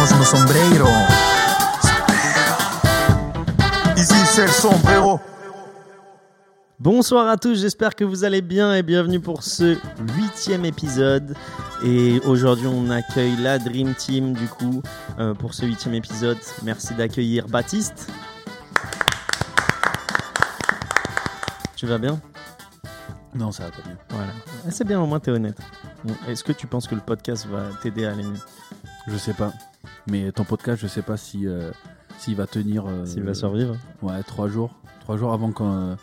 quitamos 0.00 0.18
nos 0.18 0.24
sombrero. 0.24 0.86
Ici 3.96 4.14
c'est 4.26 4.46
le 4.46 4.52
sombrero. 4.52 5.20
Bonsoir 6.78 7.28
à 7.28 7.36
tous, 7.36 7.60
j'espère 7.60 7.94
que 7.94 8.04
vous 8.04 8.24
allez 8.24 8.40
bien 8.40 8.74
et 8.74 8.82
bienvenue 8.82 9.20
pour 9.20 9.42
ce 9.42 9.76
huitième 10.16 10.64
épisode. 10.64 11.36
Et 11.84 12.20
aujourd'hui, 12.24 12.66
on 12.66 12.88
accueille 12.88 13.36
la 13.36 13.58
Dream 13.58 13.94
Team 13.94 14.32
du 14.32 14.48
coup 14.48 14.82
euh, 15.18 15.34
pour 15.34 15.52
ce 15.52 15.66
huitième 15.66 15.94
épisode. 15.94 16.38
Merci 16.62 16.94
d'accueillir 16.94 17.46
Baptiste. 17.48 18.10
Tu 21.76 21.86
vas 21.86 21.98
bien? 21.98 22.18
Non, 23.34 23.52
ça 23.52 23.64
va 23.64 23.70
pas 23.70 23.82
bien. 23.82 23.96
Voilà. 24.08 24.32
Ah, 24.66 24.70
c'est 24.70 24.84
bien, 24.84 25.00
au 25.00 25.06
moins 25.06 25.20
t'es 25.20 25.30
honnête. 25.30 25.58
Est-ce 26.28 26.42
que 26.42 26.52
tu 26.52 26.66
penses 26.66 26.86
que 26.86 26.94
le 26.94 27.02
podcast 27.02 27.46
va 27.46 27.64
t'aider 27.82 28.06
à 28.06 28.12
aller 28.12 28.24
mieux? 28.24 28.40
Je 29.06 29.16
sais 29.16 29.34
pas. 29.34 29.52
Mais 30.06 30.30
ton 30.32 30.44
podcast, 30.44 30.80
je 30.82 30.86
sais 30.86 31.02
pas 31.02 31.16
si 31.16 31.46
euh, 31.46 31.70
s'il 32.18 32.36
va 32.36 32.46
tenir. 32.46 32.84
euh, 32.86 33.04
S'il 33.06 33.22
va 33.22 33.34
survivre 33.34 33.76
Ouais, 34.02 34.22
trois 34.22 34.48
jours. 34.48 34.74
Trois 35.00 35.16
jours 35.16 35.32
avant 35.32 35.52
qu'on. 35.52 35.72
euh, 35.72 35.94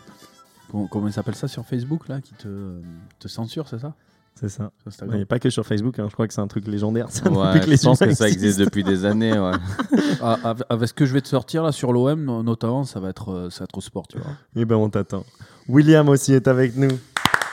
qu'on- 0.70 0.86
comment 0.86 1.06
il 1.06 1.12
s'appelle 1.12 1.34
ça 1.36 1.48
sur 1.48 1.64
Facebook 1.64 2.08
là 2.08 2.20
Qui 2.20 2.34
te, 2.34 2.48
euh, 2.48 2.80
te 3.18 3.28
censure, 3.28 3.68
c'est 3.68 3.78
ça? 3.78 3.94
C'est 4.34 4.48
ça. 4.48 4.70
Sur 4.80 4.88
Instagram 4.88 5.20
Et 5.20 5.24
pas 5.24 5.38
que 5.40 5.50
sur 5.50 5.66
Facebook, 5.66 5.98
hein, 5.98 6.06
je 6.08 6.12
crois 6.12 6.28
que 6.28 6.34
c'est 6.34 6.40
un 6.40 6.46
truc 6.46 6.66
légendaire. 6.68 7.06
Ça, 7.10 7.28
Ouais, 7.30 7.58
que 7.60 7.66
les 7.70 7.76
je 7.76 7.82
pense 7.82 8.00
humains 8.00 8.10
que 8.10 8.16
ça 8.16 8.26
existe 8.28 8.44
existent. 8.60 8.64
depuis 8.64 8.84
des 8.84 9.04
années. 9.04 9.38
Ouais. 9.38 9.52
Ah, 10.20 10.36
avec- 10.44 10.66
Avec 10.68 10.88
ce 10.88 10.94
que 10.94 11.06
je 11.06 11.12
vais 11.14 11.20
te 11.20 11.28
sortir 11.28 11.62
là 11.62 11.70
sur 11.72 11.92
l'OM, 11.92 12.22
no- 12.24 12.42
notamment, 12.42 12.84
ça 12.84 12.98
va 13.00 13.08
être, 13.10 13.32
euh, 13.32 13.50
ça 13.50 13.60
va 13.60 13.64
être 13.64 13.78
au 13.78 13.80
sport, 13.80 14.06
tu 14.08 14.18
vois. 14.18 14.32
Eh 14.56 14.64
ben 14.64 14.74
on 14.76 14.90
t'attend. 14.90 15.24
William 15.68 16.08
aussi 16.08 16.32
est 16.34 16.48
avec 16.48 16.76
nous. 16.76 16.88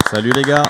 Salut 0.09 0.31
les 0.31 0.41
gars. 0.43 0.63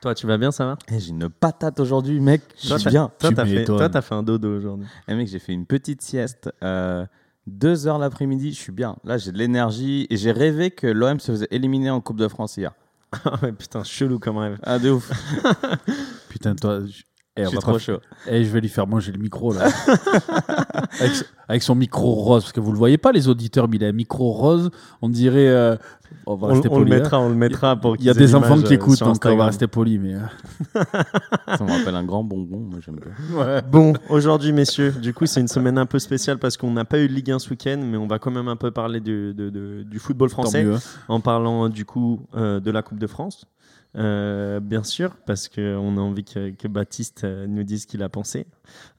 Toi, 0.00 0.14
tu 0.14 0.26
vas 0.26 0.38
bien, 0.38 0.50
ça 0.52 0.64
va? 0.64 0.78
Eh, 0.92 0.98
J'ai 1.00 1.10
une 1.10 1.28
patate 1.28 1.80
aujourd'hui, 1.80 2.20
mec. 2.20 2.42
Je 2.62 2.68
Toi, 2.68 2.78
suis 2.78 2.84
t'as- 2.84 2.90
bien. 2.90 3.10
Toi, 3.18 3.30
Tu 3.30 3.34
t'as 3.34 3.44
fait, 3.46 3.64
toi, 3.64 3.88
t'as 3.88 4.00
fait 4.00 4.14
un 4.14 4.22
dodo 4.22 4.56
aujourd'hui. 4.56 4.86
Eh 5.08 5.14
mec, 5.14 5.26
j'ai 5.28 5.38
fait 5.40 5.52
une 5.52 5.66
petite 5.66 6.02
sieste. 6.02 6.50
Euh, 6.62 7.04
deux 7.46 7.86
heures 7.88 7.98
l'après-midi, 7.98 8.52
je 8.52 8.58
suis 8.58 8.72
bien. 8.72 8.96
Là, 9.04 9.18
j'ai 9.18 9.32
de 9.32 9.38
l'énergie 9.38 10.06
et 10.10 10.16
j'ai 10.16 10.30
rêvé 10.32 10.70
que 10.70 10.86
l'OM 10.86 11.18
se 11.18 11.32
faisait 11.32 11.48
éliminer 11.50 11.90
en 11.90 12.00
Coupe 12.00 12.18
de 12.18 12.28
France 12.28 12.56
hier. 12.56 12.72
Ah 13.24 13.38
ouais, 13.42 13.52
putain, 13.52 13.82
chelou 13.84 14.18
comme 14.18 14.36
rêve. 14.36 14.58
Ah, 14.62 14.78
de 14.78 14.90
ouf. 14.90 15.10
Putain, 16.28 16.54
toi. 16.54 16.80
Je- 17.38 17.42
Eh, 17.42 17.44
je 17.44 17.46
on 17.46 17.50
suis 17.50 17.56
va 17.56 17.62
trop 17.62 17.78
chaud. 17.78 17.98
Eh, 18.26 18.44
je 18.44 18.50
vais 18.50 18.60
lui 18.60 18.68
faire 18.68 18.86
manger 18.86 19.12
le 19.12 19.18
micro 19.18 19.52
là. 19.52 19.68
avec, 21.00 21.12
avec 21.48 21.62
son 21.62 21.74
micro 21.74 22.12
rose, 22.14 22.42
parce 22.44 22.52
que 22.52 22.60
vous 22.60 22.72
le 22.72 22.78
voyez 22.78 22.98
pas 22.98 23.12
les 23.12 23.28
auditeurs, 23.28 23.68
mais 23.68 23.76
il 23.76 23.84
a 23.84 23.88
un 23.88 23.92
micro 23.92 24.32
rose. 24.32 24.70
On 25.02 25.08
dirait. 25.08 25.48
euh, 25.48 25.76
on 26.26 26.36
va 26.36 26.48
On, 26.48 26.50
rester 26.52 26.68
on 26.70 26.78
le 26.78 26.84
poli, 26.84 26.94
hein. 26.94 26.98
mettra, 26.98 27.20
on 27.20 27.28
le 27.28 27.34
mettra 27.34 27.76
pour 27.76 27.96
Il 27.96 28.04
y 28.04 28.10
a 28.10 28.14
des 28.14 28.34
enfants 28.34 28.58
qui 28.60 28.72
euh, 28.72 28.76
écoutent, 28.76 28.98
donc 29.00 29.16
on 29.24 29.36
va 29.36 29.46
rester 29.46 29.66
poli. 29.66 29.98
Mais 29.98 30.14
euh, 30.14 30.20
Ça 31.56 31.64
me 31.64 31.70
rappelle 31.70 31.94
un 31.94 32.04
grand 32.04 32.24
bonbon. 32.24 32.58
Moi, 32.58 32.78
j'aime 32.84 32.96
bien. 32.96 33.60
Bon, 33.70 33.92
aujourd'hui, 34.08 34.52
messieurs, 34.52 34.92
du 34.92 35.12
coup, 35.14 35.26
c'est 35.26 35.40
une 35.40 35.48
semaine 35.48 35.78
un 35.78 35.86
peu 35.86 35.98
spéciale 35.98 36.38
parce 36.38 36.56
qu'on 36.56 36.70
n'a 36.72 36.84
pas 36.84 36.98
eu 36.98 37.08
de 37.08 37.12
Ligue 37.12 37.30
1 37.30 37.38
ce 37.38 37.50
week-end, 37.50 37.80
mais 37.84 37.96
on 37.96 38.06
va 38.06 38.18
quand 38.18 38.30
même 38.30 38.48
un 38.48 38.56
peu 38.56 38.70
parler 38.70 39.00
du, 39.00 39.34
de- 39.34 39.50
de- 39.50 39.82
du 39.82 39.98
football 39.98 40.28
tant 40.30 40.42
français 40.42 40.64
mieux. 40.64 40.74
hein. 40.74 40.80
en 41.08 41.20
parlant 41.20 41.68
du 41.68 41.84
coup 41.84 42.20
euh, 42.36 42.60
de 42.60 42.70
la 42.70 42.82
Coupe 42.82 42.98
de 42.98 43.06
France. 43.06 43.46
Euh, 43.96 44.60
bien 44.60 44.82
sûr, 44.82 45.16
parce 45.26 45.48
qu'on 45.48 45.96
a 45.96 46.00
envie 46.00 46.24
que, 46.24 46.50
que 46.50 46.68
Baptiste 46.68 47.24
euh, 47.24 47.46
nous 47.46 47.62
dise 47.62 47.82
ce 47.82 47.86
qu'il 47.86 48.02
a 48.02 48.08
pensé 48.08 48.46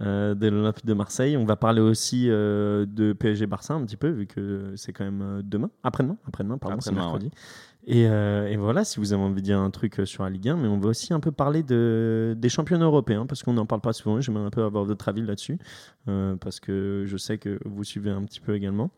euh, 0.02 0.34
de 0.34 0.48
l'Olympique 0.48 0.86
de 0.86 0.94
Marseille. 0.94 1.38
On 1.38 1.46
va 1.46 1.56
parler 1.56 1.82
aussi 1.82 2.26
euh, 2.30 2.86
de 2.88 3.14
PSG 3.14 3.46
Barça 3.46 3.76
un 3.76 3.86
petit 3.86 3.98
peu, 3.98 4.10
vu 4.10 4.26
que 4.26 4.74
c'est 4.76 4.92
quand 4.92 5.06
même 5.06 5.42
demain, 5.44 5.70
après-demain, 5.84 6.18
après-demain, 6.28 6.58
pardon, 6.58 6.82
c'est 6.82 6.92
mercredi. 6.92 7.30
Et, 7.86 8.04
et 8.04 8.58
voilà, 8.58 8.84
si 8.84 9.00
vous 9.00 9.14
avez 9.14 9.22
envie 9.24 9.42
de 9.42 9.46
dire 9.46 9.58
un 9.58 9.72
truc 9.72 10.02
sur 10.06 10.24
la 10.24 10.30
Ligue 10.30 10.50
1, 10.50 10.58
mais 10.58 10.68
on 10.68 10.80
va 10.80 10.90
aussi 10.90 11.14
un 11.14 11.20
peu 11.20 11.32
parler 11.32 11.64
de, 11.64 12.36
des 12.38 12.50
championnats 12.50 12.86
européens, 12.86 13.26
parce 13.26 13.42
qu'on 13.42 13.54
n'en 13.54 13.66
parle 13.66 13.82
pas 13.82 13.94
souvent. 13.94 14.20
J'aimerais 14.22 14.46
un 14.46 14.50
peu 14.50 14.64
avoir 14.64 14.84
votre 14.84 15.08
avis 15.08 15.22
là-dessus, 15.22 15.58
parce 16.06 16.60
que 16.60 17.06
je 17.08 17.18
sais 17.18 17.38
que 17.38 17.60
vous 17.66 17.84
suivez 17.84 18.12
un 18.12 18.24
petit 18.24 18.42
peu 18.42 18.56
également. 18.56 18.92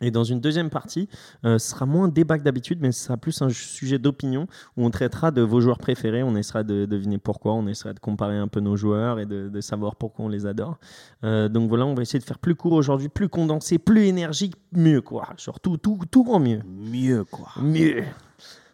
Et 0.00 0.10
dans 0.10 0.24
une 0.24 0.40
deuxième 0.40 0.70
partie, 0.70 1.08
euh, 1.44 1.58
ce 1.58 1.70
sera 1.70 1.86
moins 1.86 2.04
un 2.04 2.08
débat 2.08 2.38
que 2.38 2.44
d'habitude, 2.44 2.78
mais 2.80 2.92
ce 2.92 3.04
sera 3.04 3.16
plus 3.16 3.40
un 3.42 3.48
sujet 3.48 3.98
d'opinion 3.98 4.46
où 4.76 4.84
on 4.84 4.90
traitera 4.90 5.30
de 5.30 5.40
vos 5.40 5.60
joueurs 5.60 5.78
préférés, 5.78 6.22
on 6.22 6.36
essaiera 6.36 6.62
de 6.62 6.84
deviner 6.84 7.18
pourquoi, 7.18 7.54
on 7.54 7.66
essaiera 7.66 7.94
de 7.94 8.00
comparer 8.00 8.36
un 8.36 8.48
peu 8.48 8.60
nos 8.60 8.76
joueurs 8.76 9.18
et 9.18 9.26
de, 9.26 9.48
de 9.48 9.60
savoir 9.60 9.96
pourquoi 9.96 10.26
on 10.26 10.28
les 10.28 10.46
adore. 10.46 10.78
Euh, 11.24 11.48
donc 11.48 11.68
voilà, 11.68 11.86
on 11.86 11.94
va 11.94 12.02
essayer 12.02 12.18
de 12.18 12.24
faire 12.24 12.38
plus 12.38 12.54
court 12.54 12.72
aujourd'hui, 12.72 13.08
plus 13.08 13.28
condensé, 13.28 13.78
plus 13.78 14.04
énergique, 14.06 14.54
mieux 14.72 15.00
quoi. 15.00 15.28
Genre 15.38 15.60
tout, 15.60 15.78
tout, 15.78 15.98
tout 16.10 16.26
en 16.28 16.40
mieux. 16.40 16.60
Mieux, 16.66 17.24
quoi. 17.24 17.48
Mieux. 17.62 18.04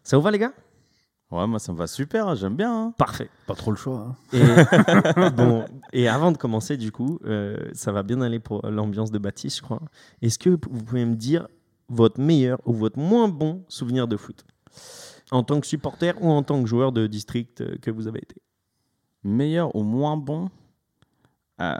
Ça 0.03 0.17
vous 0.17 0.23
va 0.23 0.31
les 0.31 0.39
gars? 0.39 0.53
Ouais, 1.33 1.47
moi, 1.47 1.59
ça 1.59 1.73
me 1.73 1.79
va 1.79 1.87
super. 1.87 2.29
hein, 2.29 2.35
J'aime 2.35 2.55
bien. 2.57 2.73
hein. 2.73 2.95
Parfait. 2.99 3.31
Pas 3.47 3.55
trop 3.55 3.71
le 3.71 3.77
choix. 3.77 4.07
hein. 4.09 4.17
Et, 4.33 5.31
bon, 5.37 5.65
et 5.93 6.09
avant 6.09 6.31
de 6.31 6.37
commencer, 6.37 6.77
du 6.77 6.93
coup, 6.93 7.19
euh, 7.25 7.57
ça 7.73 7.91
va 7.91 8.03
bien 8.03 8.21
aller 8.21 8.39
pour 8.39 8.65
l'ambiance 8.69 9.11
de 9.11 9.19
Baptiste, 9.19 9.57
je 9.59 9.63
crois. 9.63 9.81
Est-ce 10.21 10.39
que 10.39 10.51
vous 10.51 10.59
pouvez 10.85 11.05
me 11.05 11.15
dire 11.17 11.49
votre 11.89 12.21
meilleur 12.21 12.59
ou 12.67 12.73
votre 12.75 12.99
moins 12.99 13.29
bon 13.29 13.65
souvenir 13.69 14.07
de 14.09 14.17
foot? 14.17 14.45
En 15.31 15.43
tant 15.43 15.59
que 15.61 15.67
supporter 15.67 16.15
ou 16.23 16.31
en 16.31 16.43
tant 16.43 16.63
que 16.63 16.69
joueur 16.69 16.93
de 16.93 17.07
district 17.07 17.63
euh, 17.63 17.77
que 17.81 17.91
vous 17.91 18.07
avez 18.09 18.19
été? 18.19 18.37
Meilleur 19.25 19.75
ou 19.75 19.83
moins 19.83 20.17
bon? 20.19 20.51
Euh, 21.61 21.75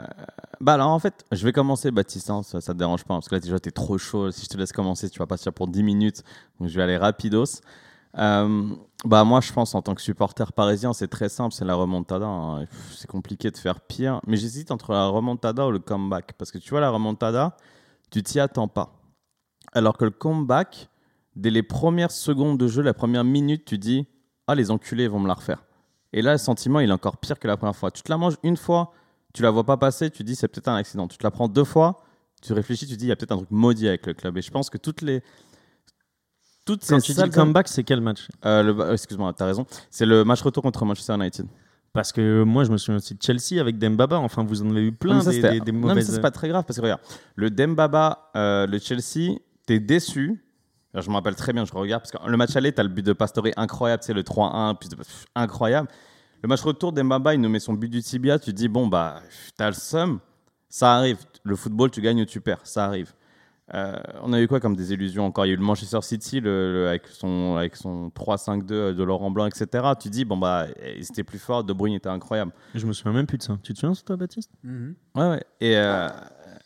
Bah 0.61 0.73
alors 0.75 0.89
en 0.89 0.99
fait, 0.99 1.25
je 1.31 1.43
vais 1.43 1.51
commencer 1.51 1.91
Baptiste, 1.91 2.29
hein, 2.29 2.41
ça, 2.43 2.61
ça 2.61 2.73
te 2.73 2.77
dérange 2.79 3.03
pas, 3.03 3.15
parce 3.15 3.27
que 3.27 3.35
là 3.35 3.39
déjà 3.41 3.59
t'es 3.59 3.71
trop 3.71 3.97
chaud, 3.97 4.31
si 4.31 4.45
je 4.45 4.49
te 4.49 4.57
laisse 4.57 4.71
commencer, 4.71 5.09
tu 5.09 5.19
vas 5.19 5.25
partir 5.27 5.51
pour 5.51 5.67
10 5.67 5.83
minutes, 5.83 6.23
donc 6.59 6.69
je 6.69 6.75
vais 6.75 6.83
aller 6.83 6.97
rapidos. 6.97 7.59
Euh, 8.17 8.75
bah 9.05 9.23
moi 9.23 9.41
je 9.41 9.51
pense 9.51 9.73
en 9.73 9.81
tant 9.81 9.95
que 9.95 10.01
supporter 10.01 10.53
parisien, 10.53 10.93
c'est 10.93 11.07
très 11.07 11.29
simple, 11.29 11.53
c'est 11.53 11.65
la 11.65 11.75
remontada, 11.75 12.27
hein. 12.27 12.67
C'est 12.91 13.09
compliqué 13.09 13.49
de 13.49 13.57
faire 13.57 13.81
pire, 13.81 14.21
mais 14.27 14.37
j'hésite 14.37 14.71
entre 14.71 14.93
la 14.93 15.07
remontada 15.07 15.65
ou 15.67 15.71
le 15.71 15.79
comeback, 15.79 16.33
parce 16.37 16.51
que 16.51 16.59
tu 16.59 16.69
vois 16.69 16.79
la 16.79 16.91
remontada, 16.91 17.57
tu 18.11 18.21
t'y 18.21 18.39
attends 18.39 18.67
pas. 18.67 18.93
Alors 19.73 19.97
que 19.97 20.05
le 20.05 20.11
comeback, 20.11 20.89
dès 21.35 21.49
les 21.49 21.63
premières 21.63 22.11
secondes 22.11 22.59
de 22.59 22.67
jeu, 22.67 22.83
la 22.83 22.93
première 22.93 23.23
minute, 23.23 23.65
tu 23.65 23.77
dis, 23.79 24.05
ah 24.47 24.55
les 24.55 24.69
enculés 24.69 25.07
vont 25.07 25.19
me 25.19 25.27
la 25.27 25.33
refaire. 25.33 25.63
Et 26.13 26.21
là, 26.21 26.33
le 26.33 26.37
sentiment, 26.37 26.79
il 26.79 26.89
est 26.89 26.93
encore 26.93 27.17
pire 27.17 27.39
que 27.39 27.47
la 27.47 27.57
première 27.57 27.75
fois. 27.75 27.89
Tu 27.89 28.03
te 28.03 28.11
la 28.11 28.17
manges 28.17 28.35
une 28.43 28.57
fois, 28.57 28.93
tu 29.33 29.41
la 29.41 29.49
vois 29.49 29.63
pas 29.63 29.77
passer, 29.77 30.11
tu 30.11 30.23
dis 30.23 30.35
c'est 30.35 30.47
peut-être 30.47 30.67
un 30.67 30.75
accident. 30.75 31.07
Tu 31.07 31.17
te 31.17 31.23
la 31.23 31.31
prends 31.31 31.47
deux 31.47 31.63
fois, 31.63 32.03
tu 32.41 32.53
réfléchis, 32.53 32.85
tu 32.85 32.95
dis 32.95 33.05
il 33.05 33.09
y 33.09 33.11
a 33.11 33.15
peut-être 33.15 33.31
un 33.31 33.37
truc 33.37 33.51
maudit 33.51 33.87
avec 33.87 34.05
le 34.05 34.13
club. 34.13 34.37
Et 34.37 34.43
je 34.43 34.51
pense 34.51 34.69
que 34.69 34.77
toutes 34.77 35.01
les 35.01 35.23
toutes 36.65 36.85
Quand 36.87 36.99
ces 36.99 37.05
tu 37.07 37.11
dis 37.13 37.17
sales- 37.19 37.29
le 37.29 37.33
comeback, 37.35 37.67
c'est 37.67 37.83
quel 37.83 38.01
match? 38.01 38.27
Euh, 38.45 38.73
euh, 38.79 38.93
excuse-moi, 38.93 39.33
t'as 39.33 39.45
raison. 39.45 39.65
C'est 39.89 40.05
le 40.05 40.23
match 40.23 40.41
retour 40.41 40.63
contre 40.63 40.85
Manchester 40.85 41.13
United. 41.15 41.45
Parce 41.91 42.11
que 42.11 42.41
moi, 42.43 42.63
je 42.63 42.71
me 42.71 42.77
souviens 42.77 42.97
aussi 42.97 43.13
de 43.13 43.21
Chelsea 43.21 43.61
avec 43.61 43.77
Dembaba. 43.77 44.17
Enfin, 44.17 44.43
vous 44.43 44.63
en 44.63 44.69
avez 44.71 44.87
eu 44.87 44.91
plein 44.91 45.21
ça, 45.21 45.29
des, 45.31 45.59
des- 45.59 45.71
non, 45.71 45.93
mais 45.93 46.01
ça, 46.01 46.11
c'est 46.13 46.21
pas 46.21 46.31
très 46.31 46.47
grave 46.49 46.63
parce 46.65 46.77
que 46.77 46.81
regarde, 46.81 47.01
le 47.35 47.51
Dembaba, 47.51 48.31
euh, 48.35 48.65
le 48.65 48.79
Chelsea, 48.79 49.37
t'es 49.67 49.79
déçu. 49.79 50.43
Alors, 50.93 51.03
je 51.03 51.09
me 51.09 51.15
rappelle 51.15 51.35
très 51.35 51.53
bien, 51.53 51.65
je 51.65 51.73
regarde 51.73 52.01
parce 52.03 52.11
que 52.11 52.29
le 52.29 52.37
match 52.37 52.55
aller, 52.55 52.71
t'as 52.71 52.81
le 52.83 52.89
but 52.89 53.05
de 53.05 53.13
Pastore 53.13 53.45
incroyable, 53.57 54.01
c'est 54.03 54.13
le 54.13 54.23
3-1, 54.23 54.73
puis 54.75 54.89
de- 54.89 54.95
pff, 54.95 55.25
incroyable. 55.35 55.87
Le 56.41 56.47
match 56.49 56.61
retour, 56.61 56.91
Dembaba, 56.93 57.35
il 57.35 57.41
nous 57.41 57.49
met 57.49 57.59
son 57.59 57.73
but 57.73 57.89
du 57.89 58.01
tibia. 58.01 58.39
Tu 58.39 58.51
te 58.51 58.55
dis, 58.57 58.67
bon, 58.67 58.87
bah, 58.87 59.21
t'as 59.55 59.67
le 59.67 59.73
seum. 59.75 60.19
Ça 60.69 60.95
arrive. 60.95 61.17
Le 61.43 61.55
football, 61.55 61.91
tu 61.91 62.01
gagnes 62.01 62.21
ou 62.21 62.25
tu 62.25 62.41
perds. 62.41 62.59
Ça 62.63 62.85
arrive. 62.85 63.13
Euh, 63.73 63.95
on 64.21 64.33
a 64.33 64.41
eu 64.41 64.47
quoi 64.47 64.59
comme 64.59 64.75
des 64.75 64.91
illusions 64.93 65.25
encore? 65.25 65.45
Il 65.45 65.49
y 65.49 65.51
a 65.51 65.53
eu 65.53 65.57
le 65.57 65.63
Manchester 65.63 65.99
City 66.01 66.41
le, 66.41 66.73
le- 66.73 66.87
avec 66.89 67.07
son, 67.07 67.55
avec 67.55 67.75
son 67.77 68.09
3-5-2 68.09 68.93
de 68.93 69.03
Laurent 69.03 69.31
Blanc, 69.31 69.45
etc. 69.45 69.67
Tu 69.99 70.09
dis, 70.09 70.25
bon, 70.25 70.37
bah, 70.37 70.67
ils 70.97 71.03
étaient 71.03 71.23
plus 71.23 71.39
forts. 71.39 71.63
De 71.63 71.71
Bruyne 71.73 71.93
était 71.95 72.09
incroyable. 72.09 72.51
Je 72.75 72.85
me 72.85 72.91
souviens 72.93 73.13
même 73.13 73.25
plus 73.25 73.37
de 73.37 73.43
ça. 73.43 73.57
Tu 73.63 73.73
te 73.73 73.79
souviens, 73.79 73.93
toi, 74.05 74.17
Baptiste? 74.17 74.51
Mhm. 74.63 74.95
Ouais, 75.15 75.29
ouais. 75.29 75.43
Et 75.61 75.77
euh, 75.77 76.09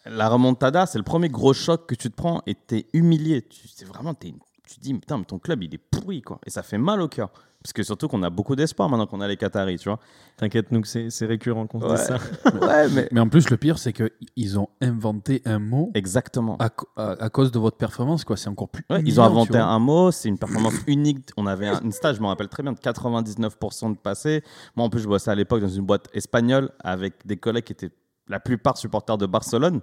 la 0.07 0.27
remontada, 0.29 0.85
c'est 0.87 0.97
le 0.97 1.03
premier 1.03 1.29
gros 1.29 1.53
choc 1.53 1.85
que 1.87 1.95
tu 1.95 2.09
te 2.09 2.15
prends 2.15 2.41
et 2.47 2.55
t'es 2.55 2.87
humilié. 2.93 3.43
Tu, 3.43 3.67
c'est 3.67 3.85
vraiment, 3.85 4.13
t'es- 4.15 4.33
tu 4.67 4.75
te 4.77 4.81
dis, 4.81 4.93
putain, 4.95 5.19
mais 5.19 5.25
ton 5.25 5.37
club, 5.39 5.63
il 5.63 5.73
est 5.73 5.77
pourri, 5.77 6.21
quoi. 6.23 6.39
Et 6.45 6.49
ça 6.49 6.63
fait 6.63 6.77
mal 6.79 7.01
au 7.01 7.07
cœur. 7.07 7.29
Parce 7.67 7.73
que 7.73 7.83
surtout 7.83 8.07
qu'on 8.07 8.23
a 8.23 8.29
beaucoup 8.29 8.55
d'espoir 8.55 8.87
maintenant 8.87 9.07
qu'on 9.07 9.19
a 9.19 9.27
les 9.27 9.35
Qataris, 9.35 9.77
tu 9.79 9.89
vois. 9.89 9.99
T'inquiète, 10.37 10.71
nous, 10.71 10.85
c'est 10.85 11.25
récurrent 11.25 11.67
qu'on 11.67 11.81
se 11.81 11.85
Ouais. 11.85 11.95
dise 11.95 12.05
ça. 12.05 12.17
Ouais, 12.65 12.87
mais. 12.95 13.09
Mais 13.11 13.19
en 13.19 13.27
plus, 13.27 13.49
le 13.49 13.57
pire, 13.57 13.77
c'est 13.77 13.91
qu'ils 13.91 14.57
ont 14.57 14.69
inventé 14.79 15.41
un 15.43 15.59
mot 15.59 15.91
Exactement. 15.93 16.55
à, 16.59 16.69
à- 16.95 17.25
à 17.25 17.29
cause 17.29 17.51
de 17.51 17.59
votre 17.59 17.75
performance. 17.75 18.23
quoi. 18.23 18.37
C'est 18.37 18.47
encore 18.47 18.69
plus. 18.69 18.85
Ouais, 18.89 19.01
ils 19.05 19.19
ont 19.19 19.23
inventé 19.25 19.57
un 19.57 19.79
mot, 19.79 20.11
c'est 20.11 20.29
une 20.29 20.37
performance 20.39 20.75
unique. 20.87 21.27
On 21.35 21.45
avait 21.45 21.67
un, 21.67 21.81
une 21.81 21.91
stage, 21.91 22.15
je 22.15 22.21
me 22.21 22.27
rappelle 22.27 22.47
très 22.47 22.63
bien, 22.63 22.71
de 22.71 22.79
99% 22.79 23.91
de 23.91 23.97
passé. 23.97 24.43
Moi, 24.77 24.85
en 24.85 24.89
plus, 24.89 25.01
je 25.01 25.07
bossais 25.09 25.31
à 25.31 25.35
l'époque 25.35 25.59
dans 25.59 25.67
une 25.67 25.85
boîte 25.85 26.07
espagnole 26.13 26.69
avec 26.81 27.15
des 27.27 27.35
collègues 27.35 27.65
qui 27.65 27.73
étaient 27.73 27.91
la 28.29 28.39
plupart 28.39 28.77
supporters 28.77 29.17
de 29.17 29.25
Barcelone. 29.25 29.81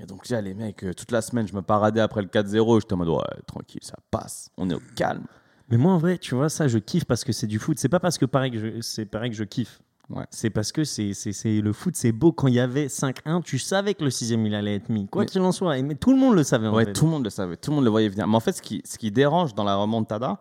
Et 0.00 0.04
donc, 0.06 0.28
là, 0.30 0.40
les 0.40 0.54
mecs, 0.54 0.82
euh, 0.82 0.94
toute 0.94 1.12
la 1.12 1.22
semaine, 1.22 1.46
je 1.46 1.54
me 1.54 1.62
paradais 1.62 2.00
après 2.00 2.22
le 2.22 2.28
4-0. 2.28 2.80
J'étais 2.80 2.94
en 2.94 2.96
mode, 2.96 3.08
ouais, 3.10 3.22
tranquille, 3.46 3.82
ça 3.84 3.94
passe. 4.10 4.48
On 4.56 4.68
est 4.68 4.74
au 4.74 4.80
calme. 4.96 5.26
Mais 5.70 5.76
moi, 5.76 5.92
en 5.92 5.98
vrai, 5.98 6.18
tu 6.18 6.34
vois, 6.34 6.48
ça, 6.48 6.68
je 6.68 6.78
kiffe 6.78 7.04
parce 7.04 7.24
que 7.24 7.32
c'est 7.32 7.46
du 7.46 7.58
foot. 7.58 7.78
C'est 7.78 7.88
pas 7.88 8.00
parce 8.00 8.18
que 8.18 8.24
pareil 8.26 8.50
que 8.50 8.58
je, 8.58 8.80
c'est 8.80 9.06
pareil 9.06 9.30
que 9.30 9.36
je 9.36 9.44
kiffe. 9.44 9.80
Ouais. 10.08 10.24
C'est 10.30 10.50
parce 10.50 10.72
que 10.72 10.82
c'est, 10.82 11.14
c'est, 11.14 11.32
c'est- 11.32 11.60
le 11.60 11.72
foot, 11.72 11.94
c'est 11.94 12.10
beau. 12.10 12.32
Quand 12.32 12.48
il 12.48 12.54
y 12.54 12.60
avait 12.60 12.88
5-1, 12.88 13.42
tu 13.42 13.58
savais 13.60 13.94
que 13.94 14.02
le 14.02 14.10
sixième, 14.10 14.44
il 14.44 14.54
allait 14.56 14.74
être 14.74 14.88
mis. 14.88 15.06
Quoi 15.06 15.22
Mais- 15.22 15.26
qu'il 15.26 15.40
en 15.42 15.52
soit. 15.52 15.78
Et- 15.78 15.82
Mais 15.82 15.94
tout 15.94 16.10
le 16.10 16.18
monde 16.18 16.34
le 16.34 16.42
savait, 16.42 16.66
en 16.66 16.74
Ouais, 16.74 16.86
fait. 16.86 16.92
tout 16.92 17.04
le 17.04 17.10
monde 17.12 17.22
le 17.24 17.30
savait, 17.30 17.56
tout 17.56 17.70
le 17.70 17.76
monde 17.76 17.84
le 17.84 17.90
voyait 17.90 18.08
venir. 18.08 18.26
Mais 18.26 18.34
en 18.36 18.40
fait, 18.40 18.52
ce 18.52 18.62
qui, 18.62 18.82
ce 18.84 18.98
qui 18.98 19.12
dérange 19.12 19.54
dans 19.54 19.62
la 19.62 19.76
remontada, 19.76 20.40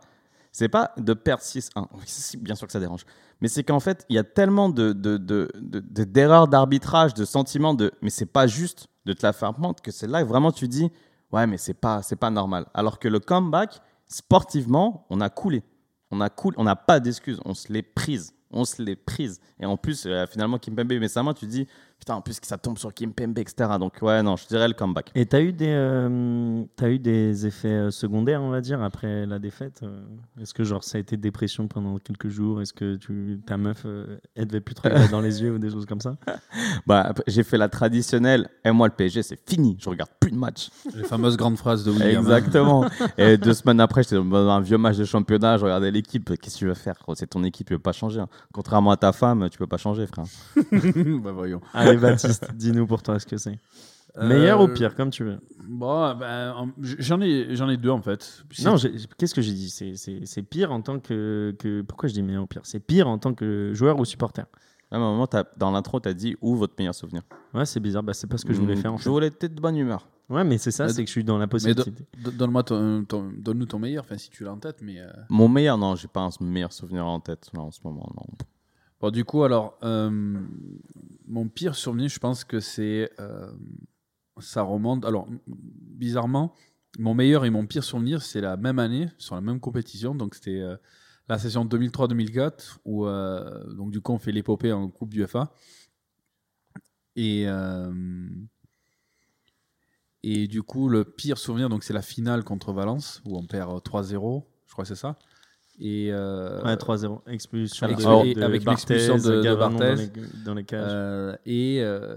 c'est 0.52 0.70
pas 0.70 0.92
de 0.98 1.14
perdre 1.14 1.44
6-1. 1.44 1.88
Oui, 1.94 2.02
si, 2.08 2.38
bien 2.38 2.56
sûr 2.56 2.66
que 2.66 2.74
ça 2.74 2.80
dérange. 2.80 3.06
Mais 3.42 3.48
c'est 3.48 3.64
qu'en 3.64 3.80
fait, 3.80 4.06
il 4.10 4.16
y 4.16 4.20
a 4.20 4.24
tellement 4.24 4.70
de, 4.70 4.92
de, 4.94 5.18
de- 5.18 5.52
de- 5.56 5.80
de- 5.88 6.04
d'erreurs 6.04 6.48
d'arbitrage, 6.48 7.14
de 7.14 7.24
sentiments 7.24 7.76
de 7.76 7.92
mais 8.02 8.10
c'est 8.10 8.26
pas 8.26 8.48
juste 8.48 8.88
de 9.06 9.14
te 9.14 9.24
la 9.24 9.32
faire 9.34 9.54
prendre 9.54 9.76
que 9.82 9.92
c'est 9.92 10.08
là 10.08 10.24
que 10.24 10.28
vraiment 10.28 10.52
tu 10.52 10.68
dis 10.68 10.92
ouais, 11.32 11.46
mais 11.46 11.58
c'est 11.58 11.76
pas, 11.76 12.02
c'est 12.02 12.16
pas 12.16 12.32
normal. 12.32 12.66
Alors 12.74 12.98
que 12.98 13.08
le 13.08 13.20
comeback, 13.20 13.80
sportivement, 14.10 15.06
on 15.10 15.22
a 15.22 15.30
coulé. 15.30 15.64
On 16.12 16.20
a 16.22 16.30
cool, 16.30 16.56
on 16.58 16.64
n'a 16.64 16.76
pas 16.76 17.00
d'excuses, 17.00 17.40
on 17.46 17.54
se 17.54 17.72
l'est 17.72 17.84
prise. 17.84 18.34
On 18.52 18.66
se 18.66 18.82
l'est 18.82 18.96
prise. 18.96 19.40
Et 19.60 19.66
en 19.66 19.78
plus, 19.78 20.06
euh, 20.08 20.26
finalement, 20.26 20.58
Kimpembe 20.58 20.94
met 20.94 21.08
sa 21.08 21.22
main, 21.22 21.36
tu 21.36 21.46
dis, 21.46 21.68
putain, 22.00 22.16
en 22.16 22.22
plus 22.22 22.40
que 22.40 22.48
ça 22.48 22.58
tombe 22.58 22.78
sur 22.78 22.94
Kimpembe, 22.94 23.38
etc. 23.40 23.72
Donc, 23.80 23.94
ouais, 24.02 24.24
non, 24.24 24.36
je 24.36 24.48
dirais 24.48 24.68
le 24.68 24.74
comeback. 24.74 25.12
Et 25.16 25.26
t'as 25.26 25.42
eu 25.42 25.52
des, 25.54 25.68
euh, 25.70 26.64
t'as 26.76 26.90
eu 26.90 27.00
des 27.00 27.46
effets 27.46 27.68
euh, 27.68 27.92
secondaires, 27.92 28.42
on 28.42 28.50
va 28.50 28.62
dire, 28.62 28.82
après 28.82 29.26
la 29.26 29.40
défaite. 29.40 29.82
euh, 29.84 30.02
Est-ce 30.42 30.54
que 30.54 30.64
genre 30.64 30.84
ça 30.84 30.98
a 30.98 31.02
été 31.02 31.18
dépression 31.18 31.68
pendant 31.68 31.98
quelques 32.00 32.30
jours? 32.30 32.62
Est-ce 32.62 32.74
que 32.74 32.96
tu, 32.96 33.40
ta 33.46 33.58
meuf, 33.58 33.84
euh, 33.86 34.18
elle 34.36 34.48
devait 34.48 34.62
plus 34.62 34.76
te 34.76 34.82
regarder 34.82 35.08
dans 35.12 35.22
les 35.22 35.42
yeux 35.42 35.54
ou 35.54 35.60
des 35.60 35.70
choses 35.70 35.86
comme 35.86 36.02
ça? 36.02 36.16
Bah, 36.88 37.14
j'ai 37.28 37.44
fait 37.44 37.58
la 37.58 37.70
traditionnelle, 37.70 38.50
et 38.64 38.72
moi, 38.72 38.88
le 38.88 38.94
PSG, 38.94 39.24
c'est 39.24 39.40
fini, 39.50 39.78
je 39.80 39.90
regarde 39.90 40.10
plus 40.20 40.32
de 40.32 40.38
match. 40.38 40.70
Les 40.96 41.04
fameuses 41.04 41.38
grandes 41.38 41.58
phrases 41.58 41.84
de 41.84 41.92
William. 41.92 42.20
Exactement. 42.24 42.86
et 43.18 43.38
deux 43.38 43.54
semaines 43.54 43.80
après, 43.82 44.04
j'étais 44.04 44.16
dans 44.16 44.50
un 44.50 44.62
vieux 44.62 44.78
match 44.78 44.98
de 44.98 45.06
championnat, 45.06 45.58
je 45.58 45.66
regardais 45.66 45.92
l'équipe. 45.92 46.30
Qu'est-ce 46.40 46.56
que 46.56 46.60
tu 46.60 46.66
veux 46.68 46.74
faire 46.74 46.96
C'est 47.16 47.28
ton 47.28 47.44
équipe, 47.44 47.68
tu 47.68 47.74
peux 47.76 47.80
pas 47.82 47.92
changer. 47.92 48.20
hein. 48.22 48.30
Contrairement 48.54 48.92
à 48.92 48.98
ta 48.98 49.12
femme, 49.12 49.50
tu 49.50 49.58
peux 49.58 49.68
pas 49.68 49.78
changer, 49.78 50.06
frère. 50.08 50.26
bah 51.24 51.32
voyons. 51.32 51.62
Allez, 51.90 51.98
Baptiste, 52.00 52.52
dis-nous 52.56 52.88
pour 52.88 53.02
toi 53.04 53.20
ce 53.20 53.26
que 53.26 53.38
c'est. 53.38 53.58
Meilleur 54.20 54.60
Euh, 54.60 54.66
ou 54.66 54.74
pire, 54.74 54.96
comme 54.96 55.12
tu 55.12 55.24
veux. 55.24 55.38
Bon, 55.68 56.16
ben, 56.16 56.52
en- 56.54 56.70
j'en 56.82 57.22
ai, 57.22 57.56
j'en 57.56 57.70
ai 57.70 57.78
deux 57.78 57.92
en 57.92 58.02
fait. 58.02 58.44
Non, 58.64 58.76
qu'est-ce 59.18 59.36
que 59.36 59.42
j'ai 59.42 59.54
dit? 59.54 59.70
C'est- 59.70 60.42
pire 60.44 60.72
en 60.72 60.82
tant 60.82 61.00
que, 61.00 61.56
que. 61.60 61.82
Pourquoi 61.84 62.10
je 62.10 62.14
dis 62.16 62.24
meilleur 62.24 62.44
ou 62.44 62.48
pire? 62.48 62.62
C'est 62.64 62.80
pire 62.80 63.08
en 63.08 63.18
tant 63.20 63.34
que 63.34 63.72
joueur 63.74 64.00
ou 64.00 64.06
supporter. 64.06 64.46
À 64.92 64.96
un 64.96 65.00
moment, 65.00 65.28
t'as- 65.28 65.46
dans 65.58 65.70
l'intro, 65.70 66.00
tu 66.00 66.10
as 66.10 66.16
dit 66.16 66.36
où 66.42 66.56
votre 66.56 66.74
meilleur 66.80 66.96
souvenir? 66.96 67.22
Ouais, 67.54 67.66
c'est 67.68 67.80
bizarre. 67.80 68.02
Bah, 68.02 68.14
c'est 68.14 68.26
pas 68.26 68.40
ce 68.40 68.46
que 68.46 68.54
je 68.54 68.60
voulais 68.60 68.74
Mm, 68.76 68.82
faire 68.82 68.94
en 68.94 68.98
Je 68.98 69.08
voulais 69.08 69.28
être 69.28 69.54
de 69.54 69.62
bonne 69.62 69.78
humeur. 69.78 70.08
Ouais, 70.28 70.44
mais 70.44 70.58
c'est 70.58 70.72
ça, 70.72 70.90
c'est 70.90 71.04
que 71.04 71.08
je 71.08 71.12
suis 71.12 71.24
dans 71.24 71.38
la 71.38 71.48
possibilité. 71.48 71.92
do- 72.18 72.32
donne-moi 72.32 72.64
ton, 72.64 73.04
ton- 73.06 73.32
donne-nous 73.38 73.66
ton 73.68 73.78
meilleur, 73.80 74.04
enfin 74.04 74.18
si 74.18 74.30
tu 74.32 74.44
l'as 74.44 74.52
en 74.54 74.58
tête. 74.58 74.78
Mais 74.82 75.00
euh, 75.00 75.08
Mon 75.30 75.48
meilleur, 75.48 75.78
non, 75.78 75.96
j'ai 75.96 76.08
pas 76.08 76.22
un 76.22 76.30
meilleur 76.44 76.74
souvenir 76.74 77.06
en 77.06 77.20
tête 77.20 77.50
là, 77.54 77.62
en 77.62 77.70
ce 77.72 77.80
moment. 77.84 78.12
Non. 78.18 78.24
Bon, 79.00 79.12
du 79.12 79.26
coup, 79.26 79.44
alors, 79.44 79.78
euh, 79.84 80.40
mon 81.28 81.48
pire 81.48 81.76
souvenir, 81.76 82.10
je 82.10 82.20
pense 82.20 82.44
que 82.44 82.60
c'est, 82.60 83.12
euh, 83.20 83.52
ça 84.40 84.62
remonte. 84.62 85.06
Alors, 85.06 85.28
bizarrement, 85.48 86.54
mon 86.98 87.14
meilleur 87.14 87.46
et 87.46 87.50
mon 87.50 87.66
pire 87.66 87.84
souvenir, 87.84 88.22
c'est 88.22 88.42
la 88.42 88.58
même 88.58 88.80
année 88.80 89.10
sur 89.18 89.36
la 89.36 89.42
même 89.42 89.60
compétition. 89.60 90.16
Donc 90.16 90.36
c'était 90.36 90.62
euh, 90.62 90.76
la 91.28 91.38
saison 91.38 91.66
2003-2004 91.66 92.78
où 92.86 93.06
donc 93.76 93.92
du 93.92 94.02
coup 94.02 94.14
on 94.14 94.18
fait 94.18 94.32
l'épopée 94.32 94.72
en 94.72 94.90
Coupe 94.90 95.14
du 95.14 95.26
FA. 95.28 95.54
Et 97.16 97.48
et 100.24 100.48
du 100.48 100.64
coup, 100.64 100.90
le 100.90 101.06
pire 101.06 101.38
souvenir, 101.38 101.70
donc 101.70 101.84
c'est 101.84 101.94
la 101.94 102.02
finale 102.02 102.44
contre 102.44 102.74
Valence 102.74 103.22
où 103.26 103.38
on 103.38 103.46
perd 103.46 103.72
euh, 103.72 103.80
3-0, 103.80 104.44
je 104.68 104.74
crois 104.74 104.84
que 104.84 104.90
c'est 104.90 104.96
ça. 104.96 105.18
Et 105.80 106.10
euh, 106.12 106.62
Ouais, 106.64 106.76
3-0. 106.76 107.22
Expulsion 107.28 107.88
de, 107.88 108.26
et 108.28 108.34
de 108.34 108.42
avec 108.44 108.64
Barthez, 108.64 108.94
l'expulsion 108.96 109.30
de- 109.32 109.38
de 109.38 109.44
Gavanon 109.44 109.80
dans 109.80 109.86
Barthez. 109.86 110.12
les, 110.16 110.44
dans 110.44 110.54
les 110.54 110.64
cages. 110.66 110.92
euh, 110.94 111.36
et 111.46 111.80
euh, 111.82 112.16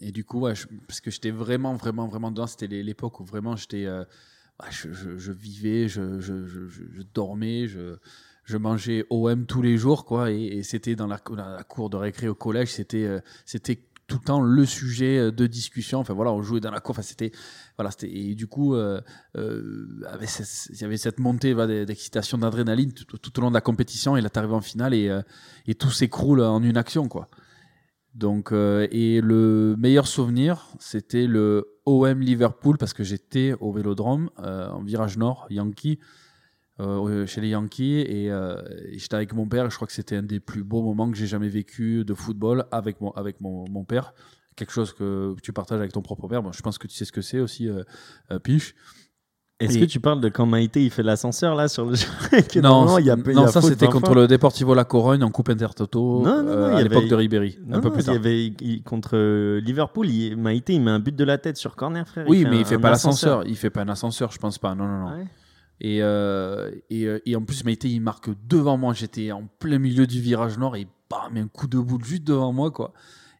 et 0.00 0.12
du 0.12 0.24
coup, 0.24 0.40
ouais, 0.40 0.54
je- 0.54 0.66
parce 0.86 1.00
que 1.00 1.10
j'étais 1.10 1.30
vraiment, 1.32 1.74
vraiment, 1.74 2.06
vraiment 2.06 2.30
dedans. 2.30 2.46
C'était 2.46 2.66
l'é- 2.68 2.82
l'époque 2.82 3.20
où 3.20 3.24
vraiment 3.24 3.56
j'étais, 3.56 3.84
euh, 3.86 4.00
ouais, 4.62 4.68
je, 4.70 4.92
je- 4.92 5.18
je 5.18 5.32
vivais, 5.32 5.88
je, 5.88 6.20
je, 6.20 7.02
dormais, 7.14 7.66
je, 7.66 7.96
je 8.44 8.56
mangeais 8.56 9.04
OM 9.10 9.44
tous 9.46 9.60
les 9.60 9.76
jours, 9.76 10.04
quoi. 10.04 10.30
Et, 10.30 10.44
et 10.44 10.62
c'était 10.62 10.94
dans 10.94 11.08
la, 11.08 11.20
la, 11.36 11.50
la 11.56 11.62
cour 11.64 11.90
de 11.90 11.96
récré 11.96 12.28
au 12.28 12.34
collège, 12.36 12.68
c'était, 12.72 13.04
euh, 13.04 13.20
c'était 13.44 13.76
tout 14.08 14.16
le 14.16 14.24
temps 14.24 14.40
le 14.40 14.66
sujet 14.66 15.18
euh, 15.18 15.30
de 15.30 15.46
discussion. 15.46 16.00
Enfin 16.00 16.14
voilà, 16.14 16.32
on 16.32 16.42
jouait 16.42 16.60
dans 16.60 16.72
la 16.72 16.80
cour. 16.80 16.92
Enfin 16.92 17.02
c'était, 17.02 17.30
voilà, 17.76 17.92
c'était 17.92 18.10
et 18.10 18.34
du 18.34 18.48
coup, 18.48 18.74
euh, 18.74 19.00
euh, 19.36 19.86
il 20.70 20.80
y 20.80 20.84
avait 20.84 20.96
cette 20.96 21.20
montée 21.20 21.54
d'excitation, 21.84 22.38
d'adrénaline 22.38 22.92
tout, 22.92 23.18
tout 23.18 23.38
au 23.38 23.42
long 23.42 23.50
de 23.50 23.54
la 23.54 23.60
compétition. 23.60 24.16
Et 24.16 24.20
là, 24.20 24.30
t'arrives 24.30 24.54
en 24.54 24.60
finale 24.60 24.94
et, 24.94 25.08
euh, 25.08 25.22
et 25.66 25.74
tout 25.74 25.90
s'écroule 25.90 26.40
en 26.40 26.62
une 26.62 26.76
action, 26.76 27.06
quoi. 27.06 27.28
Donc, 28.18 28.50
euh, 28.50 28.88
et 28.90 29.20
le 29.20 29.76
meilleur 29.78 30.08
souvenir, 30.08 30.66
c'était 30.80 31.28
le 31.28 31.78
OM 31.86 32.20
Liverpool 32.20 32.76
parce 32.76 32.92
que 32.92 33.04
j'étais 33.04 33.54
au 33.60 33.72
Vélodrome 33.72 34.30
euh, 34.40 34.68
en 34.70 34.82
virage 34.82 35.16
nord, 35.18 35.46
Yankee, 35.50 36.00
euh, 36.80 37.26
chez 37.26 37.40
les 37.40 37.48
Yankees, 37.48 38.00
et, 38.00 38.30
euh, 38.30 38.56
et 38.90 38.98
j'étais 38.98 39.14
avec 39.16 39.32
mon 39.34 39.46
père. 39.46 39.66
Et 39.66 39.70
je 39.70 39.74
crois 39.76 39.86
que 39.86 39.92
c'était 39.92 40.16
un 40.16 40.22
des 40.22 40.40
plus 40.40 40.62
beaux 40.62 40.82
moments 40.82 41.10
que 41.10 41.16
j'ai 41.16 41.26
jamais 41.26 41.48
vécu 41.48 42.04
de 42.04 42.14
football 42.14 42.66
avec 42.70 43.00
mon 43.00 43.10
avec 43.12 43.40
mon, 43.40 43.64
mon 43.70 43.84
père. 43.84 44.14
Quelque 44.56 44.72
chose 44.72 44.92
que 44.92 45.34
tu 45.42 45.52
partages 45.52 45.78
avec 45.78 45.92
ton 45.92 46.02
propre 46.02 46.26
père. 46.28 46.42
Bon, 46.42 46.52
je 46.52 46.62
pense 46.62 46.78
que 46.78 46.86
tu 46.88 46.94
sais 46.96 47.04
ce 47.04 47.12
que 47.12 47.22
c'est 47.22 47.40
aussi, 47.40 47.68
euh, 47.68 47.82
euh, 48.32 48.38
Piche. 48.38 48.74
Est-ce 49.60 49.76
et- 49.76 49.80
que 49.80 49.86
tu 49.86 49.98
parles 49.98 50.20
de 50.20 50.28
quand 50.28 50.46
Maïté 50.46 50.84
il 50.84 50.90
fait 50.90 51.02
l'ascenseur 51.02 51.56
là 51.56 51.66
sur 51.66 51.84
le 51.84 51.94
Non, 52.62 52.98
il 52.98 53.06
y 53.06 53.10
a, 53.10 53.16
non, 53.16 53.22
il 53.26 53.34
y 53.34 53.38
a 53.42 53.48
ça 53.48 53.60
c'était 53.60 53.86
20 53.86 53.90
contre 53.92 54.14
le 54.14 54.28
Deportivo 54.28 54.72
La 54.72 54.84
Corogne 54.84 55.24
en 55.24 55.32
Coupe 55.32 55.48
Intertoto 55.48 56.22
Non, 56.22 56.36
non, 56.36 56.42
non, 56.44 56.48
euh, 56.50 56.70
il 56.74 56.76
à 56.76 56.82
l'époque 56.84 56.98
avait- 56.98 57.08
de 57.08 57.14
Ribéry, 57.16 57.58
un 57.72 57.80
peu 57.80 57.90
plus 57.90 58.02
il 58.02 58.06
tard. 58.06 58.14
y 58.14 58.18
avait 58.18 58.46
il- 58.46 58.82
contre 58.84 59.58
Liverpool, 59.58 60.08
il- 60.08 60.36
Maïté 60.36 60.74
il 60.74 60.80
met 60.80 60.92
un 60.92 61.00
but 61.00 61.14
de 61.16 61.24
la 61.24 61.38
tête 61.38 61.56
sur 61.56 61.74
corner, 61.74 62.06
frère. 62.06 62.24
Oui, 62.28 62.44
mais 62.48 62.56
un- 62.56 62.60
il 62.60 62.64
fait 62.66 62.78
pas 62.78 62.90
l'ascenseur. 62.90 63.42
Il 63.48 63.56
fait 63.56 63.70
pas 63.70 63.82
un 63.82 63.88
ascenseur, 63.88 64.30
je 64.30 64.38
pense 64.38 64.58
pas. 64.58 64.76
Non, 64.76 64.86
non, 64.86 64.98
non. 65.10 65.16
Ouais? 65.16 65.26
Et, 65.80 66.02
euh, 66.02 66.70
et, 66.90 67.06
euh, 67.06 67.20
et 67.24 67.36
en 67.36 67.42
plus, 67.42 67.64
Maïté, 67.64 67.88
il 67.88 68.00
marque 68.00 68.30
devant 68.46 68.76
moi. 68.76 68.92
J'étais 68.94 69.32
en 69.32 69.46
plein 69.58 69.78
milieu 69.78 70.06
du 70.06 70.20
virage 70.20 70.58
nord 70.58 70.76
et 70.76 70.86
bam, 71.08 71.36
un 71.36 71.48
coup 71.48 71.66
de 71.66 71.78
boule 71.78 72.04
juste 72.04 72.24
devant 72.24 72.52
moi, 72.52 72.70
quoi. 72.70 72.92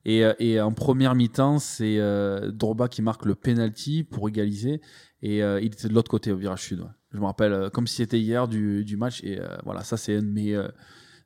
Et, 0.05 0.25
euh, 0.25 0.33
et 0.39 0.61
en 0.61 0.73
première 0.73 1.15
mi-temps, 1.15 1.59
c'est 1.59 1.99
euh, 1.99 2.51
Drogba 2.51 2.89
qui 2.89 3.03
marque 3.03 3.25
le 3.27 3.35
penalty 3.35 4.05
pour 4.05 4.29
égaliser. 4.29 4.81
Et 5.23 5.43
euh, 5.43 5.61
il 5.61 5.67
était 5.67 5.89
de 5.89 5.95
l'autre 5.95 6.11
côté 6.11 6.31
au 6.33 6.37
virage 6.37 6.63
sud. 6.63 6.81
ouais. 6.81 6.87
Je 7.13 7.19
me 7.19 7.25
rappelle 7.25 7.53
euh, 7.53 7.71
comme 7.71 7.87
si 7.87 7.97
c'était 7.97 8.21
hier 8.21 8.47
du, 8.49 8.85
du 8.85 8.97
match. 8.97 9.23
Et 9.25 9.41
voilà, 9.65 9.83
ça, 9.83 9.97
c'est 9.97 10.15
une 10.15 10.21
de 10.21 10.33
mes, 10.33 10.69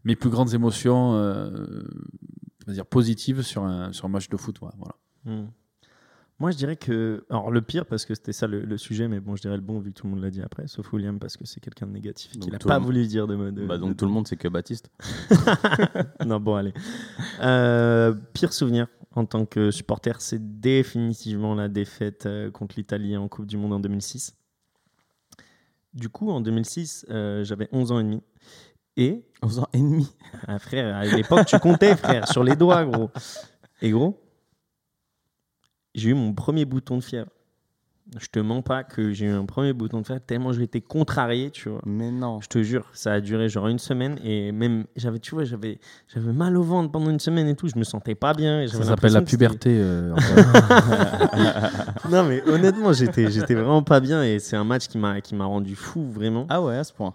mes 0.04 0.16
plus 0.16 0.30
grandes 0.30 0.54
émotions 0.54 1.12
dire 2.68 2.86
positives 2.86 3.42
sur 3.42 3.64
un, 3.64 3.92
sur 3.92 4.06
un 4.06 4.08
match 4.08 4.28
de 4.28 4.36
foot. 4.36 4.60
ouais, 4.62 4.70
voilà. 4.76 4.94
Hmm. 5.24 5.48
Moi, 6.42 6.50
je 6.50 6.56
dirais 6.56 6.74
que. 6.74 7.24
Alors, 7.30 7.52
le 7.52 7.62
pire, 7.62 7.86
parce 7.86 8.04
que 8.04 8.16
c'était 8.16 8.32
ça 8.32 8.48
le, 8.48 8.62
le 8.62 8.76
sujet, 8.76 9.06
mais 9.06 9.20
bon, 9.20 9.36
je 9.36 9.42
dirais 9.42 9.54
le 9.54 9.62
bon, 9.62 9.78
vu 9.78 9.92
que 9.92 10.00
tout 10.00 10.06
le 10.08 10.12
monde 10.14 10.22
l'a 10.24 10.30
dit 10.30 10.42
après, 10.42 10.66
sauf 10.66 10.92
William, 10.92 11.20
parce 11.20 11.36
que 11.36 11.46
c'est 11.46 11.60
quelqu'un 11.60 11.86
de 11.86 11.92
négatif. 11.92 12.32
Il 12.34 12.50
n'a 12.50 12.58
pas 12.58 12.80
voulu 12.80 13.06
dire 13.06 13.28
de. 13.28 13.36
de- 13.52 13.64
Bah, 13.64 13.76
de- 13.76 13.82
donc 13.82 13.96
tout 13.96 14.04
le 14.06 14.10
monde, 14.10 14.26
c'est 14.26 14.34
que 14.36 14.48
Baptiste. 14.48 14.90
non, 16.26 16.40
bon, 16.40 16.56
allez. 16.56 16.74
Euh, 17.42 18.12
pire 18.32 18.52
souvenir 18.52 18.88
en 19.14 19.24
tant 19.24 19.46
que 19.46 19.70
supporter, 19.70 20.20
c'est 20.20 20.60
définitivement 20.60 21.54
la 21.54 21.68
défaite 21.68 22.26
euh, 22.26 22.50
contre 22.50 22.74
l'Italie 22.76 23.16
en 23.16 23.28
Coupe 23.28 23.46
du 23.46 23.56
Monde 23.56 23.74
en 23.74 23.78
2006. 23.80 24.34
Du 25.94 26.08
coup, 26.08 26.28
en 26.30 26.40
2006, 26.40 27.06
euh, 27.10 27.44
j'avais 27.44 27.68
11 27.70 27.92
ans 27.92 28.00
et 28.00 28.04
demi. 28.04 28.20
Et, 28.96 29.24
11 29.42 29.58
ans 29.60 29.68
et 29.74 29.78
demi. 29.78 30.10
ah, 30.48 30.58
frère, 30.58 30.96
à 30.96 31.04
l'époque, 31.04 31.46
tu 31.46 31.58
comptais, 31.60 31.94
frère, 31.96 32.26
sur 32.28 32.42
les 32.42 32.56
doigts, 32.56 32.84
gros. 32.84 33.10
Et 33.80 33.90
gros, 33.90 34.18
j'ai 35.94 36.10
eu 36.10 36.14
mon 36.14 36.32
premier 36.32 36.64
bouton 36.64 36.96
de 36.98 37.02
fièvre. 37.02 37.28
Je 38.18 38.26
te 38.26 38.40
mens 38.40 38.62
pas 38.62 38.82
que 38.82 39.12
j'ai 39.12 39.26
eu 39.26 39.30
un 39.30 39.46
premier 39.46 39.72
bouton 39.72 40.00
de 40.00 40.06
fièvre 40.06 40.20
tellement 40.26 40.52
été 40.52 40.80
contrarié, 40.80 41.50
tu 41.50 41.68
vois. 41.70 41.80
Mais 41.86 42.10
non. 42.10 42.40
Je 42.42 42.48
te 42.48 42.62
jure, 42.62 42.84
ça 42.92 43.12
a 43.12 43.20
duré 43.20 43.48
genre 43.48 43.68
une 43.68 43.78
semaine 43.78 44.18
et 44.24 44.50
même 44.52 44.84
j'avais, 44.96 45.18
tu 45.20 45.34
vois, 45.34 45.44
j'avais, 45.44 45.78
j'avais 46.12 46.32
mal 46.32 46.56
au 46.58 46.62
ventre 46.62 46.90
pendant 46.90 47.10
une 47.10 47.20
semaine 47.20 47.46
et 47.48 47.54
tout. 47.54 47.68
Je 47.68 47.78
me 47.78 47.84
sentais 47.84 48.14
pas 48.16 48.34
bien. 48.34 48.60
et 48.62 48.68
Ça 48.68 48.82
s'appelle 48.82 49.12
la 49.12 49.22
puberté. 49.22 49.70
euh, 49.80 50.14
Non 52.10 52.24
mais 52.24 52.42
honnêtement, 52.48 52.92
j'étais, 52.92 53.30
j'étais 53.30 53.54
vraiment 53.54 53.82
pas 53.82 54.00
bien 54.00 54.22
et 54.24 54.38
c'est 54.40 54.56
un 54.56 54.64
match 54.64 54.88
qui 54.88 54.98
m'a, 54.98 55.20
qui 55.20 55.34
m'a 55.34 55.44
rendu 55.44 55.74
fou 55.76 56.04
vraiment. 56.10 56.46
Ah 56.50 56.60
ouais, 56.60 56.76
à 56.76 56.84
ce 56.84 56.92
point. 56.92 57.14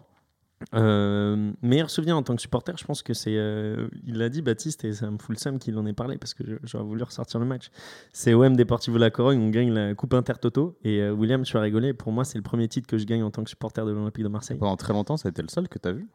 Euh, 0.74 1.52
meilleur 1.62 1.90
souvenir 1.90 2.18
en 2.18 2.24
tant 2.24 2.36
que 2.36 2.42
supporter, 2.42 2.76
je 2.78 2.84
pense 2.84 3.04
que 3.04 3.14
c'est, 3.14 3.36
euh, 3.38 3.88
il 4.06 4.18
l'a 4.18 4.30
dit 4.30 4.42
Baptiste 4.42 4.84
et 4.86 4.94
ça 4.94 5.10
me 5.12 5.18
fout 5.18 5.36
le 5.36 5.40
seum 5.40 5.60
qu'il 5.60 5.78
en 5.78 5.86
ait 5.86 5.94
parlé 5.94 6.18
parce 6.18 6.34
que 6.34 6.44
j'aurais 6.64 6.84
voulu 6.84 7.04
ressortir 7.04 7.40
le 7.40 7.46
match. 7.46 7.70
C'est 8.12 8.34
OM 8.34 8.56
Deportivo 8.56 8.98
La 8.98 9.12
Corogne, 9.12 9.40
on 9.40 9.50
gagne 9.50 9.72
la 9.72 9.94
Coupe 9.94 10.14
Intertoto 10.14 10.78
et 10.84 11.02
euh, 11.02 11.12
William, 11.12 11.44
tu 11.44 11.54
vas 11.54 11.62
rigoler. 11.62 11.94
Pour 11.94 12.12
moi, 12.12 12.26
c'est 12.26 12.38
le 12.38 12.44
premier 12.44 12.68
titre 12.68 12.88
que 12.88 12.98
je 12.98 13.06
gagne 13.06 13.24
en 13.24 13.32
tant 13.32 13.44
que 13.44 13.50
supporter 13.50 13.86
de 13.86 13.92
l'Olympique 13.92 14.24
de 14.24 14.30
Marseille. 14.30 14.58
Pendant 14.58 14.78
très 14.78 14.94
longtemps, 14.94 15.18
ça 15.18 15.28
a 15.28 15.32
été 15.32 15.42
le 15.42 15.50
seul 15.50 15.68
que 15.70 15.78
tu 15.78 15.88
as 15.88 15.92
vu. 15.92 16.10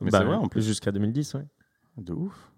Mais 0.00 0.10
Bah, 0.10 0.20
c'est 0.20 0.24
vrai 0.24 0.36
en 0.36 0.48
plus. 0.48 0.64
Jusqu'à 0.64 0.90
2010, 0.90 1.34
ouais. 1.34 1.46
De 1.98 2.12
ouf. 2.14 2.51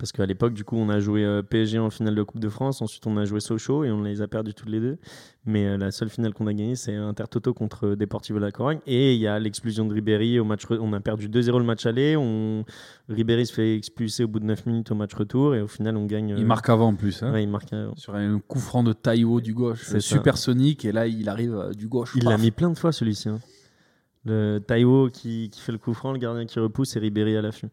Parce 0.00 0.10
qu'à 0.10 0.26
l'époque, 0.26 0.52
du 0.52 0.64
coup, 0.64 0.76
on 0.76 0.88
a 0.88 0.98
joué 0.98 1.24
euh, 1.24 1.42
PSG 1.42 1.78
en 1.78 1.90
finale 1.90 2.16
de 2.16 2.22
Coupe 2.24 2.40
de 2.40 2.48
France. 2.48 2.82
Ensuite, 2.82 3.06
on 3.06 3.16
a 3.16 3.24
joué 3.24 3.38
Sochaux 3.38 3.84
et 3.84 3.90
on 3.92 4.02
les 4.02 4.20
a 4.20 4.26
perdus 4.26 4.52
toutes 4.52 4.68
les 4.68 4.80
deux. 4.80 4.98
Mais 5.44 5.64
euh, 5.64 5.78
la 5.78 5.92
seule 5.92 6.10
finale 6.10 6.34
qu'on 6.34 6.48
a 6.48 6.52
gagnée, 6.52 6.74
c'est 6.74 6.94
Intertoto 6.96 7.54
contre 7.54 7.94
Deportivo 7.94 8.40
La 8.40 8.50
Corogne. 8.50 8.80
Et 8.88 9.14
il 9.14 9.20
y 9.20 9.28
a 9.28 9.38
l'explosion 9.38 9.84
de 9.86 9.94
Ribéry 9.94 10.40
au 10.40 10.44
match. 10.44 10.62
On 10.70 10.92
a 10.92 10.98
perdu 11.00 11.28
2-0 11.28 11.58
le 11.58 11.64
match 11.64 11.86
aller. 11.86 12.16
On... 12.16 12.64
Ribéry 13.08 13.46
se 13.46 13.52
fait 13.54 13.76
expulser 13.76 14.24
au 14.24 14.28
bout 14.28 14.40
de 14.40 14.44
9 14.46 14.66
minutes 14.66 14.90
au 14.90 14.96
match 14.96 15.14
retour. 15.14 15.54
Et 15.54 15.62
au 15.62 15.68
final, 15.68 15.96
on 15.96 16.04
gagne. 16.06 16.32
euh, 16.32 16.36
Il 16.38 16.46
marque 16.46 16.68
avant 16.68 16.88
en 16.88 16.94
plus. 16.96 17.22
hein. 17.22 17.32
Ouais, 17.32 17.44
il 17.44 17.48
marque. 17.48 17.72
euh, 17.72 17.90
Sur 17.96 18.16
un 18.16 18.40
coup 18.40 18.58
franc 18.58 18.82
de 18.82 18.92
haut 19.24 19.40
du 19.40 19.54
gauche. 19.54 19.84
C'est. 19.86 20.00
Supersonique. 20.00 20.84
Et 20.84 20.90
là, 20.90 21.06
il 21.06 21.28
arrive 21.28 21.54
euh, 21.54 21.70
du 21.72 21.86
gauche. 21.86 22.12
Il 22.16 22.24
l'a 22.24 22.38
mis 22.38 22.50
plein 22.50 22.70
de 22.70 22.76
fois 22.76 22.90
celui-ci. 22.90 23.28
hein. 23.28 23.38
Le 24.28 24.58
Taiwo 24.58 25.08
qui, 25.08 25.48
qui 25.50 25.60
fait 25.60 25.70
le 25.72 25.78
coup 25.78 25.94
franc, 25.94 26.10
le 26.12 26.18
gardien 26.18 26.44
qui 26.46 26.58
repousse 26.58 26.96
et 26.96 26.98
Ribéry 26.98 27.36
à 27.36 27.42
l'affût. 27.42 27.68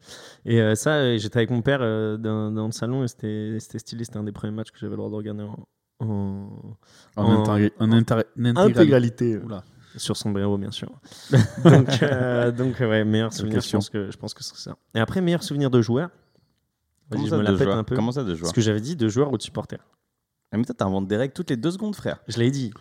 Et 0.46 0.62
euh, 0.62 0.76
ça, 0.76 0.92
euh, 0.98 1.18
j'étais 1.18 1.38
avec 1.38 1.50
mon 1.50 1.62
père 1.64 1.80
euh, 1.82 2.16
dans, 2.16 2.52
dans 2.52 2.68
le 2.68 2.72
salon 2.72 3.04
et 3.04 3.08
c'était 3.08 3.58
c'était 3.60 3.80
stylé. 3.80 4.04
C'était 4.06 4.18
un 4.18 4.24
des 4.24 4.32
premiers 4.32 4.54
matchs 4.54 4.70
que 4.72 4.78
j'avais 4.78 4.92
le 4.92 4.98
droit 4.98 5.10
de 5.10 5.16
regarder 5.16 5.42
en, 5.44 5.68
en, 6.00 6.50
En, 7.16 7.24
En- 7.24 7.44
intégra- 7.44 7.72
en 7.80 7.92
intégra- 7.92 8.24
en 8.38 8.46
intégralité. 8.46 8.80
intégralité. 8.80 9.38
Oula. 9.40 9.64
Sur 9.96 10.16
son 10.18 10.32
bureau, 10.32 10.58
bien 10.58 10.72
sûr. 10.72 10.90
donc, 11.64 11.88
euh, 12.04 12.52
donc, 12.52 12.80
ouais, 12.80 13.04
meilleur 13.04 13.32
souvenir, 13.34 13.62
je 13.62 13.72
pense, 13.72 13.90
que, 13.90 14.10
je 14.12 14.18
pense 14.18 14.34
que 14.34 14.44
c'est 14.44 14.56
ça. 14.58 14.76
Et 14.96 15.00
après, 15.00 15.22
meilleur 15.22 15.44
souvenir 15.44 15.70
de 15.70 15.82
joueur. 15.82 16.10
Vas-y, 17.10 17.18
Comment 17.18 17.26
je 17.26 17.30
ça, 17.30 17.38
me 17.38 17.44
de 17.46 17.52
la 17.52 17.58
pète 17.58 17.68
un 17.68 17.84
peu. 17.84 17.96
Comment 17.96 18.12
ça, 18.12 18.24
de 18.24 18.34
joueurs 18.34 18.50
Ce 18.50 18.54
que 18.54 18.62
j'avais 18.62 18.80
dit, 18.82 18.96
de 18.96 19.08
joueur 19.08 19.32
ou 19.32 19.38
de 19.38 19.44
supporter. 19.44 19.78
Ah, 20.54 20.58
Mais 20.58 20.64
toi, 20.66 20.76
t'inventes 20.78 21.08
des 21.08 21.18
règles 21.18 21.34
toutes 21.34 21.50
les 21.50 21.58
deux 21.58 21.72
secondes, 21.72 21.96
frère. 21.96 22.20
Je 22.28 22.38
l'ai 22.38 22.52
dit. 22.52 22.72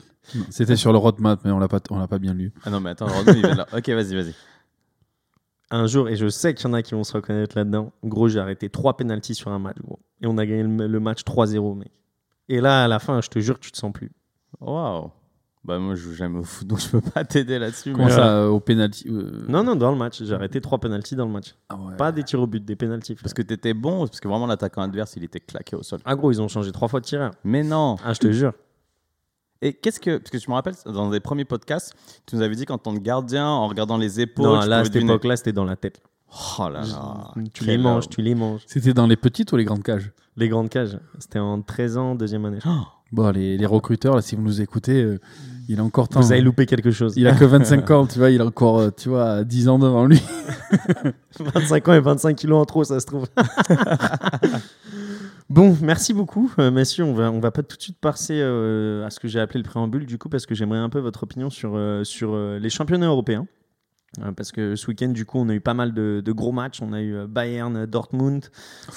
C'était 0.51 0.77
sur 0.77 0.93
le 0.93 0.99
roadmap, 0.99 1.41
mais 1.45 1.51
on 1.51 1.59
l'a 1.59 1.67
pas, 1.69 1.81
on 1.91 1.99
l'a 1.99 2.07
pas 2.07 2.19
bien 2.21 2.35
lu. 2.35 2.53
Ah 2.65 2.71
non, 2.71 2.81
mais 2.81 2.91
attends, 2.91 3.07
le 3.07 3.13
Rodman, 3.13 3.35
il 3.37 3.41
vient 3.43 3.53
de 3.53 3.57
là. 3.59 3.67
Ok, 3.77 3.89
vas-y, 3.89 4.15
vas-y. 4.15 4.35
un 5.71 5.87
jour, 5.87 6.09
et 6.09 6.15
je 6.17 6.29
sais 6.29 6.55
qu'il 6.55 6.67
y 6.69 6.71
en 6.71 6.75
a 6.75 6.83
qui 6.83 6.95
vont 6.95 7.03
se 7.03 7.15
reconnaître 7.15 7.57
là-dedans, 7.57 7.93
gros, 8.05 8.29
j'ai 8.29 8.39
arrêté 8.39 8.69
trois 8.69 8.97
pénalties 8.97 9.35
sur 9.35 9.51
un 9.51 9.59
match, 9.59 9.79
gros. 9.83 9.99
Et 10.21 10.27
on 10.27 10.37
a 10.39 10.47
gagné 10.47 10.63
le, 10.63 10.87
le 10.87 11.01
match 11.01 11.23
3-0, 11.25 11.77
mec. 11.79 11.91
Et 12.49 12.61
là, 12.61 12.85
à 12.85 12.89
la 12.89 12.99
fin, 12.99 13.21
je 13.23 13.29
te 13.29 13.39
jure, 13.41 13.59
tu 13.59 13.73
te 13.73 13.79
sens 13.79 13.93
plus. 13.93 14.13
Waouh. 14.61 15.11
Bah, 15.65 15.79
moi, 15.79 15.95
je 15.95 16.03
joue 16.03 16.13
jamais 16.15 16.41
au 16.41 16.43
foot, 16.45 16.67
donc 16.69 16.81
je 16.81 16.89
peux 16.89 17.01
pas 17.01 17.25
t'aider 17.25 17.59
là-dessus. 17.59 17.93
Comment 17.93 18.07
mais- 18.07 18.11
ça, 18.13 18.37
euh, 18.39 18.49
au 18.49 18.59
penalty 18.59 19.07
euh, 19.09 19.45
Non, 19.49 19.63
non, 19.63 19.77
dans 19.77 19.93
le 19.93 19.97
match. 19.97 20.23
J'ai 20.23 20.35
arrêté 20.35 20.61
trois 20.61 20.79
pénalties 20.79 21.15
dans 21.15 21.27
le 21.27 21.31
match. 21.33 21.55
ah 21.69 21.77
ouais. 21.77 21.97
Pas 21.97 22.11
des 22.11 22.25
tirs 22.25 22.41
au 22.41 22.47
but, 22.49 22.65
des 22.65 22.75
pénalties. 22.77 23.15
Parce 23.15 23.33
que 23.33 23.43
t'étais 23.43 23.73
bon, 23.75 24.07
parce 24.07 24.19
que 24.19 24.27
vraiment, 24.27 24.47
l'attaquant 24.47 24.83
adverse, 24.83 25.15
il 25.17 25.23
était 25.25 25.39
claqué 25.41 25.77
au 25.77 25.83
sol. 25.85 26.01
Ah, 26.05 26.17
gros, 26.17 26.33
ils 26.33 26.43
ont 26.43 26.49
changé 26.49 26.73
trois 26.73 26.89
fois 26.89 26.99
de 27.01 27.05
tireur. 27.05 27.31
Mais 27.45 27.63
non. 27.63 27.97
Ah, 28.05 28.13
je 28.13 28.19
te 28.19 28.33
jure. 28.33 28.53
Et 29.65 29.73
qu'est-ce 29.75 30.01
que. 30.01 30.17
Parce 30.19 30.31
que 30.31 30.39
je 30.41 30.49
me 30.51 30.55
rappelle, 30.55 30.75
dans 30.87 31.09
des 31.11 31.21
premiers 31.21 31.45
podcasts, 31.45 31.95
tu 32.27 32.35
nous 32.35 32.43
avais 32.43 32.57
dit 32.57 32.67
qu'en 32.67 32.79
tant 32.79 32.93
que 32.95 33.01
gardien, 33.01 33.47
en 33.47 33.69
regardant 33.69 33.97
les 33.97 34.21
épaules. 34.21 34.45
non, 34.45 34.61
tu 34.63 34.69
là, 34.69 34.79
à 34.79 34.85
cette 34.85 34.95
deviner- 34.95 35.13
époque-là, 35.13 35.37
c'était 35.37 35.53
dans 35.53 35.65
la 35.65 35.77
tête. 35.77 36.03
Oh 36.59 36.69
là 36.69 36.81
là. 36.81 37.35
tu 37.55 37.65
les 37.65 37.79
manges, 37.79 38.09
tu 38.09 38.23
les 38.23 38.35
manges. 38.35 38.63
C'était 38.67 38.95
dans 38.95 39.07
les 39.07 39.17
petites 39.17 39.53
ou 39.53 39.57
les 39.57 39.65
grandes 39.65 39.83
cages? 39.85 40.11
Les 40.37 40.49
grandes 40.49 40.71
cages. 40.71 40.99
C'était 41.21 41.39
en 41.39 41.61
13 41.63 41.97
ans, 41.99 42.15
deuxième 42.17 42.45
année. 42.47 42.59
crois. 42.59 43.02
Bon, 43.13 43.31
les, 43.31 43.59
les 43.59 43.67
recruteurs, 43.67 44.17
là, 44.17 44.23
si 44.23 44.37
vous 44.37 44.43
nous 44.43 44.63
écoutez, 44.63 45.03
euh, 45.03 45.21
il 45.69 45.81
a 45.81 45.85
encore 45.85 46.09
temps. 46.09 46.21
Vous 46.21 46.33
avez 46.33 46.41
loupé 46.41 46.67
quelque 46.67 46.91
chose. 46.91 47.15
Il 47.17 47.27
a 47.27 47.35
que 47.35 47.45
25 47.45 47.91
ans, 47.91 48.07
tu 48.07 48.19
vois, 48.19 48.31
il 48.31 48.41
a 48.41 48.47
encore, 48.47 48.81
euh, 48.81 48.91
tu 48.91 49.09
vois, 49.09 49.45
10 49.45 49.69
ans 49.69 49.79
devant 49.79 50.07
lui. 50.07 50.23
25 51.39 51.89
ans 51.89 51.95
et 51.95 52.01
25 52.01 52.37
kilos 52.37 52.61
en 52.61 52.65
trop, 52.65 52.85
ça 52.85 53.01
se 53.01 53.07
trouve. 53.07 53.27
bon, 55.51 55.77
merci 55.83 56.15
beaucoup, 56.15 56.51
euh, 56.59 56.71
messieurs. 56.71 57.05
On 57.05 57.15
va, 57.15 57.31
on 57.31 57.41
va 57.41 57.51
pas 57.51 57.63
tout 57.63 57.77
de 57.77 57.83
suite 57.83 57.99
passer 58.01 58.39
euh, 58.41 59.07
à 59.07 59.11
ce 59.11 59.21
que 59.21 59.29
j'ai 59.29 59.41
appelé 59.41 59.63
le 59.63 59.69
préambule, 59.69 60.07
du 60.07 60.19
coup, 60.19 60.29
parce 60.29 60.47
que 60.47 60.55
j'aimerais 60.55 60.79
un 60.79 60.89
peu 60.89 60.99
votre 60.99 61.23
opinion 61.23 61.51
sur, 61.51 61.73
euh, 61.75 62.05
sur 62.05 62.31
euh, 62.33 62.59
les 62.59 62.71
championnats 62.71 63.07
européens. 63.07 63.47
Euh, 64.21 64.31
parce 64.33 64.53
que 64.53 64.77
ce 64.77 64.89
week-end, 64.89 65.09
du 65.09 65.25
coup, 65.25 65.39
on 65.39 65.49
a 65.49 65.55
eu 65.55 65.61
pas 65.61 65.73
mal 65.73 65.95
de, 65.95 66.21
de 66.23 66.33
gros 66.33 66.53
matchs. 66.53 66.83
On 66.83 66.93
a 66.93 67.01
eu 67.01 67.15
euh, 67.15 67.27
Bayern, 67.27 67.75
euh, 67.77 67.87
Dortmund, 67.87 68.45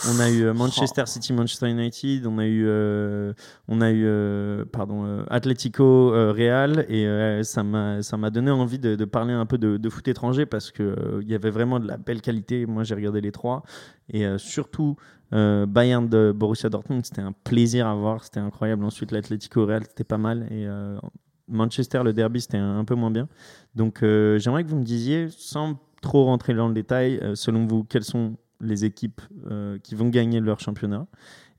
on 0.10 0.20
a 0.20 0.30
eu 0.30 0.52
Manchester 0.52 1.04
City, 1.06 1.32
Manchester 1.32 1.70
United, 1.70 2.28
on 2.28 2.38
a 2.38 2.46
eu, 2.46 2.66
euh, 2.68 3.32
on 3.70 3.80
a 3.80 3.92
eu 3.92 4.04
euh, 4.06 4.66
pardon, 4.66 5.06
euh, 5.06 5.24
Atletico, 5.30 6.14
euh, 6.14 6.34
Real, 6.34 6.86
et 6.90 7.44
ça 7.44 7.64
m'a 7.64 8.04
ça 8.04 8.18
m'a 8.18 8.30
donné 8.30 8.52
envie 8.52 8.78
de, 8.78 8.96
de 8.96 9.06
parler 9.06 9.32
un 9.32 9.46
peu 9.46 9.58
de, 9.58 9.78
de 9.78 9.90
foot 9.90 10.06
étranger 10.10 10.46
parce 10.46 10.72
que 10.72 10.84
euh, 10.84 11.22
il 11.22 11.30
y 11.30 11.36
avait 11.36 11.50
vraiment 11.50 11.80
de 11.80 11.88
la 11.88 11.96
belle 11.96 12.22
qualité. 12.22 12.66
Moi, 12.66 12.84
j'ai 12.84 12.96
regardé 12.96 13.22
les 13.22 13.32
trois, 13.32 13.64
et 14.10 14.26
surtout 14.38 14.98
euh, 15.32 15.66
Bayern 15.66 16.10
de 16.10 16.34
Borussia 16.36 16.70
Dortmund, 16.70 17.06
c'était 17.06 17.22
un 17.22 17.32
plaisir 17.32 17.88
à 17.88 17.96
voir, 17.96 18.22
c'était 18.22 18.42
incroyable. 18.42 18.84
Ensuite, 18.84 19.12
l'Atletico 19.12 19.66
Real, 19.66 19.84
c'était 19.88 20.04
pas 20.04 20.18
mal, 20.18 20.48
et 20.52 20.68
euh, 20.68 20.98
Manchester, 21.48 22.02
le 22.04 22.14
derby, 22.14 22.42
c'était 22.42 22.58
un, 22.58 22.80
un 22.80 22.86
peu 22.86 22.96
moins 22.96 23.12
bien. 23.12 23.28
Donc, 23.76 24.04
euh, 24.04 24.38
j'aimerais 24.40 24.64
que 24.64 24.70
vous 24.70 24.78
me 24.78 24.84
disiez, 24.84 25.28
sans 25.30 25.80
trop 26.02 26.26
rentrer 26.26 26.54
dans 26.54 26.68
le 26.68 26.74
détail, 26.74 27.20
euh, 27.22 27.36
selon 27.36 27.66
vous, 27.68 27.84
quelles 27.84 28.04
sont 28.04 28.38
les 28.62 28.86
équipes 28.86 29.22
euh, 29.50 29.78
qui 29.80 29.96
vont 29.96 30.10
gagner 30.10 30.40
leur 30.40 30.60
championnat 30.60 31.08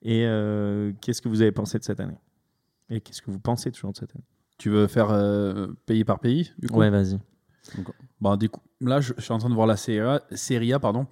et 0.03 0.25
euh, 0.27 0.93
qu'est-ce 1.01 1.21
que 1.21 1.29
vous 1.29 1.43
avez 1.43 1.53
pensé 1.53 1.79
de 1.79 1.85
cette 1.85 2.01
année 2.01 2.17
Et 2.91 3.01
qu'est-ce 3.01 3.21
que 3.23 3.31
vous 3.31 3.41
pensez 3.41 3.71
toujours 3.73 3.93
de 3.93 3.97
cette 3.97 4.15
année? 4.15 4.25
Tu 4.59 4.71
veux 4.71 4.87
faire 4.87 5.11
euh, 5.11 5.69
pays 5.85 6.05
par 6.05 6.21
pays 6.21 6.53
du 6.59 6.69
coup? 6.69 6.79
Ouais, 6.79 6.91
vas-y. 6.91 7.19
Bon, 8.21 8.37
du 8.37 8.49
coup, 8.49 8.61
là, 8.81 9.01
je, 9.01 9.13
je 9.17 9.23
suis 9.23 9.33
en 9.33 9.39
train 9.39 9.51
de 9.51 9.55
voir 9.55 9.67
la 9.67 9.77
Serie 9.77 10.01
A, 10.01 10.23
Serie 10.33 10.73
A, 10.73 10.79
pardon. 10.79 11.07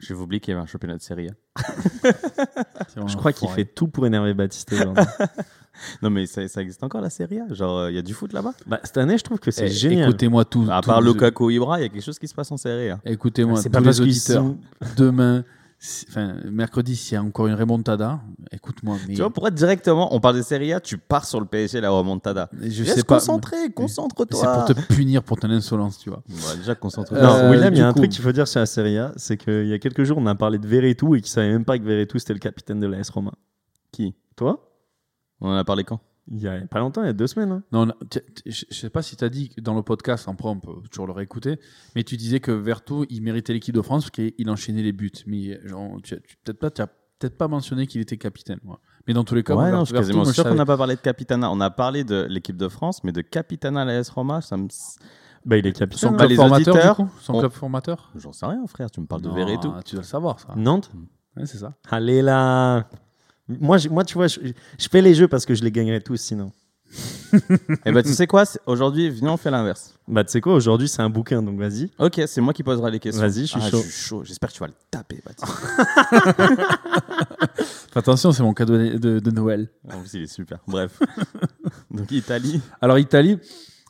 J'ai 0.00 0.14
oublié 0.14 0.40
qu'il 0.40 0.52
y 0.52 0.54
avait 0.54 0.62
un 0.62 0.66
championnat 0.66 0.96
de 0.96 1.02
série 1.02 1.28
A. 1.28 1.32
Je 3.06 3.16
crois 3.16 3.32
qu'il 3.32 3.48
fait 3.50 3.66
tout 3.66 3.88
pour 3.88 4.06
énerver 4.06 4.34
Baptiste. 4.34 4.74
Non, 6.02 6.10
mais 6.10 6.26
ça, 6.26 6.46
ça 6.48 6.62
existe 6.62 6.82
encore 6.82 7.00
la 7.00 7.10
série 7.10 7.38
A? 7.40 7.52
Genre, 7.52 7.88
il 7.90 7.94
y 7.96 7.98
a 7.98 8.02
du 8.02 8.14
foot 8.14 8.32
là-bas? 8.32 8.52
Bah, 8.66 8.80
cette 8.84 8.96
année, 8.98 9.18
je 9.18 9.24
trouve 9.24 9.38
que 9.38 9.50
c'est 9.50 9.66
Eh, 9.66 9.70
génial. 9.70 10.08
Écoutez-moi 10.08 10.44
tous. 10.44 10.68
À 10.70 10.80
part 10.80 11.00
les- 11.00 11.12
Lukaku 11.12 11.50
Ibra, 11.50 11.78
il 11.78 11.82
y 11.82 11.86
a 11.86 11.88
quelque 11.88 12.02
chose 12.04 12.18
qui 12.18 12.28
se 12.28 12.34
passe 12.34 12.50
en 12.52 12.56
série 12.56 12.90
A. 12.90 12.98
Écoutez-moi, 13.04 13.60
c'est 13.60 13.68
tous 13.68 13.72
pas 13.74 13.80
les 13.80 14.00
auditeurs. 14.00 14.42
sont- 14.42 14.56
Demain, 14.96 15.44
enfin, 16.08 16.36
mercredi, 16.50 16.96
s'il 16.96 17.14
y 17.14 17.16
a 17.16 17.22
encore 17.22 17.46
une 17.46 17.54
remontada, 17.54 18.20
écoute-moi. 18.52 18.96
Mais 19.06 19.14
Tu 19.14 19.20
vois, 19.20 19.30
pour 19.30 19.46
être 19.46 19.54
directement, 19.54 20.14
on 20.14 20.20
parle 20.20 20.36
de 20.36 20.42
série 20.42 20.72
A, 20.72 20.80
tu 20.80 20.96
pars 20.98 21.26
sur 21.26 21.38
le 21.40 21.46
PSG, 21.46 21.80
la 21.80 21.90
remontada. 21.90 22.48
je 22.60 22.82
Reste 22.82 22.96
sais 22.96 23.02
pas. 23.04 23.16
concentré, 23.16 23.56
concentre-toi. 23.74 24.40
C'est 24.40 24.74
pour 24.74 24.86
te 24.86 24.92
punir 24.94 25.22
pour 25.22 25.36
ton 25.38 25.50
insolence, 25.50 25.98
tu 25.98 26.08
vois. 26.10 26.22
Déjà, 26.56 26.74
concentre-toi. 26.74 27.20
Non, 27.22 27.34
Euh, 27.34 27.50
William, 27.50 27.72
il 27.74 27.78
y 27.78 27.82
a 27.82 27.88
un 27.88 27.92
coup- 27.92 27.98
truc 28.00 28.10
qu'il 28.12 28.22
faut 28.22 28.32
dire 28.32 28.48
sur 28.48 28.60
la 28.60 28.66
Serie 28.66 28.98
A, 28.98 29.12
c'est 29.16 29.36
qu'il 29.36 29.66
y 29.66 29.72
a 29.74 29.78
quelques 29.78 30.04
jours, 30.04 30.16
on 30.18 30.26
a 30.26 30.34
parlé 30.34 30.58
de 30.58 30.66
Veretout 30.66 31.14
et 31.14 31.20
qu'il 31.20 31.30
savait 31.30 31.50
même 31.50 31.64
pas 31.66 31.78
que 31.78 31.84
Veretout 31.84 32.18
c'était 32.18 32.32
le 32.34 32.38
capitaine 32.40 32.80
de 32.80 32.86
l'AS 32.86 33.10
Roma. 33.10 33.32
Qui? 33.92 34.14
Toi? 34.36 34.65
On 35.40 35.48
en 35.50 35.56
a 35.56 35.64
parlé 35.64 35.84
quand? 35.84 36.00
Il 36.28 36.40
y 36.40 36.48
a 36.48 36.60
pas 36.66 36.80
longtemps, 36.80 37.02
il 37.02 37.06
y 37.06 37.10
a 37.10 37.12
deux 37.12 37.28
semaines. 37.28 37.52
hein. 37.52 37.62
Non, 37.70 37.86
je 38.46 38.64
sais 38.70 38.90
pas 38.90 39.02
si 39.02 39.16
tu 39.16 39.24
as 39.24 39.28
dit 39.28 39.52
dans 39.58 39.74
le 39.74 39.82
podcast, 39.82 40.26
après 40.28 40.48
on 40.48 40.58
peut 40.58 40.72
toujours 40.90 41.06
le 41.06 41.12
réécouter, 41.12 41.60
mais 41.94 42.02
tu 42.02 42.16
disais 42.16 42.40
que 42.40 42.50
Verto, 42.50 43.04
il 43.10 43.20
méritait 43.22 43.52
l'équipe 43.52 43.74
de 43.74 43.80
France 43.82 44.04
parce 44.04 44.10
qu'il 44.10 44.50
enchaînait 44.50 44.82
les 44.82 44.92
buts. 44.92 45.12
Mais 45.28 45.56
peut-être 46.44 46.58
pas, 46.58 46.70
tu 46.72 46.82
as 46.82 46.88
peut-être 46.88 47.38
pas 47.38 47.46
mentionné 47.46 47.86
qu'il 47.86 48.00
était 48.00 48.16
capitaine. 48.16 48.58
moi. 48.64 48.80
Mais 49.06 49.14
dans 49.14 49.22
tous 49.22 49.36
les 49.36 49.44
cas, 49.44 49.54
Ouais, 49.54 49.70
non, 49.70 49.80
je 49.80 49.84
suis 49.86 49.94
quasiment 49.94 50.24
sûr 50.24 50.42
qu'on 50.42 50.54
n'a 50.54 50.66
pas 50.66 50.76
parlé 50.76 50.96
de 50.96 51.00
Capitana. 51.00 51.48
On 51.52 51.60
a 51.60 51.70
parlé 51.70 52.02
de 52.02 52.26
l'équipe 52.28 52.56
de 52.56 52.68
France, 52.68 53.04
mais 53.04 53.12
de 53.12 53.20
Capitana 53.20 53.82
à 53.82 53.84
la 53.84 53.94
S 54.00 54.08
Roma, 54.10 54.40
ça 54.40 54.56
me. 54.56 54.66
Bah, 55.44 55.56
il 55.58 55.64
est 55.68 55.74
Son 55.76 55.78
capitaine. 55.78 56.10
Bah, 56.10 56.16
club 56.18 56.30
les 56.30 56.36
formateur, 56.36 56.74
auditeurs 56.74 56.96
du 56.96 57.02
coup 57.04 57.10
Son 57.20 57.34
ont- 57.34 57.38
club 57.38 57.52
formateur 57.52 58.10
J'en 58.16 58.32
sais 58.32 58.46
rien, 58.46 58.66
frère. 58.66 58.90
Tu 58.90 59.00
me 59.00 59.06
parles 59.06 59.22
de 59.22 59.28
Veretout. 59.30 59.72
Tu 59.84 59.94
dois 59.94 60.02
le 60.02 60.06
savoir, 60.08 60.40
ça. 60.40 60.48
Nantes? 60.56 60.90
Ouais, 61.36 61.46
c'est 61.46 61.58
ça. 61.58 61.74
Allez 61.88 62.20
là 62.20 62.88
moi, 63.48 63.78
je- 63.78 63.88
moi, 63.88 64.04
tu 64.04 64.14
vois, 64.14 64.26
je, 64.28 64.40
je 64.78 64.88
fais 64.90 65.02
les 65.02 65.14
jeux 65.14 65.28
parce 65.28 65.44
que 65.46 65.54
je 65.54 65.62
les 65.62 65.70
gagnerais 65.70 66.00
tous 66.00 66.16
sinon. 66.16 66.52
Eh 67.84 67.90
ben, 67.92 68.02
tu 68.02 68.14
sais 68.14 68.26
quoi? 68.28 68.44
Aujourd'hui, 68.66 69.10
viens, 69.10 69.32
on 69.32 69.36
fait 69.36 69.50
l'inverse. 69.50 69.92
Bah, 70.08 70.22
tu 70.24 70.30
sais 70.30 70.40
quoi, 70.40 70.54
aujourd'hui, 70.54 70.88
c'est 70.88 71.02
un 71.02 71.10
bouquin, 71.10 71.42
donc 71.42 71.58
vas-y. 71.58 71.90
Ok, 71.98 72.20
c'est 72.26 72.40
moi 72.40 72.54
qui 72.54 72.62
poserai 72.62 72.90
les 72.92 73.00
questions. 73.00 73.20
Vas-y, 73.22 73.40
je 73.42 73.46
suis 73.46 73.60
Ah, 73.60 73.68
chaud. 73.70 74.22
J'espère 74.24 74.48
que 74.50 74.54
tu 74.54 74.60
vas 74.60 74.68
le 74.68 74.72
taper, 74.90 75.20
attention, 77.94 78.32
c'est 78.32 78.42
mon 78.42 78.54
cadeau 78.54 78.76
de, 78.78 78.96
de- 78.98 79.18
de 79.18 79.30
Noël. 79.30 79.68
en 79.92 80.00
plus, 80.00 80.14
il 80.14 80.22
est 80.22 80.26
super. 80.32 80.58
Bref. 80.66 80.98
Donc, 81.90 82.10
Italie. 82.12 82.60
Alors, 82.80 82.98
Italie, 82.98 83.38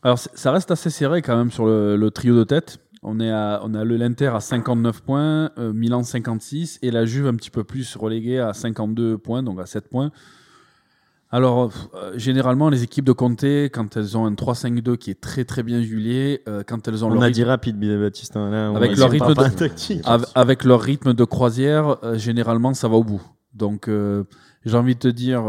alors, 0.02 0.18
ça 0.18 0.52
reste 0.52 0.70
assez 0.70 0.90
serré 0.90 1.22
quand 1.22 1.36
même 1.36 1.50
sur 1.50 1.66
le, 1.66 1.96
le 1.96 2.10
trio 2.10 2.36
de 2.36 2.44
tête. 2.44 2.78
On, 3.08 3.20
est 3.20 3.30
à, 3.30 3.60
on 3.62 3.72
a 3.74 3.84
le 3.84 3.96
l'Inter 3.96 4.32
à 4.34 4.40
59 4.40 5.00
points, 5.02 5.50
euh, 5.58 5.72
Milan 5.72 6.02
56 6.02 6.80
et 6.82 6.90
la 6.90 7.06
Juve 7.06 7.28
un 7.28 7.34
petit 7.34 7.50
peu 7.50 7.62
plus 7.62 7.94
reléguée 7.96 8.40
à 8.40 8.52
52 8.52 9.16
points, 9.16 9.42
donc 9.44 9.60
à 9.60 9.66
7 9.66 9.88
points. 9.88 10.10
Alors, 11.30 11.70
euh, 11.94 12.12
généralement, 12.16 12.68
les 12.68 12.82
équipes 12.84 13.04
de 13.04 13.12
Conte, 13.12 13.44
quand 13.44 13.96
elles 13.96 14.16
ont 14.16 14.26
un 14.26 14.32
3-5-2 14.32 14.96
qui 14.96 15.10
est 15.10 15.20
très 15.20 15.44
très 15.44 15.62
bien 15.62 15.78
huilé, 15.80 16.42
euh, 16.48 16.62
quand 16.66 16.86
elles 16.88 17.04
ont 17.04 17.08
On 17.08 17.14
leur 17.14 17.22
a 17.22 17.26
rythme- 17.26 17.34
dit 17.34 17.44
rapide, 17.44 17.78
Baptiste. 18.00 18.36
hein, 18.36 18.50
là, 18.50 18.68
Avec 18.76 18.96
leur 18.96 19.10
rythme 19.10 19.28
de- 19.28 19.34
pas 19.34 19.50
tactique. 19.50 20.00
Av- 20.04 20.26
avec 20.34 20.64
leur 20.64 20.80
rythme 20.80 21.14
de 21.14 21.24
croisière, 21.24 21.96
euh, 22.04 22.16
généralement, 22.16 22.74
ça 22.74 22.88
va 22.88 22.96
au 22.96 23.04
bout. 23.04 23.22
Donc, 23.54 23.88
j'ai 24.66 24.76
envie 24.76 24.94
de 24.94 25.00
te 25.00 25.08
dire, 25.08 25.44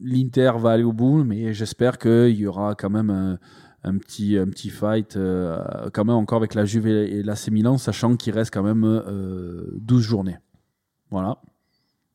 l'Inter 0.00 0.52
va 0.58 0.70
aller 0.70 0.84
au 0.84 0.92
bout, 0.92 1.24
mais 1.24 1.52
j'espère 1.52 1.98
qu'il 1.98 2.30
y 2.36 2.46
aura 2.46 2.74
quand 2.74 2.90
même 2.90 3.10
un, 3.10 3.38
un 3.84 3.98
petit, 3.98 4.38
un 4.38 4.46
petit 4.46 4.70
fight, 4.70 5.16
euh, 5.16 5.90
quand 5.92 6.04
même 6.04 6.14
encore 6.16 6.36
avec 6.38 6.54
la 6.54 6.64
Juve 6.64 6.86
et, 6.86 7.22
l'AC 7.22 7.48
Milan, 7.50 7.78
sachant 7.78 8.16
qu'il 8.16 8.32
reste 8.34 8.52
quand 8.54 8.62
même 8.62 8.84
euh, 8.84 9.70
12 9.80 10.02
journées. 10.02 10.38
Voilà. 11.10 11.38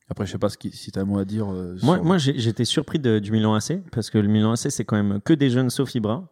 Après, 0.09 0.25
je 0.25 0.31
sais 0.31 0.37
pas 0.37 0.47
ce 0.49 0.57
qui- 0.57 0.71
si 0.71 0.91
tu 0.91 0.97
as 0.99 1.01
un 1.01 1.05
mot 1.05 1.19
à 1.19 1.25
dire. 1.25 1.51
euh, 1.51 1.75
Moi, 1.83 1.95
sur- 1.97 2.05
moi 2.05 2.17
j'étais 2.17 2.63
surpris 2.65 2.99
de- 2.99 3.19
du 3.19 3.31
Milan 3.31 3.53
AC 3.55 3.81
parce 3.91 4.09
que 4.09 4.17
le 4.17 4.29
Milan 4.29 4.53
AC, 4.53 4.69
c'est 4.71 4.85
quand 4.85 4.95
même 4.95 5.19
que 5.21 5.33
des 5.33 5.49
jeunes 5.49 5.69
sauf 5.69 5.93
Ibra. 5.95 6.29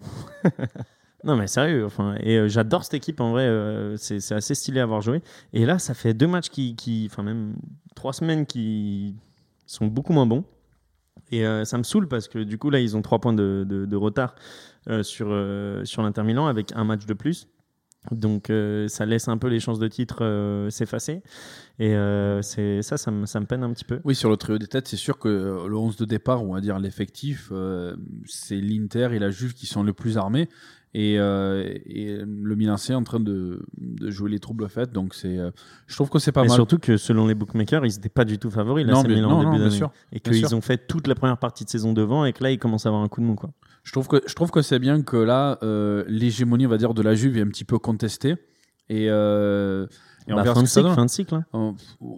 non, 1.24 1.36
mais 1.36 1.46
sérieux. 1.46 1.86
Enfin, 1.86 2.16
et 2.20 2.36
euh, 2.36 2.48
j'adore 2.48 2.84
cette 2.84 2.94
équipe 2.94 3.20
en 3.20 3.30
vrai. 3.32 3.48
c'est 3.96 4.20
c'est 4.20 4.34
assez 4.34 4.54
stylé 4.54 4.80
à 4.80 4.82
avoir 4.82 5.00
joué. 5.00 5.22
Et 5.54 5.64
là, 5.64 5.78
ça 5.78 5.94
fait 5.94 6.12
deux 6.14 6.26
matchs 6.26 6.50
qui, 6.50 6.76
qui- 6.76 7.08
enfin 7.10 7.22
même 7.22 7.54
trois 7.94 8.12
semaines 8.12 8.44
qui 8.46 9.16
sont 9.64 9.86
beaucoup 9.86 10.12
moins 10.12 10.26
bons. 10.26 10.44
Et 11.30 11.44
euh, 11.44 11.64
ça 11.64 11.78
me 11.78 11.82
saoule 11.82 12.08
parce 12.08 12.28
que 12.28 12.38
du 12.38 12.58
coup 12.58 12.70
là, 12.70 12.80
ils 12.80 12.96
ont 12.96 13.02
trois 13.02 13.18
points 13.18 13.32
de, 13.32 13.96
retard 13.96 14.34
euh, 14.88 15.02
sur 15.02 15.28
euh, 15.30 15.84
sur 15.84 16.02
l'Inter 16.02 16.22
Milan 16.22 16.46
avec 16.46 16.72
un 16.72 16.84
match 16.84 17.06
de 17.06 17.14
plus. 17.14 17.48
Donc 18.12 18.52
ça 18.86 19.04
laisse 19.04 19.26
un 19.26 19.36
peu 19.36 19.48
les 19.48 19.58
chances 19.58 19.80
de 19.80 19.88
titre 19.88 20.68
s'effacer. 20.70 21.24
Et 21.80 21.96
c'est 22.40 22.80
ça, 22.82 22.96
ça 22.98 23.10
me, 23.10 23.26
ça 23.26 23.40
me 23.40 23.46
peine 23.46 23.64
un 23.64 23.72
petit 23.72 23.84
peu. 23.84 23.98
Oui, 24.04 24.14
sur 24.14 24.30
le 24.30 24.36
trio 24.36 24.58
des 24.58 24.68
têtes, 24.68 24.86
c'est 24.86 24.96
sûr 24.96 25.18
que 25.18 25.66
le 25.66 25.76
11 25.76 25.96
de 25.96 26.04
départ, 26.04 26.44
on 26.44 26.54
va 26.54 26.60
dire 26.60 26.78
l'effectif, 26.78 27.50
c'est 28.26 28.60
l'Inter 28.60 29.08
et 29.10 29.18
la 29.18 29.30
Juve 29.30 29.54
qui 29.54 29.66
sont 29.66 29.82
les 29.82 29.92
plus 29.92 30.18
armés. 30.18 30.48
Et, 30.98 31.18
euh, 31.18 31.62
et 31.84 32.16
le 32.24 32.54
Milan 32.56 32.78
C 32.78 32.92
est 32.92 32.96
en 32.96 33.02
train 33.02 33.20
de, 33.20 33.60
de 33.76 34.10
jouer 34.10 34.30
les 34.30 34.38
troubles 34.38 34.66
faites. 34.70 34.92
Donc, 34.92 35.12
c'est, 35.14 35.36
euh, 35.36 35.50
je 35.86 35.94
trouve 35.94 36.08
que 36.08 36.18
c'est 36.18 36.32
pas 36.32 36.42
Et 36.44 36.48
mal. 36.48 36.54
surtout 36.54 36.78
que 36.78 36.96
selon 36.96 37.26
les 37.26 37.34
bookmakers, 37.34 37.84
ils 37.84 37.92
n'étaient 37.92 38.08
pas 38.08 38.24
du 38.24 38.38
tout 38.38 38.50
favoris. 38.50 38.86
Là, 38.86 38.94
Non, 38.94 39.02
Milan 39.02 39.28
non, 39.28 39.34
en 39.36 39.42
non, 39.42 39.50
début 39.52 39.64
bien 39.64 39.70
sûr, 39.70 39.90
Et 40.10 40.20
qu'ils 40.20 40.54
ont 40.54 40.62
fait 40.62 40.86
toute 40.86 41.06
la 41.06 41.14
première 41.14 41.36
partie 41.36 41.66
de 41.66 41.68
saison 41.68 41.92
devant 41.92 42.24
et 42.24 42.32
que 42.32 42.42
là, 42.42 42.50
ils 42.50 42.58
commencent 42.58 42.86
à 42.86 42.88
avoir 42.88 43.02
un 43.02 43.08
coup 43.08 43.20
de 43.20 43.26
mou. 43.26 43.34
Quoi. 43.34 43.50
Je 43.82 43.92
trouve 43.92 44.08
que 44.08 44.22
je 44.26 44.34
trouve 44.34 44.50
que 44.50 44.62
c'est 44.62 44.78
bien 44.78 45.02
que 45.02 45.18
là 45.18 45.58
euh, 45.62 46.02
l'hégémonie 46.08 46.66
on 46.66 46.70
va 46.70 46.78
dire 46.78 46.94
de 46.94 47.02
la 47.02 47.14
Juve 47.14 47.36
est 47.36 47.42
un 47.42 47.48
petit 47.48 47.64
peu 47.64 47.78
contestée 47.78 48.34
et, 48.88 49.04
et 49.04 49.10
on 49.12 49.86
Bah, 50.34 50.42
verra 50.42 50.54
fin, 50.56 50.62
de 50.62 50.66
cycle, 50.66 50.82
donne. 50.86 50.94
fin 50.94 51.04
de 51.04 51.10
cycle. 51.10 51.34
hein. 51.34 51.44
Euh, 51.54 51.72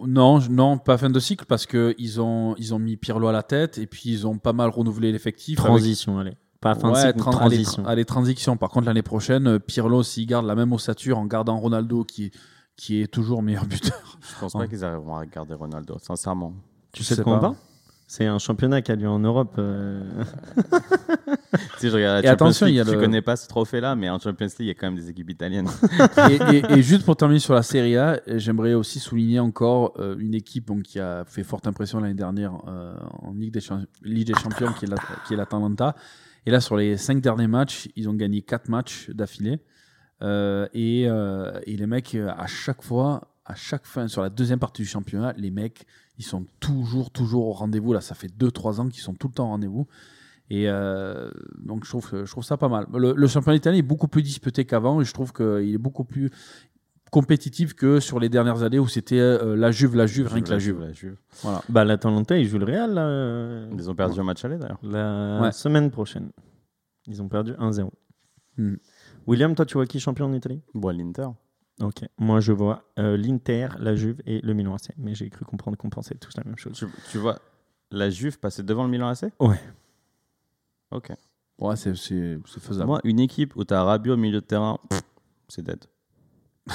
non 0.07 0.39
non 0.49 0.77
pas 0.79 0.97
fin 0.97 1.09
de 1.11 1.19
cycle 1.19 1.45
parce 1.47 1.65
que 1.67 1.93
ils 1.99 2.19
ont 2.21 2.55
ils 2.57 2.73
ont 2.73 2.79
mis 2.79 2.97
Pirlo 2.97 3.27
à 3.27 3.31
la 3.31 3.43
tête 3.43 3.77
et 3.77 3.85
puis 3.87 4.03
ils 4.05 4.25
ont 4.25 4.37
pas 4.39 4.53
mal 4.53 4.69
renouvelé 4.69 5.11
l'effectif 5.11 5.59
avec- 5.59 5.69
Transition, 5.69 6.17
allez. 6.17 6.33
Pas 6.61 6.75
fin 6.75 6.89
Ouais, 6.91 7.01
de 7.03 7.07
cycle, 7.07 7.19
tran- 7.19 7.31
transition. 7.31 7.83
Allez, 7.83 7.91
allez, 7.93 8.05
transition. 8.05 8.57
Par 8.57 8.69
contre, 8.69 8.87
l'année 8.87 9.01
prochaine, 9.01 9.47
euh, 9.47 9.59
Pirlo, 9.59 10.03
s'il 10.03 10.25
garde 10.27 10.45
la 10.45 10.55
même 10.55 10.73
ossature 10.73 11.17
en 11.17 11.25
gardant 11.25 11.57
Ronaldo, 11.57 12.03
qui, 12.03 12.31
qui 12.75 13.01
est 13.01 13.07
toujours 13.07 13.41
meilleur 13.41 13.65
buteur. 13.65 14.17
Je 14.21 14.39
pense 14.39 14.53
pas 14.53 14.67
qu'ils 14.67 14.83
arriveront 14.83 15.15
à 15.15 15.25
garder 15.25 15.53
Ronaldo, 15.53 15.97
sincèrement. 15.99 16.53
Tu 16.91 17.03
Je 17.03 17.07
sais 17.07 17.13
de 17.13 17.17
sais 17.19 17.23
quoi 17.23 17.33
on 17.33 17.35
pas. 17.37 17.41
parle? 17.41 17.55
C'est 18.11 18.25
un 18.25 18.39
championnat 18.39 18.81
qui 18.81 18.91
a 18.91 18.95
lieu 18.95 19.07
en 19.07 19.19
Europe. 19.19 19.53
euh, 19.59 20.01
Si 21.77 21.89
je 21.89 21.95
regarde 21.95 22.23
la 22.23 22.27
Et 22.29 22.31
attention, 22.31 22.67
il 22.67 22.73
y 22.75 22.79
a 22.79 22.85
tu 22.85 22.91
le- 22.91 22.99
connais 22.99 23.21
pas 23.21 23.35
ce 23.35 23.47
trophée-là, 23.47 23.95
mais 23.95 24.09
en 24.09 24.19
Champions 24.19 24.47
League, 24.47 24.55
il 24.59 24.65
y 24.65 24.69
a 24.71 24.73
quand 24.73 24.87
même 24.87 24.95
des 24.95 25.09
équipes 25.09 25.29
italiennes. 25.29 25.67
et, 26.29 26.55
et- 26.57 26.71
et 26.73 26.81
juste 26.81 27.05
pour 27.05 27.15
terminer 27.15 27.39
sur 27.39 27.53
la 27.53 27.61
Serie 27.63 27.97
A, 27.97 28.19
j'aimerais 28.27 28.73
aussi 28.73 28.99
souligner 28.99 29.39
encore 29.39 29.93
euh, 29.99 30.15
une 30.19 30.33
équipe 30.33 30.65
donc, 30.67 30.83
qui 30.83 30.99
a 30.99 31.23
fait 31.25 31.43
forte 31.43 31.67
impression 31.67 31.99
l'année 31.99 32.13
dernière 32.15 32.53
euh, 32.67 32.95
en 33.21 33.31
Ligue 33.33 33.53
des, 33.53 33.61
Champ- 33.61 33.85
Ligue 34.03 34.27
des 34.27 34.33
Champions, 34.39 34.73
qui 34.73 34.85
est, 34.85 34.89
la, 34.89 34.97
l'Atalanta. 35.37 35.95
Et 36.49 36.51
là, 36.51 36.61
sur 36.61 36.75
les 36.77 36.97
cinq 36.97 37.21
derniers 37.21 37.45
matchs, 37.45 37.89
ils 37.95 38.09
ont 38.09 38.15
gagné 38.15 38.41
quatre 38.41 38.69
matchs 38.69 39.11
d'affilée. 39.11 39.59
Euh, 40.23 40.67
et, 40.73 41.05
euh, 41.07 41.59
et 41.67 41.77
les 41.77 41.85
mecs, 41.85 42.15
euh, 42.15 42.31
à 42.35 42.47
chaque 42.47 42.81
fois, 42.81 43.35
à 43.45 43.53
chaque 43.53 43.85
fin, 43.85 44.07
sur 44.07 44.23
la 44.23 44.31
deuxième 44.31 44.57
partie 44.57 44.81
du 44.81 44.87
championnat, 44.87 45.31
les 45.37 45.51
mecs, 45.51 45.85
ils 46.17 46.25
sont 46.25 46.47
toujours, 46.59 47.11
toujours 47.11 47.45
au 47.45 47.51
rendez-vous. 47.51 47.93
Là, 47.93 48.01
ça 48.01 48.15
fait 48.15 48.35
2-3 48.35 48.79
ans 48.79 48.89
qu'ils 48.89 49.03
sont 49.03 49.13
tout 49.13 49.27
le 49.27 49.33
temps 49.33 49.45
au 49.45 49.49
rendez-vous. 49.49 49.85
Et 50.49 50.65
donc, 51.59 51.83
je 51.85 51.89
trouve, 51.89 52.09
je 52.25 52.31
trouve 52.31 52.43
ça 52.43 52.57
pas 52.57 52.67
mal. 52.67 52.87
Le, 52.95 53.13
le 53.13 53.27
championnat 53.27 53.57
italien 53.57 53.77
est 53.77 53.83
beaucoup 53.83 54.07
plus 54.07 54.23
disputé 54.23 54.65
qu'avant 54.65 54.99
et 54.99 55.05
je 55.05 55.13
trouve 55.13 55.31
qu'il 55.31 55.71
est 55.71 55.77
beaucoup 55.77 56.03
plus 56.03 56.31
compétitif 57.11 57.73
que 57.73 57.99
sur 57.99 58.19
les 58.19 58.29
dernières 58.29 58.63
années 58.63 58.79
où 58.79 58.87
c'était 58.87 59.19
euh, 59.19 59.55
la 59.55 59.71
Juve, 59.71 59.95
la 59.95 60.05
Juve, 60.07 60.27
rien 60.27 60.41
que 60.41 60.49
la 60.49 60.59
Juve. 60.59 60.79
La 60.79 60.91
Juve. 60.91 61.17
Voilà. 61.41 61.61
Bah, 61.69 61.83
l'Atalanta, 61.83 62.37
ils 62.37 62.47
jouent 62.47 62.59
le 62.59 62.65
Real 62.65 62.93
là, 62.93 63.67
Ils 63.73 63.89
ont 63.89 63.95
perdu 63.95 64.19
un 64.19 64.23
match 64.23 64.43
aller 64.45 64.57
d'ailleurs. 64.57 64.79
la 64.83 65.39
Ouais. 65.41 65.51
semaine 65.51 65.91
prochaine. 65.91 66.31
Ils 67.07 67.21
ont 67.21 67.27
perdu 67.27 67.53
1-0. 67.53 67.89
Hmm. 68.57 68.75
William, 69.27 69.55
toi, 69.55 69.65
tu 69.65 69.75
vois 69.75 69.85
qui 69.85 69.99
champion 69.99 70.25
en 70.25 70.33
Italie? 70.33 70.61
Bon, 70.73 70.95
l'Inter. 70.95 71.27
Ok. 71.81 72.01
Moi, 72.17 72.39
je 72.41 72.51
vois 72.51 72.83
euh, 72.99 73.15
l'Inter, 73.15 73.69
la 73.79 73.95
Juve 73.95 74.21
et 74.25 74.41
le 74.41 74.53
Milan 74.53 74.75
AC. 74.75 74.89
Mais 74.97 75.15
j'ai 75.15 75.29
cru 75.29 75.45
comprendre 75.45 75.77
qu'on 75.77 75.89
pensait 75.89 76.15
tous 76.15 76.35
la 76.37 76.43
même 76.43 76.57
chose. 76.57 76.73
Tu, 76.73 76.85
tu 77.11 77.17
vois 77.17 77.39
la 77.91 78.09
Juve 78.09 78.39
passer 78.39 78.63
devant 78.63 78.83
le 78.83 78.89
Milan 78.89 79.07
AC 79.07 79.31
Ouais. 79.39 79.59
Ok. 80.91 81.11
Ouais, 81.59 81.75
c'est, 81.75 81.93
faisable. 81.95 82.87
Moi, 82.87 82.99
une 83.03 83.19
équipe 83.19 83.55
où 83.55 83.63
tu 83.63 83.73
as 83.73 83.83
Rabiot 83.83 84.13
au 84.13 84.17
milieu 84.17 84.39
de 84.41 84.45
terrain, 84.45 84.77
c'est 85.47 85.61
dead. 85.61 85.83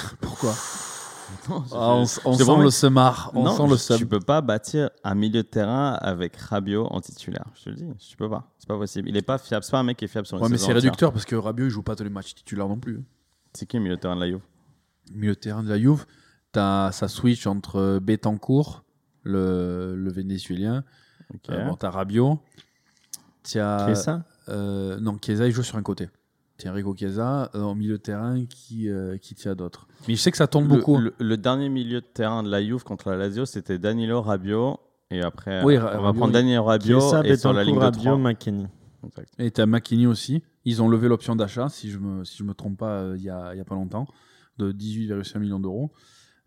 Pourquoi 0.21 0.53
Non, 1.49 1.63
Ah, 1.71 1.93
On, 1.93 2.05
sent 2.05 2.57
le 2.61 2.69
semar, 2.69 3.31
on 3.33 3.43
non, 3.43 3.55
sent 3.77 3.93
le 3.93 3.97
tu 3.97 4.05
peux 4.05 4.19
pas 4.19 4.41
bâtir 4.41 4.89
un 5.03 5.15
milieu 5.15 5.41
de 5.43 5.47
terrain 5.47 5.93
avec 5.93 6.35
Rabiot 6.37 6.85
en 6.87 7.01
titulaire. 7.01 7.45
Je 7.55 7.63
te 7.65 7.69
le 7.69 7.75
dis, 7.75 7.85
tu 7.97 8.15
peux 8.15 8.29
pas. 8.29 8.51
C'est 8.59 8.67
pas 8.67 8.77
possible. 8.77 9.09
Il 9.09 9.17
est 9.17 9.21
pas 9.23 9.37
fiable. 9.37 9.63
C'est 9.63 9.71
pas 9.71 9.79
un 9.79 9.83
mec 9.83 9.97
qui 9.97 10.05
est 10.05 10.07
fiable 10.07 10.27
sur 10.27 10.37
une 10.37 10.43
Ouais, 10.43 10.49
mais 10.49 10.57
c'est 10.57 10.71
réducteur 10.73 11.11
parce 11.11 11.25
que 11.25 11.35
Rabiot 11.35 11.65
il 11.65 11.69
joue 11.69 11.81
pas 11.83 11.95
tous 11.95 12.03
les 12.03 12.09
matchs 12.09 12.35
titulaires 12.35 12.67
non 12.67 12.79
plus. 12.79 13.03
C'est 13.53 13.65
qui 13.65 13.77
le 13.77 13.83
milieu 13.83 13.95
de 13.95 14.01
terrain 14.01 14.15
de 14.15 14.21
la 14.21 14.27
Juve? 14.27 14.41
Milieu 15.11 15.33
de 15.33 15.39
terrain 15.39 15.63
de 15.63 15.69
la 15.69 15.79
Juve, 15.79 16.05
t'as 16.51 16.91
ça 16.91 17.07
switch 17.07 17.47
entre 17.47 17.99
Betancourt, 17.99 18.83
le, 19.23 19.95
le 19.95 20.11
Vénézuélien, 20.11 20.83
Ok. 21.33 21.49
euh, 21.49 21.65
bon, 21.65 21.75
t'as 21.75 21.89
Rabiot, 21.89 22.39
t'as 23.43 23.95
ça 23.95 24.23
euh, 24.49 24.99
non 24.99 25.17
Chiesa 25.23 25.47
il 25.47 25.51
joue 25.51 25.63
sur 25.63 25.77
un 25.77 25.83
côté. 25.83 26.09
Enrico 26.65 26.95
Chiesa 26.95 27.49
euh, 27.55 27.61
au 27.63 27.75
milieu 27.75 27.97
de 27.97 28.01
terrain 28.01 28.45
qui 28.45 28.89
euh, 28.89 29.17
qui 29.17 29.35
tient 29.35 29.55
d'autres. 29.55 29.87
Mais 30.07 30.15
je 30.15 30.21
sais 30.21 30.31
que 30.31 30.37
ça 30.37 30.47
tourne 30.47 30.67
Le- 30.67 30.75
beaucoup. 30.75 30.97
Le, 30.97 31.13
le 31.19 31.37
dernier 31.37 31.69
milieu 31.69 32.01
de 32.01 32.05
terrain 32.05 32.43
de 32.43 32.49
la 32.49 32.63
Juve 32.63 32.83
contre 32.83 33.09
la 33.09 33.17
Lazio, 33.17 33.45
c'était 33.45 33.77
Danilo 33.77 34.21
Rabiot. 34.21 34.79
Et 35.11 35.21
après, 35.21 35.63
Oui, 35.63 35.77
on 35.77 35.81
va 36.01 36.13
prendre. 36.13 36.31
Danilo 36.31 36.63
Rabiot 36.63 36.99
Chiesa, 36.99 37.21
et 37.25 37.35
sur 37.37 37.53
la 37.53 37.63
ligne 37.63 37.75
de 37.75 37.79
Rabiot, 37.79 38.01
3. 38.01 38.17
McKennie. 38.17 38.67
Exact. 39.05 39.29
Et 39.37 39.51
t'as 39.51 39.65
McKinney 39.67 40.07
aussi. 40.07 40.41
Ils 40.63 40.81
ont 40.81 40.89
levé 40.89 41.07
l'option 41.07 41.35
d'achat, 41.35 41.69
si 41.69 41.91
je 41.91 41.99
me, 41.99 42.23
si 42.23 42.37
je 42.37 42.43
me 42.43 42.53
trompe 42.55 42.77
pas, 42.79 43.01
euh, 43.01 43.15
il 43.17 43.23
y, 43.23 43.29
a, 43.29 43.53
il 43.53 43.57
y 43.57 43.61
a 43.61 43.65
pas 43.65 43.75
longtemps, 43.75 44.07
de 44.57 44.71
18,5 44.71 45.37
millions 45.39 45.59
d'euros. 45.59 45.91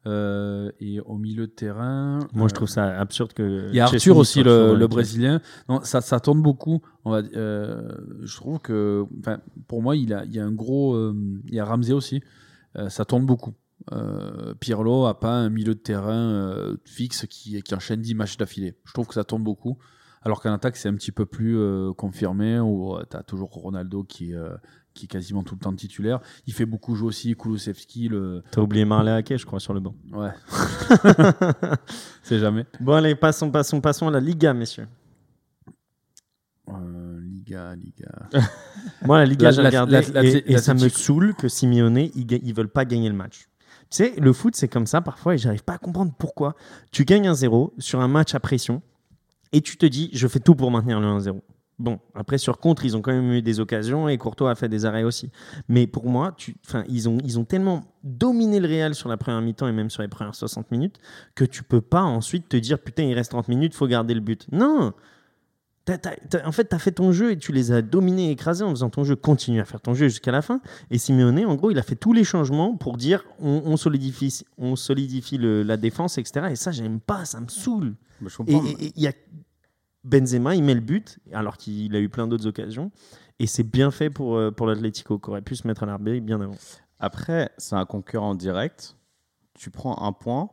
Euh, 0.09 0.71
et 0.81 1.01
au 1.01 1.19
milieu 1.19 1.47
de 1.47 1.53
terrain. 1.53 2.21
Moi, 2.33 2.47
euh, 2.47 2.49
je 2.49 2.55
trouve 2.55 2.69
ça 2.69 2.99
absurde 2.99 3.35
que. 3.35 3.69
Il 3.69 3.77
y 3.77 3.81
a 3.81 3.85
Arthur 3.85 4.17
aussi, 4.17 4.43
le, 4.43 4.75
le. 4.75 4.87
Brésilien. 4.87 5.43
Non, 5.69 5.81
ça, 5.83 6.01
ça 6.01 6.19
tourne 6.19 6.41
beaucoup. 6.41 6.81
On 7.05 7.11
va, 7.11 7.19
euh, 7.37 7.93
je 8.23 8.37
trouve 8.37 8.59
que, 8.59 9.05
pour 9.67 9.83
moi, 9.83 9.97
il, 9.97 10.15
a, 10.15 10.25
il 10.25 10.35
y 10.35 10.41
a 10.41 10.45
un 10.47 10.53
gros. 10.53 10.95
euh, 10.95 11.15
il 11.47 11.55
y 11.55 11.61
a 11.61 11.65
Ramsey 11.65 11.93
aussi. 11.93 12.23
Euh, 12.77 12.89
ça 12.89 13.05
tourne 13.05 13.27
beaucoup. 13.27 13.53
Euh, 13.93 14.55
Pirlo 14.61 15.07
a 15.07 15.19
pas 15.21 15.33
un 15.35 15.51
milieu 15.51 15.75
de 15.75 15.81
terrain 15.81 16.31
euh, 16.33 16.77
fixe 16.85 17.27
qui, 17.29 17.63
qui 17.63 17.75
enchaîne 17.75 18.01
10 18.01 18.15
matchs 18.15 18.37
d'affilée. 18.39 18.77
Je 18.85 18.93
trouve 18.93 19.07
que 19.09 19.15
ça 19.15 19.25
tourne 19.25 19.43
beaucoup. 19.43 19.79
Alors 20.23 20.41
qu'en 20.41 20.53
attaque, 20.53 20.77
c'est 20.77 20.89
un 20.89 20.95
petit 20.95 21.13
peu 21.13 21.27
plus 21.27 21.57
euh, 21.59 21.93
confirmé, 21.93 22.59
où 22.61 22.97
tu 23.11 23.17
as 23.17 23.23
toujours 23.23 23.51
Ronaldo 23.51 24.05
qui 24.05 24.35
euh, 24.35 24.51
qui 24.99 25.05
est 25.07 25.09
quasiment 25.09 25.43
tout 25.43 25.55
le 25.55 25.61
temps 25.61 25.73
titulaire. 25.75 26.21
Il 26.47 26.53
fait 26.53 26.67
beaucoup 26.67 26.95
jouer 26.95 27.09
aussi 27.09 27.35
Kulusevski. 27.35 28.09
Le... 28.09 28.43
T'as 28.51 28.61
oublié 28.61 28.85
Marley 28.85 29.13
Ake, 29.13 29.37
je 29.37 29.47
crois, 29.47 29.61
sur 29.61 29.73
le 29.75 29.81
banc. 29.81 29.95
Ouais. 30.13 30.31
c'est 32.23 32.39
jamais. 32.39 32.67
Bon, 32.81 32.95
allez, 32.95 33.15
passons, 33.15 33.51
passons, 33.51 33.81
passons 33.81 34.09
à 34.09 34.11
la 34.11 34.21
Liga, 34.21 34.53
messieurs. 34.53 34.89
Euh, 36.69 37.21
Liga, 37.23 37.75
Liga. 37.75 38.09
Moi, 39.03 39.19
la 39.19 39.25
Liga, 39.25 39.47
La- 39.47 39.51
j'ai 39.53 39.63
la- 39.63 39.69
regardé 39.69 39.93
la- 39.93 40.01
et, 40.01 40.11
l'Atlético- 40.13 40.51
et 40.53 40.59
ça 40.59 40.75
me 40.75 40.89
saoule 40.89 41.35
que 41.35 41.49
Simeone, 41.49 41.99
ils, 42.15 42.27
ils 42.43 42.55
veulent 42.55 42.69
pas 42.69 42.85
gagner 42.85 43.09
le 43.09 43.15
match. 43.15 43.49
Tu 43.91 43.97
sais, 43.97 44.15
le 44.19 44.33
foot, 44.35 44.55
c'est 44.55 44.69
comme 44.69 44.87
ça 44.87 45.01
parfois 45.01 45.35
et 45.35 45.39
j'arrive 45.39 45.65
pas 45.65 45.75
à 45.75 45.79
comprendre 45.79 46.13
pourquoi. 46.19 46.55
Tu 46.93 47.05
gagnes 47.07 47.27
un 47.29 47.35
0 47.35 47.73
sur 47.79 48.01
un 48.01 48.09
match 48.09 48.35
à 48.35 48.41
pression 48.41 48.83
et 49.53 49.63
tu 49.63 49.79
te 49.79 49.87
dis, 49.87 50.11
je 50.13 50.29
fais 50.29 50.41
tout 50.41 50.55
pour 50.55 50.71
maintenir 50.71 51.01
le 51.01 51.07
1-0. 51.07 51.41
Bon, 51.79 52.01
après, 52.15 52.39
sur 52.39 52.59
contre, 52.59 52.85
ils 52.85 52.97
ont 52.97 53.03
quand 53.03 53.13
même 53.13 53.33
eu 53.33 53.41
des 53.43 53.61
occasions 53.61 54.09
et 54.09 54.19
Courtois 54.19 54.51
a 54.51 54.55
fait 54.57 54.69
des 54.69 54.85
arrêts 54.85 55.05
aussi. 55.05 55.31
Mais 55.69 55.87
pour 55.87 56.07
moi, 56.09 56.35
tu, 56.37 56.57
ils, 56.89 57.09
ont, 57.09 57.19
ils 57.25 57.39
ont 57.39 57.45
tellement 57.45 57.85
dominé 58.03 58.59
le 58.59 58.67
Real 58.67 58.95
sur 58.97 59.09
la 59.09 59.17
première 59.17 59.41
mi-temps 59.41 59.69
et 59.69 59.73
même 59.73 59.89
sur 59.89 60.03
les 60.03 60.09
premières 60.09 60.35
60 60.35 60.73
minutes 60.73 60.97
que 61.37 61.45
tu 61.45 61.63
peux 61.63 61.81
pas 61.81 62.03
ensuite 62.03 62.49
te 62.49 62.57
dire, 62.57 62.81
putain, 62.81 63.05
il 63.05 63.15
reste 63.15 63.31
30 63.31 63.47
minutes, 63.49 63.75
faut 63.75 63.87
garder 63.87 64.15
le 64.15 64.21
but. 64.21 64.47
Non! 64.51 64.93
En 66.45 66.53
fait, 66.53 66.69
tu 66.69 66.75
as 66.75 66.79
fait 66.79 66.93
ton 66.93 67.13
jeu 67.13 67.31
et 67.31 67.39
tu 67.39 67.51
les 67.53 67.73
as 67.73 67.81
dominés, 67.81 68.31
écrasés 68.31 68.63
en 68.63 68.71
faisant 68.71 68.91
ton 68.91 69.05
jeu. 69.05 69.17
Continue 69.17 69.61
à 69.61 69.65
faire 69.65 69.81
ton 69.81 69.95
jeu 69.95 70.09
jusqu'à 70.09 70.33
la 70.33 70.43
fin. 70.43 70.61
Et 70.91 70.99
Simeone, 70.99 71.47
en 71.47 71.55
gros, 71.55 71.71
il 71.71 71.79
a 71.79 71.83
fait 71.83 71.97
tous 71.97 72.13
les 72.13 72.25
changements 72.25 72.77
pour 72.77 72.99
dire 72.99 73.25
on, 73.41 73.63
on 73.65 73.77
solidifie, 73.79 74.43
on 74.59 74.77
solidifie 74.77 75.39
le- 75.39 75.63
la 75.63 75.79
défense, 75.79 76.19
etc. 76.19 76.49
Et 76.51 76.57
ça, 76.57 76.73
j'aime 76.73 77.01
pas, 77.01 77.25
ça 77.25 77.41
me 77.41 77.49
saoule. 77.49 77.95
Mais 78.21 78.29
je 78.29 78.37
comprends. 78.37 78.63
et 78.67 78.93
il 78.97 79.03
y 79.03 79.07
a 79.07 79.13
Benzema, 80.09 80.55
il 80.55 80.63
met 80.63 80.75
le 80.75 80.81
but, 80.81 81.19
alors 81.33 81.57
qu'il 81.57 81.95
a 81.95 82.01
eu 82.01 82.09
plein 82.09 82.27
d'autres 82.27 82.47
occasions. 82.47 82.91
Et 83.39 83.47
c'est 83.47 83.63
bien 83.63 83.91
fait 83.91 84.11
pour, 84.11 84.37
euh, 84.37 84.51
pour 84.51 84.67
l'Atlético, 84.67 85.19
qui 85.19 85.31
aurait 85.31 85.43
pu 85.43 85.55
se 85.55 85.67
mettre 85.67 85.83
à 85.83 85.87
l'arbitre 85.87 86.25
bien 86.25 86.41
avant. 86.41 86.57
Après, 86.99 87.51
c'est 87.59 87.77
un 87.77 87.85
concurrent 87.85 88.35
direct. 88.35 88.97
Tu 89.55 89.71
prends 89.71 90.03
un 90.03 90.13
point, 90.13 90.51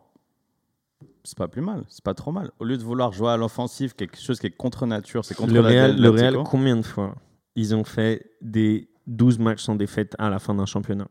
c'est 1.24 1.38
pas 1.38 1.48
plus 1.48 1.62
mal, 1.62 1.86
c'est 1.90 2.04
pas 2.04 2.14
trop 2.14 2.32
mal. 2.32 2.52
Au 2.60 2.66
lieu 2.66 2.78
de 2.78 2.84
vouloir 2.84 3.12
jouer 3.12 3.30
à 3.30 3.38
l'offensive, 3.38 3.96
quelque 3.96 4.20
chose 4.20 4.40
qui 4.40 4.48
est 4.48 4.52
contre 4.52 4.86
nature, 4.86 5.26
c'est 5.26 5.36
contre 5.36 5.54
Le 5.54 5.60
Real, 5.62 6.00
le 6.00 6.10
Real, 6.10 6.38
combien 6.44 6.76
de 6.76 6.84
fois 6.86 7.16
ils 7.56 7.74
ont 7.74 7.84
fait 7.84 8.32
des 8.42 8.90
12 9.08 9.40
matchs 9.40 9.64
sans 9.64 9.76
défaite 9.76 10.16
à 10.20 10.30
la 10.30 10.40
fin 10.40 10.54
d'un 10.54 10.66
championnat? 10.66 11.08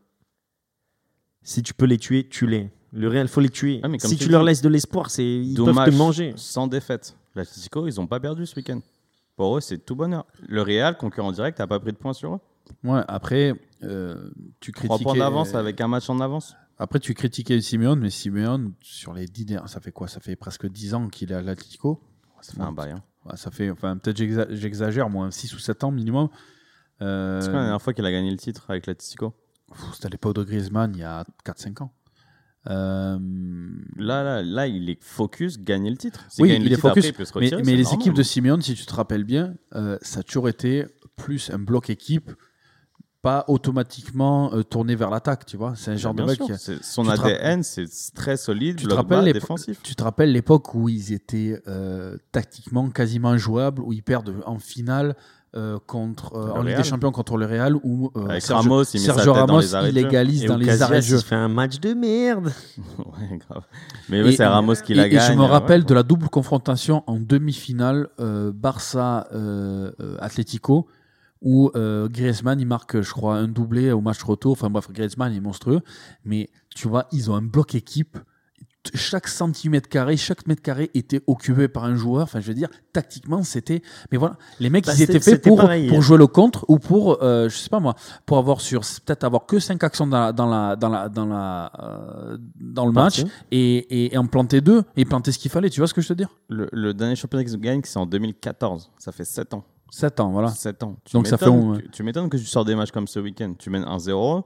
Si 1.41 1.63
tu 1.63 1.73
peux 1.73 1.85
les 1.85 1.97
tuer, 1.97 2.27
tue-les. 2.27 2.69
Le 2.91 3.07
Real, 3.07 3.27
faut 3.27 3.41
les 3.41 3.49
tuer. 3.49 3.81
Ah, 3.83 3.87
si 3.99 4.17
tu 4.17 4.25
tu 4.25 4.31
leur 4.31 4.43
laisses 4.43 4.61
de 4.61 4.69
l'espoir, 4.69 5.09
c'est 5.09 5.25
ils 5.25 5.55
peuvent 5.55 5.85
te 5.85 5.95
manger. 5.95 6.33
Sans 6.37 6.67
défaite. 6.67 7.15
L'Atlético, 7.35 7.87
ils 7.87 7.99
ont 7.99 8.07
pas 8.07 8.19
perdu 8.19 8.45
ce 8.45 8.55
week-end. 8.55 8.79
Pour 9.35 9.57
eux, 9.57 9.61
c'est 9.61 9.77
tout 9.79 9.95
bonheur. 9.95 10.25
Le 10.47 10.61
Real, 10.61 10.97
concurrent 10.97 11.31
direct, 11.31 11.59
n'a 11.59 11.67
pas 11.67 11.79
pris 11.79 11.91
de 11.91 11.97
points 11.97 12.13
sur 12.13 12.35
eux. 12.35 12.39
Ouais, 12.83 13.01
après, 13.07 13.53
euh, 13.83 14.29
tu 14.59 14.71
Trois 14.71 14.87
critiquais. 14.97 15.03
points 15.03 15.17
d'avance 15.19 15.53
avec 15.55 15.81
un 15.81 15.87
match 15.87 16.09
en 16.09 16.19
avance. 16.19 16.55
Après, 16.77 16.99
tu 16.99 17.13
critiquais 17.13 17.59
Simeone, 17.61 17.99
mais 17.99 18.09
Simeone, 18.09 18.73
sur 18.81 19.13
les 19.13 19.27
dix 19.27 19.45
dernières, 19.45 19.69
ça 19.69 19.79
fait 19.79 19.91
quoi? 19.91 20.07
Ça 20.07 20.19
fait 20.19 20.35
presque 20.35 20.67
10 20.67 20.93
ans 20.93 21.07
qu'il 21.09 21.31
est 21.31 21.35
à 21.35 21.41
l'Atlético? 21.41 22.01
Ça 22.41 22.53
fait 22.53 22.61
un 22.61 22.71
bail. 22.71 22.91
hein. 22.91 23.03
Ça 23.35 23.49
fait, 23.51 23.69
enfin, 23.71 23.97
peut-être 23.97 24.17
j'exa- 24.17 24.47
j'exagère, 24.51 25.09
moi, 25.09 25.31
6 25.31 25.53
ou 25.55 25.59
7 25.59 25.83
ans 25.83 25.91
minimum. 25.91 26.29
Euh, 27.01 27.41
C'est 27.41 27.47
quand 27.47 27.53
la 27.57 27.61
dernière 27.63 27.81
fois 27.81 27.93
qu'il 27.93 28.05
a 28.05 28.11
gagné 28.11 28.29
le 28.31 28.37
titre 28.37 28.65
avec 28.69 28.85
l'Atlético 28.87 29.33
C'était 29.93 30.05
à 30.07 30.09
l'époque 30.09 30.35
de 30.35 30.43
Griezmann, 30.43 30.91
il 30.95 30.99
y 30.99 31.03
a 31.03 31.23
4-5 31.43 31.81
ans. 31.81 31.91
Euh, 32.69 33.17
Là, 33.97 34.23
là, 34.23 34.43
là, 34.43 34.67
il 34.67 34.89
est 34.89 35.01
focus, 35.01 35.59
gagner 35.59 35.89
le 35.89 35.97
titre. 35.97 36.25
Oui, 36.39 36.53
il 36.59 36.71
est 36.71 36.75
focus, 36.75 37.05
après, 37.05 37.09
il 37.09 37.13
peut 37.13 37.25
se 37.25 37.31
mais, 37.37 37.45
retirer, 37.45 37.61
mais 37.61 37.71
c'est 37.71 37.77
les 37.77 37.83
normal. 37.83 37.99
équipes 38.01 38.13
de 38.13 38.23
Simeone, 38.23 38.61
si 38.61 38.73
tu 38.75 38.85
te 38.85 38.93
rappelles 38.93 39.23
bien, 39.23 39.53
euh, 39.75 39.97
ça 40.01 40.19
a 40.19 40.23
toujours 40.23 40.49
été 40.49 40.85
plus 41.15 41.49
un 41.51 41.59
bloc 41.59 41.89
équipe 41.89 42.31
pas 43.21 43.43
automatiquement 43.47 44.53
euh, 44.53 44.61
tourné 44.61 44.95
vers 44.95 45.09
l'attaque, 45.09 45.47
tu 45.47 45.57
vois. 45.57 45.73
C'est 45.75 45.89
un 45.91 45.95
genre 45.95 46.13
de 46.13 46.23
mec. 46.23 46.39
qui- 46.39 46.51
son 46.83 47.09
ADN, 47.09 47.63
c'est 47.63 47.87
très 48.13 48.37
solide, 48.37 48.75
Tu 48.77 48.85
te 48.87 48.93
rappelles 48.93 49.33
défensif. 49.33 49.79
Tu 49.81 49.95
te 49.95 50.03
rappelles 50.03 50.31
l'époque 50.31 50.75
où 50.75 50.89
ils 50.89 51.11
étaient 51.13 51.59
tactiquement 52.31 52.89
quasiment 52.91 53.29
injouables, 53.29 53.81
où 53.81 53.93
ils 53.93 54.03
perdent 54.03 54.35
en 54.45 54.59
finale 54.59 55.15
euh, 55.55 55.77
contre 55.85 56.35
euh, 56.35 56.45
Le 56.47 56.51
en 56.51 56.57
Ligue 56.61 56.67
Real. 56.67 56.77
des 56.77 56.89
Champions 56.89 57.11
contre 57.11 57.37
le 57.37 57.45
Real, 57.45 57.75
où 57.83 58.11
euh, 58.15 58.39
Sergio, 58.39 58.55
Ramos, 58.55 58.83
il 58.93 58.99
Sergio 58.99 59.33
Ramos 59.33 59.59
les 59.59 59.75
arrêts 59.75 59.91
de 59.91 59.97
il 59.97 60.05
égalise 60.05 60.43
Et 60.43 60.47
dans 60.47 60.57
les 60.57 60.81
arrêts 60.81 60.97
de 60.97 61.05
jeu. 61.05 61.17
il 61.17 61.23
fait 61.23 61.35
un 61.35 61.47
match 61.47 61.79
de 61.79 61.93
merde. 61.93 62.51
Ouais, 62.97 63.37
grave. 63.37 63.63
Mais 64.09 64.21
oui, 64.21 64.35
c'est 64.35 64.45
Ramos 64.45 64.75
qui 64.75 64.93
la 64.93 65.07
et, 65.07 65.15
et 65.15 65.19
je 65.19 65.33
me 65.33 65.41
ouais. 65.41 65.47
rappelle 65.47 65.85
de 65.85 65.93
la 65.93 66.03
double 66.03 66.27
confrontation 66.29 67.03
en 67.07 67.19
demi-finale 67.19 68.09
euh, 68.19 68.51
Barça 68.53 69.27
Atlético 70.19 70.87
où 71.41 71.71
euh, 71.75 72.09
Griezmann 72.09 72.59
il 72.59 72.65
marque 72.65 73.01
je 73.01 73.11
crois 73.11 73.35
un 73.35 73.47
doublé 73.47 73.91
au 73.91 74.01
match 74.01 74.21
retour 74.23 74.53
enfin 74.53 74.69
bref 74.69 74.89
Griezmann 74.91 75.33
est 75.33 75.39
monstrueux 75.39 75.81
mais 76.25 76.49
tu 76.75 76.87
vois 76.87 77.07
ils 77.11 77.29
ont 77.29 77.35
un 77.35 77.41
bloc 77.41 77.75
équipe 77.75 78.17
chaque 78.93 79.27
centimètre 79.27 79.89
carré 79.89 80.17
chaque 80.17 80.45
mètre 80.47 80.61
carré 80.61 80.91
était 80.93 81.21
occupé 81.27 81.67
par 81.67 81.85
un 81.85 81.95
joueur 81.95 82.23
enfin 82.23 82.39
je 82.39 82.47
veux 82.47 82.53
dire 82.53 82.69
tactiquement 82.93 83.43
c'était 83.43 83.81
mais 84.11 84.17
voilà 84.17 84.35
les 84.59 84.69
mecs 84.69 84.85
Bah, 84.85 84.93
ils 84.95 85.01
étaient 85.01 85.19
faits 85.19 85.41
pour 85.43 85.57
pareil. 85.57 85.87
pour 85.89 86.01
jouer 86.01 86.17
le 86.17 86.27
contre 86.27 86.65
ou 86.67 86.79
pour 86.79 87.23
euh, 87.23 87.49
je 87.49 87.55
sais 87.57 87.69
pas 87.69 87.79
moi 87.79 87.95
pour 88.25 88.37
avoir 88.37 88.61
sur 88.61 88.81
peut-être 88.81 89.23
avoir 89.23 89.45
que 89.45 89.59
5 89.59 89.83
actions 89.83 90.07
dans 90.07 90.19
la 90.19 90.31
dans 90.33 90.47
la 90.47 90.75
dans 90.75 90.89
la 90.89 91.09
dans 91.09 91.25
la 91.25 91.71
euh, 91.79 92.37
dans 92.59 92.85
le 92.85 92.91
match 92.91 93.23
et, 93.51 93.77
et, 93.77 94.13
et 94.13 94.17
en 94.17 94.27
planter 94.27 94.61
deux 94.61 94.83
et 94.95 95.05
planter 95.05 95.31
ce 95.31 95.39
qu'il 95.39 95.51
fallait. 95.51 95.69
Tu 95.69 95.79
vois 95.79 95.87
ce 95.87 95.93
que 95.93 96.01
je 96.01 96.07
veux 96.09 96.15
te 96.15 96.19
dire? 96.19 96.29
Le, 96.49 96.67
le 96.71 96.93
dernier 96.93 97.15
championnat 97.15 97.43
qu'ils 97.45 97.59
gagnent, 97.59 97.81
c'est 97.83 97.97
en 97.99 98.05
2014. 98.05 98.91
Ça 98.97 99.11
fait 99.11 99.25
7 99.25 99.53
ans. 99.53 99.63
7 99.91 100.19
ans, 100.19 100.31
voilà. 100.31 100.49
7 100.49 100.83
ans. 100.83 100.95
Tu 101.05 101.13
Donc 101.15 101.27
ça 101.27 101.37
fait 101.37 101.45
que- 101.45 101.87
Tu 101.91 102.03
m'étonnes 102.03 102.29
que 102.29 102.37
tu 102.37 102.45
sors 102.45 102.65
des 102.65 102.75
matchs 102.75 102.91
comme 102.91 103.07
ce 103.07 103.19
week-end. 103.19 103.53
Tu 103.57 103.69
mènes 103.69 103.83
1-0, 103.85 104.43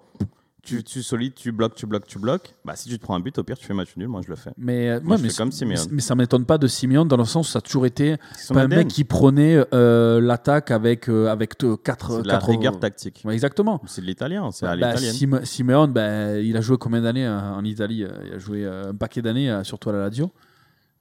tu, 0.63 0.83
tu 0.83 1.01
solides, 1.01 1.33
tu 1.35 1.51
bloques, 1.51 1.75
tu 1.75 1.85
bloques, 1.85 2.05
tu 2.05 2.19
bloques. 2.19 2.55
Bah, 2.65 2.75
si 2.75 2.89
tu 2.89 2.97
te 2.99 3.03
prends 3.03 3.15
un 3.15 3.19
but, 3.19 3.37
au 3.37 3.43
pire, 3.43 3.57
tu 3.57 3.65
fais 3.65 3.73
match 3.73 3.95
nul. 3.97 4.07
Moi, 4.07 4.21
je 4.23 4.29
le 4.29 4.35
fais. 4.35 4.51
Mais, 4.57 4.89
euh, 4.89 4.99
Moi, 5.01 5.11
ouais, 5.13 5.17
je 5.17 5.23
mais, 5.23 5.29
fais 5.29 5.35
comme 5.37 5.51
Simeone. 5.51 5.77
mais 5.91 6.01
ça 6.01 6.15
m'étonne 6.15 6.45
pas 6.45 6.57
de 6.57 6.67
Simeone 6.67 7.07
dans 7.07 7.17
le 7.17 7.25
sens 7.25 7.47
où 7.47 7.51
ça 7.51 7.59
a 7.59 7.61
toujours 7.61 7.85
été 7.85 8.17
pas 8.49 8.61
un 8.63 8.67
mec 8.67 8.87
qui 8.87 9.03
prenait 9.03 9.63
euh, 9.73 10.19
l'attaque 10.21 10.71
avec, 10.71 11.09
euh, 11.09 11.27
avec 11.27 11.55
4 11.57 12.11
C'est 12.17 12.21
de 12.23 12.27
la 12.27 12.39
rigueur 12.39 12.79
tactique. 12.79 13.23
exactement. 13.29 13.81
C'est 13.87 14.01
de 14.01 14.05
l'italien, 14.05 14.51
c'est 14.51 14.65
à 14.65 14.75
Bah, 14.75 14.93
l'italienne. 14.95 15.45
Simeone, 15.45 15.91
bah, 15.93 16.37
il 16.39 16.55
a 16.57 16.61
joué 16.61 16.77
combien 16.77 17.01
d'années 17.01 17.25
euh, 17.25 17.39
en 17.39 17.63
Italie 17.63 18.03
euh, 18.03 18.09
Il 18.27 18.33
a 18.33 18.37
joué 18.39 18.65
euh, 18.65 18.89
un 18.91 18.95
paquet 18.95 19.21
d'années, 19.21 19.49
euh, 19.49 19.63
surtout 19.63 19.89
à 19.89 19.93
la 19.93 19.99
Lazio. 19.99 20.31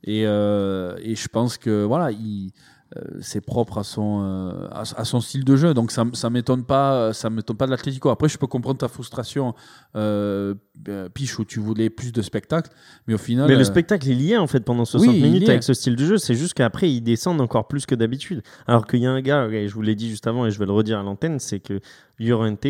Et, 0.04 0.24
euh, 0.26 0.96
et 1.02 1.16
je 1.16 1.26
pense 1.28 1.58
que 1.58 1.82
voilà, 1.84 2.12
il, 2.12 2.52
euh, 2.52 2.77
c'est 3.20 3.42
propre 3.42 3.78
à 3.78 3.84
son, 3.84 4.22
euh, 4.22 4.68
à, 4.70 4.80
à 4.80 5.04
son 5.04 5.20
style 5.20 5.44
de 5.44 5.56
jeu. 5.56 5.74
Donc 5.74 5.90
ça, 5.92 6.04
ça 6.14 6.30
m'étonne 6.30 6.64
pas, 6.64 7.12
ça 7.12 7.28
m'étonne 7.28 7.56
pas 7.56 7.66
de 7.66 7.70
l'Atlético. 7.70 8.08
Après, 8.08 8.28
je 8.28 8.38
peux 8.38 8.46
comprendre 8.46 8.78
ta 8.78 8.88
frustration, 8.88 9.54
euh, 9.94 10.54
euh, 10.88 11.08
Piche, 11.08 11.38
où 11.38 11.44
tu 11.44 11.60
voulais 11.60 11.90
plus 11.90 12.12
de 12.12 12.22
spectacle, 12.22 12.70
mais 13.06 13.14
au 13.14 13.18
final, 13.18 13.46
Mais 13.46 13.54
le 13.54 13.60
euh, 13.60 13.64
spectacle, 13.64 14.10
est 14.10 14.36
en 14.36 14.46
fait 14.46 14.60
pendant 14.60 14.84
60 14.84 15.08
Oui, 15.08 15.16
il 15.16 15.26
y 15.26 15.30
minutes 15.30 15.48
avec 15.48 15.62
ce 15.62 15.74
style 15.74 15.96
de 15.96 16.04
jeu. 16.04 16.16
C'est 16.16 16.34
juste 16.34 16.54
qu'après, 16.54 16.90
ils 16.90 17.02
descendent 17.02 17.40
encore 17.40 17.68
plus 17.68 17.84
que 17.84 17.94
d'habitude. 17.94 18.42
Alors 18.66 18.86
qu'il 18.86 19.00
y 19.00 19.06
a 19.06 19.10
un 19.10 19.20
gars, 19.20 19.46
et 19.48 19.68
je 19.68 19.74
vous 19.74 19.82
l'ai 19.82 19.94
dit 19.94 20.08
juste 20.08 20.26
avant 20.26 20.46
et 20.46 20.50
je 20.50 20.58
vais 20.58 20.66
le 20.66 20.72
redire 20.72 20.98
à 20.98 21.02
l'antenne, 21.02 21.38
c'est 21.38 21.60
que 21.60 21.80
Llorente, 22.18 22.66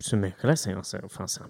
ce 0.00 0.16
mec-là, 0.16 0.56
c'est 0.56 0.72
un, 0.72 0.80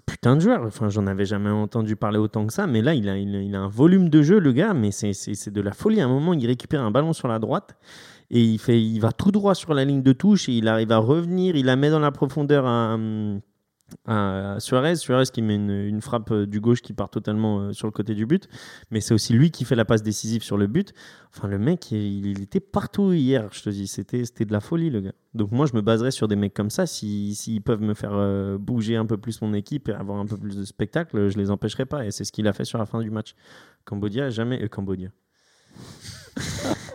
putain 0.05 0.35
de 0.35 0.41
joueur. 0.41 0.63
Enfin, 0.65 0.89
j'en 0.89 1.07
avais 1.07 1.25
jamais 1.25 1.49
entendu 1.49 1.95
parler 1.95 2.17
autant 2.17 2.45
que 2.45 2.53
ça. 2.53 2.67
Mais 2.67 2.81
là, 2.81 2.93
il 2.93 3.07
a, 3.09 3.59
un 3.59 3.67
volume 3.67 4.09
de 4.09 4.21
jeu, 4.21 4.39
le 4.39 4.51
gars, 4.51 4.73
mais 4.73 4.91
c'est 4.91 5.49
de 5.49 5.61
la 5.61 5.71
folie. 5.71 6.01
À 6.01 6.05
un 6.05 6.09
moment, 6.09 6.33
il 6.33 6.45
récupère 6.45 6.81
un 6.81 6.91
ballon 6.91 7.13
sur 7.13 7.27
la 7.27 7.39
droite 7.39 7.77
et 8.29 8.41
il, 8.41 8.59
fait, 8.59 8.81
il 8.81 8.99
va 8.99 9.11
tout 9.11 9.31
droit 9.31 9.55
sur 9.55 9.73
la 9.73 9.85
ligne 9.85 10.01
de 10.01 10.13
touche 10.13 10.49
et 10.49 10.53
il 10.53 10.67
arrive 10.67 10.91
à 10.91 10.97
revenir. 10.97 11.55
Il 11.55 11.65
la 11.65 11.75
met 11.75 11.89
dans 11.89 11.99
la 11.99 12.11
profondeur 12.11 12.65
à. 12.65 12.95
hum, 12.95 13.39
à 14.05 14.55
Suarez, 14.59 14.95
Suarez 14.95 15.25
qui 15.31 15.41
met 15.41 15.55
une, 15.55 15.69
une 15.71 16.01
frappe 16.01 16.31
euh, 16.31 16.45
du 16.45 16.59
gauche 16.59 16.81
qui 16.81 16.93
part 16.93 17.09
totalement 17.09 17.59
euh, 17.59 17.73
sur 17.73 17.87
le 17.87 17.91
côté 17.91 18.15
du 18.15 18.25
but, 18.25 18.47
mais 18.89 19.01
c'est 19.01 19.13
aussi 19.13 19.33
lui 19.33 19.51
qui 19.51 19.65
fait 19.65 19.75
la 19.75 19.85
passe 19.85 20.03
décisive 20.03 20.43
sur 20.43 20.57
le 20.57 20.67
but. 20.67 20.93
Enfin, 21.35 21.47
le 21.47 21.57
mec, 21.57 21.91
il, 21.91 22.25
il 22.25 22.41
était 22.41 22.59
partout 22.59 23.11
hier, 23.13 23.49
je 23.51 23.61
te 23.63 23.69
dis, 23.69 23.87
c'était 23.87 24.25
c'était 24.25 24.45
de 24.45 24.51
la 24.53 24.59
folie, 24.59 24.89
le 24.89 25.01
gars. 25.01 25.13
Donc 25.33 25.51
moi, 25.51 25.65
je 25.65 25.73
me 25.75 25.81
baserais 25.81 26.11
sur 26.11 26.27
des 26.27 26.35
mecs 26.35 26.53
comme 26.53 26.69
ça, 26.69 26.85
s'ils 26.85 27.35
s'ils 27.35 27.61
peuvent 27.61 27.81
me 27.81 27.93
faire 27.93 28.11
euh, 28.13 28.57
bouger 28.57 28.95
un 28.95 29.05
peu 29.05 29.17
plus 29.17 29.41
mon 29.41 29.53
équipe 29.53 29.89
et 29.89 29.93
avoir 29.93 30.19
un 30.19 30.25
peu 30.25 30.37
plus 30.37 30.57
de 30.57 30.63
spectacle, 30.65 31.29
je 31.29 31.37
les 31.37 31.51
empêcherai 31.51 31.85
pas, 31.85 32.05
et 32.05 32.11
c'est 32.11 32.23
ce 32.25 32.31
qu'il 32.31 32.47
a 32.47 32.53
fait 32.53 32.65
sur 32.65 32.77
la 32.77 32.85
fin 32.85 32.99
du 33.01 33.09
match. 33.11 33.35
Cambodia, 33.85 34.29
jamais... 34.29 34.61
euh, 34.63 34.67
Cambodia. 34.67 35.09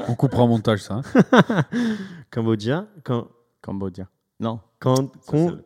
on 0.09 0.15
coupera 0.15 0.45
au 0.45 0.49
montage 0.49 0.83
ça. 0.83 1.03
hein. 1.15 1.65
Cambodia. 2.31 2.87
Cambodia. 3.63 4.09
Non, 4.39 4.61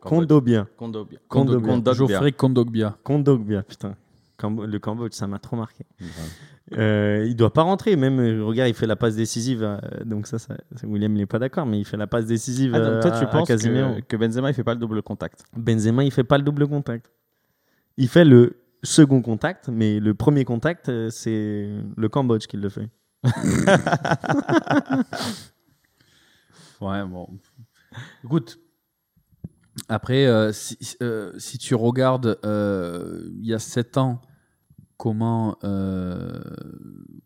Condobia. 0.01 0.67
Kondogbia. 0.77 1.19
Geoffrey 1.93 2.31
Kondogbia. 2.31 2.97
Kondogbia, 3.03 3.63
putain. 3.63 3.95
Le 4.43 4.77
Cambodge, 4.79 5.13
ça 5.13 5.27
m'a 5.27 5.37
trop 5.37 5.55
marqué. 5.55 5.85
Euh, 6.73 7.25
il 7.27 7.35
doit 7.35 7.53
pas 7.53 7.61
rentrer, 7.61 7.95
même 7.95 8.19
euh, 8.19 8.43
regarde, 8.43 8.69
il 8.69 8.73
fait 8.73 8.87
la 8.87 8.95
passe 8.95 9.15
décisive. 9.15 9.63
à- 9.63 9.79
donc 10.03 10.25
ça, 10.25 10.39
ça 10.39 10.55
William 10.83 11.13
il 11.15 11.21
est 11.21 11.25
pas 11.27 11.37
d'accord, 11.37 11.65
mais 11.67 11.79
il 11.79 11.85
fait 11.85 11.97
la 11.97 12.07
passe 12.07 12.25
décisive 12.25 12.73
Ah, 12.73 12.79
donc 12.79 13.01
toi, 13.01 13.13
à- 13.13 13.19
tu 13.19 13.25
à 13.25 13.27
penses 13.27 13.47
Casemiro. 13.47 13.95
que, 13.95 14.01
que 14.01 14.15
Benzema, 14.17 14.49
il 14.49 14.53
fait 14.55 14.63
pas 14.63 14.73
le 14.73 14.79
double 14.79 15.01
contact? 15.03 15.43
Benzema, 15.55 16.03
il 16.05 16.11
fait 16.11 16.23
pas 16.23 16.37
le 16.39 16.43
double 16.43 16.67
contact. 16.67 17.11
Il 17.97 18.07
fait 18.07 18.25
le 18.25 18.55
second 18.81 19.21
contact, 19.21 19.67
mais 19.69 19.99
le 19.99 20.13
premier 20.15 20.43
contact, 20.45 20.89
euh, 20.89 21.09
c'est 21.11 21.69
le 21.97 22.09
Cambodge 22.09 22.47
qui 22.47 22.57
le 22.57 22.69
fait. 22.69 22.89
Ouais, 26.81 27.05
bon. 27.05 27.27
Écoute, 28.23 28.57
après, 29.87 30.25
euh, 30.25 30.51
si, 30.51 30.77
euh, 31.01 31.31
si 31.37 31.57
tu 31.57 31.75
regardes 31.75 32.37
euh, 32.45 33.29
il 33.37 33.45
y 33.45 33.53
a 33.53 33.59
7 33.59 33.97
ans 33.97 34.21
comment, 34.97 35.57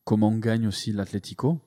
comment 0.05 0.31
gagne 0.37 0.67
aussi 0.67 0.93
l'Atlético, 0.93 1.59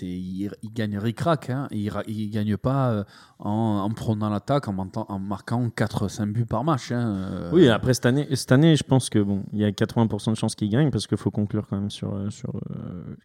il, 0.00 0.50
gagne 0.72 0.98
ric-rac, 0.98 1.50
hein, 1.50 1.68
il, 1.70 1.92
il 2.06 2.30
gagne 2.30 2.56
pas 2.56 3.04
en, 3.38 3.50
en 3.50 3.90
prenant 3.90 4.30
l'attaque, 4.30 4.68
en, 4.68 4.90
en 4.94 5.18
marquant 5.18 5.66
4-5 5.68 6.32
buts 6.32 6.46
par 6.46 6.64
match. 6.64 6.92
hein. 6.92 7.50
Oui, 7.52 7.68
après 7.68 7.92
cette 7.92 8.06
année, 8.06 8.26
cette 8.34 8.52
année, 8.52 8.74
je 8.74 8.84
pense 8.84 9.10
que 9.10 9.18
bon, 9.18 9.44
il 9.52 9.58
y 9.58 9.64
a 9.64 9.70
80% 9.70 10.30
de 10.30 10.34
chances 10.34 10.54
qu'il 10.54 10.70
gagne 10.70 10.90
parce 10.90 11.06
qu'il 11.06 11.18
faut 11.18 11.30
conclure 11.30 11.66
quand 11.66 11.78
même 11.78 11.90
sur, 11.90 12.18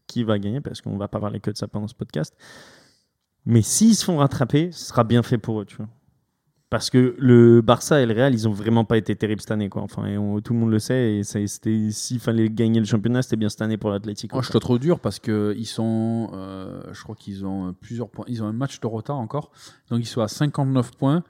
qui 0.06 0.26
va 0.26 0.40
gagner 0.40 0.60
parce 0.60 0.82
qu'on 0.82 0.98
va 0.98 1.08
pas 1.08 1.22
parler 1.22 1.40
que 1.40 1.52
de 1.52 1.58
ça 1.58 1.70
pendant 1.70 1.88
ce 1.88 1.96
podcast. 1.96 2.36
Mais 3.46 3.62
s'ils 3.62 3.96
se 3.96 4.04
font 4.04 4.18
rattraper, 4.18 4.74
ce 4.74 4.86
sera 4.86 5.06
bien 5.06 5.24
fait 5.24 5.38
pour 5.38 5.62
eux, 5.62 5.66
tu 5.66 5.78
vois. 5.78 5.88
Parce 6.74 6.90
que 6.90 7.14
le 7.20 7.62
Barça 7.62 8.02
et 8.02 8.08
le 8.08 8.16
Real, 8.16 8.34
ils 8.34 8.48
ont 8.48 8.52
vraiment 8.52 8.84
pas 8.84 8.98
été 8.98 9.16
terribles 9.16 9.42
cette 9.42 9.52
année, 9.52 9.70
quoi. 9.70 9.84
Enfin, 9.84 10.08
et 10.08 10.18
on- 10.18 10.42
tout 10.42 10.54
le 10.54 10.60
monde 10.60 10.72
le 10.72 10.80
sait. 10.80 11.18
Et 11.18 11.24
c'était 11.24 11.92
s'il 11.92 12.20
fallait 12.20 12.50
gagner 12.50 12.80
le 12.80 12.86
championnat, 12.88 13.22
c'était 13.22 13.36
bien 13.36 13.48
cette 13.50 13.62
année 13.62 13.78
pour 13.78 13.92
l'Atlético. 13.92 14.36
Moi, 14.36 14.42
je 14.42 14.50
te 14.52 14.58
trouve 14.58 14.80
dur 14.80 15.00
parce 15.00 15.20
que 15.20 15.54
ils 15.56 15.68
sont, 15.68 16.32
euh, 16.34 16.82
je 16.92 17.04
crois 17.04 17.14
qu'ils 17.16 17.46
ont 17.46 17.76
plusieurs 17.80 18.10
points. 18.10 18.26
Ils 18.28 18.42
ont 18.42 18.48
un 18.48 18.54
match 18.54 18.80
de 18.80 18.88
retard 18.88 19.18
encore, 19.20 19.52
donc 19.92 20.00
ils 20.02 20.08
sont 20.08 20.22
à 20.22 20.28
59 20.28 20.90
points, 20.98 21.22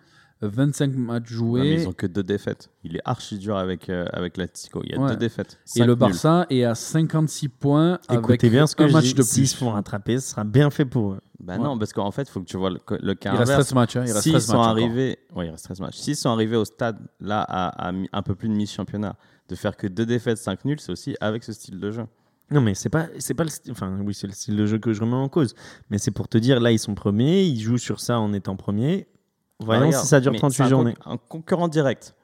25 0.47 0.95
matchs 0.95 1.29
joués. 1.29 1.62
Ouais, 1.62 1.67
mais 1.75 1.82
ils 1.84 1.88
ont 1.88 1.93
que 1.93 2.08
deux 2.08 2.23
défaites. 2.23 2.69
Il 2.84 2.95
est 2.95 3.01
archi 3.06 3.38
dur 3.38 3.58
avec, 3.58 3.89
euh, 3.89 4.06
avec 4.13 4.38
l'Atlético. 4.38 4.82
Il 4.84 4.91
y 4.91 4.95
a 4.95 4.99
Ouais. 4.99 5.10
deux 5.12 5.17
défaites. 5.17 5.60
Et 5.75 5.79
le 5.79 5.88
nuls. 5.88 5.95
Barça 5.95 6.45
est 6.49 6.63
à 6.63 6.75
56 6.75 7.49
points 7.49 7.99
Écoutez 8.12 8.34
avec 8.34 8.51
bien 8.51 8.67
ce 8.67 8.75
que 8.75 8.84
un 8.84 8.88
je 8.88 8.93
match 8.93 9.06
dis. 9.06 9.13
de 9.13 9.21
S'ils 9.23 9.43
plus. 9.43 9.47
se 9.47 9.58
font 9.58 9.71
rattraper, 9.71 10.19
ce 10.19 10.29
sera 10.32 10.43
bien 10.43 10.69
fait 10.69 10.86
pour 10.86 11.13
eux. 11.13 11.19
Bah 11.39 11.53
Ouais. 11.58 11.63
non, 11.63 11.77
parce 11.77 11.91
qu'en 11.91 12.12
fait, 12.12 12.23
il 12.23 12.29
faut 12.32 12.39
que 12.39 12.45
tu 12.45 12.56
vois 12.58 12.69
le, 12.69 12.79
le 13.01 13.13
cas 13.15 13.34
Il 13.34 13.38
reste 13.38 13.51
inverse. 13.51 13.65
13 13.67 13.73
matchs. 13.75 13.95
hein, 13.97 14.03
il 14.06 14.12
reste 14.12 14.23
S'ils 14.23 14.32
13 14.34 14.45
sont 14.47 14.62
arrivés, 14.62 15.19
ouais, 15.36 15.47
il 15.47 15.49
reste 15.49 15.65
13 15.65 15.79
matchs. 15.82 15.97
S'ils 15.97 16.15
sont 16.15 16.29
arrivés 16.29 16.56
au 16.56 16.63
stade 16.65 16.99
là 17.19 17.41
à, 17.41 17.88
à 17.88 17.91
mi- 17.91 18.08
un 18.13 18.21
peu 18.21 18.34
plus 18.36 18.47
de 18.47 18.53
mi-championnat, 18.53 19.15
de 19.49 19.56
faire 19.56 19.75
que 19.75 19.88
deux 19.88 20.06
défaites, 20.06 20.38
5 20.38 20.63
nuls, 20.63 20.79
c'est 20.79 20.91
aussi 20.91 21.15
avec 21.19 21.43
ce 21.43 21.51
style 21.51 21.79
de 21.79 21.91
jeu. 21.91 22.03
Non, 22.51 22.62
mais 22.62 22.75
c'est 22.75 22.89
pas, 22.89 23.08
c'est 23.19 23.34
pas 23.34 23.43
le 23.43 23.49
style. 23.49 23.71
Enfin, 23.71 23.97
oui, 24.06 24.13
c'est 24.13 24.27
le 24.27 24.34
style 24.34 24.56
de 24.56 24.65
jeu 24.65 24.77
que 24.77 24.93
je 24.93 25.01
remets 25.01 25.15
en 25.15 25.27
cause. 25.27 25.53
Mais 25.89 25.97
c'est 25.97 26.12
pour 26.12 26.27
te 26.27 26.38
dire, 26.38 26.60
là, 26.60 26.71
ils 26.71 26.79
sont 26.79 26.93
premiers, 26.93 27.43
ils 27.43 27.60
jouent 27.60 27.77
sur 27.77 27.99
ça 27.99 28.19
en 28.19 28.32
étant 28.32 28.56
premiers. 28.56 29.08
Voyons 29.63 29.82
Ah, 29.84 29.86
regarde, 29.88 30.04
si 30.04 30.10
ça 30.10 30.19
dure 30.19 30.32
mais 30.32 30.38
38 30.39 30.56
c'est 30.58 30.63
un 30.63 30.69
journées. 30.69 30.95
Un 31.06 31.17
concurrent 31.17 31.67
direct. 31.67 32.15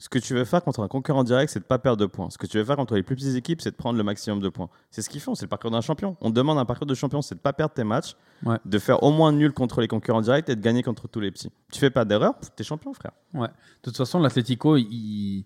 Ce 0.00 0.08
que 0.08 0.20
tu 0.20 0.32
veux 0.34 0.44
faire 0.44 0.62
contre 0.62 0.80
un 0.80 0.86
concurrent 0.86 1.24
direct, 1.24 1.50
c'est 1.52 1.58
de 1.58 1.64
pas 1.64 1.80
perdre 1.80 1.98
de 2.00 2.06
points. 2.06 2.30
Ce 2.30 2.38
que 2.38 2.46
tu 2.46 2.56
veux 2.56 2.64
faire 2.64 2.76
contre 2.76 2.94
les 2.94 3.02
plus 3.02 3.16
petites 3.16 3.34
équipes, 3.34 3.60
c'est 3.60 3.72
de 3.72 3.76
prendre 3.76 3.98
le 3.98 4.04
maximum 4.04 4.38
de 4.38 4.48
points. 4.48 4.68
C'est 4.92 5.02
ce 5.02 5.10
qu'ils 5.10 5.20
font, 5.20 5.34
c'est 5.34 5.44
le 5.46 5.48
parcours 5.48 5.72
d'un 5.72 5.80
champion. 5.80 6.16
On 6.20 6.30
demande 6.30 6.56
un 6.56 6.64
parcours 6.64 6.86
de 6.86 6.94
champion, 6.94 7.20
c'est 7.20 7.34
de 7.34 7.40
pas 7.40 7.52
perdre 7.52 7.74
tes 7.74 7.82
matchs, 7.82 8.14
Ouais. 8.44 8.58
de 8.64 8.78
faire 8.78 9.02
au 9.02 9.10
moins 9.10 9.32
nul 9.32 9.52
contre 9.52 9.80
les 9.80 9.88
concurrents 9.88 10.20
directs 10.20 10.48
et 10.48 10.54
de 10.54 10.60
gagner 10.60 10.84
contre 10.84 11.08
tous 11.08 11.18
les 11.18 11.32
petits. 11.32 11.50
Tu 11.72 11.80
fais 11.80 11.90
pas 11.90 12.04
d'erreur, 12.04 12.34
t'es 12.54 12.62
champion, 12.62 12.92
frère. 12.94 13.10
Ouais. 13.34 13.48
De 13.48 13.52
toute 13.82 13.96
façon, 13.96 14.20
l'Atlético, 14.20 14.76
il- 14.76 15.44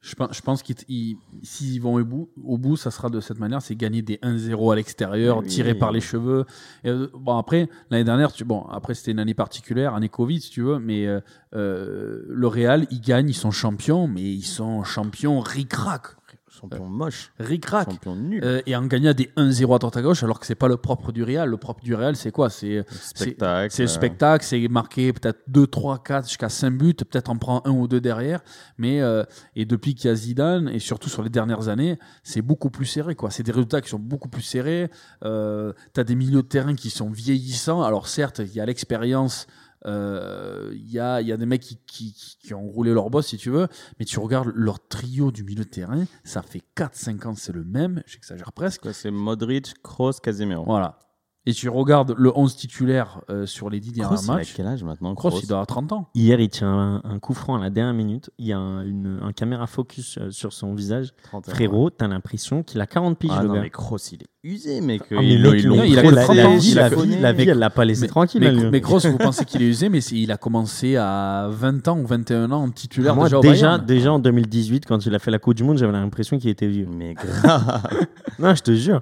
je 0.00 0.14
pense, 0.14 0.36
je 0.36 0.40
pense 0.42 0.62
qu'ils 0.62 0.76
ils- 0.88 1.16
s'ils 1.42 1.80
vont 1.82 1.94
au 1.96 2.04
bout, 2.04 2.30
au 2.44 2.56
bout, 2.56 2.76
ça 2.76 2.90
sera 2.90 3.10
de 3.10 3.18
cette 3.20 3.38
manière, 3.40 3.60
c'est 3.62 3.74
gagner 3.74 4.00
des 4.02 4.18
1-0 4.22 4.70
à 4.70 4.76
l'extérieur, 4.76 5.38
Oui. 5.38 5.46
tirés 5.46 5.74
par 5.74 5.90
les 5.90 6.00
cheveux. 6.00 6.44
Et, 6.84 6.88
euh, 6.90 7.08
bon 7.14 7.36
après, 7.36 7.68
l'année 7.90 8.04
dernière, 8.04 8.32
tu, 8.32 8.44
bon 8.44 8.62
après 8.70 8.94
c'était 8.94 9.10
une 9.10 9.18
année 9.18 9.34
particulière, 9.34 9.94
année 9.94 10.08
Covid 10.08 10.40
si 10.40 10.50
tu 10.50 10.62
veux, 10.62 10.78
mais 10.78 11.06
euh, 11.06 11.20
euh, 11.56 12.22
le 12.28 12.46
Real, 12.46 12.86
ils 12.90 13.00
gagnent, 13.00 13.28
ils 13.30 13.34
sont 13.34 13.50
champions, 13.50 14.06
mais 14.06 14.22
ils 14.22 14.42
sont 14.44 14.84
champions 14.84 15.40
ric-rac. 15.40 16.17
Champion 16.60 16.86
moche. 16.86 17.32
ric-rac. 17.38 17.90
Champion 17.90 18.16
nul. 18.16 18.42
Euh, 18.44 18.60
et 18.66 18.74
en 18.74 18.84
gagnant 18.86 19.12
des 19.12 19.30
1-0 19.36 19.74
à 19.74 19.78
droite 19.78 19.96
à 19.96 20.02
gauche, 20.02 20.22
alors 20.22 20.40
que 20.40 20.46
c'est 20.46 20.54
pas 20.54 20.68
le 20.68 20.76
propre 20.76 21.12
du 21.12 21.22
Real. 21.22 21.48
Le 21.48 21.56
propre 21.56 21.82
du 21.82 21.94
Real, 21.94 22.16
c'est 22.16 22.30
quoi? 22.30 22.50
C'est 22.50 22.84
Spectacle. 22.90 23.72
c'est 23.72 23.82
le 23.82 23.88
euh, 23.88 23.92
spectacle, 23.92 24.44
c'est 24.44 24.68
marquer 24.68 25.12
peut-être 25.12 25.40
2, 25.48 25.66
3, 25.66 26.02
4 26.02 26.28
jusqu'à 26.28 26.48
5 26.48 26.70
buts, 26.70 26.94
peut-être 26.94 27.30
en 27.30 27.36
prend 27.36 27.62
un 27.64 27.70
ou 27.70 27.86
deux 27.88 28.00
derrière. 28.00 28.40
Mais 28.76 29.00
euh, 29.00 29.24
et 29.56 29.64
depuis 29.64 29.94
qu'il 29.94 30.08
y 30.08 30.12
a 30.12 30.14
Zidane, 30.14 30.68
et 30.68 30.78
surtout 30.78 31.08
sur 31.08 31.22
les 31.22 31.30
dernières 31.30 31.68
années, 31.68 31.98
c'est 32.22 32.42
beaucoup 32.42 32.70
plus 32.70 32.86
serré. 32.86 33.14
quoi. 33.14 33.30
C'est 33.30 33.42
des 33.42 33.52
résultats 33.52 33.80
qui 33.80 33.88
sont 33.88 33.98
beaucoup 33.98 34.28
plus 34.28 34.42
serrés. 34.42 34.90
Euh, 35.24 35.72
tu 35.94 36.00
as 36.00 36.04
des 36.04 36.14
milieux 36.14 36.42
de 36.42 36.48
terrain 36.48 36.74
qui 36.74 36.90
sont 36.90 37.10
vieillissants. 37.10 37.82
Alors 37.82 38.08
certes, 38.08 38.40
il 38.40 38.54
y 38.54 38.60
a 38.60 38.66
l'expérience. 38.66 39.46
Euh, 39.86 40.70
Il 40.74 40.90
y, 40.90 40.98
a, 40.98 41.20
y 41.20 41.32
a 41.32 41.36
des 41.36 41.46
mecs 41.46 41.62
qui, 41.62 41.78
qui, 41.86 42.12
qui- 42.40 42.54
ont 42.54 42.68
roulé 42.68 42.92
leur 42.92 43.10
boss, 43.10 43.26
si 43.28 43.36
tu 43.36 43.50
veux, 43.50 43.68
mais 43.98 44.04
tu 44.04 44.18
regardes 44.18 44.50
leur 44.54 44.86
trio 44.88 45.30
du 45.30 45.44
milieu 45.44 45.64
de 45.64 45.68
terrain, 45.68 46.04
ça 46.24 46.42
fait 46.42 46.62
4-5 46.76 47.26
ans, 47.26 47.34
c'est 47.34 47.52
le 47.52 47.64
même, 47.64 48.02
j'exagère 48.06 48.52
presque. 48.52 48.92
C'est 48.94 49.10
Modric, 49.10 49.74
Kroos, 49.82 50.12
Casemiro. 50.22 50.64
Voilà. 50.64 50.98
Et 51.46 51.54
tu 51.54 51.70
regardes 51.70 52.14
le 52.18 52.30
11 52.36 52.56
titulaire 52.56 53.22
euh, 53.30 53.46
sur 53.46 53.70
les 53.70 53.80
10 53.80 53.92
derniers 53.92 54.16
Kroos, 54.16 54.24
il 54.26 54.30
a 54.30 54.34
matchs. 54.34 54.52
quel 54.54 54.66
âge 54.66 54.84
maintenant 54.84 55.14
Kroos, 55.14 55.30
Kroos 55.30 55.40
il 55.42 55.46
doit 55.48 55.56
avoir 55.58 55.66
30 55.66 55.92
ans. 55.92 56.08
Hier, 56.14 56.38
il 56.40 56.50
tient 56.50 56.68
un, 56.68 56.96
un 57.04 57.18
coup 57.20 57.32
franc 57.32 57.56
à 57.56 57.60
la 57.60 57.70
dernière 57.70 57.94
minute. 57.94 58.28
Il 58.38 58.46
y 58.46 58.52
a 58.52 58.58
un, 58.58 58.82
une- 58.84 59.18
un 59.22 59.32
caméra 59.32 59.66
focus 59.66 60.18
euh, 60.18 60.30
sur 60.30 60.52
son 60.52 60.74
visage. 60.74 61.14
31, 61.22 61.54
Frérot, 61.54 61.88
t'as 61.90 62.06
l'impression 62.08 62.62
qu'il 62.62 62.82
a 62.82 62.86
40 62.86 63.16
piges, 63.18 63.30
Ah 63.34 63.42
le 63.42 63.48
non, 63.48 63.54
gars. 63.54 63.60
mais 63.62 63.70
Kroos, 63.70 63.96
il 64.12 64.24
est 64.24 64.26
usé, 64.44 64.82
mec. 64.82 65.00
Ah, 65.10 65.14
mais 65.20 65.26
Ils 65.32 65.42
mec, 65.42 65.54
ils 65.62 65.66
l'ont 65.68 65.82
il 65.84 65.98
a 65.98 66.02
trop 66.02 66.10
que 66.10 66.14
la, 66.16 66.24
30 66.24 66.36
la 66.36 66.48
ans, 66.48 66.56
vie, 66.56 66.68
il 66.68 66.74
la 66.74 66.88
vie, 66.90 67.18
la 67.20 67.32
vie, 67.32 67.48
elle 67.48 67.58
l'a 67.58 67.70
pas 67.70 67.84
laissé 67.86 68.02
Mais, 68.02 68.08
tranquille. 68.08 68.40
mais, 68.42 68.52
lui. 68.52 68.70
mais 68.70 68.80
Kroos, 68.82 69.00
vous 69.08 69.16
pensez 69.16 69.46
qu'il 69.46 69.62
est 69.62 69.68
usé, 69.68 69.88
mais 69.88 70.02
c'est- 70.02 70.16
il 70.16 70.30
a 70.30 70.36
commencé 70.36 70.96
à 70.96 71.48
20 71.50 71.88
ans 71.88 71.98
ou 71.98 72.06
21 72.06 72.52
ans 72.52 72.64
en 72.64 72.70
titulaire 72.70 73.14
Moi, 73.14 73.24
déjà 73.40 73.76
au 73.76 73.78
déjà 73.78 74.12
en 74.12 74.18
2018, 74.18 74.84
quand 74.84 75.06
il 75.06 75.14
a 75.14 75.18
fait 75.18 75.30
la 75.30 75.38
Coupe 75.38 75.54
du 75.54 75.64
Monde, 75.64 75.78
j'avais 75.78 75.92
l'impression 75.92 76.36
qu'il 76.38 76.50
était 76.50 76.68
vieux. 76.68 76.88
Mais 76.94 77.14
grave. 77.14 77.82
Non, 78.38 78.54
je 78.54 78.62
te 78.62 78.72
jure. 78.74 79.00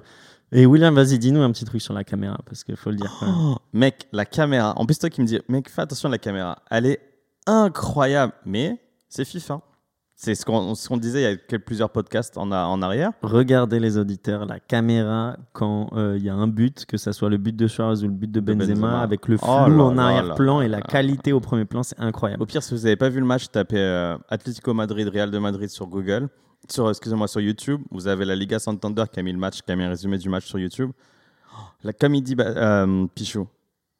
Et 0.51 0.65
William, 0.65 0.93
vas-y, 0.95 1.19
dis-nous 1.19 1.41
un 1.41 1.51
petit 1.51 1.65
truc 1.65 1.81
sur 1.81 1.93
la 1.93 2.03
caméra, 2.05 2.37
parce 2.45 2.63
qu'il 2.63 2.77
faut 2.77 2.89
le 2.89 2.95
dire. 2.95 3.13
quand 3.19 3.25
même. 3.25 3.35
Oh, 3.37 3.57
mec, 3.73 4.07
la 4.13 4.25
caméra. 4.25 4.73
En 4.77 4.85
plus, 4.85 4.97
toi 4.97 5.09
qui 5.09 5.21
me 5.21 5.25
dis, 5.27 5.39
mec, 5.49 5.69
fais 5.69 5.81
attention 5.81 6.07
à 6.07 6.11
la 6.11 6.17
caméra. 6.17 6.59
Elle 6.71 6.85
est 6.85 6.99
incroyable. 7.45 8.33
Mais 8.45 8.79
c'est 9.09 9.25
FIFA. 9.25 9.61
C'est 10.19 10.33
ce 10.33 10.45
qu'on 10.45 10.73
ce 10.73 10.91
disait 10.95 11.19
il 11.19 11.23
y 11.23 11.25
a 11.27 11.35
quelques- 11.35 11.63
plusieurs 11.65 11.91
podcasts 11.91 12.39
en, 12.39 12.51
a- 12.51 12.63
en 12.65 12.81
arrière. 12.81 13.11
Regardez 13.21 13.79
les 13.79 13.99
auditeurs, 13.99 14.45
la 14.47 14.59
caméra, 14.59 15.37
quand 15.53 15.89
euh, 15.93 16.15
il 16.17 16.23
y 16.25 16.29
a 16.29 16.33
un 16.33 16.47
but, 16.47 16.85
que 16.87 16.97
ça 16.97 17.13
soit 17.13 17.29
le 17.29 17.37
but 17.37 17.55
de 17.55 17.67
Suarez 17.67 17.99
ou 17.99 18.07
le 18.07 18.13
but 18.13 18.31
de 18.31 18.39
Benzema, 18.39 18.65
Benzema. 18.73 19.01
avec 19.01 19.27
le 19.27 19.37
flou 19.37 19.47
Oh 19.47 19.69
là 19.69 19.83
en 19.83 19.97
arrière-plan 19.99 20.61
et 20.61 20.67
la 20.69 20.81
qualité 20.81 21.33
au 21.33 21.39
premier 21.39 21.65
plan, 21.65 21.83
c'est 21.83 21.99
incroyable. 21.99 22.41
Au 22.41 22.47
pire, 22.47 22.63
si 22.63 22.73
vous 22.73 22.81
n'avez 22.81 22.95
pas 22.95 23.09
vu 23.09 23.19
le 23.19 23.27
match, 23.27 23.47
tapez 23.51 23.77
euh, 23.77 24.17
Atlético 24.29 24.73
Madrid, 24.73 25.07
Real 25.07 25.29
de 25.29 25.37
Madrid 25.37 25.69
sur 25.69 25.85
Google. 25.85 26.29
Sur, 26.69 26.89
excusez-moi, 26.89 27.27
sur 27.27 27.41
YouTube. 27.41 27.81
Vous 27.91 28.07
avez 28.07 28.25
la 28.25 28.35
Liga 28.35 28.59
Santander 28.59 29.05
qui 29.11 29.19
a 29.19 29.23
mis 29.23 29.31
le 29.31 29.37
match, 29.37 29.61
qui 29.61 29.71
a 29.71 29.75
mis 29.75 29.83
un 29.83 29.89
résumé 29.89 30.17
du 30.17 30.29
match 30.29 30.45
sur 30.45 30.59
YouTube. 30.59 30.91
Oh, 31.53 31.57
La 31.83 31.93
comédie 31.93 32.35
euh. 32.39 33.05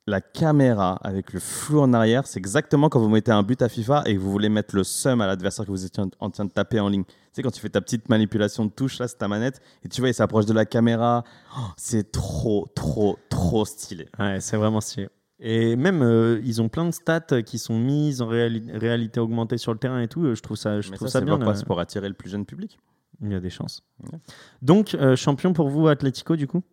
La 0.09 0.21
caméra 0.21 0.97
avec 1.03 1.33
le 1.33 1.39
flou 1.41 1.81
en 1.81 1.91
arrière, 1.93 2.27
c'est 2.27 2.39
exactement 2.39 2.87
quand 2.87 2.97
vous 3.01 3.09
mettez 3.09 3.31
un 3.33 3.43
but 3.43 3.61
à 3.61 3.67
FIFA 3.67 4.03
et 4.05 4.15
que 4.15 4.19
vous 4.21 4.31
voulez 4.31 4.47
mettre 4.47 4.73
le 4.73 4.85
seum 4.85 5.19
à 5.19 5.27
l'adversaire 5.27 5.65
que 5.65 5.71
vous 5.71 5.83
étiez 5.83 6.01
en- 6.01 6.09
en 6.25 6.29
train 6.29 6.45
de 6.45 6.49
taper 6.49 6.79
en 6.79 6.87
ligne. 6.87 7.03
Tu 7.03 7.13
sais, 7.33 7.41
quand 7.43 7.51
tu 7.51 7.59
fais 7.59 7.67
ta 7.67 7.81
petite 7.81 8.07
manipulation 8.07 8.63
de 8.63 8.69
touche, 8.71 8.99
là, 8.99 9.09
c'est 9.09 9.17
ta 9.17 9.27
manette, 9.27 9.59
et 9.83 9.89
tu 9.89 9.99
vois, 9.99 10.09
il 10.09 10.13
s'approche 10.13 10.45
de 10.45 10.53
la 10.53 10.65
caméra. 10.65 11.25
Oh, 11.57 11.61
c'est 11.75 12.09
trop, 12.09 12.69
trop, 12.73 13.19
trop 13.27 13.65
stylé. 13.65 14.07
Ouais, 14.17 14.39
c'est 14.39 14.55
vraiment 14.55 14.79
stylé. 14.79 15.09
Et 15.39 15.75
même, 15.75 16.01
euh, 16.01 16.41
ils 16.43 16.61
ont 16.61 16.69
plein 16.69 16.85
de 16.85 16.91
stats 16.91 17.43
qui 17.45 17.59
sont 17.59 17.77
mises 17.77 18.21
en 18.21 18.27
réali- 18.29 18.71
réalité 18.75 19.19
augmentée 19.19 19.57
sur 19.57 19.71
le 19.71 19.77
terrain 19.79 20.01
et 20.01 20.07
tout. 20.07 20.23
euh, 20.25 20.35
Je 20.35 20.41
trouve 20.41 20.57
ça, 20.57 20.81
je 20.81 20.89
Mais 20.89 20.95
trouve 20.97 21.07
ça, 21.09 21.19
ça, 21.19 21.25
bien. 21.25 21.37
là. 21.37 21.53
c'est 21.55 21.65
pour 21.65 21.79
attirer 21.79 22.07
le 22.07 22.15
plus 22.15 22.29
jeune 22.29 22.45
public. 22.45 22.79
Il 23.21 23.31
y 23.31 23.35
a 23.35 23.39
des 23.39 23.49
chances. 23.51 23.83
Ouais. 24.11 24.19
Donc, 24.61 24.95
euh, 24.95 25.15
champion 25.15 25.53
pour 25.53 25.69
vous, 25.69 25.87
Atlético, 25.87 26.35
du 26.35 26.47
coup? 26.47 26.63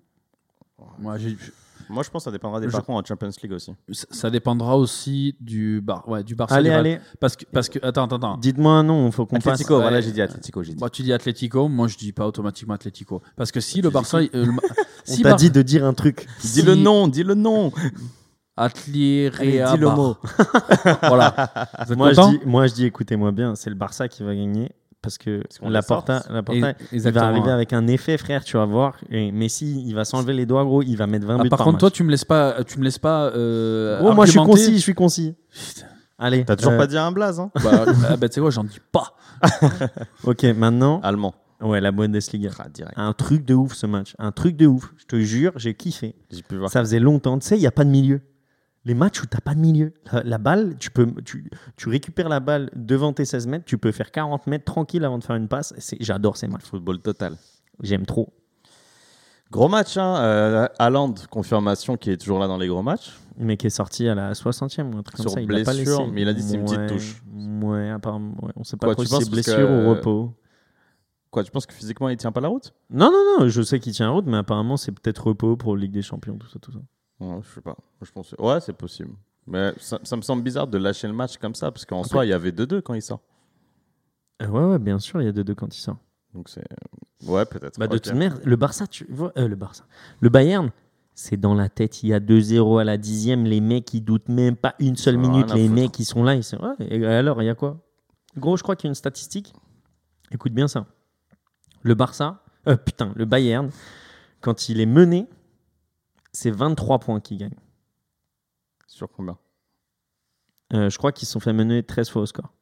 Moi, 0.99 1.19
j'ai- 1.19 1.37
Moi, 1.91 2.03
je 2.03 2.09
pense 2.09 2.23
que 2.23 2.25
ça 2.25 2.31
dépendra 2.31 2.61
des 2.61 2.67
Je- 2.69 2.73
parcours 2.73 2.95
en 2.95 3.05
Champions 3.05 3.29
League 3.43 3.53
aussi. 3.53 3.75
ça 3.93 4.07
ça 4.11 4.31
dépendra 4.31 4.79
aussi 4.79 5.37
du, 5.41 5.83
bar, 5.83 6.09
ouais, 6.09 6.25
du 6.25 6.35
Barça. 6.35 6.55
Allez, 6.55 6.71
allez, 6.71 6.99
Parce 7.21 7.37
que, 7.37 7.45
parce 7.53 7.69
que, 7.69 7.79
attends, 7.83 8.05
attends, 8.05 8.17
attends. 8.17 8.37
dites-moi 8.39 8.73
un 8.73 8.83
nom, 8.83 9.07
il 9.07 9.13
faut 9.13 9.27
qu'on 9.27 9.37
passe. 9.37 9.47
Atlético, 9.49 9.75
Ouais. 9.77 9.83
voilà, 9.83 10.01
j'ai 10.01 10.11
dit 10.13 10.23
Atlético, 10.23 10.63
dit. 10.63 10.75
Moi, 10.79 10.89
tu 10.89 11.03
dis 11.03 11.13
Atlético, 11.13 11.69
moi 11.69 11.87
je 11.89 11.99
dis 11.99 12.13
pas 12.13 12.27
automatiquement 12.27 12.73
Atlético. 12.73 13.21
Parce 13.37 13.53
que 13.53 13.61
si 13.61 13.83
le 13.83 13.91
Barça. 13.91 14.19
euh, 14.19 14.29
le- 14.33 14.53
On 15.07 15.13
si 15.13 15.21
t'a 15.23 15.31
Bar- 15.31 15.39
dit 15.39 15.51
de 15.51 15.61
dire 15.61 15.85
un 15.85 15.93
truc. 15.93 16.27
Dis 16.43 16.63
le 16.63 16.75
nom, 16.75 17.07
dis 17.07 17.23
le 17.23 17.35
nom. 17.35 17.71
Atli 18.57 19.27
Allez, 19.39 19.63
Rea 19.65 19.73
dis 19.73 19.81
le 19.81 19.91
mot. 19.91 20.17
voilà. 21.03 21.35
Moi 21.97 22.13
je, 22.13 22.21
dis, 22.31 22.41
moi, 22.47 22.67
je 22.67 22.75
dis, 22.75 22.85
écoutez-moi 22.85 23.33
bien, 23.33 23.55
c'est 23.57 23.71
le 23.71 23.77
Barça 23.77 24.09
qui 24.09 24.23
va 24.23 24.35
gagner. 24.35 24.71
Parce 25.03 25.19
que 25.19 25.43
qu'on 25.61 25.69
la. 25.69 25.83
Porta, 25.83 26.23
la 26.31 26.43
Porta 26.43 26.73
il 26.91 27.01
va 27.03 27.27
arriver 27.27 27.47
ouais. 27.49 27.53
avec 27.53 27.73
un 27.75 27.87
effet, 27.89 28.17
frère, 28.17 28.43
tu 28.43 28.57
vas 28.57 28.65
voir. 28.65 28.97
Et 29.11 29.33
Messi, 29.33 29.85
il 29.87 29.95
va 29.95 30.05
s'enlever 30.07 30.33
les 30.33 30.47
doigts, 30.47 30.65
gros, 30.65 30.83
il 30.83 30.97
va 30.97 31.07
mettre 31.07 31.27
20 31.27 31.35
Ah, 31.35 31.43
buts 31.43 31.49
par 31.51 31.59
par, 31.59 31.67
contre, 31.67 31.79
toi, 31.79 31.91
tu 31.91 32.05
me 32.05 32.11
laisses 32.11 32.25
pas, 32.25 32.65
tu 32.65 32.79
me 32.79 32.85
laisses 32.85 32.99
pas. 32.99 33.27
Euh, 33.27 34.01
Oh, 34.03 34.15
moi, 34.15 34.25
je 34.25 34.31
suis 34.31 34.41
concis, 34.41 34.75
je 34.77 34.81
suis 34.81 34.95
concis. 34.95 35.35
Putain. 35.51 35.87
Allez. 36.19 36.45
T'as 36.45 36.57
toujours 36.57 36.73
euh, 36.73 36.79
pas 36.79 36.87
dit 36.87 36.97
un 36.97 37.13
blaze, 37.13 37.39
hein 37.41 37.51
Bah, 37.63 37.85
ah, 38.09 38.17
bah, 38.17 38.29
tu 38.29 38.35
sais 38.37 38.41
quoi, 38.41 38.51
j'en 38.51 38.65
dis 38.65 38.81
pas. 38.93 39.15
Ok, 40.25 40.45
maintenant, 40.45 41.01
Allemand. 41.03 41.35
ouais, 41.61 41.81
la 41.83 41.93
Bundesliga. 41.93 42.51
Ah, 42.59 42.69
direct. 42.73 42.95
Un 42.97 43.13
truc 43.13 43.45
de 43.45 43.53
ouf 43.55 43.75
ce 43.75 43.87
match. 43.87 44.15
Un 44.19 44.33
truc 44.33 44.57
de 44.57 44.67
ouf. 44.67 44.95
Je 44.97 45.05
te 45.05 45.17
jure, 45.17 45.53
j'ai 45.57 45.75
kiffé. 45.75 46.15
J'ai 46.31 46.43
pu 46.43 46.57
voir. 46.57 46.71
Ça 46.71 46.81
faisait 46.81 47.01
longtemps. 47.01 47.39
Tu 47.39 47.47
sais, 47.47 47.57
il 47.57 47.61
n'y 47.61 47.67
a 47.67 47.73
pas 47.73 47.85
de 47.85 47.91
milieu. 47.91 48.23
Les 48.87 48.95
matchs 48.95 49.23
où 49.23 49.27
tu 49.27 49.35
n'as 49.35 49.41
pas 49.41 49.55
de 49.55 49.61
milieu. 49.61 49.95
La, 50.13 50.23
la 50.23 50.39
balle, 50.39 50.77
tu, 50.79 50.91
peux, 50.91 51.07
tu, 51.25 51.51
tu 51.77 51.89
récupères 51.89 52.29
la 52.29 52.41
balle 52.41 52.71
devant 52.77 53.13
tes 53.15 53.25
16 53.25 53.47
mètres, 53.47 53.65
tu 53.65 53.79
peux 53.79 53.93
faire 53.93 54.11
40 54.11 54.47
mètres 54.47 54.65
tranquille 54.67 55.05
avant 55.05 55.19
de 55.19 55.25
faire 55.25 55.37
une 55.37 55.49
passe. 55.49 55.73
J'adore 56.01 56.37
ces 56.37 56.49
matchs. 56.49 56.65
Football 56.65 57.01
total. 57.01 57.37
J'aime 57.83 58.05
trop. 58.05 58.33
Gros 59.51 59.69
match, 59.69 59.97
hein. 59.97 60.17
Euh, 60.19 60.67
Haaland, 60.79 61.15
confirmation 61.31 61.97
qui 61.97 62.11
est 62.11 62.17
toujours 62.17 62.39
là 62.41 62.47
dans 62.49 62.59
les 62.59 62.67
gros 62.67 62.83
matchs. 62.83 63.13
Mais 63.39 63.57
qui 63.57 63.67
est 63.69 63.71
sorti 63.71 64.09
à 64.09 64.15
la 64.15 64.33
60e 64.33 64.93
ou 64.95 64.99
un 64.99 65.03
truc 65.03 65.17
Sur 65.17 65.27
comme 65.27 65.35
ça. 65.35 65.41
Il 65.41 65.47
pas 65.49 65.55
blessure, 65.73 66.01
laissé. 66.01 66.11
mais 66.13 66.23
il 66.23 66.29
a 66.29 66.33
dit 66.35 66.43
c'est 66.43 66.57
une 66.57 66.65
petite 66.65 66.87
touche. 66.87 67.23
Ouais, 67.63 67.91
apparemment. 67.91 68.35
Ouais. 68.43 68.53
On 68.57 68.65
sait 68.65 68.77
pas 68.77 68.89
Quoi, 68.95 68.95
trop 68.95 69.05
si 69.05 69.25
c'est 69.25 69.31
blessure 69.31 69.57
que- 69.69 69.87
ou 69.87 69.91
repos. 69.91 70.35
Quoi, 71.31 71.43
tu 71.43 71.51
penses 71.51 71.67
que 71.67 71.75
physiquement 71.75 72.09
il 72.11 72.17
tient 72.17 72.31
pas 72.33 72.41
la 72.41 72.49
route? 72.49 72.73
Non, 72.91 73.11
non, 73.11 73.41
non. 73.41 73.49
Je 73.49 73.63
sais 73.63 73.81
qu'il 73.81 73.93
tient 73.93 74.07
la 74.07 74.13
route, 74.13 74.27
mais 74.27 74.37
apparemment, 74.37 74.77
c'est 74.77 74.93
peut-être 74.93 75.27
repos 75.29 75.57
pour 75.57 75.77
Ligue 75.77 75.91
des 75.93 76.03
Champions, 76.03 76.37
tout 76.37 76.49
ça, 76.49 76.59
tout 76.61 76.71
ça. 76.73 76.79
Ouais, 77.25 77.41
Je 77.43 77.55
sais 77.55 77.61
pas. 77.61 77.77
Je 78.03 78.11
pense. 78.11 78.35
Ouais, 78.39 78.61
c'est 78.61 78.73
possible. 78.73 79.15
Mais 79.47 79.73
ça, 79.79 79.99
ça 80.03 80.17
me 80.17 80.23
semble 80.23 80.43
bizarre 80.43 80.67
de 80.67 80.79
lâcher 80.79 81.07
le 81.07 81.13
match 81.13 81.37
comme 81.39 81.55
ça, 81.55 81.71
parce 81.71 81.85
qu'en 81.85 82.03
soi, 82.03 82.25
il 82.25 82.31
y 82.31 82.33
avait 82.33 82.51
2-2 82.51 82.81
quand 82.81 82.95
il 82.95 83.03
sort. 83.03 83.21
Euh, 84.43 84.49
ouais, 84.49 84.65
ouais, 84.65 84.79
bien 84.79 84.99
sûr, 84.99 85.21
il 85.21 85.27
y 85.27 85.29
a 85.29 85.33
2-2 85.33 85.55
quand 85.55 85.75
il 85.75 85.81
sort. 85.81 85.99
Donc 86.33 86.49
c'est. 86.49 86.65
Ouais, 87.27 87.45
peut-être. 87.45 87.79
Bah, 87.79 87.87
de 87.87 87.99
toute 87.99 88.13
manière, 88.13 88.39
le 88.45 88.57
Barça, 88.57 88.87
tu 88.87 89.07
vois, 89.11 89.33
euh, 89.37 89.47
le 89.47 89.57
Barça, 89.57 89.85
le 90.21 90.29
Bayern, 90.29 90.71
c'est 91.15 91.37
dans 91.37 91.55
la 91.55 91.69
tête. 91.69 92.03
Il 92.03 92.09
y 92.09 92.15
a 92.15 92.21
2-0 92.21 92.81
à 92.81 92.85
la 92.85 92.97
dixième. 92.97 93.45
Les 93.45 93.61
mecs, 93.61 93.93
ils 93.95 94.01
doutent 94.01 94.29
même 94.29 94.57
pas 94.57 94.75
une 94.79 94.97
seule 94.97 95.17
minute. 95.17 95.53
Les 95.55 95.69
foutre. 95.69 95.75
mecs, 95.75 95.99
ils 95.99 96.05
sont 96.05 96.25
là. 96.25 96.35
Ils 96.35 96.43
sont... 96.43 96.59
Ouais, 96.59 96.75
et 96.81 97.07
alors, 97.07 97.41
il 97.43 97.47
y 97.47 97.51
a 97.51 97.55
quoi? 97.55 97.79
Gros, 98.37 98.57
je 98.57 98.63
crois 98.63 98.77
qu'il 98.77 98.89
y 98.89 98.91
a 98.91 98.93
une 98.93 98.97
statistique. 98.97 99.55
Écoute 100.33 100.53
bien 100.53 100.67
ça. 100.67 100.87
Le 101.83 101.95
Barça, 101.95 102.43
euh, 102.67 102.77
putain, 102.77 103.13
le 103.15 103.27
Bayern, 103.27 103.71
quand 104.41 104.69
il 104.69 104.81
est 104.81 104.87
mené, 104.87 105.29
c'est 106.35 106.51
23 106.51 106.99
points 106.99 107.21
qu'il 107.21 107.39
gagne. 107.39 107.55
Sur 108.87 109.09
combien? 109.11 109.39
Euh, 110.75 110.91
je 110.91 110.99
crois 110.99 111.13
qu'ils 111.13 111.27
se 111.27 111.33
sont 111.33 111.41
fait 111.41 111.53
mener 111.53 111.83
13 111.83 112.11
fois 112.11 112.23
au 112.23 112.27
score. 112.27 112.53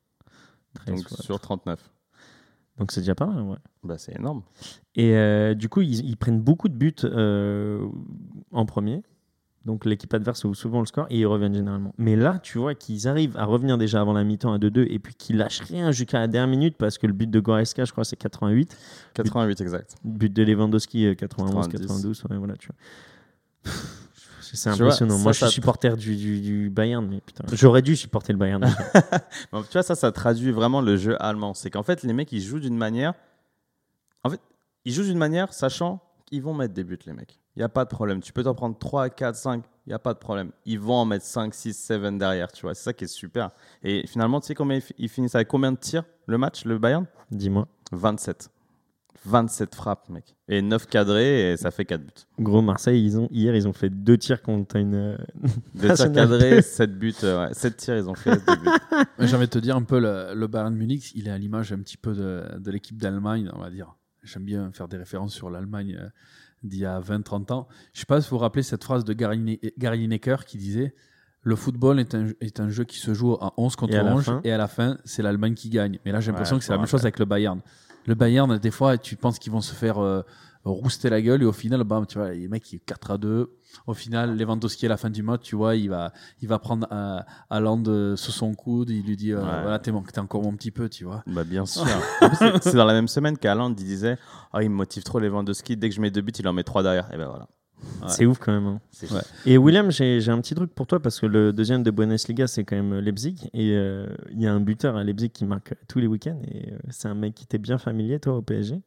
13 0.74 0.94
Donc 0.94 1.08
fois. 1.08 1.18
sur 1.18 1.40
39. 1.40 1.90
Donc 2.78 2.92
c'est 2.92 3.00
déjà 3.00 3.14
pas 3.14 3.26
mal, 3.26 3.42
ouais. 3.42 3.56
Bah, 3.82 3.98
c'est 3.98 4.16
énorme. 4.16 4.42
Et 4.94 5.16
euh, 5.16 5.54
du 5.54 5.68
coup, 5.68 5.80
ils, 5.82 6.04
ils 6.06 6.16
prennent 6.16 6.40
beaucoup 6.40 6.68
de 6.68 6.74
buts 6.74 6.94
euh, 7.04 7.86
en 8.50 8.66
premier. 8.66 9.02
Donc 9.64 9.84
l'équipe 9.84 10.12
adverse 10.12 10.44
ouvre 10.44 10.56
souvent 10.56 10.80
le 10.80 10.86
score 10.86 11.06
et 11.10 11.20
ils 11.20 11.26
reviennent 11.26 11.54
généralement. 11.54 11.94
Mais 11.96 12.16
là, 12.16 12.40
tu 12.40 12.58
vois 12.58 12.74
qu'ils 12.74 13.06
arrivent 13.06 13.36
à 13.36 13.44
revenir 13.44 13.78
déjà 13.78 14.00
avant 14.00 14.12
la 14.12 14.24
mi-temps 14.24 14.52
à 14.52 14.58
2-2 14.58 14.86
et 14.90 14.98
puis 14.98 15.14
qu'ils 15.14 15.36
lâchent 15.36 15.60
rien 15.60 15.92
jusqu'à 15.92 16.18
la 16.18 16.26
dernière 16.26 16.48
minute 16.48 16.76
parce 16.76 16.98
que 16.98 17.06
le 17.06 17.12
but 17.12 17.30
de 17.30 17.38
Goretzka, 17.38 17.84
je 17.84 17.92
crois, 17.92 18.04
c'est 18.04 18.16
88. 18.16 18.76
88 19.14 19.60
exact. 19.60 19.94
Le 20.04 20.10
but 20.10 20.32
de 20.32 20.42
Lewandowski, 20.42 21.06
euh, 21.06 21.14
91, 21.14 21.68
90. 21.68 21.86
92. 21.86 22.24
Ouais, 22.30 22.36
voilà, 22.38 22.56
tu 22.56 22.66
vois. 22.68 22.76
C'est 24.54 24.68
vois, 24.70 24.86
impressionnant. 24.86 25.16
ça, 25.16 25.22
Moi, 25.22 25.32
je 25.32 25.38
suis 25.46 25.54
supporter 25.54 25.96
du, 25.96 26.14
du, 26.14 26.40
du 26.40 26.70
Bayern, 26.70 27.06
mais 27.08 27.20
putain, 27.20 27.44
j'aurais 27.52 27.80
dû 27.80 27.96
supporter 27.96 28.32
le 28.32 28.38
Bayern. 28.38 28.62
Bon, 29.52 29.62
tu 29.62 29.72
vois, 29.72 29.82
ça, 29.82 29.94
ça 29.94 30.12
traduit 30.12 30.52
vraiment 30.52 30.82
le 30.82 30.96
jeu 30.96 31.16
allemand. 31.22 31.54
C'est 31.54 31.70
qu'en 31.70 31.82
fait, 31.82 32.02
les 32.02 32.12
mecs, 32.12 32.30
ils 32.32 32.42
jouent 32.42 32.60
d'une 32.60 32.76
manière. 32.76 33.14
En 34.24 34.30
fait, 34.30 34.40
ils 34.84 34.92
jouent 34.92 35.04
d'une 35.04 35.18
manière 35.18 35.52
sachant 35.54 36.00
qu'ils 36.26 36.42
vont 36.42 36.52
mettre 36.54 36.74
des 36.74 36.84
buts, 36.84 36.98
les 37.06 37.14
mecs. 37.14 37.38
Il 37.56 37.60
n'y 37.60 37.64
a 37.64 37.68
pas 37.68 37.84
de 37.84 37.90
problème. 37.90 38.20
Tu 38.20 38.32
peux 38.32 38.42
t'en 38.42 38.54
prendre 38.54 38.78
3, 38.78 39.10
4, 39.10 39.34
5. 39.36 39.64
Il 39.86 39.90
n'y 39.90 39.94
a 39.94 39.98
pas 39.98 40.14
de 40.14 40.18
problème. 40.18 40.52
Ils 40.64 40.78
vont 40.78 40.94
en 40.94 41.04
mettre 41.04 41.24
5, 41.24 41.52
6, 41.54 41.74
7 41.74 42.18
derrière. 42.18 42.52
Tu 42.52 42.62
vois, 42.62 42.74
c'est 42.74 42.84
ça 42.84 42.92
qui 42.92 43.04
est 43.04 43.08
super. 43.08 43.50
Et 43.82 44.06
finalement, 44.06 44.40
tu 44.40 44.46
sais 44.48 44.54
combien 44.54 44.78
ils 44.98 45.08
finissent 45.08 45.34
avec 45.34 45.48
combien 45.48 45.72
de 45.72 45.78
tirs 45.78 46.04
le 46.26 46.38
match, 46.38 46.64
le 46.64 46.78
Bayern? 46.78 47.06
Dis-moi. 47.30 47.66
27. 47.92 48.50
27 49.24 49.74
frappes, 49.74 50.08
mec. 50.08 50.36
Et 50.48 50.62
9 50.62 50.86
cadrés, 50.86 51.52
et 51.52 51.56
ça 51.56 51.70
fait 51.70 51.84
4 51.84 52.00
buts. 52.02 52.10
Gros, 52.40 52.60
Marseille, 52.62 53.04
ils 53.04 53.18
ont, 53.18 53.28
hier, 53.30 53.54
ils 53.54 53.68
ont 53.68 53.72
fait 53.72 53.88
deux 53.90 54.18
tirs 54.18 54.42
contre 54.42 54.76
une. 54.76 54.94
euh, 54.94 55.16
2 55.74 55.80
tirs 55.80 55.88
National 55.88 56.14
cadrés, 56.14 56.62
7 56.62 56.98
buts. 56.98 57.14
euh, 57.24 57.46
ouais. 57.46 57.54
7 57.54 57.76
tirs, 57.76 57.96
ils 57.96 58.08
ont 58.08 58.14
fait 58.14 58.32
2 58.32 58.56
buts. 58.56 58.68
Mais 59.18 59.26
J'ai 59.28 59.36
envie 59.36 59.46
de 59.46 59.50
te 59.50 59.58
dire 59.58 59.76
un 59.76 59.82
peu, 59.82 59.98
le, 60.00 60.34
le 60.34 60.46
Bayern 60.48 60.74
Munich, 60.74 61.12
il 61.14 61.28
est 61.28 61.30
à 61.30 61.38
l'image 61.38 61.72
un 61.72 61.78
petit 61.78 61.96
peu 61.96 62.14
de, 62.14 62.58
de 62.58 62.70
l'équipe 62.70 62.96
d'Allemagne, 63.00 63.50
on 63.54 63.60
va 63.60 63.70
dire. 63.70 63.94
j'aime 64.22 64.44
bien 64.44 64.70
faire 64.72 64.88
des 64.88 64.96
références 64.96 65.32
sur 65.34 65.50
l'Allemagne 65.50 65.96
euh, 66.00 66.08
d'il 66.64 66.80
y 66.80 66.86
a 66.86 67.00
20-30 67.00 67.52
ans. 67.52 67.68
Je 67.92 68.00
sais 68.00 68.06
pas 68.06 68.20
si 68.20 68.28
vous 68.30 68.36
vous 68.36 68.40
rappelez 68.42 68.62
cette 68.62 68.82
phrase 68.84 69.04
de 69.04 69.12
Gary, 69.12 69.38
Ne- 69.38 69.56
Gary 69.78 69.98
Lineker 70.06 70.44
qui 70.44 70.58
disait 70.58 70.94
Le 71.42 71.56
football 71.56 71.98
est 72.00 72.14
un, 72.14 72.28
est 72.40 72.60
un 72.60 72.68
jeu 72.68 72.84
qui 72.84 72.98
se 72.98 73.14
joue 73.14 73.34
à 73.34 73.52
11 73.56 73.74
contre 73.76 73.94
Et 73.94 73.98
à 73.98 74.02
la 74.04 74.14
11 74.14 74.24
fin 74.24 74.40
et 74.44 74.52
à 74.52 74.58
la 74.58 74.68
fin, 74.68 74.98
c'est 75.04 75.22
l'Allemagne 75.22 75.54
qui 75.54 75.70
gagne. 75.70 75.98
Mais 76.04 76.12
là, 76.12 76.20
j'ai 76.20 76.30
l'impression 76.32 76.56
Ouais, 76.56 76.60
que 76.60 76.64
c'est 76.64 76.70
la 76.72 76.78
me 76.78 76.82
même 76.82 76.88
chose 76.88 77.02
avec 77.02 77.18
le 77.18 77.24
Bayern. 77.24 77.60
Le 78.06 78.14
Bayern, 78.14 78.58
des 78.58 78.70
fois, 78.70 78.98
tu 78.98 79.16
penses 79.16 79.38
qu'ils 79.38 79.52
vont 79.52 79.60
se 79.60 79.74
faire 79.74 79.98
euh, 80.02 80.22
rouster 80.64 81.08
la 81.10 81.20
gueule 81.22 81.42
et 81.42 81.44
au 81.44 81.52
final, 81.52 81.82
bam, 81.84 82.06
tu 82.06 82.18
vois, 82.18 82.30
les 82.32 82.48
mecs, 82.48 82.72
ils 82.72 82.80
4 82.80 83.10
à 83.12 83.18
2. 83.18 83.50
Au 83.86 83.94
final, 83.94 84.36
Lewandowski 84.36 84.86
à 84.86 84.88
la 84.90 84.96
fin 84.96 85.08
du 85.10 85.22
match, 85.22 85.42
tu 85.42 85.56
vois, 85.56 85.76
il 85.76 85.88
va, 85.88 86.12
il 86.40 86.48
va 86.48 86.58
prendre 86.58 86.86
euh, 86.92 87.20
Haaland 87.48 87.82
euh, 87.86 88.16
sous 88.16 88.32
son 88.32 88.54
coude, 88.54 88.90
il 88.90 89.02
lui 89.06 89.16
dit 89.16 89.32
euh, 89.32 89.38
Ouais. 89.42 89.62
voilà, 89.62 89.78
t'es, 89.78 89.90
encore 90.18 90.42
mon 90.42 90.52
petit 90.54 90.70
peu, 90.70 90.88
tu 90.88 91.04
vois. 91.04 91.22
Bah 91.26 91.44
bien 91.44 91.64
sûr. 91.66 91.86
C'est- 92.38 92.62
c'est 92.62 92.74
dans 92.76 92.84
la 92.84 92.92
même 92.92 93.08
semaine 93.08 93.38
qu'Aland 93.38 93.70
il 93.70 93.74
disait 93.84 94.18
Ah, 94.52 94.62
il 94.62 94.68
me 94.70 94.74
motive 94.74 95.02
trop 95.04 95.18
Lewandowski. 95.20 95.76
Dès 95.76 95.88
que 95.88 95.94
je 95.94 96.00
mets 96.00 96.10
deux 96.10 96.20
buts, 96.20 96.32
il 96.38 96.46
en 96.48 96.52
met 96.52 96.64
trois 96.64 96.82
derrière. 96.82 97.08
Et 97.14 97.16
ben 97.16 97.28
voilà. 97.28 97.48
C'est 98.08 98.26
ouf 98.26 98.38
quand 98.38 98.52
même. 98.52 98.66
hein. 98.66 98.80
Ouais. 99.10 99.20
Et 99.46 99.58
William, 99.58 99.90
j'ai 99.90 100.28
un 100.28 100.40
petit 100.40 100.54
truc 100.54 100.74
pour 100.74 100.86
toi 100.86 101.00
parce 101.00 101.20
que 101.20 101.26
le 101.26 101.52
deuxième 101.52 101.82
de 101.82 101.90
Bundesliga, 101.90 102.46
c'est 102.46 102.64
quand 102.64 102.76
même 102.76 102.98
Leipzig. 102.98 103.48
Et 103.54 103.72
euh, 103.76 104.06
il 104.32 104.40
y 104.40 104.46
a 104.46 104.52
un 104.52 104.60
buteur 104.60 104.96
à 104.96 105.04
Leipzig 105.04 105.30
qui 105.30 105.44
marque 105.44 105.74
tous 105.88 105.98
les 106.00 106.06
week-ends. 106.06 106.40
Et 106.50 106.72
euh, 106.72 106.78
c'est 106.90 107.08
un 107.08 107.14
mec 107.14 107.34
qui 107.34 107.46
t'est 107.46 107.58
bien 107.58 107.78
familier, 107.78 108.18
toi, 108.18 108.36
au 108.36 108.42
PSG. 108.42 108.80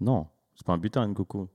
Non, 0.00 0.26
c'est 0.54 0.66
pas 0.66 0.72
un 0.74 0.78
buteur, 0.78 1.02
une 1.04 1.14
coucou. 1.14 1.48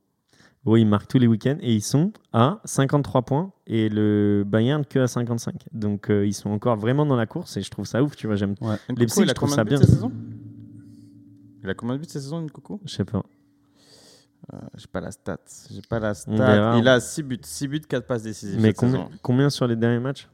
Oui, 0.66 0.82
ils 0.82 0.88
marquent 0.88 1.08
tous 1.08 1.18
les 1.18 1.26
week-ends 1.28 1.58
et 1.60 1.74
ils 1.74 1.82
sont 1.82 2.14
à 2.34 2.60
53 2.66 3.24
points 3.24 3.52
et 3.66 3.90
le 3.90 4.44
Bayern 4.46 4.86
que 4.86 5.00
à 5.00 5.08
55. 5.08 5.56
Donc 5.72 6.12
euh, 6.12 6.26
ils 6.26 6.34
sont 6.36 6.52
encore 6.52 6.78
vraiment 6.78 7.04
dans 7.06 7.16
la 7.16 7.26
course 7.26 7.58
et 7.58 7.62
je 7.64 7.72
trouve 7.72 7.86
ça 7.86 8.04
ouf, 8.04 8.16
tu 8.16 8.28
vois. 8.28 8.36
J'aime. 8.36 8.54
Leipzig, 8.96 9.22
il 9.22 9.26
je 9.26 9.32
a 9.32 9.34
trouve 9.34 9.50
combien 9.50 9.56
ça 9.56 9.64
de 9.64 9.70
buts 9.70 9.76
bien. 9.76 9.82
cette 9.82 9.90
saison? 9.96 10.12
Il 11.64 11.70
a 11.70 11.74
combien 11.74 11.96
de 11.96 12.00
buts 12.00 12.06
cette 12.08 12.22
saison, 12.22 12.46
Je 12.86 12.94
sais 12.94 13.06
pas. 13.06 13.24
J'ai 14.76 14.88
pas 14.88 15.02
la 15.02 15.12
stat. 15.12 15.38
J'ai 15.72 15.82
pas 15.82 16.00
la 16.00 16.14
verra. 16.14 16.72
stat. 16.74 16.78
Il 16.80 16.88
a 16.88 17.00
6 17.00 17.24
buts, 17.24 17.40
6 17.42 17.68
buts, 17.68 17.82
4 17.82 18.06
passes 18.08 18.24
décisives. 18.24 18.60
Mais 18.60 18.74
combien, 19.22 19.50
sur 19.50 19.68
les 19.68 19.76
derniers 19.76 20.00
matchs 20.00 20.28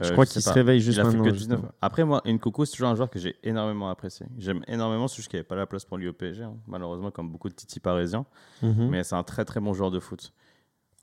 Je 0.00 0.06
Euh, 0.08 0.12
crois 0.12 0.26
qu'il 0.26 0.40
se 0.40 0.50
réveille 0.50 0.80
juste 0.80 0.96
Il 0.98 1.00
a 1.00 1.04
fait 1.04 1.10
maintenant. 1.16 1.24
que 1.24 1.30
19. 1.30 1.58
justement. 1.58 1.72
Après, 1.82 2.04
moi, 2.04 2.22
Nkoko, 2.24 2.64
c'est 2.64 2.72
toujours 2.72 2.88
un 2.88 2.94
joueur 2.94 3.10
que 3.10 3.18
j'ai 3.18 3.36
énormément 3.42 3.90
apprécié. 3.90 4.26
J'aime 4.38 4.62
énormément, 4.68 5.08
c'est 5.08 5.16
juste 5.16 5.28
qu'il 5.28 5.38
n'y 5.38 5.40
avait 5.40 5.48
pas 5.48 5.56
la 5.56 5.66
place 5.66 5.84
pour 5.84 5.96
lui 5.98 6.06
au 6.08 6.12
PSG, 6.12 6.44
hein, 6.44 6.54
malheureusement, 6.68 7.10
comme 7.10 7.30
beaucoup 7.30 7.48
de 7.48 7.54
Titi 7.54 7.80
parisiens. 7.80 8.24
Mhm. 8.62 8.88
Mais 8.90 9.02
c'est 9.02 9.16
un 9.16 9.24
très 9.24 9.44
très 9.44 9.58
bon 9.60 9.72
joueur 9.74 9.90
de 9.90 9.98
foot. 9.98 10.32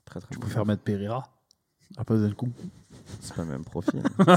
Très 0.06 0.20
très 0.20 0.30
Tu 0.30 0.38
bon. 0.38 0.46
peux 0.46 0.50
faire 0.52 0.64
mettre 0.64 0.82
Pereira? 0.82 1.24
À 1.94 2.00
la 2.00 2.04
place 2.04 2.20
d'Elkou. 2.20 2.48
C'est 3.20 3.34
pas 3.34 3.42
le 3.42 3.48
même 3.48 3.64
profil. 3.64 4.02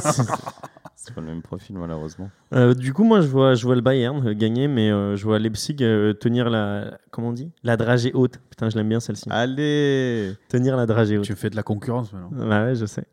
C'est- 0.96 1.14
pas 1.14 1.22
le 1.22 1.28
même 1.28 1.42
profil, 1.42 1.76
malheureusement. 1.78 2.30
Euh, 2.54 2.74
du 2.76 2.94
coup, 2.94 3.04
moi, 3.04 3.22
je 3.22 3.28
vois, 3.28 3.56
je 3.56 3.66
vois 3.66 3.74
le 3.74 3.82
Bayern 3.82 4.28
euh, 4.28 4.34
gagner, 4.36 4.68
mais 4.68 4.92
euh, 4.92 5.16
je 5.16 5.24
vois 5.24 5.40
Leipzig 5.40 5.78
euh, 5.82 6.14
tenir 6.14 6.50
la, 6.50 7.00
comment 7.10 7.30
on 7.30 7.34
dit, 7.34 7.52
la 7.64 7.78
dragée 7.78 8.12
haute. 8.14 8.38
Putain, 8.50 8.70
je 8.70 8.78
l'aime 8.78 8.90
bien 8.90 9.00
celle-ci. 9.00 9.26
Allez 9.32 10.36
Tenir 10.50 10.76
la 10.78 10.86
dragée 10.86 11.18
haute. 11.18 11.26
Tu 11.26 11.36
fais 11.36 11.50
de 11.50 11.56
la 11.56 11.64
concurrence 11.64 12.14
maintenant. 12.14 12.30
Ouais, 12.38 12.66
ouais, 12.66 12.76
je 12.76 12.86
sais. 12.86 13.06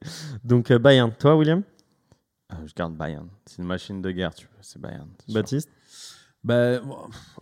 Donc 0.45 0.71
euh, 0.71 0.79
Bayern. 0.79 1.11
Toi, 1.19 1.37
William, 1.37 1.63
Ah, 2.51 2.57
Je 2.67 2.75
garde 2.75 2.95
Bayern. 2.95 3.29
C'est 3.47 3.63
une 3.63 3.69
machine 3.69 4.03
de 4.03 4.11
guerre, 4.11 4.35
tu 4.35 4.47
veux. 4.47 4.53
C'est 4.61 4.81
Bayern. 4.81 5.09
Baptiste? 5.33 5.71
Ben, 6.47 6.81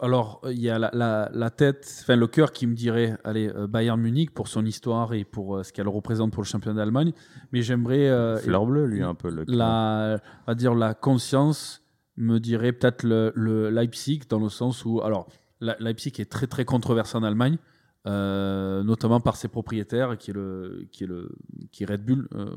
alors, 0.00 0.40
il 0.50 0.58
y 0.58 0.70
a 0.70 0.78
la, 0.78 0.90
la, 0.94 1.30
la 1.34 1.50
tête, 1.50 1.86
enfin 2.00 2.16
le 2.16 2.26
cœur 2.26 2.52
qui 2.52 2.66
me 2.66 2.74
dirait, 2.74 3.18
allez, 3.22 3.48
euh, 3.54 3.66
Bayern 3.66 4.00
Munich 4.00 4.30
pour 4.32 4.48
son 4.48 4.64
histoire 4.64 5.12
et 5.12 5.24
pour 5.24 5.56
euh, 5.58 5.62
ce 5.62 5.74
qu'elle 5.74 5.88
représente 5.88 6.32
pour 6.32 6.42
le 6.42 6.46
championnat 6.46 6.78
d'Allemagne. 6.78 7.12
Mais 7.52 7.60
j'aimerais. 7.60 8.08
euh, 8.08 8.38
Fleur 8.38 8.64
bleue, 8.64 8.86
lui, 8.86 9.02
un 9.02 9.14
peu. 9.14 9.28
Le 9.28 9.44
la, 9.46 10.20
va 10.46 10.54
dire 10.54 10.74
la 10.74 10.94
conscience 10.94 11.82
me 12.16 12.38
dirait 12.40 12.72
peut-être 12.72 13.02
le, 13.02 13.30
le 13.34 13.68
Leipzig 13.68 14.22
dans 14.28 14.38
le 14.40 14.48
sens 14.48 14.86
où 14.86 15.02
alors 15.02 15.28
la- 15.60 15.76
Leipzig 15.80 16.12
est 16.18 16.30
très 16.30 16.46
très 16.46 16.64
controversé 16.64 17.18
en 17.18 17.24
Allemagne 17.24 17.58
euh, 18.06 18.82
notamment 18.82 19.20
par 19.20 19.36
ses 19.36 19.48
propriétaires 19.48 20.18
qui 20.18 20.30
est 20.30 20.34
le 20.34 20.86
qui 20.92 21.04
est 21.04 21.06
le 21.06 21.30
qui 21.72 21.84
est 21.84 21.86
Red 21.86 22.04
Bull 22.04 22.28
euh, 22.34 22.50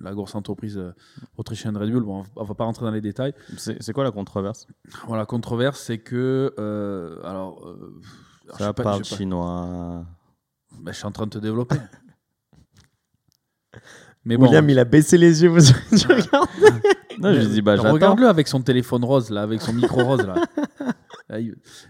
la 0.00 0.12
grosse 0.12 0.34
entreprise 0.36 0.78
euh, 0.78 0.92
autrichienne 1.36 1.76
Red 1.76 1.90
Bull 1.90 2.04
bon 2.04 2.18
on 2.18 2.22
va- 2.22 2.28
on 2.36 2.44
va 2.44 2.54
pas 2.54 2.64
rentrer 2.64 2.84
dans 2.84 2.92
les 2.92 3.00
détails 3.00 3.34
C'est 3.56 3.92
quoi 3.92 4.04
la 4.04 4.12
controverse? 4.12 4.68
Voilà 5.08 5.26
controverse 5.26 5.80
c'est 5.80 5.98
que 5.98 6.54
euh, 6.58 7.18
alors 7.24 7.66
alors, 8.44 8.58
Ça 8.58 8.72
parle 8.72 8.98
pas- 8.98 9.02
chinois. 9.04 10.04
Ben, 10.80 10.92
je 10.92 10.96
suis 10.96 11.06
en 11.06 11.12
train 11.12 11.24
de 11.26 11.30
te 11.30 11.38
développer 11.38 11.76
mais 14.24 14.36
bon 14.36 14.44
William, 14.44 14.68
il 14.70 14.78
a 14.78 14.84
baissé 14.84 15.18
les 15.18 15.42
yeux. 15.42 15.48
vous- 15.48 15.60
tu 15.96 16.06
regardes 16.06 16.48
Non, 17.18 17.32
je 17.34 17.40
dis, 17.48 17.62
bah, 17.62 17.76
j'attends. 17.76 17.92
Regarde-le 17.92 18.28
avec 18.28 18.46
son 18.48 18.62
téléphone 18.62 19.04
rose, 19.04 19.30
là, 19.30 19.42
avec 19.42 19.60
son 19.60 19.72
micro 19.72 20.02
rose. 20.04 20.26
Là. 20.26 20.34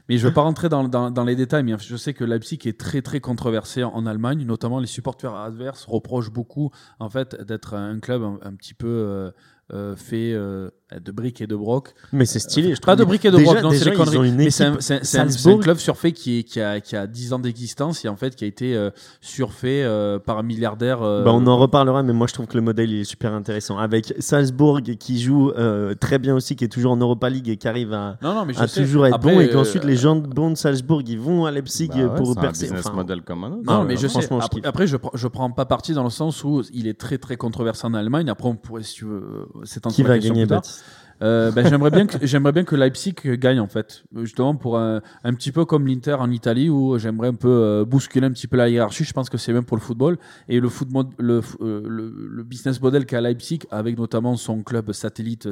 Mais 0.08 0.18
je 0.18 0.24
ne 0.24 0.28
veux 0.28 0.34
pas 0.34 0.42
rentrer 0.42 0.68
dans, 0.68 1.24
les 1.24 1.36
détails, 1.36 1.62
mais 1.62 1.74
je 1.78 1.96
sais 1.96 2.14
que 2.14 2.24
Leipzig 2.24 2.60
est 2.64 2.78
très 2.78 3.02
très 3.02 3.20
controversé 3.20 3.84
en, 3.84 4.06
Allemagne, 4.06 4.44
notamment 4.44 4.80
les 4.80 4.86
supporters 4.86 5.34
adverses 5.34 5.84
reprochent 5.84 6.30
beaucoup 6.30 6.70
en 6.98 7.08
fait 7.08 7.40
d'être 7.42 7.74
un 7.74 8.00
club 8.00 8.22
un, 8.22 8.38
un 8.42 8.54
petit 8.54 8.74
peu 8.74 9.32
euh, 9.72 9.92
euh, 9.92 9.96
fait 9.96 10.32
euh, 10.34 10.68
de 11.02 11.10
briques 11.12 11.40
et 11.40 11.46
de 11.46 11.56
broc. 11.56 11.94
Mais 12.12 12.26
c'est 12.26 12.38
stylé. 12.38 12.74
Je 12.74 12.80
Pas 12.80 12.94
de 12.96 13.04
briques 13.04 13.24
et 13.24 13.30
de 13.30 13.36
Déjà- 13.38 13.52
broc, 13.54 13.62
non, 13.62 13.70
c'est 13.70 13.84
les 13.88 13.96
conneries. 13.96 14.32
Mais 14.32 14.50
c'est 14.50 14.64
un, 14.66 15.56
club 15.58 15.78
surfait 15.78 16.12
qui, 16.12 16.40
est- 16.40 16.42
qui, 16.42 16.60
a, 16.60 16.80
qui 16.80 16.94
a 16.96 17.06
10 17.06 17.32
ans 17.32 17.38
d'existence 17.38 18.04
et 18.04 18.08
en 18.08 18.16
fait 18.16 18.36
qui 18.36 18.44
a 18.44 18.46
été 18.46 18.76
euh, 18.76 18.90
surfait 19.22 19.82
euh, 19.84 20.18
par 20.18 20.38
un 20.38 20.42
milliardaire. 20.42 21.02
euh, 21.02 21.24
Bah, 21.24 21.30
on 21.32 21.46
en 21.46 21.56
reparlera, 21.56 22.02
mais 22.02 22.12
moi 22.12 22.26
je 22.26 22.34
trouve 22.34 22.46
que 22.46 22.56
le 22.56 22.60
modèle 22.62 22.90
il 22.90 23.00
est 23.00 23.04
super 23.04 23.32
intéressant. 23.32 23.78
Avec 23.78 24.14
Salzbourg 24.18 24.80
qui 24.98 25.20
joue 25.20 25.50
euh, 25.50 25.94
très 25.94 26.18
bien 26.18 26.34
aussi, 26.34 26.56
qui 26.56 26.64
est 26.64 26.68
toujours 26.68 26.92
en 26.92 26.96
Europa 26.96 27.30
League 27.30 27.48
et 27.48 27.56
qui 27.56 27.68
arrive 27.68 27.92
à, 27.92 28.18
non, 28.22 28.34
non, 28.34 28.44
mais 28.44 28.52
je 28.54 28.60
à 28.60 28.68
toujours 28.68 29.06
être 29.06 29.14
Après, 29.14 29.32
bon, 29.34 29.40
et 29.40 29.48
euh, 29.48 29.52
qu'ensuite 29.52 29.84
les 29.84 29.96
gens 29.96 30.16
de 30.16 30.26
bons 30.26 30.50
de 30.50 30.56
Salzbourg 30.56 31.02
ils 31.06 31.18
vont 31.18 31.46
à 31.46 31.50
Leipzig 31.50 31.88
Bah 31.88 31.96
ouais, 31.96 32.14
pour 32.16 32.32
c'est 32.32 32.38
un 32.38 32.42
percer. 32.42 32.62
business 32.66 32.86
Enfin, 32.86 32.96
model 32.96 33.22
comme 33.22 33.44
un 33.44 33.52
autre. 33.52 33.62
Non, 33.64 33.84
mais 33.84 33.94
euh, 33.94 33.96
je 33.96 34.06
sais. 34.08 34.28
Après, 34.64 34.86
je, 34.86 34.96
je 35.14 35.28
prends 35.28 35.50
pas 35.50 35.64
parti 35.64 35.94
dans 35.94 36.04
le 36.04 36.10
sens 36.10 36.44
où 36.44 36.62
il 36.72 36.86
est 36.86 36.98
très 36.98 37.18
très 37.18 37.36
controversé 37.36 37.86
en 37.86 37.94
Allemagne. 37.94 38.28
Après, 38.28 38.48
on 38.48 38.56
pourrait, 38.56 38.82
si 38.82 38.94
tu 38.94 39.04
veux, 39.06 39.46
euh, 39.62 39.66
s'étendre 39.66 39.94
qui 39.94 40.02
va 40.02 40.18
gagner. 40.18 40.46
Baptiste 40.46 40.84
Euh, 41.22 41.52
ben, 41.52 41.64
j'aimerais 41.68 41.90
bien 41.90 42.06
que 42.06 42.16
j'aimerais 42.26 42.50
bien 42.50 42.64
que 42.64 42.74
Leipzig 42.74 43.14
gagne 43.38 43.60
en 43.60 43.68
fait, 43.68 44.02
justement 44.16 44.56
pour 44.56 44.76
un, 44.76 45.02
un 45.22 45.34
petit 45.34 45.52
peu 45.52 45.64
comme 45.64 45.86
l'Inter 45.86 46.14
en 46.14 46.30
Italie 46.30 46.68
où 46.68 46.98
j'aimerais 46.98 47.28
un 47.28 47.34
peu 47.34 47.48
euh, 47.48 47.84
bousculer 47.84 48.26
un 48.26 48.32
petit 48.32 48.48
peu 48.48 48.56
la 48.56 48.68
hiérarchie. 48.68 49.04
Je 49.04 49.12
pense 49.12 49.30
que 49.30 49.38
c'est 49.38 49.52
bien 49.52 49.62
pour 49.62 49.76
le 49.76 49.82
football 49.82 50.18
et 50.48 50.58
le 50.58 50.68
football, 50.68 51.06
le, 51.18 51.40
euh, 51.60 51.82
le, 51.86 52.10
le 52.10 52.42
business 52.42 52.80
model 52.80 53.06
qu'a 53.06 53.20
Leipzig 53.20 53.60
avec 53.70 53.96
notamment 53.98 54.36
son 54.36 54.62
club 54.64 54.90
satellite 54.92 55.48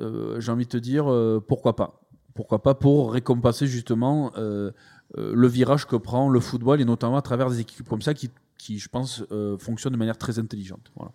euh, 0.00 0.40
J'ai 0.40 0.52
envie 0.52 0.64
de 0.64 0.70
te 0.70 0.78
dire 0.78 1.12
euh, 1.12 1.44
pourquoi 1.46 1.76
pas, 1.76 2.00
pourquoi 2.34 2.62
pas 2.62 2.74
pour 2.74 3.12
récompenser 3.12 3.66
justement 3.66 4.32
euh, 4.38 4.70
euh, 5.18 5.32
le 5.34 5.46
virage 5.46 5.86
que 5.86 5.96
prend 5.96 6.28
le 6.28 6.40
football 6.40 6.80
et 6.80 6.84
notamment 6.84 7.16
à 7.16 7.22
travers 7.22 7.50
des 7.50 7.60
équipes 7.60 7.88
comme 7.88 8.02
ça 8.02 8.14
qui, 8.14 8.30
qui 8.58 8.78
je 8.78 8.88
pense, 8.88 9.22
euh, 9.30 9.58
fonctionnent 9.58 9.92
de 9.92 9.98
manière 9.98 10.18
très 10.18 10.38
intelligente. 10.38 10.90
Voilà. 10.96 11.12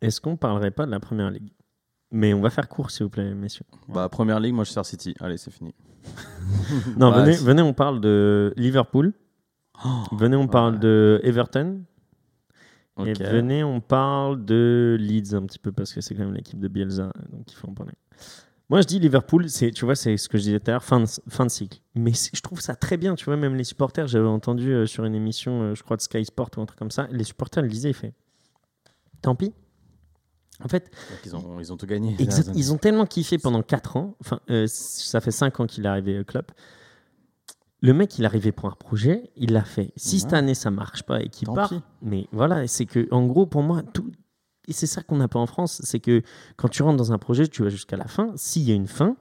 Est-ce 0.00 0.20
qu'on 0.20 0.36
parlerait 0.36 0.70
pas 0.70 0.86
de 0.86 0.90
la 0.90 1.00
première 1.00 1.30
ligue? 1.30 1.52
Mais 2.12 2.34
on 2.34 2.40
va 2.40 2.50
faire 2.50 2.68
court, 2.68 2.90
s'il 2.90 3.04
vous 3.04 3.10
plaît, 3.10 3.34
messieurs. 3.34 3.64
Bah, 3.88 4.08
première 4.08 4.40
ligue, 4.40 4.54
moi 4.54 4.64
je 4.64 4.70
sers 4.70 4.84
City. 4.84 5.14
Allez, 5.20 5.36
c'est 5.36 5.50
fini. 5.52 5.74
Non, 6.96 7.10
Bah, 7.10 7.22
venez, 7.22 7.34
si. 7.34 7.44
venez, 7.44 7.62
on 7.62 7.72
parle 7.74 8.00
de 8.00 8.52
Liverpool. 8.56 9.12
venez, 10.12 10.36
on 10.36 10.48
parle 10.48 10.74
ouais. 10.74 10.80
de 10.80 11.20
Everton. 11.22 11.82
Et 13.06 13.12
venez, 13.14 13.64
on 13.64 13.80
parle 13.80 14.44
de 14.44 14.96
Leeds 15.00 15.34
un 15.34 15.42
petit 15.46 15.58
peu 15.58 15.72
parce 15.72 15.92
que 15.94 16.00
c'est 16.00 16.14
quand 16.14 16.24
même 16.24 16.34
l'équipe 16.34 16.58
de 16.58 16.68
Bielsa, 16.68 17.12
donc 17.32 17.50
il 17.50 17.54
faut 17.54 17.68
en 17.68 17.74
parler. 17.74 17.94
Moi, 18.68 18.82
je 18.82 18.86
dis 18.86 18.98
Liverpool, 18.98 19.48
c'est, 19.48 19.70
tu 19.70 19.84
vois, 19.84 19.96
c'est 19.96 20.16
ce 20.16 20.28
que 20.28 20.36
je 20.38 20.42
disais 20.44 20.60
tout 20.60 20.70
à 20.70 20.74
l'heure, 20.74 20.84
fin 20.84 21.00
de, 21.00 21.06
fin 21.28 21.44
de 21.46 21.50
cycle. 21.50 21.80
Mais 21.94 22.12
je 22.12 22.40
trouve 22.40 22.60
ça 22.60 22.76
très 22.76 22.96
bien, 22.98 23.14
tu 23.14 23.24
vois, 23.24 23.36
même 23.36 23.56
les 23.56 23.64
supporters, 23.64 24.06
j'avais 24.06 24.28
entendu 24.28 24.70
euh, 24.72 24.86
sur 24.86 25.04
une 25.04 25.14
émission, 25.14 25.62
euh, 25.62 25.74
je 25.74 25.82
crois, 25.82 25.96
de 25.96 26.02
Sky 26.02 26.24
Sport 26.24 26.50
ou 26.56 26.60
un 26.60 26.66
truc 26.66 26.78
comme 26.78 26.90
ça, 26.90 27.08
les 27.10 27.24
supporters 27.24 27.62
le 27.62 27.68
disaient, 27.68 27.90
il 27.90 27.94
fait, 27.94 28.12
tant 29.22 29.34
pis. 29.34 29.52
En 30.64 30.68
fait, 30.68 30.90
ils, 31.24 31.34
ont, 31.34 31.58
ils 31.58 31.72
ont 31.72 31.76
tout 31.76 31.86
gagné. 31.86 32.14
Exact. 32.18 32.50
Ils 32.54 32.72
ont 32.72 32.78
tellement 32.78 33.06
kiffé 33.06 33.38
pendant 33.38 33.62
4 33.62 33.96
ans. 33.96 34.16
Enfin, 34.20 34.40
euh, 34.50 34.66
ça 34.68 35.20
fait 35.20 35.30
5 35.30 35.60
ans 35.60 35.66
qu'il 35.66 35.84
est 35.84 35.88
arrivé 35.88 36.18
au 36.20 36.24
club. 36.24 36.44
Le 37.82 37.94
mec, 37.94 38.18
il 38.18 38.24
est 38.24 38.26
arrivé 38.26 38.52
pour 38.52 38.66
un 38.68 38.76
projet, 38.78 39.30
il 39.36 39.52
l'a 39.52 39.64
fait. 39.64 39.92
Si 39.96 40.20
cette 40.20 40.34
année 40.34 40.54
ça 40.54 40.70
marche 40.70 41.02
pas 41.02 41.22
et 41.22 41.28
qu'il 41.28 41.48
part, 41.48 41.70
pis. 41.70 41.80
mais 42.02 42.28
voilà, 42.30 42.66
c'est 42.66 42.84
que 42.84 43.08
en 43.10 43.24
gros 43.24 43.46
pour 43.46 43.62
moi 43.62 43.82
tout 43.82 44.10
et 44.68 44.72
c'est 44.72 44.86
ça 44.86 45.02
qu'on 45.02 45.16
n'a 45.16 45.28
pas 45.28 45.40
en 45.40 45.46
France, 45.46 45.80
c'est 45.84 45.98
que 45.98 46.22
quand 46.56 46.68
tu 46.68 46.82
rentres 46.84 46.96
dans 46.96 47.12
un 47.12 47.18
projet, 47.18 47.48
tu 47.48 47.64
vas 47.64 47.70
jusqu'à 47.70 47.96
la 47.96 48.06
fin. 48.06 48.32
S'il 48.36 48.62
y 48.62 48.70
a 48.70 48.74
une 48.74 48.86
fin, 48.86 49.16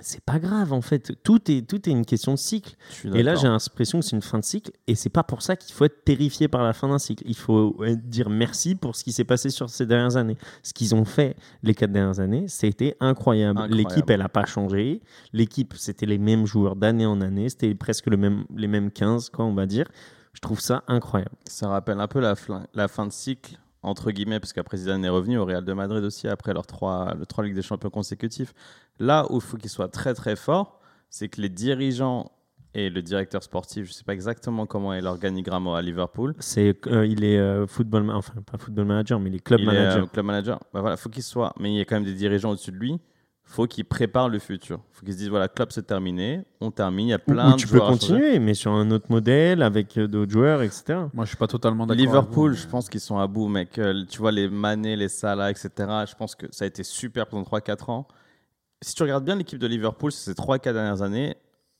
c'est 0.00 0.22
pas 0.22 0.38
grave 0.38 0.72
en 0.72 0.80
fait. 0.80 1.12
Tout 1.22 1.50
est 1.50 1.62
tout 1.68 1.88
est 1.88 1.92
une 1.92 2.04
question 2.04 2.32
de 2.32 2.38
cycle. 2.38 2.76
Et 3.14 3.22
là, 3.22 3.34
j'ai 3.34 3.48
l'impression 3.48 4.00
que 4.00 4.04
c'est 4.04 4.16
une 4.16 4.22
fin 4.22 4.38
de 4.38 4.44
cycle, 4.44 4.70
et 4.86 4.94
c'est 4.94 5.08
pas 5.08 5.22
pour 5.22 5.42
ça 5.42 5.56
qu'il 5.56 5.74
faut 5.74 5.84
être 5.84 6.04
terrifié 6.04 6.48
par 6.48 6.62
la 6.62 6.72
fin 6.72 6.88
d'un 6.88 6.98
cycle. 6.98 7.24
Il 7.26 7.36
faut 7.36 7.76
dire 7.96 8.30
merci 8.30 8.74
pour 8.74 8.96
ce 8.96 9.04
qui 9.04 9.12
s'est 9.12 9.24
passé 9.24 9.50
sur 9.50 9.68
ces 9.70 9.86
dernières 9.86 10.16
années. 10.16 10.36
Ce 10.62 10.72
qu'ils 10.72 10.94
ont 10.94 11.04
fait 11.04 11.36
les 11.62 11.74
quatre 11.74 11.92
dernières 11.92 12.20
années, 12.20 12.46
c'était 12.48 12.96
incroyable. 13.00 13.58
Incroyable. 13.60 13.74
L'équipe, 13.74 14.10
elle 14.10 14.22
a 14.22 14.28
pas 14.28 14.46
changé. 14.46 15.02
L'équipe, 15.32 15.74
c'était 15.76 16.06
les 16.06 16.18
mêmes 16.18 16.46
joueurs 16.46 16.76
d'année 16.76 17.06
en 17.06 17.20
année. 17.20 17.48
C'était 17.48 17.74
presque 17.74 18.06
le 18.06 18.16
même, 18.16 18.44
les 18.54 18.68
mêmes 18.68 18.90
15, 18.90 19.30
quoi, 19.30 19.44
on 19.44 19.54
va 19.54 19.66
dire. 19.66 19.86
Je 20.32 20.40
trouve 20.40 20.60
ça 20.60 20.84
incroyable. 20.86 21.34
Ça 21.44 21.68
rappelle 21.68 22.00
un 22.00 22.06
peu 22.06 22.20
la, 22.20 22.34
la 22.74 22.88
fin 22.88 23.06
de 23.06 23.12
cycle, 23.12 23.58
entre 23.88 24.10
guillemets, 24.10 24.40
parce 24.40 24.52
qu'après 24.52 24.76
Zidane 24.76 25.04
est 25.04 25.08
revenu 25.08 25.38
au 25.38 25.44
Real 25.44 25.64
de 25.64 25.72
Madrid 25.72 26.04
aussi, 26.04 26.28
après 26.28 26.52
leurs 26.52 26.66
trois, 26.66 27.14
le 27.18 27.26
trois 27.26 27.44
Ligues 27.44 27.54
des 27.54 27.62
Champions 27.62 27.90
consécutifs. 27.90 28.52
Là 28.98 29.26
où 29.30 29.36
il 29.36 29.40
faut 29.40 29.56
qu'il 29.56 29.70
soit 29.70 29.88
très 29.88 30.14
très 30.14 30.36
fort, 30.36 30.80
c'est 31.10 31.28
que 31.28 31.40
les 31.40 31.48
dirigeants 31.48 32.30
et 32.74 32.90
le 32.90 33.02
directeur 33.02 33.42
sportif, 33.42 33.86
je 33.86 33.92
sais 33.92 34.04
pas 34.04 34.12
exactement 34.12 34.66
comment 34.66 34.92
est 34.92 35.00
l'organigramme 35.00 35.68
à 35.68 35.80
Liverpool. 35.82 36.34
C'est, 36.38 36.76
euh, 36.86 37.06
il 37.06 37.24
est 37.24 37.38
euh, 37.38 37.66
football, 37.66 38.10
enfin 38.10 38.34
pas 38.42 38.58
football 38.58 38.84
manager, 38.84 39.18
mais 39.18 39.30
il 39.30 39.36
est 39.36 39.40
club 39.40 39.60
il 39.60 39.66
manager. 39.66 39.96
est 39.96 40.02
euh, 40.02 40.06
club 40.06 40.26
manager. 40.26 40.60
Bah 40.72 40.80
voilà, 40.80 40.96
faut 40.96 41.08
qu'il 41.08 41.22
soit, 41.22 41.52
mais 41.58 41.72
il 41.72 41.76
y 41.78 41.80
a 41.80 41.84
quand 41.84 41.96
même 41.96 42.04
des 42.04 42.12
dirigeants 42.12 42.50
au-dessus 42.50 42.72
de 42.72 42.76
lui. 42.76 43.00
Faut 43.50 43.66
qu'il 43.66 43.86
prépare 43.86 44.28
le 44.28 44.38
futur. 44.38 44.80
Faut 44.92 45.06
qu'il 45.06 45.14
se 45.14 45.18
dise 45.18 45.30
voilà, 45.30 45.48
club 45.48 45.68
c'est 45.72 45.86
terminé, 45.86 46.44
on 46.60 46.70
termine. 46.70 47.06
Il 47.06 47.10
y 47.10 47.14
a 47.14 47.18
plein 47.18 47.52
ou 47.52 47.56
de 47.56 47.56
tu 47.56 47.66
peux 47.66 47.80
continuer, 47.80 48.38
mais 48.38 48.52
sur 48.52 48.72
un 48.72 48.90
autre 48.90 49.06
modèle 49.08 49.62
avec 49.62 49.96
euh, 49.96 50.06
d'autres 50.06 50.30
joueurs, 50.30 50.60
etc. 50.60 50.98
Moi, 51.14 51.24
je 51.24 51.28
suis 51.30 51.38
pas 51.38 51.46
totalement 51.46 51.86
d'accord. 51.86 52.04
Liverpool, 52.04 52.50
avec 52.50 52.62
je 52.62 52.68
pense 52.68 52.90
qu'ils 52.90 53.00
sont 53.00 53.16
à 53.16 53.26
bout, 53.26 53.48
mec. 53.48 53.78
Euh, 53.78 54.04
Tu 54.06 54.18
vois, 54.18 54.32
les 54.32 54.50
Mané, 54.50 54.96
les 54.96 55.08
Salah, 55.08 55.50
etc. 55.50 55.70
Je 55.78 56.14
pense 56.14 56.34
que 56.34 56.46
ça 56.50 56.66
a 56.66 56.68
été 56.68 56.84
super 56.84 57.26
pendant 57.26 57.44
3-4 57.44 57.90
ans. 57.90 58.06
Si 58.82 58.94
tu 58.94 59.02
regardes 59.02 59.24
bien 59.24 59.36
l'équipe 59.36 59.58
de 59.58 59.66
Liverpool 59.66 60.12
ces 60.12 60.34
3-4 60.34 60.74
dernières 60.74 61.00
années, 61.00 61.34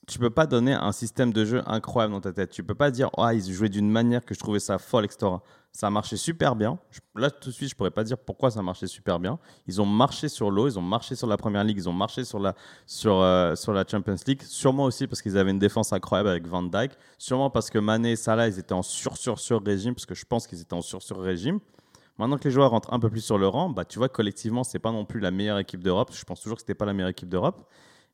tu 0.07 0.19
peux 0.19 0.31
pas 0.31 0.47
donner 0.47 0.73
un 0.73 0.93
système 0.93 1.35
de 1.35 1.45
jeu 1.45 1.63
incroyable 1.67 2.15
dans 2.15 2.23
ta 2.23 2.33
tête. 2.33 2.51
Tu 2.51 2.63
peux 2.65 2.75
pas 2.75 2.91
dire, 2.91 3.11
oh, 3.19 3.29
ils 3.29 3.53
jouaient 3.53 3.69
d'une 3.69 3.91
manière 3.91 4.25
que 4.25 4.35
je 4.35 4.41
trouvais 4.41 4.59
ça 4.59 4.79
folle, 4.79 5.05
etc. 5.05 5.27
Ça 5.73 5.87
a 5.87 5.91
marché 5.91 6.17
super 6.17 6.57
bien. 6.57 6.79
Là, 7.15 7.31
tout 7.31 7.51
de 7.51 7.55
suite, 7.55 7.71
je 7.71 7.77
pourrais 7.77 7.91
pas 7.91 8.03
dire 8.03 8.19
pourquoi 8.19 8.51
ça 8.51 8.63
marchait 8.63 8.87
super 8.87 9.21
bien. 9.21 9.39
Ils 9.67 9.81
ont 9.81 9.87
marché 9.87 10.29
sur 10.29 10.51
l'eau, 10.51 10.67
ils 10.67 10.79
ont 10.79 10.83
marché 10.83 11.15
sur 11.15 11.27
la 11.27 11.37
Première 11.37 11.63
Ligue, 11.63 11.77
ils 11.77 11.89
ont 11.89 11.93
marché 11.93 12.25
sur 12.25 12.39
la, 12.39 12.55
sur, 12.87 13.21
euh, 13.21 13.55
sur 13.55 13.73
la 13.73 13.85
Champions 13.87 14.17
League. 14.27 14.43
Sûrement 14.43 14.85
aussi 14.85 15.07
parce 15.07 15.23
qu'ils 15.23 15.39
avaient 15.39 15.51
une 15.51 15.59
défense 15.59 15.93
incroyable 15.93 16.31
avec 16.31 16.47
Van 16.47 16.63
Dijk. 16.63 16.93
Sûrement 17.19 17.51
parce 17.51 17.71
que 17.71 17.79
Mané 17.79 18.13
et 18.13 18.17
Salah, 18.17 18.49
ils 18.49 18.59
étaient 18.59 18.73
en 18.73 18.83
sur-sur-sur 18.83 19.63
régime, 19.63 19.95
parce 19.95 20.07
que 20.07 20.15
je 20.15 20.25
pense 20.25 20.47
qu'ils 20.47 20.61
étaient 20.61 20.75
en 20.75 20.83
sur-sur 20.83 21.21
régime. 21.21 21.61
Maintenant 22.19 22.37
que 22.37 22.45
les 22.45 22.51
joueurs 22.51 22.71
rentrent 22.71 22.93
un 22.93 22.99
peu 22.99 23.11
plus 23.11 23.21
sur 23.21 23.39
le 23.39 23.47
rang, 23.47 23.71
bah, 23.71 23.85
tu 23.85 23.99
vois, 23.99 24.09
collectivement, 24.09 24.65
c'est 24.65 24.81
pas 24.81 24.91
non 24.91 25.05
plus 25.05 25.21
la 25.21 25.31
meilleure 25.31 25.59
équipe 25.59 25.85
d'Europe. 25.85 26.11
Je 26.13 26.25
pense 26.25 26.41
toujours 26.41 26.57
que 26.57 26.63
c'était 26.63 26.75
pas 26.75 26.87
la 26.87 26.93
meilleure 26.93 27.11
équipe 27.11 27.29
d'Europe. 27.29 27.71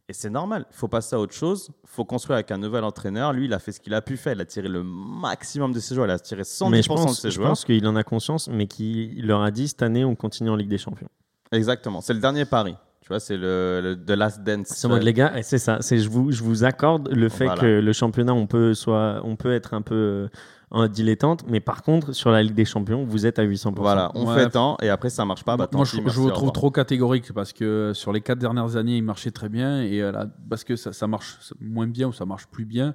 Et 0.09 0.13
c'est 0.13 0.29
normal. 0.31 0.67
Il 0.71 0.77
faut 0.77 0.89
passer 0.89 1.17
à 1.17 1.19
autre 1.19 1.33
chose. 1.33 1.71
Il 1.85 1.89
faut 1.89 2.05
construire 2.05 2.35
avec 2.35 2.51
un 2.51 2.59
nouvel 2.59 2.85
entraîneur. 2.85 3.33
Lui, 3.33 3.47
il 3.47 3.53
a 3.55 3.59
fait 3.59 3.73
ce 3.73 3.81
qu'il 3.81 3.95
a 3.95 4.03
pu 4.03 4.17
faire. 4.19 4.35
Il 4.35 4.41
a 4.41 4.45
tiré 4.45 4.69
le 4.69 4.83
maximum 4.83 5.73
de 5.73 5.81
ses 5.81 5.95
joueurs. 5.95 6.07
Il 6.07 6.11
a 6.11 6.19
tiré 6.19 6.43
110% 6.43 6.71
mais 6.71 6.83
je 6.83 6.91
de 6.93 7.09
ses 7.15 7.31
je 7.31 7.35
joueurs. 7.37 7.49
pense 7.49 7.65
qu'il 7.65 7.87
en 7.89 7.97
a 7.97 8.05
conscience, 8.05 8.49
mais 8.49 8.67
qu'il 8.67 9.17
il 9.19 9.27
leur 9.27 9.43
a 9.43 9.51
dit 9.51 9.67
cette 9.69 9.83
année, 9.83 10.05
on 10.05 10.15
continue 10.15 10.51
en 10.51 10.57
Ligue 10.57 10.69
des 10.69 10.77
Champions. 10.79 11.09
Exactement. 11.53 12.01
C'est 12.03 12.13
le 12.15 12.21
dernier 12.21 12.45
pari. 12.45 12.75
Tu 13.01 13.09
vois, 13.09 13.21
c'est 13.21 13.37
le, 13.37 13.81
le 13.83 13.97
The 14.03 14.11
Last 14.17 14.43
Dance. 14.43 14.67
C'est 14.69 14.89
mode, 14.89 15.03
les 15.03 15.13
gars, 15.13 15.37
et 15.39 15.43
c'est 15.43 15.59
ça. 15.59 15.79
C'est 15.81 15.99
je 15.99 16.09
vous, 16.09 16.33
je 16.33 16.43
vous 16.43 16.65
accorde 16.65 17.09
le 17.11 17.29
fait 17.29 17.45
Voilà. 17.45 17.61
que 17.61 17.67
le 17.81 17.93
championnat, 17.93 18.33
on 18.35 18.47
peut 18.47 18.73
soit, 18.75 19.21
on 19.25 19.37
peut 19.37 19.53
être 19.53 19.75
un 19.75 19.83
peu 19.83 20.29
euh, 20.75 20.79
un 20.81 20.89
dilettante, 20.89 21.45
mais 21.49 21.61
par 21.61 21.83
contre, 21.83 22.13
sur 22.13 22.31
la 22.31 22.43
Ligue 22.43 22.55
des 22.55 22.65
Champions, 22.65 23.05
vous 23.05 23.27
êtes 23.27 23.39
à 23.39 23.45
800%. 23.45 23.75
Voilà, 23.77 24.11
on 24.15 24.27
Ouais. 24.27 24.35
fait 24.45 24.51
tant 24.51 24.77
et 24.83 24.89
après 24.89 25.11
ça 25.11 25.25
marche 25.25 25.45
pas. 25.45 25.57
Bah, 25.57 25.67
tant 25.67 25.79
Moi, 25.79 25.85
je, 25.87 25.97
merci, 26.01 26.15
je 26.15 26.21
vous 26.21 26.31
trouve 26.31 26.53
trop 26.53 26.71
catégorique 26.71 27.33
parce 27.33 27.53
que 27.53 27.93
sur 27.95 28.13
les 28.13 28.21
quatre 28.21 28.39
dernières 28.39 28.77
années, 28.77 28.97
il 28.97 29.03
marchait 29.05 29.31
très 29.31 29.49
bien 29.49 29.83
et 29.83 30.03
euh, 30.03 30.13
là, 30.13 30.27
parce 30.51 30.65
que 30.65 30.77
ça, 30.77 30.93
ça 30.93 31.07
marche 31.07 31.39
moins 31.61 31.87
bien 31.87 32.09
ou 32.09 32.13
ça 32.13 32.25
marche 32.27 32.47
plus 32.49 32.65
bien. 32.65 32.95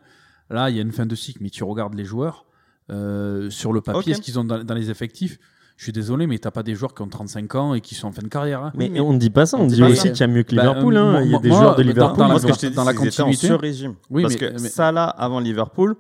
Là, 0.50 0.70
il 0.70 0.76
y 0.76 0.80
a 0.80 0.82
une 0.82 0.92
fin 0.92 1.06
de 1.06 1.16
cycle, 1.16 1.40
mais 1.42 1.50
tu 1.50 1.64
regardes 1.64 1.94
les 1.94 2.06
joueurs 2.06 2.46
euh, 2.92 3.50
sur 3.50 3.72
le 3.74 3.82
papier, 3.82 4.14
ce 4.14 4.22
qu'ils 4.22 4.40
ont 4.40 4.44
dans, 4.44 4.64
dans 4.64 4.74
les 4.74 4.90
effectifs. 4.90 5.38
Je 5.78 5.84
suis 5.86 5.94
désolé, 5.94 6.28
mais 6.28 6.38
t'as 6.40 6.52
pas 6.52 6.62
des 6.64 6.76
joueurs 6.76 6.94
qui 6.94 7.04
ont 7.04 7.08
35 7.08 7.56
ans 7.56 7.74
et 7.74 7.80
qui 7.80 7.96
sont 7.96 8.08
en 8.10 8.12
fin 8.12 8.22
de 8.22 8.28
carrière. 8.28 8.62
hein. 8.64 8.74
Mais, 8.76 8.90
mais 8.90 9.00
on 9.00 9.14
ne 9.14 9.18
dit 9.18 9.30
pas 9.30 9.46
ça, 9.46 9.56
on, 9.58 9.62
on 9.62 9.68
dit 9.68 9.82
aussi 9.82 10.12
qu'il 10.12 10.20
y 10.20 10.24
a 10.24 10.28
mieux 10.28 10.44
que 10.44 10.54
Bah, 10.54 10.64
Liverpool. 10.64 10.98
euh, 10.98 11.00
hein. 11.00 11.12
moi- 11.12 11.22
Il 11.24 11.32
y 11.32 11.36
a 11.36 11.40
des 11.40 11.48
moi, 11.50 11.58
joueurs 11.60 11.76
de 11.78 11.84
dans- 11.84 11.88
Liverpool. 11.88 12.18
dans 12.18 12.24
la 12.24 12.30
Moi, 12.32 12.40
ce 12.40 12.44
que 12.44 12.48
dans- 12.50 12.56
je 12.56 12.60
te 12.60 12.66
dis, 12.66 12.76
dans 12.76 12.84
la 12.84 12.92
c'est 12.92 12.98
qu'ils 12.98 13.08
étaient 13.08 13.22
en 13.22 13.26
continuité. 13.28 13.48
sur-régime. 13.48 13.96
Oui, 14.10 14.24
Parce 14.24 14.34
mais- 14.34 14.40
que 14.40 14.52
mais- 14.54 14.70
Salah 14.70 15.06
avant 15.08 15.40
Liverpool, 15.40 15.96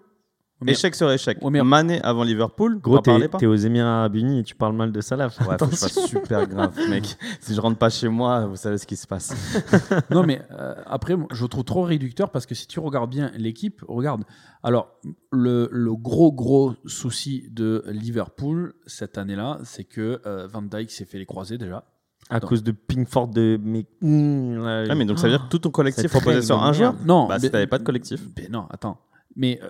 Mais- 0.61 0.73
échec 0.73 0.93
sur 0.93 1.09
échec. 1.09 1.37
Mané 1.41 2.01
avant 2.01 2.23
Liverpool, 2.23 2.79
Gros, 2.81 2.99
t'es 2.99 3.27
pas. 3.29 3.37
t'es 3.37 3.45
aux 3.45 3.55
Émirats 3.55 3.99
Arabes 3.99 4.15
Unis 4.15 4.39
et 4.39 4.43
tu 4.43 4.55
parles 4.55 4.75
mal 4.75 4.91
de 4.91 4.99
Salah. 5.01 5.27
Ouais, 5.27 5.31
faut 5.31 5.43
que 5.45 5.49
je 5.49 5.53
Attention. 5.53 5.87
fasse 5.87 6.05
super 6.09 6.47
grave, 6.47 6.73
mec. 6.89 7.15
Si 7.39 7.55
je 7.55 7.61
rentre 7.61 7.77
pas 7.77 7.89
chez 7.89 8.09
moi, 8.09 8.45
vous 8.45 8.57
savez 8.57 8.77
ce 8.77 8.85
qui 8.85 8.95
se 8.97 9.07
passe. 9.07 9.33
non, 10.11 10.23
mais 10.23 10.41
euh, 10.51 10.75
après, 10.85 11.15
moi, 11.15 11.27
je 11.31 11.45
trouve 11.45 11.63
trop 11.63 11.83
réducteur 11.83 12.29
parce 12.31 12.45
que 12.45 12.55
si 12.55 12.67
tu 12.67 12.79
regardes 12.79 13.09
bien 13.09 13.31
l'équipe, 13.37 13.81
regarde. 13.87 14.23
Alors, 14.61 14.89
le, 15.31 15.69
le 15.71 15.93
gros, 15.95 16.33
gros 16.33 16.73
souci 16.85 17.47
de 17.51 17.83
Liverpool 17.87 18.73
cette 18.85 19.17
année-là, 19.17 19.59
c'est 19.63 19.85
que 19.85 20.21
euh, 20.25 20.47
Van 20.51 20.61
Dijk 20.61 20.91
s'est 20.91 21.05
fait 21.05 21.19
les 21.19 21.25
croisés 21.25 21.57
déjà. 21.57 21.85
À 22.29 22.39
cause 22.41 22.63
de 22.63 22.71
Pinkford 22.73 23.29
de. 23.29 23.57
Mais, 23.63 23.85
Mmh, 24.01 24.61
là, 24.63 24.83
Ah, 24.89 24.95
mais 24.95 25.05
donc 25.05 25.17
ça 25.19 25.27
veut 25.27 25.33
dire 25.37 25.45
que 25.45 25.49
tout 25.49 25.59
ton 25.59 25.71
collectif 25.71 26.13
reposait 26.13 26.41
sur 26.41 26.61
un 26.61 26.73
joueur. 26.73 26.95
Non, 27.05 27.27
Bah, 27.27 27.35
mais- 27.35 27.47
si 27.47 27.51
t'avais 27.51 27.65
pas 27.65 27.77
de 27.79 27.83
collectif. 27.83 28.21
mais 28.37 28.49
non, 28.49 28.67
attends. 28.69 28.99
Mais 29.35 29.59
euh, 29.63 29.69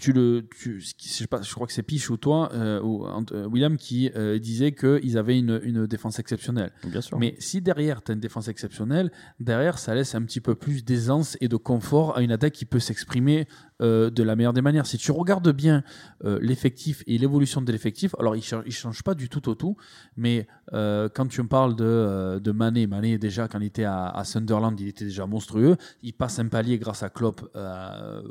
tu 0.00 0.12
le, 0.12 0.46
tu, 0.58 0.80
je 0.80 0.92
sais 0.96 1.26
pas, 1.26 1.42
je 1.42 1.54
crois 1.54 1.66
que 1.66 1.72
c'est 1.72 1.82
Piche 1.82 2.08
ou 2.10 2.16
toi, 2.16 2.50
euh, 2.54 2.80
ou 2.82 3.04
Ant- 3.06 3.24
euh, 3.32 3.46
William, 3.46 3.76
qui 3.76 4.10
euh, 4.16 4.38
disait 4.38 4.72
qu'ils 4.72 5.18
avaient 5.18 5.38
une, 5.38 5.60
une 5.62 5.86
défense 5.86 6.18
exceptionnelle. 6.18 6.72
Bien 6.84 7.00
sûr. 7.02 7.18
Mais 7.18 7.34
si 7.38 7.60
derrière, 7.60 8.02
tu 8.02 8.10
as 8.10 8.14
une 8.14 8.20
défense 8.20 8.48
exceptionnelle, 8.48 9.12
derrière, 9.38 9.78
ça 9.78 9.94
laisse 9.94 10.14
un 10.14 10.22
petit 10.22 10.40
peu 10.40 10.54
plus 10.54 10.84
d'aisance 10.84 11.36
et 11.40 11.48
de 11.48 11.56
confort 11.56 12.16
à 12.16 12.22
une 12.22 12.32
attaque 12.32 12.54
qui 12.54 12.64
peut 12.64 12.80
s'exprimer 12.80 13.46
euh, 13.80 14.10
de 14.10 14.22
la 14.22 14.36
meilleure 14.36 14.52
des 14.52 14.62
manières. 14.62 14.86
Si 14.86 14.98
tu 14.98 15.10
regardes 15.10 15.50
bien 15.52 15.82
euh, 16.24 16.38
l'effectif 16.42 17.02
et 17.06 17.16
l'évolution 17.16 17.62
de 17.62 17.72
l'effectif, 17.72 18.14
alors 18.18 18.36
il 18.36 18.42
ne 18.66 18.70
change 18.70 19.02
pas 19.02 19.14
du 19.14 19.28
tout 19.28 19.48
au 19.48 19.54
tout, 19.54 19.76
mais 20.16 20.46
euh, 20.74 21.08
quand 21.14 21.26
tu 21.26 21.42
me 21.42 21.48
parles 21.48 21.74
de, 21.76 22.38
de 22.42 22.52
Mané, 22.52 22.86
Mané 22.86 23.16
déjà, 23.16 23.48
quand 23.48 23.58
il 23.58 23.66
était 23.66 23.84
à, 23.84 24.22
Sunderland, 24.24 24.78
il 24.80 24.88
était 24.88 25.04
déjà 25.04 25.26
monstrueux. 25.26 25.76
Il 26.02 26.12
passe 26.12 26.38
un 26.38 26.48
palier 26.48 26.78
grâce 26.78 27.02
à 27.02 27.08
Klopp 27.08 27.48
à 27.54 28.22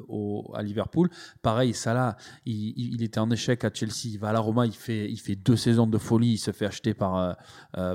Liverpool. 0.61 1.09
Pareil, 1.41 1.73
Salah, 1.73 2.15
il, 2.45 3.01
était 3.01 3.19
en 3.19 3.31
échec 3.31 3.63
à 3.63 3.71
Chelsea, 3.73 4.05
il 4.05 4.19
va 4.19 4.29
à 4.29 4.33
la 4.33 4.39
Roma, 4.39 4.65
il 4.65 4.73
fait, 4.73 5.09
il 5.09 5.19
fait 5.19 5.35
deux 5.35 5.55
saisons 5.55 5.87
de 5.87 5.97
folie, 5.97 6.33
il 6.33 6.37
se 6.37 6.51
fait 6.51 6.65
acheter 6.65 6.93
par, 6.93 7.37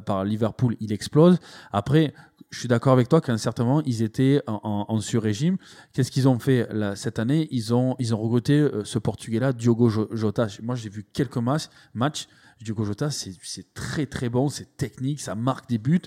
par 0.05 0.24
Liverpool, 0.24 0.76
il 0.80 0.92
explose. 0.92 1.38
Après, 1.72 2.14
je 2.51 2.59
suis 2.59 2.68
d'accord 2.68 2.92
avec 2.92 3.09
toi 3.09 3.20
qu'à 3.20 3.32
un 3.32 3.38
certain 3.38 3.64
moment, 3.64 3.82
ils 3.84 4.03
étaient 4.03 4.42
en, 4.47 4.86
en, 4.88 5.01
sur-régime. 5.01 5.57
Qu'est-ce 5.92 6.11
qu'ils 6.11 6.28
ont 6.28 6.38
fait 6.38 6.68
cette 6.95 7.18
année? 7.18 7.49
Ils 7.51 7.74
ont, 7.74 7.97
ils 7.99 8.14
ont 8.14 8.18
recruté 8.18 8.59
euh, 8.61 8.84
ce 8.84 8.99
Portugais-là, 8.99 9.53
Diogo 9.53 9.88
Jo- 9.88 10.09
Jota. 10.12 10.47
Moi, 10.62 10.74
j'ai 10.76 10.88
vu 10.88 11.05
quelques 11.12 11.36
matchs. 11.38 12.26
Diogo 12.64 12.84
Jota, 12.84 13.10
c'est 13.10 13.32
très 13.74 14.06
très 14.06 14.28
bon, 14.28 14.48
c'est 14.48 14.76
technique, 14.76 15.20
ça 15.20 15.34
marque 15.34 15.68
des 15.68 15.78
buts. 15.78 16.00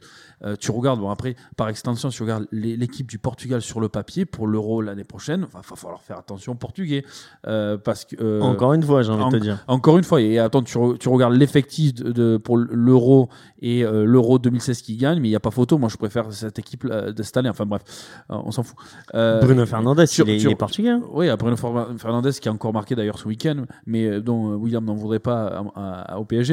Euh, 0.43 0.55
tu 0.59 0.71
regardes, 0.71 0.99
bon 0.99 1.09
après, 1.09 1.35
par 1.55 1.69
extension, 1.69 2.09
si 2.09 2.17
tu 2.17 2.23
regardes 2.23 2.47
l'équipe 2.51 3.07
du 3.07 3.19
Portugal 3.19 3.61
sur 3.61 3.79
le 3.79 3.89
papier 3.89 4.25
pour 4.25 4.47
l'Euro 4.47 4.81
l'année 4.81 5.03
prochaine, 5.03 5.45
il 5.47 5.53
va 5.53 5.61
falloir 5.61 6.01
faire 6.01 6.17
attention 6.17 6.53
aux 6.53 6.55
Portugais. 6.55 7.05
Euh, 7.47 7.77
parce 7.77 8.05
que, 8.05 8.15
euh, 8.19 8.41
Encore 8.41 8.73
une 8.73 8.81
fois, 8.83 9.03
j'ai 9.03 9.11
envie 9.11 9.23
de 9.31 9.37
te 9.37 9.43
dire. 9.43 9.63
encore 9.67 9.97
une 9.97 10.03
fois, 10.03 10.19
et 10.21 10.39
attends, 10.39 10.63
tu, 10.63 10.77
re- 10.77 10.97
tu 10.97 11.09
regardes 11.09 11.33
l'effectif 11.35 11.93
de, 11.93 12.11
de- 12.11 12.37
pour 12.37 12.57
l'Euro 12.57 13.29
et 13.61 13.83
l'Euro 13.83 14.39
2016 14.39 14.81
qui 14.81 14.97
gagne, 14.97 15.19
mais 15.19 15.27
il 15.27 15.31
n'y 15.31 15.35
a 15.35 15.39
pas 15.39 15.51
photo. 15.51 15.77
Moi, 15.77 15.89
je 15.89 15.97
préfère 15.97 16.31
cette 16.33 16.57
équipe 16.59 16.85
de 16.87 17.23
cette 17.23 17.37
année. 17.37 17.49
Enfin 17.49 17.65
bref, 17.65 17.83
on 18.29 18.51
s'en 18.51 18.63
fout. 18.63 18.77
Bruno 19.13 19.65
Fernandes, 19.65 20.05
sur- 20.05 20.25
il, 20.27 20.31
est, 20.31 20.35
il 20.37 20.41
sur- 20.41 20.51
est 20.51 20.55
portugais. 20.55 20.93
oui, 21.11 21.27
Bruno 21.37 21.55
Fer- 21.55 21.87
Fernandez 21.97 22.31
qui 22.33 22.49
a 22.49 22.51
encore 22.51 22.73
marqué 22.73 22.95
d'ailleurs 22.95 23.19
ce 23.19 23.27
week-end, 23.27 23.65
mais 23.85 24.21
dont 24.21 24.55
William 24.55 24.83
n'en 24.83 24.95
voudrait 24.95 25.19
pas 25.19 25.47
à- 25.75 26.13
à- 26.13 26.17
au 26.19 26.25
PSG. 26.25 26.46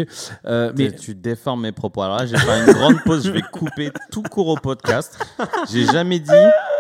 Euh, 0.47 0.73
mais 0.77 0.93
tu 0.93 1.15
déformes 1.15 1.63
mes 1.63 1.73
propos. 1.73 2.03
Alors 2.03 2.19
là, 2.19 2.27
j'ai 2.27 2.37
fait 2.37 2.61
une 2.67 2.73
grande 2.73 3.03
pause. 3.05 3.25
Je 3.27 3.31
vais 3.31 3.43
couper 3.43 3.91
tout 4.11 4.23
court 4.23 4.49
au 4.49 4.57
podcast. 4.57 5.19
J'ai 5.71 5.85
jamais 5.87 6.19
dit. 6.19 6.31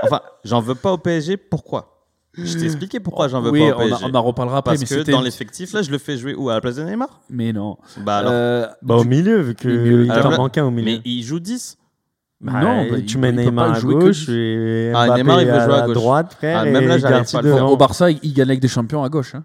Enfin, 0.02 0.20
j'en 0.44 0.60
veux 0.60 0.74
pas 0.74 0.92
au 0.92 0.98
PSG. 0.98 1.36
Pourquoi? 1.36 1.90
Je 2.36 2.58
t'ai 2.58 2.64
expliqué 2.64 2.98
pourquoi 2.98 3.28
j'en 3.28 3.40
veux 3.40 3.50
oui, 3.52 3.70
pas 3.70 3.76
au 3.76 3.80
on, 3.82 4.10
on 4.10 4.14
en 4.14 4.22
reparlera 4.22 4.58
après. 4.58 4.76
Parce 4.76 4.90
mais 4.90 5.04
que 5.04 5.10
dans 5.10 5.20
l'effectif, 5.20 5.72
là, 5.72 5.82
je 5.82 5.90
le 5.92 5.98
fais 5.98 6.16
jouer 6.16 6.34
où? 6.34 6.50
À 6.50 6.54
la 6.54 6.60
place 6.60 6.74
de 6.76 6.82
Neymar? 6.82 7.20
Mais 7.30 7.52
non. 7.52 7.76
Bah 7.98 8.16
alors. 8.18 8.32
Euh, 8.34 8.66
Bah, 8.82 8.96
au 8.96 9.04
milieu, 9.04 9.40
vu 9.40 9.54
qu'il 9.54 10.08
t'en 10.12 10.30
manque 10.36 10.58
un 10.58 10.64
au 10.64 10.70
milieu. 10.72 10.96
mais 10.96 11.00
il 11.04 11.22
joue 11.22 11.38
10. 11.38 11.78
Bah, 12.40 12.52
non, 12.60 12.90
bah, 12.90 12.96
tu 13.06 13.16
mets 13.18 13.30
Neymar 13.30 13.74
à 13.76 13.80
gauche 13.80 14.24
Ah, 14.28 15.06
Mbappé 15.06 15.22
Neymar, 15.22 15.40
il 15.42 15.46
veut 15.46 15.52
à, 15.54 15.64
jouer 15.64 15.74
à 15.74 15.82
à 15.82 15.86
gauche. 15.86 15.94
droite, 15.94 16.34
frère. 16.34 16.58
Ah, 16.58 16.64
même 16.64 16.88
là, 16.88 16.98
j'arrive 16.98 17.30
pas 17.30 17.38
à 17.38 17.42
le 17.42 17.48
devant. 17.48 17.56
faire. 17.58 17.70
au 17.70 17.76
Barça, 17.76 18.10
il, 18.10 18.18
il 18.24 18.34
gagne 18.34 18.48
avec 18.48 18.60
des 18.60 18.68
champions 18.68 19.02
à 19.04 19.08
gauche. 19.08 19.36
hein. 19.36 19.44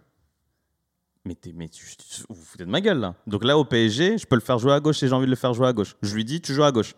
Mais, 1.29 1.35
t'es- 1.35 1.53
mais 1.55 1.69
tu, 1.69 1.85
tu- 1.95 2.23
vous 2.27 2.33
vous 2.35 2.43
foutez 2.43 2.65
de 2.65 2.71
ma 2.71 2.81
gueule 2.81 2.97
là. 2.99 3.13
Donc 3.27 3.43
là, 3.43 3.55
au 3.55 3.63
PSG, 3.63 4.17
je 4.17 4.25
peux 4.25 4.35
le 4.35 4.41
faire 4.41 4.57
jouer 4.57 4.73
à 4.73 4.79
gauche 4.79 4.97
si 4.97 5.07
j'ai 5.07 5.13
envie 5.13 5.27
de 5.27 5.29
le 5.29 5.35
faire 5.35 5.53
jouer 5.53 5.67
à 5.67 5.73
gauche. 5.73 5.95
Je 6.01 6.15
lui 6.15 6.25
dis, 6.25 6.41
tu 6.41 6.55
joues 6.55 6.63
à 6.63 6.71
gauche. 6.71 6.95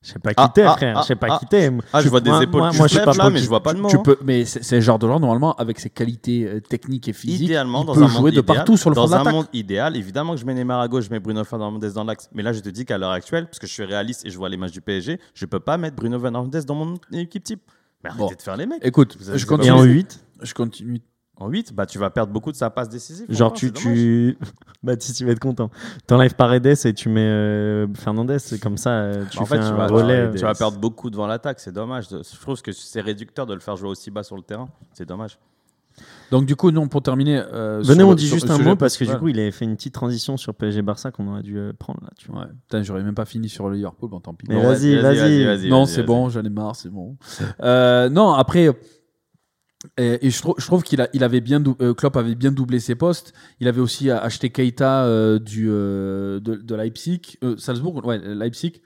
Je 0.00 0.12
sais 0.12 0.18
pas 0.18 0.30
Ah, 0.38 0.46
qui 0.46 0.52
t'es, 0.54 0.62
ah, 0.62 0.72
frère. 0.76 0.96
ah, 0.96 1.02
Je 1.02 1.06
sais 1.08 1.16
pas 1.16 1.26
ah. 1.32 1.38
qui 1.38 1.44
t'es. 1.46 1.70
Ah, 1.92 2.00
je 2.00 2.08
vois 2.08 2.20
des 2.22 2.30
épaules 2.30 2.60
moi- 2.62 2.70
qui 2.70 2.78
moi, 2.78 2.86
je 2.88 2.94
sais 2.94 3.04
pas 3.04 3.12
là, 3.12 3.28
mais 3.28 3.40
je 3.40 3.46
vois 3.48 3.62
pas 3.62 3.74
le 3.74 3.80
mot. 3.80 3.88
Tu 3.90 3.98
peux, 4.02 4.16
mais 4.24 4.46
c'est 4.46 4.62
c'est 4.64 4.76
le 4.76 4.80
genre 4.80 4.98
de 4.98 5.06
joueur 5.06 5.20
normalement 5.20 5.54
avec 5.56 5.78
ses 5.78 5.90
qualités 5.90 6.46
euh, 6.46 6.60
techniques 6.60 7.08
et 7.08 7.12
physiques. 7.12 7.42
Idéalement, 7.42 7.82
il 7.82 7.86
dans 7.88 7.92
peut 7.94 8.02
un 8.04 8.06
jouer 8.08 8.16
monde 8.20 8.24
de 8.26 8.40
idéal, 8.40 8.56
partout 8.56 8.76
sur 8.78 8.88
le 8.88 8.96
dans 8.96 9.06
front 9.06 9.22
de 9.22 9.28
un 9.28 9.32
monde 9.32 9.46
idéal, 9.52 9.96
évidemment 9.98 10.32
que 10.34 10.40
je 10.40 10.46
mets 10.46 10.54
Neymar 10.54 10.80
à 10.80 10.88
gauche, 10.88 11.04
je 11.04 11.10
mets 11.10 11.20
Bruno 11.20 11.44
Fernandes 11.44 11.84
dans 11.84 12.04
l'axe. 12.04 12.30
Mais 12.32 12.42
là, 12.42 12.54
je 12.54 12.60
te 12.60 12.70
dis 12.70 12.86
qu'à 12.86 12.96
l'heure 12.96 13.10
actuelle, 13.10 13.46
parce 13.46 13.58
que 13.58 13.66
je 13.66 13.72
suis 13.72 13.84
réaliste 13.84 14.24
et 14.24 14.30
je 14.30 14.38
vois 14.38 14.48
les 14.48 14.56
matchs 14.56 14.72
du 14.72 14.80
PSG, 14.80 15.20
je 15.34 15.44
peux 15.44 15.60
pas 15.60 15.76
mettre 15.76 15.96
Bruno 15.96 16.18
Fernandes 16.18 16.50
dans 16.64 16.74
mon 16.74 16.94
équipe 17.12 17.44
type. 17.44 17.62
Mais 18.04 18.10
arrêtez 18.10 18.24
Bon. 18.24 18.30
de 18.36 18.42
faire 18.42 18.56
les 18.56 18.66
mecs. 18.66 18.84
Écoute, 18.84 19.18
je 19.20 19.42
Et 19.42 19.46
continue. 19.46 19.72
en 19.72 19.82
8, 19.82 20.24
Je 20.42 20.54
continue. 20.54 21.00
En 21.38 21.48
8, 21.48 21.74
bah, 21.74 21.84
tu 21.84 21.98
vas 21.98 22.08
perdre 22.08 22.32
beaucoup 22.32 22.50
de 22.50 22.56
sa 22.56 22.70
passe 22.70 22.88
décisive. 22.88 23.26
genre 23.28 23.50
franchement, 23.50 23.70
tu. 23.74 23.82
tu... 23.82 24.38
Baptiste, 24.82 25.20
il 25.20 25.26
va 25.26 25.32
être 25.32 25.40
content. 25.40 25.70
T'enlèves 26.06 26.34
Paredes 26.34 26.66
et 26.86 26.94
tu 26.94 27.08
mets 27.08 27.20
euh, 27.20 27.86
Fernandez. 27.94 28.38
C'est 28.38 28.58
comme 28.58 28.76
ça, 28.78 28.90
euh, 28.90 29.24
tu 29.30 29.36
Bah, 29.36 29.42
en 29.42 29.46
fais 29.46 29.56
fait, 29.56 29.60
tu 29.62 29.66
un 29.66 29.72
vas, 29.76 29.86
relais. 29.86 30.30
tu 30.32 30.42
vas 30.42 30.54
perdre 30.54 30.78
beaucoup 30.78 31.10
devant 31.10 31.26
l'attaque, 31.26 31.60
c'est 31.60 31.72
dommage. 31.72 32.06
Je 32.10 32.40
trouve 32.40 32.60
que 32.62 32.72
c'est 32.72 33.00
réducteur 33.00 33.44
de 33.46 33.52
le 33.54 33.60
faire 33.60 33.76
jouer 33.76 33.88
aussi 33.90 34.10
bas 34.10 34.22
sur 34.22 34.36
le 34.36 34.42
terrain. 34.42 34.68
C'est 34.92 35.06
dommage. 35.06 35.38
Donc 36.30 36.44
du 36.44 36.56
coup, 36.56 36.70
non, 36.70 36.88
pour 36.88 37.02
terminer. 37.02 37.38
euh, 37.52 37.80
Venez, 37.82 38.00
sur 38.00 38.08
on 38.08 38.14
dit 38.14 38.26
sur 38.26 38.34
juste 38.36 38.50
un 38.50 38.58
mot 38.58 38.76
parce 38.76 38.96
que 38.98 39.04
du 39.04 39.16
coup, 39.16 39.28
il 39.28 39.38
avait 39.40 39.50
fait 39.50 39.64
une 39.64 39.76
petite 39.76 39.94
transition 39.94 40.36
sur 40.36 40.54
PSG 40.54 40.82
Barça 40.82 41.10
qu'on 41.10 41.26
aurait 41.28 41.42
dû 41.42 41.56
euh, 41.58 41.72
prendre 41.78 42.00
là. 42.02 42.10
Tu 42.18 42.30
vois. 42.30 42.40
Ouais, 42.42 42.46
putain, 42.68 42.82
j'aurais 42.82 43.02
même 43.02 43.14
pas 43.14 43.24
fini 43.24 43.48
sur 43.48 43.68
le 43.70 43.76
Liverpool, 43.76 44.10
bon 44.10 44.20
tant 44.20 44.34
pis. 44.34 44.46
Vas-y, 44.48 44.96
vas-y. 45.00 45.68
non, 45.68 45.86
c'est 45.86 46.02
bon, 46.02 46.28
j'en 46.28 46.42
ai 46.44 46.50
marre, 46.50 46.76
c'est 46.76 46.90
bon. 46.90 47.16
Euh, 47.62 48.08
non, 48.10 48.32
après, 48.34 48.68
et, 49.98 50.26
et 50.26 50.30
je, 50.30 50.40
trou- 50.40 50.54
je 50.58 50.64
trouve 50.66 50.82
qu'il 50.82 51.06
il 51.12 51.24
avait 51.24 51.40
bien, 51.40 51.62
euh, 51.80 51.94
Klopp 51.94 52.16
avait 52.16 52.34
bien 52.34 52.52
doublé 52.52 52.80
ses 52.80 52.94
postes. 52.94 53.32
Il 53.60 53.68
avait 53.68 53.80
aussi 53.80 54.10
euh, 54.10 54.18
acheté 54.20 54.50
Keita 54.50 55.04
euh, 55.04 55.38
du 55.38 55.66
euh, 55.70 56.40
de, 56.40 56.56
de 56.56 56.74
Leipzig, 56.74 57.38
Salzbourg, 57.58 58.04
ouais, 58.04 58.18
Leipzig. 58.18 58.80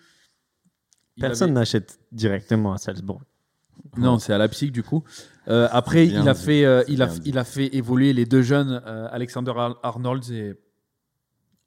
Il 1.17 1.21
Personne 1.23 1.51
avait- 1.51 1.61
n'achète 1.61 1.99
directement 2.13 2.73
à 2.73 2.79
Salzbourg. 2.79 3.23
Non, 3.97 4.19
c'est 4.19 4.33
à 4.33 4.39
Leipzig 4.39 4.71
du 4.71 4.83
coup. 4.83 5.03
Après, 5.47 6.07
il 6.07 6.29
a 6.29 6.35
fait, 6.35 6.61
il 6.89 7.03
a, 7.03 7.09
il 7.25 7.37
a 7.39 7.45
fait 7.45 7.75
évoluer 7.75 8.13
les 8.13 8.25
deux 8.25 8.43
jeunes, 8.43 8.81
Alexander 9.11 9.53
Ar- 9.57 9.81
Arnold 9.83 10.23
et 10.31 10.55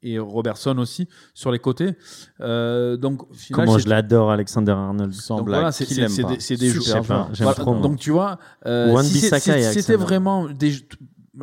et 0.04 0.18
Robertson 0.18 0.78
aussi 0.78 1.08
sur 1.32 1.50
les 1.50 1.58
côtés. 1.58 1.96
Euh, 2.40 2.96
donc, 2.96 3.22
final, 3.32 3.66
Comment 3.66 3.78
je 3.78 3.88
l'adore, 3.88 4.30
Alexander 4.30 4.72
Arnold. 4.72 5.12
Sans 5.12 5.38
Donc 5.38 5.46
blague, 5.46 5.60
voilà, 5.60 5.72
c'est 5.72 5.86
des, 6.56 6.68
joueurs. 6.68 7.02
joueur, 7.02 7.28
j'aime 7.32 7.44
Voilà, 7.46 7.54
trop, 7.54 7.74
donc 7.80 7.98
tu 7.98 8.10
vois, 8.10 8.38
euh, 8.66 9.02
si 9.02 9.20
c'était 9.20 9.96
vraiment 9.96 10.48
des, 10.48 10.74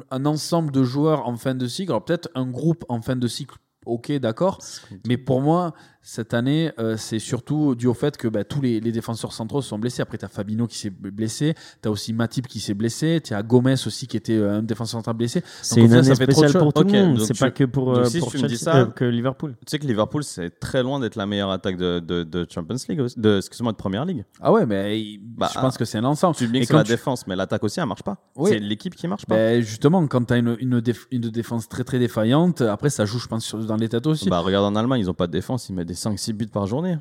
un 0.09 0.26
ensemble 0.26 0.72
de 0.72 0.84
joueurs 0.84 1.28
en 1.28 1.36
fin 1.36 1.55
de 1.55 1.68
cycle, 1.68 1.91
alors 1.91 2.05
peut-être 2.05 2.30
un 2.36 2.45
groupe 2.45 2.86
en 2.88 3.01
fin 3.01 3.16
de 3.16 3.28
cycle, 3.28 3.55
ok, 3.86 4.12
d'accord, 4.14 4.59
mais 5.07 5.18
pour 5.18 5.41
moi, 5.41 5.74
cette 6.03 6.33
année, 6.33 6.71
euh, 6.79 6.97
c'est 6.97 7.19
surtout 7.19 7.75
dû 7.75 7.85
au 7.87 7.93
fait 7.93 8.17
que 8.17 8.27
bah, 8.27 8.43
tous 8.43 8.59
les, 8.61 8.79
les 8.79 8.91
défenseurs 8.91 9.33
centraux 9.33 9.61
sont 9.61 9.77
blessés. 9.77 10.01
Après, 10.01 10.17
tu 10.17 10.25
as 10.25 10.29
Fabinho 10.29 10.65
qui 10.65 10.77
s'est 10.77 10.89
blessé, 10.89 11.53
tu 11.81 11.87
as 11.87 11.91
aussi 11.91 12.11
Matip 12.11 12.47
qui 12.47 12.59
s'est 12.59 12.73
blessé, 12.73 13.21
tu 13.23 13.33
as 13.35 13.43
Gomez 13.43 13.75
aussi 13.85 14.07
qui 14.07 14.17
était 14.17 14.33
euh, 14.37 14.57
un 14.57 14.63
défenseur 14.63 14.99
central 14.99 15.15
blessé. 15.15 15.43
C'est 15.61 15.79
une 15.81 15.93
année 15.93 16.03
ça 16.03 16.15
fait 16.15 16.25
trop 16.27 16.41
de 16.41 16.47
spéciale 16.47 16.63
pour 16.63 16.73
tout 16.73 16.81
choses. 16.83 16.91
le 16.93 17.05
monde. 17.05 17.21
C'est 17.21 17.37
pas 17.37 17.51
que 17.51 17.63
pour, 17.65 17.93
donc 17.93 17.97
euh, 17.97 18.05
si 18.05 18.19
pour 18.19 18.31
tu 18.31 18.37
me 18.39 18.47
dis 18.47 18.57
Chelsea, 18.57 18.63
ça- 18.71 18.77
euh, 18.77 18.85
que 18.87 19.05
Liverpool. 19.05 19.51
Tu 19.65 19.71
sais 19.71 19.79
que 19.79 19.85
Liverpool, 19.85 20.23
c'est 20.23 20.59
très 20.59 20.81
loin 20.81 20.99
d'être 20.99 21.15
la 21.15 21.25
meilleure 21.27 21.51
attaque 21.51 21.77
de, 21.77 21.99
de, 21.99 22.23
de 22.23 22.47
Champions 22.49 22.77
League, 22.89 22.99
aussi- 22.99 23.19
de, 23.19 23.37
excuse-moi, 23.37 23.71
de 23.71 23.77
Première 23.77 24.03
Ligue. 24.05 24.25
Ah 24.41 24.51
ouais, 24.51 24.65
mais 24.65 25.19
Bah, 25.23 25.49
je 25.53 25.59
pense 25.59 25.77
que 25.77 25.85
c'est 25.85 25.99
un 25.99 26.03
ensemble. 26.05 26.35
Tu 26.35 26.47
dis 26.47 26.57
Et 26.57 26.65
que 26.65 26.73
la 26.73 26.83
tu- 26.83 26.91
défense, 26.91 27.27
mais 27.27 27.35
l'attaque 27.35 27.63
aussi, 27.63 27.79
elle 27.79 27.85
marche 27.85 28.03
pas. 28.03 28.17
Oui. 28.35 28.49
C'est 28.49 28.59
l'équipe 28.59 28.95
qui 28.95 29.07
marche 29.07 29.25
pas. 29.27 29.35
Ben, 29.35 29.61
justement, 29.61 30.05
quand 30.07 30.25
tu 30.25 30.33
as 30.33 30.37
une, 30.37 30.57
une, 30.59 30.79
déf- 30.79 31.05
une 31.11 31.29
défense 31.29 31.69
très 31.69 31.83
très 31.83 31.99
défaillante, 31.99 32.61
après 32.61 32.89
ça 32.89 33.05
joue, 33.05 33.19
je 33.19 33.27
pense, 33.27 33.45
sur- 33.45 33.63
dans 33.63 33.75
les 33.77 33.87
têtes 33.87 34.07
aussi. 34.07 34.29
Bah, 34.29 34.39
regarde 34.39 34.65
en 34.65 34.75
Allemagne, 34.75 35.01
ils 35.01 35.09
ont 35.09 35.13
pas 35.13 35.27
de 35.27 35.31
défense, 35.31 35.69
ils 35.69 35.73
mettent 35.75 35.90
des 35.91 35.97
5-6 35.97 36.33
buts 36.33 36.47
par 36.47 36.67
journée. 36.67 36.97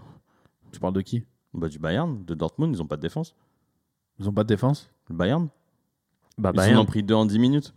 tu 0.72 0.80
parles 0.80 0.92
de 0.94 1.00
qui? 1.00 1.24
Bah, 1.54 1.68
du 1.68 1.78
Bayern, 1.78 2.24
de 2.24 2.34
Dortmund, 2.34 2.74
ils 2.74 2.82
ont 2.82 2.86
pas 2.86 2.96
de 2.96 3.02
défense. 3.02 3.34
Ils 4.18 4.28
ont 4.28 4.32
pas 4.32 4.42
de 4.42 4.48
défense? 4.48 4.90
Le 5.08 5.14
Bayern, 5.14 5.48
Bah, 6.38 6.50
ils 6.52 6.56
Bayern. 6.56 6.78
en 6.78 6.82
ont 6.82 6.86
pris 6.86 7.02
deux 7.02 7.14
en 7.14 7.24
10 7.26 7.38
minutes. 7.38 7.72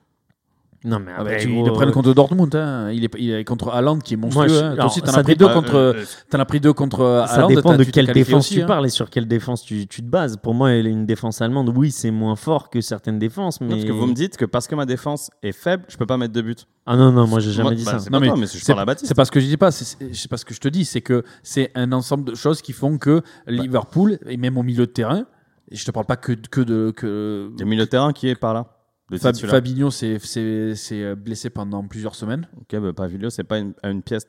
Non, 0.86 1.00
mais 1.00 1.12
Ah 1.16 1.24
bah, 1.24 1.30
après, 1.32 1.38
tu- 1.40 1.48
gros, 1.50 1.64
Ils 1.64 1.68
le 1.68 1.74
prennent 1.74 1.90
euh, 1.90 1.92
contre 1.94 2.14
Dortmund. 2.14 2.54
hein. 2.56 2.92
Il, 2.92 3.06
est, 3.06 3.12
il 3.18 3.32
est 3.32 3.44
contre 3.46 3.70
Haaland 3.70 4.00
qui 4.00 4.16
est 4.16 4.18
monstrueux. 4.18 4.48
Moi, 4.48 4.58
je- 4.60 4.64
hein. 4.66 4.76
Toi 4.76 4.86
aussi, 4.88 5.02
t'en 5.02 5.14
as 5.14 5.24
pris 5.24 5.36
deux 5.36 5.48
contre, 5.48 5.76
euh, 5.76 5.94
t'en 6.30 6.40
as 6.40 6.46
pris 6.46 6.60
deux 6.60 6.74
contre 6.74 7.06
Haaland. 7.06 7.28
Ça 7.28 7.48
dépend 7.48 7.78
de 7.78 7.84
quelle 7.86 8.08
défense 8.08 8.46
aussi, 8.46 8.56
tu 8.56 8.62
hein. 8.64 8.66
parles 8.66 8.86
et 8.86 8.90
sur 8.90 9.10
quelle 9.10 9.28
défense 9.28 9.64
tu, 9.64 9.88
tu 9.88 10.02
te 10.02 10.08
bases. 10.08 10.36
Pour 10.38 10.54
moi, 10.54 10.74
une 10.74 11.06
défense 11.06 11.42
allemande, 11.42 11.72
oui, 11.76 11.92
c'est 11.92 12.12
moins 12.12 12.36
fort 12.36 12.70
que 12.70 12.82
certaines 12.82 13.18
défenses, 13.20 13.62
mais. 13.62 13.68
Non, 13.68 13.74
Parce 13.76 13.86
que 13.86 13.92
vous 13.94 14.08
me 14.08 14.14
dites 14.14 14.36
que 14.36 14.46
parce 14.46 14.68
que 14.68 14.76
ma 14.76 14.86
défense 14.86 15.30
est 15.42 15.54
faible, 15.54 15.86
je 15.88 15.96
peux 15.98 16.06
pas 16.06 16.18
mettre 16.18 16.34
de 16.34 16.42
but. 16.42 16.68
Ah 16.86 16.98
non, 16.98 17.14
non, 17.14 17.28
moi 17.28 17.40
j'ai 17.40 17.52
jamais 17.52 17.70
Moi, 17.70 17.76
dit 17.76 17.86
bah, 17.86 17.92
ça. 17.92 18.00
c'est 18.00 18.10
Non, 18.10 18.20
pas 18.20 18.26
mais 18.26 18.42
mais 18.42 18.46
je 18.46 18.58
C'est 18.58 18.66
parle 18.74 18.82
à 18.82 18.86
Baptiste. 18.86 19.08
c'est 19.08 19.16
pas 19.16 19.24
ce 19.24 19.32
que 19.32 19.40
je 19.40 19.46
dis 19.46 19.56
pas, 19.56 19.72
c'est 19.72 20.28
pas 20.30 20.36
ce 20.36 20.44
que 20.44 20.54
je 20.54 20.60
te 20.60 20.68
dis, 20.68 20.84
c'est 20.84 21.00
que 21.00 21.24
c'est 21.42 21.72
un 21.76 21.94
ensemble 21.94 22.26
de 22.26 22.36
choses 22.36 22.62
qui 22.62 22.74
font 22.74 22.98
que 22.98 23.22
Liverpool, 23.48 24.20
et 24.28 24.36
même 24.38 24.58
au 24.58 24.64
milieu 24.64 24.86
de 24.86 24.92
terrain, 24.92 25.26
et 25.72 25.76
je 25.78 25.86
te 25.86 25.92
parle 25.92 26.06
pas 26.06 26.18
que, 26.18 26.34
que 26.34 26.60
de. 26.62 26.92
Que... 26.96 27.50
A 27.60 27.64
milieu 27.64 27.86
de 27.86 27.90
terrain 27.90 28.12
qui 28.12 28.28
est 28.28 28.36
par 28.36 28.54
là. 28.54 28.73
Le 29.14 29.20
Fab- 29.20 29.34
titulaire. 29.34 29.56
Fabinho 29.56 29.90
s'est 29.92 30.20
s'est- 30.20 30.76
s'est 30.76 31.16
blessé 31.16 31.50
pendant 31.50 31.84
plusieurs 31.88 32.16
semaines. 32.16 32.48
Ok, 32.60 32.80
bah, 32.80 32.94
Pavilio, 32.94 33.30
c'est 33.30 33.44
pas 33.44 33.60
une, 33.60 33.74
une 33.84 34.02
pièce 34.02 34.28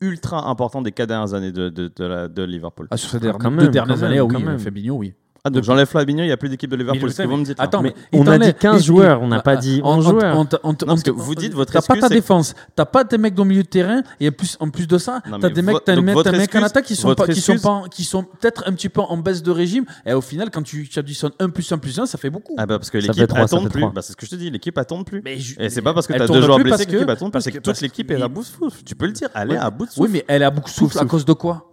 ultra 0.00 0.48
importante 0.48 0.84
des 0.84 0.92
quatre 0.92 1.08
dernières 1.08 1.34
années 1.34 1.52
de, 1.52 1.68
de, 1.68 1.90
de, 1.94 2.04
la- 2.04 2.28
de 2.28 2.42
Liverpool. 2.42 2.88
Ah, 2.90 2.96
sur 2.96 3.10
ces 3.10 3.16
Ah, 3.16 3.20
dernières- 3.20 3.38
quand 3.40 3.50
deux 3.50 3.56
même, 3.56 3.70
dernières 3.70 3.96
quand 3.96 4.02
années, 4.04 4.16
même, 4.16 4.26
oui, 4.36 4.44
même. 4.44 4.58
Fabinho, 4.58 4.94
oui. 4.96 5.14
Ah, 5.46 5.50
donc 5.50 5.62
j'enlève 5.62 5.86
Fabinho, 5.86 6.22
il 6.22 6.26
n'y 6.26 6.32
a 6.32 6.38
plus 6.38 6.48
d'équipe 6.48 6.70
de 6.70 6.76
Liverpool. 6.76 7.02
je 7.02 7.06
C'est 7.08 7.12
ce 7.12 7.16
sais, 7.18 7.24
que 7.24 7.28
vous 7.28 7.36
me 7.36 7.44
dites. 7.44 7.60
Attends, 7.60 7.82
Mais 7.82 7.94
on 8.14 8.26
a 8.28 8.38
dit 8.38 8.54
15 8.54 8.80
il- 8.80 8.86
joueurs, 8.86 9.20
on 9.20 9.28
n'a 9.28 9.36
Ah, 9.40 9.42
pas 9.42 9.56
dit 9.56 9.82
on- 9.84 9.88
11 9.98 10.06
on- 10.06 10.10
joueurs. 10.12 10.46
parce 10.86 11.02
que 11.02 11.10
vous 11.10 11.34
dites 11.34 11.52
votre 11.52 11.70
T'as 11.70 11.82
pas 11.82 11.96
excuse, 11.96 12.00
ta 12.00 12.08
défense, 12.08 12.54
t'as 12.74 12.86
pas 12.86 13.04
des 13.04 13.18
mecs 13.18 13.34
dans 13.34 13.42
le 13.42 13.50
milieu 13.50 13.62
de 13.62 13.68
terrain, 13.68 14.00
et 14.20 14.28
en 14.30 14.32
plus, 14.32 14.56
en 14.58 14.70
plus 14.70 14.86
de 14.86 14.96
ça, 14.96 15.20
t'as 15.22 15.50
des 15.50 15.60
mecs, 15.60 15.84
t'as 15.84 15.96
des 15.96 16.00
mecs, 16.00 16.16
en 16.16 16.22
excuse- 16.22 16.64
attaque 16.64 16.86
qui 16.86 16.96
sont 16.96 17.14
qui 17.14 17.42
sont 17.42 18.22
excuse- 18.22 18.24
peut-être 18.40 18.64
un 18.66 18.72
petit 18.72 18.88
peu 18.88 19.02
en 19.02 19.18
baisse 19.18 19.42
de 19.42 19.50
régime, 19.50 19.84
et 20.06 20.14
au 20.14 20.22
final, 20.22 20.48
quand 20.50 20.62
tu, 20.62 20.88
additionnes 20.96 21.32
1 21.38 21.50
plus 21.50 21.70
1 21.70 21.76
plus 21.76 21.98
1, 21.98 22.06
ça 22.06 22.16
fait 22.16 22.30
beaucoup. 22.30 22.54
Ah 22.56 22.64
bah 22.64 22.78
parce 22.78 22.88
que 22.88 22.96
l'équipe 22.96 23.14
fait 23.14 23.68
plus. 23.68 23.84
Bah, 23.94 24.00
c'est 24.00 24.12
ce 24.12 24.16
que 24.16 24.24
je 24.24 24.30
te 24.30 24.36
dis, 24.36 24.48
l'équipe 24.48 24.80
tourne 24.88 25.04
plus. 25.04 25.22
Et 25.58 25.68
c'est 25.68 25.82
pas 25.82 25.92
parce 25.92 26.06
que 26.06 26.14
t'as 26.14 26.26
deux 26.26 26.40
joueurs 26.40 26.56
blessés 26.56 26.70
parce 26.70 26.84
que 26.86 26.90
l'équipe 26.92 27.18
tourne, 27.18 27.30
parce 27.30 27.44
parce 27.44 27.44
que 27.48 27.50
toute 27.58 27.64
parce- 27.66 27.82
l'équipe 27.82 28.10
est 28.10 28.22
à 28.22 28.28
bout 28.28 28.40
de 28.40 28.46
souffle. 28.46 28.82
Tu 28.82 28.94
peux 28.94 29.04
le 29.04 29.12
dire, 29.12 29.28
elle 29.34 29.52
est 29.52 29.56
à 29.58 29.68
bout 29.68 29.84
de 29.84 29.90
souffle. 29.90 30.00
Oui, 30.00 30.08
mais 30.10 30.24
elle 30.26 30.40
est 30.40 30.46
à 30.46 30.50
beaucoup 30.50 30.70
de 30.70 30.74
souffle 30.74 30.98
à 30.98 31.04
cause 31.04 31.26
de 31.26 31.34
quoi? 31.34 31.66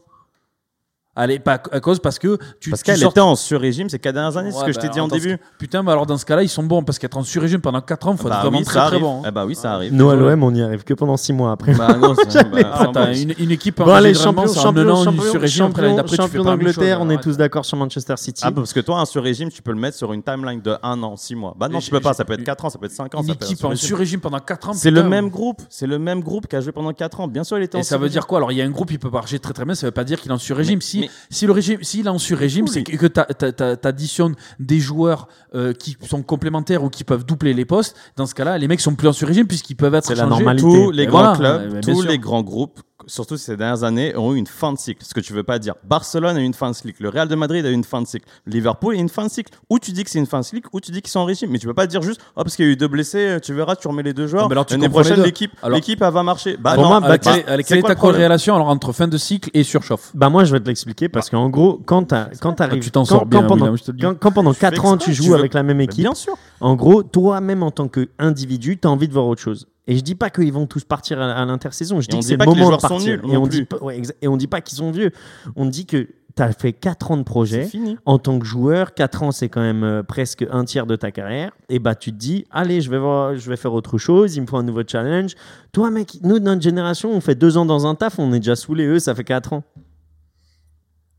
Elle 1.18 1.32
est 1.32 1.40
pas 1.40 1.62
à 1.74 1.80
cause 1.82 2.00
parce 2.00 2.20
que 2.20 2.38
tu, 2.62 2.70
Parce 2.70 2.84
qu'elle 2.84 3.04
était 3.04 3.20
en 3.20 3.36
sur-régime 3.36 3.90
ces 3.90 4.00
quatre 4.00 4.14
dernières 4.14 4.38
années, 4.38 4.52
c'est 4.52 4.60
ce 4.60 4.64
que 4.64 4.72
je 4.72 4.80
t'ai 4.80 4.88
bah, 4.88 4.94
dit 4.94 5.00
en 5.02 5.10
début. 5.10 5.38
Putain, 5.60 5.84
mais 5.84 5.92
alors 5.92 6.06
dans 6.06 6.18
ce 6.18 6.24
cas-là, 6.26 6.42
ils 6.42 6.48
sont 6.50 6.64
bons 6.64 6.84
parce 6.84 7.00
qu'être 7.00 7.18
en 7.18 7.24
sur-régime 7.24 7.60
pendant 7.60 7.82
4 7.82 8.08
ans, 8.08 8.12
il 8.14 8.18
faut 8.18 8.30
Bah 8.30 8.36
être 8.36 8.42
vraiment 8.44 8.60
oui, 8.60 8.64
très 8.64 8.80
très 8.88 8.98
bon. 9.00 9.22
Eh 9.28 9.32
bah 9.32 9.46
oui, 9.46 9.54
ça 9.56 9.74
arrive. 9.74 9.94
Nous 9.94 10.10
à 10.10 10.16
l'OM, 10.16 10.42
on 10.42 10.52
n'y 10.52 10.62
arrive 10.62 10.86
que 10.86 10.94
pendant 10.94 11.18
6 11.18 11.34
mois 11.34 11.52
après. 11.52 11.74
Bah 11.74 11.98
non, 11.98 12.16
c'est- 12.30 12.50
bah, 12.50 12.92
Ah, 12.96 13.12
une, 13.12 13.34
une 13.40 13.52
équipe 13.52 13.82
en 13.82 13.86
Bon, 13.86 13.92
allez, 13.94 14.14
champion, 14.14 14.48
champion, 14.54 15.04
champion, 15.04 16.08
champion, 16.08 16.44
d'Angleterre, 16.46 17.00
on 17.02 17.10
est 17.10 17.22
tous 17.22 17.36
d'accord 17.36 17.66
sur 17.66 17.76
Manchester 17.76 18.16
City. 18.16 18.44
Ah, 18.46 18.52
parce 18.54 18.72
que 18.72 18.80
toi, 18.80 19.02
un 19.02 19.06
sur-régime, 19.06 19.50
tu 19.50 19.62
peux 19.62 19.72
le 19.72 19.80
mettre 19.80 19.98
sur 19.98 20.14
une 20.14 20.24
timeline 20.24 20.62
de 20.62 20.76
1 20.82 21.04
an, 21.04 21.18
6 21.18 21.36
mois. 21.36 21.54
Bah 21.60 21.68
non, 21.68 21.80
tu 21.80 21.92
peux 21.92 22.00
pas, 22.00 22.14
ça 22.14 22.24
peut 22.24 22.34
être 22.34 22.44
4 22.44 22.64
ans, 22.64 22.70
ça 22.70 22.80
peut 22.80 22.86
être 22.86 22.92
5 22.94 23.14
ans. 23.16 23.22
Une 23.22 23.28
ça 23.28 23.36
peut 23.36 23.44
être 23.44 23.50
un 23.50 23.52
équipe 23.54 23.66
en 23.66 23.76
sur-régime. 23.76 24.22
pendant 24.22 24.40
4 24.40 24.70
ans. 24.70 24.74
C'est 24.74 24.92
le 24.92 25.04
même 25.04 25.30
groupe, 25.30 25.62
c'est 25.70 25.88
le 25.88 26.00
même 26.00 26.22
groupe 26.22 26.48
qui 26.48 26.56
a 26.56 26.62
joué 26.62 26.72
pendant 26.72 26.94
4 26.94 27.20
ans. 27.20 27.28
Bien 27.28 27.44
sûr, 27.44 27.58
il 27.58 27.64
était 27.64 27.76
en 27.78 27.82
Et 27.82 27.84
ça 27.84 27.98
veut 27.98 28.08
dire 28.08 28.28
quoi? 28.28 28.38
Alors, 28.38 28.54
il 28.54 28.58
y 28.58 28.62
a 28.62 28.66
un 28.66 28.70
groupe, 28.70 28.92
il 28.92 29.00
peut 29.00 29.10
marcher 29.10 29.40
très 29.40 29.52
très 29.52 29.66
bien, 29.66 29.76
ça 29.76 29.88
veut 29.88 29.92
pas 29.92 30.06
dire 30.06 30.22
qu'il 30.22 30.32
est 30.32 30.34
en 30.34 30.38
sur-régime. 30.38 30.80
Mais- 31.01 31.01
Si, 31.30 31.46
le 31.46 31.52
régime, 31.52 31.82
s'il 31.84 32.06
est 32.06 32.10
en 32.10 32.18
sur-régime, 32.20 32.68
c'est 32.68 32.84
que, 32.84 32.96
que 32.96 33.08
tu 33.08 33.88
additionnes 33.88 34.36
des 34.60 34.80
joueurs 34.80 35.28
euh, 35.56 35.74
qui 35.74 35.98
sont 36.08 36.24
complémentaires 36.24 36.84
ou 36.84 36.90
qui 36.90 37.04
peuvent 37.04 37.26
doubler 37.26 37.54
les 37.54 37.66
postes. 37.66 37.96
Dans 38.18 38.26
ce 38.26 38.36
cas-là, 38.36 38.58
les 38.58 38.68
mecs 38.68 38.82
sont 38.82 38.96
plus 38.96 39.08
en 39.08 39.14
sur-régime 39.14 39.48
puisqu'ils 39.48 39.76
peuvent 39.76 39.96
être 39.96 40.06
C'est 40.06 40.16
la 40.16 40.24
changés. 40.24 40.30
normalité. 40.30 40.62
tous 40.64 40.92
les 40.92 41.06
grands 41.06 41.34
voilà, 41.34 41.60
clubs, 41.60 41.82
tous 41.82 42.02
sûr. 42.02 42.10
les 42.10 42.18
grands 42.20 42.44
groupes, 42.44 42.80
surtout 43.12 43.38
ces 43.38 43.58
dernières 43.58 43.84
années, 43.84 44.16
ont 44.16 44.34
eu 44.34 44.38
une 44.38 44.48
fin 44.48 44.72
de 44.74 44.78
cycle. 44.78 45.04
Ce 45.06 45.14
que 45.14 45.20
tu 45.20 45.34
veux 45.34 45.44
pas 45.44 45.60
dire. 45.60 45.76
Barcelone 45.84 46.38
a 46.38 46.40
eu 46.40 46.44
une 46.44 46.54
fin 46.54 46.70
de 46.72 46.76
cycle. 46.76 47.02
Le 47.04 47.10
Real 47.10 47.28
de 47.28 47.36
Madrid 47.36 47.66
a 47.66 47.70
eu 47.70 47.74
une 47.74 47.84
fin 47.84 48.02
de 48.02 48.08
cycle. 48.08 48.26
Liverpool 48.48 48.94
a 48.96 48.98
eu 48.98 49.02
une 49.02 49.10
fin 49.10 49.26
de 49.26 49.30
cycle. 49.32 49.52
Ou 49.70 49.80
tu 49.80 49.92
dis 49.92 50.04
que 50.04 50.10
c'est 50.10 50.20
une 50.20 50.26
fin 50.26 50.40
de 50.40 50.46
cycle, 50.46 50.68
ou 50.74 50.80
tu 50.80 50.92
dis 50.92 51.02
qu'ils 51.02 51.12
sont 51.12 51.20
en 51.20 51.26
régime. 51.26 51.52
Mais 51.52 51.60
tu 51.60 51.68
peux 51.68 51.74
pas 51.74 51.88
dire 51.88 52.02
juste, 52.02 52.22
oh, 52.36 52.44
parce 52.44 52.56
qu'il 52.56 52.66
y 52.66 52.68
a 52.70 52.72
eu 52.72 52.76
deux 52.78 52.88
blessés, 52.88 53.38
tu 53.44 53.54
verras, 53.54 53.76
tu 53.76 53.88
remets 53.88 54.04
les 54.04 54.14
deux 54.14 54.28
joueurs. 54.28 54.44
Non, 54.44 54.50
mais 54.50 54.54
alors 54.54 54.66
tu 54.66 54.74
L'année 54.74 54.90
prochaine, 54.90 55.22
l'équipe, 55.22 55.52
Alors- 55.62 55.76
l'équipe, 55.76 56.02
elle 56.02 56.14
va 56.14 56.24
marcher. 56.24 56.58
Bah 56.58 56.74
Pour 56.76 56.84
non, 56.84 56.90
moi, 56.90 57.00
bah, 57.02 57.18
quelle- 57.18 57.60
est 57.60 57.82
ta 57.82 57.96
corrélation 57.96 58.56
alors 58.56 58.70
entre 58.70 58.92
fin 58.94 59.08
de 59.08 59.18
cycle 59.18 59.50
et 59.54 59.64
surchauffe? 59.64 60.12
Bah 60.14 60.30
moi 60.30 60.44
je 60.46 60.54
vais 60.54 60.60
te 60.60 60.68
l'expliquer 60.68 61.10
parce 61.10 61.30
qu'en 61.30 61.50
gros 61.50 61.82
quand 61.86 62.04
t'as- 62.04 62.30
quand 62.40 62.54
t'arrives 62.54 62.80
Ah, 62.82 62.84
tu 62.86 62.92
t'en 62.92 63.02
quand- 63.02 63.06
sors 63.06 63.26
bien, 63.26 63.42
quand 63.42 63.48
pendant, 63.48 63.62
William, 63.66 63.78
je 63.78 63.84
te 63.84 63.92
le 63.92 63.98
dis. 63.98 64.04
quand, 64.04 64.16
quand 64.20 64.32
pendant 64.32 64.52
Je 64.54 64.58
fais 64.58 64.70
4 64.70 64.86
ans 64.86 64.98
tu 64.98 65.12
tu 65.12 65.14
joues 65.24 65.34
avec 65.36 65.54
la 65.54 65.64
même 65.64 65.82
équipe 65.82 66.04
Bien 66.04 66.14
sûr. 66.16 66.34
en 66.60 66.76
gros 66.76 67.04
toi-même 67.04 67.64
en 67.64 67.72
tant 67.72 67.88
qu'individu 67.88 68.78
t'as 68.78 68.90
envie 68.90 69.08
de 69.08 69.14
voir 69.14 69.26
autre 69.28 69.42
chose 69.42 69.68
et 69.88 69.96
je 69.96 70.02
dis 70.02 70.16
pas 70.16 70.30
qu'ils 70.30 70.54
vont 70.54 70.68
tous 70.68 70.84
partir 70.84 71.20
à, 71.22 71.46
l'intersaison 71.46 72.02
je 72.02 72.08
Et 72.08 72.12
dis 72.12 72.20
que 72.20 72.26
c'est 72.26 72.32
le 72.34 72.38
pas 72.38 72.46
que 72.46 72.50
moment 72.52 72.76
de 72.76 72.82
partir 72.82 73.22
et 73.26 73.38
on 73.38 73.48
dit 73.48 73.68
ouais, 73.82 74.02
et 74.22 74.28
on 74.28 74.38
dit 74.38 74.48
pas 74.48 74.62
qu'ils 74.62 74.78
sont 74.78 74.92
vieux 74.92 75.12
on 75.56 75.66
dit 75.66 75.86
que 75.86 76.08
t'as 76.36 76.52
fait 76.54 76.74
4 76.74 77.12
ans 77.12 77.18
de 77.18 77.24
projet 77.24 77.70
en 78.06 78.18
tant 78.18 78.40
que 78.40 78.46
joueur, 78.46 78.94
4 78.94 79.24
ans, 79.24 79.32
c'est 79.32 79.50
quand 79.50 79.62
même 79.62 79.84
euh, 79.84 80.04
presque 80.04 80.46
un 80.50 80.64
tiers 80.64 80.86
de 80.86 80.96
ta 80.96 81.12
carrière. 81.12 81.52
Et 81.70 81.80
bah, 81.80 81.94
tu 81.94 82.12
te 82.12 82.18
dis, 82.18 82.46
allez, 82.52 82.80
je 82.80 82.90
vais, 82.90 83.00
voir, 83.00 83.36
je 83.36 83.50
vais 83.50 83.58
faire 83.58 83.74
autre 83.74 83.98
chose, 83.98 84.36
il 84.36 84.42
me 84.42 84.48
faut 84.48 84.58
un 84.58 84.64
nouveau 84.64 84.82
challenge. 84.88 85.36
Toi, 85.74 85.92
mec, 85.92 86.18
nous, 86.24 86.40
notre 86.40 86.62
génération, 86.62 87.12
on 87.12 87.20
fait 87.20 87.36
2 87.36 87.58
ans 87.58 87.66
dans 87.66 87.86
un 87.86 87.96
taf, 87.96 88.18
on 88.18 88.32
est 88.34 88.40
déjà 88.40 88.56
saoulés. 88.56 88.86
Eux, 88.86 89.00
ça 89.00 89.14
fait 89.14 89.26
4 89.26 89.54
ans. 89.54 89.64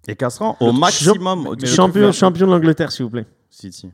Et 0.09 0.17
Casseran, 0.17 0.57
au 0.61 0.67
Le- 0.67 0.73
maximum. 0.73 1.57
champion, 1.65 2.11
champion 2.13 2.47
de 2.47 2.53
l'Angleterre, 2.53 2.91
s'il 2.91 3.05
vous 3.05 3.11
plaît. 3.11 3.27
City. 3.51 3.91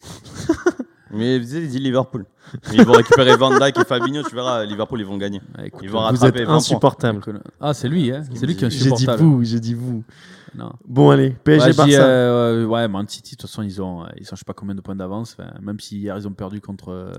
Mais 1.14 1.36
il 1.36 1.68
dit 1.68 1.78
Liverpool. 1.78 2.26
Ils 2.72 2.84
vont 2.84 2.92
récupérer 2.92 3.36
Van 3.36 3.50
Dijk 3.58 3.78
et 3.78 3.84
Fabinho, 3.84 4.22
tu 4.22 4.34
verras, 4.34 4.64
Liverpool, 4.64 5.00
ils 5.00 5.06
vont 5.06 5.16
gagner. 5.16 5.40
Ah, 5.56 5.66
écoute, 5.66 5.80
Ils 5.84 5.90
vont 5.90 5.98
Vous 6.00 6.04
rattraper 6.04 6.26
êtes 6.28 6.36
20 6.40 6.44
points. 6.46 6.56
insupportable. 6.56 7.20
Ah, 7.60 7.72
c'est 7.74 7.88
lui, 7.88 8.10
hein 8.12 8.22
c'est 8.34 8.46
lui 8.46 8.56
qui 8.56 8.64
est 8.64 8.70
J'ai 8.70 8.78
dit 8.78 8.92
insupportable. 8.92 9.22
vous, 9.22 9.44
j'ai 9.44 9.60
dit 9.60 9.74
vous. 9.74 10.04
Non. 10.56 10.72
Bon, 10.86 11.10
allez, 11.10 11.30
PSG 11.30 11.60
Ouais, 11.66 11.72
je 11.72 11.72
dis, 11.72 11.76
Barça. 11.96 12.06
euh, 12.06 12.64
ouais, 12.66 12.86
Man 12.88 13.08
City, 13.08 13.34
de 13.34 13.40
toute 13.40 13.50
façon, 13.50 13.62
ils 13.62 13.82
ont, 13.82 14.04
ils 14.16 14.24
je 14.24 14.34
sais 14.36 14.44
pas 14.46 14.52
combien 14.52 14.74
de 14.74 14.80
points 14.80 14.94
d'avance. 14.94 15.36
Enfin, 15.38 15.50
même 15.60 15.80
si 15.80 15.98
hier 15.98 16.16
ils 16.16 16.28
ont 16.28 16.32
perdu 16.32 16.60
contre 16.60 16.90
euh, 16.90 17.12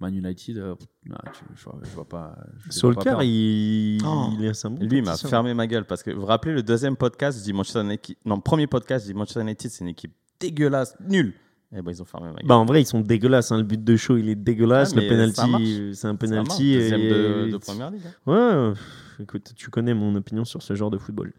Man 0.00 0.12
United, 0.16 0.58
euh, 0.58 0.74
pff, 0.74 0.88
non, 1.06 1.16
tu- 1.32 1.44
je, 1.54 1.62
vois, 1.64 1.78
je 1.84 1.90
vois 1.90 2.08
pas. 2.08 2.34
je 2.36 2.42
les 2.42 2.52
vois 2.52 2.64
pas 2.64 2.70
Solskjaer, 2.72 3.04
perdre. 3.04 3.22
il, 3.22 3.98
Oh. 4.04 4.30
il 4.36 4.44
est 4.44 4.64
un 4.66 4.70
bon 4.70 4.84
Lui, 4.84 4.98
il 4.98 5.04
m'a 5.04 5.16
fermé 5.16 5.54
ma 5.54 5.68
gueule 5.68 5.84
parce 5.84 6.02
que 6.02 6.10
vous 6.10 6.22
vous 6.22 6.26
rappelez 6.26 6.54
le 6.54 6.64
deuxième 6.64 6.96
podcast, 6.96 7.38
je 7.38 7.44
dis 7.44 7.52
Manchester 7.52 7.82
United. 7.82 8.16
Non, 8.24 8.40
premier 8.40 8.66
podcast, 8.66 9.06
je 9.06 9.12
dis 9.12 9.16
Manchester 9.16 9.42
United, 9.42 9.70
c'est 9.70 9.84
une 9.84 9.90
équipe 9.90 10.12
dégueulasse, 10.40 10.96
nulle. 11.06 11.34
Et 11.74 11.80
ben 11.80 11.90
ils 11.90 12.02
ont 12.02 12.04
fermé 12.04 12.26
ma 12.28 12.34
gueule. 12.34 12.46
Bah 12.46 12.56
en 12.56 12.64
vrai 12.66 12.82
ils 12.82 12.86
sont 12.86 13.00
dégueulasses. 13.00 13.50
hein. 13.52 13.56
Le 13.58 13.62
but 13.64 13.82
de 13.82 13.96
show 13.96 14.16
il 14.18 14.28
est 14.28 14.34
dégueulasse. 14.34 14.92
Ouais, 14.94 15.08
le 15.08 15.16
mais 15.26 15.32
ça 15.32 15.46
marche. 15.46 15.62
penalty 15.62 15.80
euh, 15.80 15.92
c'est 15.94 16.06
un 16.06 16.10
Ça 16.10 16.12
marche, 16.12 16.18
penalty. 16.20 16.74
deuxième 16.74 17.00
et- 17.00 17.08
de, 17.10 17.48
de 17.52 17.56
première 17.56 17.90
ligue. 17.90 18.02
hein. 18.06 18.30
Ouais, 18.30 18.36
euh, 18.38 18.74
écoute, 19.20 19.52
tu 19.56 19.70
connais 19.70 19.94
mon 19.94 20.14
opinion 20.14 20.44
sur 20.44 20.60
ce 20.62 20.74
genre 20.74 20.90
de 20.90 20.98
football. 20.98 21.32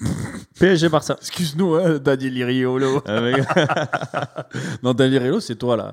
PSG 0.58 0.88
Barça. 0.88 1.16
Excuse-nous, 1.20 1.74
hein, 1.74 1.98
Daniel 1.98 2.36
Iriolo. 2.36 3.02
Ah, 3.06 3.20
mais- 3.20 3.32
non, 4.82 4.92
Daniel 4.94 5.22
Iriolo, 5.22 5.40
c'est 5.40 5.56
toi 5.56 5.76
là. 5.76 5.92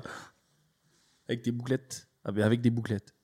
Avec 1.28 1.42
des 1.44 1.52
bouclettes. 1.52 2.06
Avec 2.24 2.44
avec 2.44 2.60
des 2.60 2.70
bouclettes. 2.70 3.14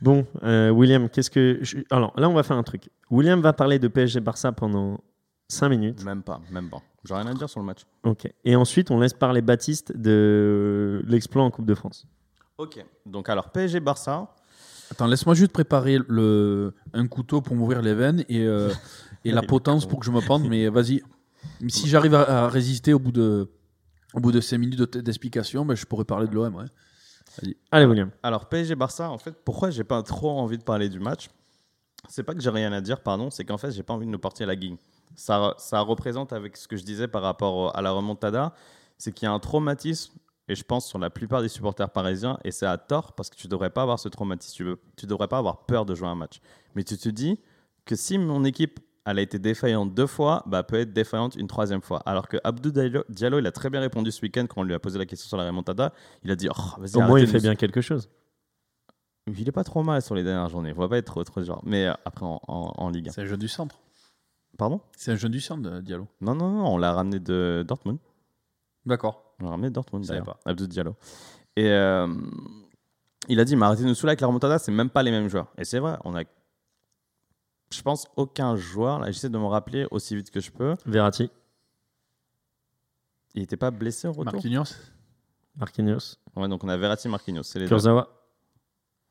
Bon, 0.00 0.26
euh, 0.42 0.70
William, 0.70 1.08
qu'est-ce 1.08 1.30
que. 1.30 1.58
je- 1.62 1.78
Alors 1.90 2.12
là, 2.18 2.28
on 2.28 2.34
va 2.34 2.42
faire 2.42 2.56
un 2.56 2.62
truc. 2.62 2.88
William 3.10 3.40
va 3.40 3.52
parler 3.52 3.78
de 3.78 3.88
PSG 3.88 4.20
Barça 4.20 4.52
pendant 4.52 5.00
5 5.48 5.68
minutes. 5.70 6.04
Même 6.04 6.22
pas, 6.22 6.40
même 6.50 6.68
pas. 6.68 6.82
J'ai 7.04 7.14
rien 7.14 7.26
à 7.26 7.34
dire 7.34 7.48
sur 7.48 7.60
le 7.60 7.66
match. 7.66 7.86
Ok. 8.02 8.30
Et 8.44 8.54
ensuite, 8.56 8.90
on 8.90 9.00
laisse 9.00 9.14
parler 9.14 9.40
Baptiste 9.40 9.96
de 9.96 11.02
l'exploit 11.06 11.42
en 11.42 11.50
Coupe 11.50 11.64
de 11.66 11.74
France. 11.74 12.06
Ok. 12.58 12.84
Donc 13.06 13.28
alors 13.28 13.50
PSG 13.50 13.80
Barça. 13.80 14.34
Attends, 14.90 15.06
laisse-moi 15.06 15.34
juste 15.34 15.52
préparer 15.52 15.98
le, 16.08 16.74
un 16.92 17.06
couteau 17.06 17.40
pour 17.40 17.54
m'ouvrir 17.56 17.82
les 17.82 17.94
veines 17.94 18.24
et, 18.28 18.44
euh, 18.46 18.70
et 19.24 19.32
la 19.32 19.42
potence 19.46 19.86
pour 19.86 20.00
que 20.00 20.06
je 20.06 20.10
me 20.10 20.20
pende. 20.20 20.46
Mais 20.48 20.68
vas-y. 20.68 21.02
Si 21.68 21.88
j'arrive 21.88 22.14
à, 22.14 22.44
à 22.44 22.48
résister 22.48 22.92
au 22.92 22.98
bout 22.98 23.12
de, 23.12 23.48
au 24.14 24.20
bout 24.20 24.32
de 24.32 24.40
5 24.40 24.58
minutes 24.58 24.78
de- 24.78 25.00
d'explication, 25.00 25.64
ben, 25.64 25.74
je 25.74 25.84
pourrais 25.86 26.04
parler 26.04 26.26
de 26.26 26.34
l'OM. 26.34 26.54
Ouais. 26.56 26.64
Allez, 27.70 27.84
William. 27.86 28.10
Alors 28.22 28.48
PSG 28.48 28.74
Barça, 28.74 29.10
en 29.10 29.18
fait, 29.18 29.34
pourquoi 29.44 29.70
j'ai 29.70 29.84
pas 29.84 30.02
trop 30.02 30.30
envie 30.38 30.58
de 30.58 30.62
parler 30.64 30.88
du 30.88 30.98
match? 31.00 31.28
C'est 32.08 32.22
pas 32.22 32.34
que 32.34 32.40
j'ai 32.40 32.50
rien 32.50 32.72
à 32.72 32.80
dire, 32.80 33.00
pardon, 33.02 33.30
c'est 33.30 33.44
qu'en 33.44 33.58
fait 33.58 33.70
j'ai 33.70 33.82
pas 33.82 33.92
envie 33.94 34.06
de 34.06 34.10
nous 34.10 34.18
porter 34.18 34.46
la 34.46 34.56
guigne. 34.56 34.76
Ça, 35.18 35.54
ça 35.58 35.80
représente 35.80 36.32
avec 36.32 36.56
ce 36.56 36.68
que 36.68 36.76
je 36.76 36.84
disais 36.84 37.08
par 37.08 37.22
rapport 37.22 37.76
à 37.76 37.82
la 37.82 37.90
remontada, 37.90 38.54
c'est 38.98 39.10
qu'il 39.10 39.26
y 39.26 39.28
a 39.28 39.32
un 39.32 39.40
traumatisme 39.40 40.14
et 40.48 40.54
je 40.54 40.62
pense 40.62 40.86
sur 40.86 40.98
la 41.00 41.10
plupart 41.10 41.42
des 41.42 41.48
supporters 41.48 41.90
parisiens 41.90 42.38
et 42.44 42.52
c'est 42.52 42.66
à 42.66 42.78
tort 42.78 43.14
parce 43.14 43.28
que 43.28 43.34
tu 43.34 43.48
devrais 43.48 43.70
pas 43.70 43.82
avoir 43.82 43.98
ce 43.98 44.08
traumatisme, 44.08 44.54
tu, 44.54 44.62
veux, 44.64 44.80
tu 44.96 45.06
devrais 45.06 45.26
pas 45.26 45.38
avoir 45.38 45.66
peur 45.66 45.84
de 45.86 45.96
jouer 45.96 46.06
un 46.06 46.14
match. 46.14 46.40
Mais 46.76 46.84
tu 46.84 46.96
te 46.96 47.08
dis 47.08 47.40
que 47.84 47.96
si 47.96 48.16
mon 48.16 48.44
équipe 48.44 48.78
elle 49.06 49.18
a 49.18 49.22
été 49.22 49.40
défaillante 49.40 49.92
deux 49.92 50.06
fois, 50.06 50.44
bah, 50.46 50.58
elle 50.58 50.66
peut 50.66 50.78
être 50.78 50.92
défaillante 50.92 51.34
une 51.34 51.48
troisième 51.48 51.80
fois. 51.80 52.00
Alors 52.06 52.28
que 52.28 52.36
Abdou 52.44 52.70
Diallo, 52.70 53.38
il 53.38 53.46
a 53.46 53.52
très 53.52 53.70
bien 53.70 53.80
répondu 53.80 54.12
ce 54.12 54.22
week-end 54.22 54.46
quand 54.46 54.60
on 54.60 54.64
lui 54.64 54.74
a 54.74 54.78
posé 54.78 54.98
la 54.98 55.06
question 55.06 55.26
sur 55.26 55.36
la 55.36 55.46
remontada. 55.46 55.92
Il 56.22 56.30
a 56.30 56.36
dit 56.36 56.48
oh, 56.48 56.80
vas-y, 56.80 56.96
Au 56.96 57.06
moins, 57.06 57.18
il 57.18 57.26
fait 57.26 57.40
bien 57.40 57.56
quelque 57.56 57.80
chose. 57.80 58.08
il 59.26 59.48
est 59.48 59.52
pas 59.52 59.64
trop 59.64 59.82
mal 59.82 60.00
sur 60.00 60.14
les 60.14 60.22
dernières 60.22 60.48
journées. 60.50 60.68
Il 60.68 60.74
va 60.74 60.88
pas 60.88 60.98
être 60.98 61.06
trop, 61.06 61.24
trop 61.24 61.42
genre. 61.42 61.62
Mais 61.64 61.86
euh, 61.86 61.94
après 62.04 62.26
en, 62.26 62.40
en, 62.46 62.74
en 62.76 62.90
Ligue 62.90 63.08
1. 63.08 63.12
C'est 63.12 63.22
un 63.22 63.24
jeune 63.24 63.40
du 63.40 63.48
centre. 63.48 63.80
Pardon? 64.58 64.80
C'est 64.96 65.12
un 65.12 65.16
jeune 65.16 65.32
du 65.32 65.40
centre, 65.40 65.66
euh, 65.70 65.80
Diallo. 65.80 66.06
Non, 66.20 66.34
non, 66.34 66.50
non, 66.50 66.66
on 66.74 66.78
l'a 66.78 66.92
ramené 66.92 67.20
de 67.20 67.64
Dortmund. 67.66 67.98
D'accord. 68.84 69.34
On 69.40 69.44
l'a 69.44 69.50
ramené 69.50 69.68
de 69.70 69.74
Dortmund 69.74 70.04
d'ailleurs. 70.04 70.36
Abdou 70.44 70.66
Diallo. 70.66 70.96
Et 71.56 71.70
euh, 71.70 72.12
il 73.28 73.38
a 73.40 73.44
dit, 73.44 73.54
mais 73.56 73.66
arrêtez 73.66 73.84
de 73.84 73.88
nous 73.88 73.94
saouler 73.94 74.10
avec 74.10 74.20
la 74.20 74.26
remontada, 74.26 74.58
c'est 74.58 74.72
même 74.72 74.90
pas 74.90 75.02
les 75.02 75.10
mêmes 75.12 75.28
joueurs. 75.28 75.46
Et 75.56 75.64
c'est 75.64 75.78
vrai, 75.78 75.96
on 76.04 76.14
a. 76.16 76.22
Je 77.72 77.82
pense 77.82 78.08
aucun 78.16 78.56
joueur, 78.56 78.98
là 78.98 79.10
j'essaie 79.10 79.28
de 79.28 79.38
me 79.38 79.44
rappeler 79.46 79.86
aussi 79.90 80.16
vite 80.16 80.30
que 80.30 80.40
je 80.40 80.50
peux. 80.50 80.74
Verratti, 80.86 81.30
Il 83.34 83.42
était 83.42 83.56
pas 83.58 83.70
blessé 83.70 84.08
au 84.08 84.12
retour? 84.12 84.32
Marquinhos? 84.32 84.74
Marquinhos, 85.54 86.16
Ouais, 86.34 86.48
donc 86.48 86.64
on 86.64 86.68
a 86.68 86.76
Verratti, 86.76 87.08
Marquinhos. 87.08 87.42
C'est 87.44 87.58
les 87.58 87.66
deux. 87.66 87.68
Kurzawa. 87.70 88.08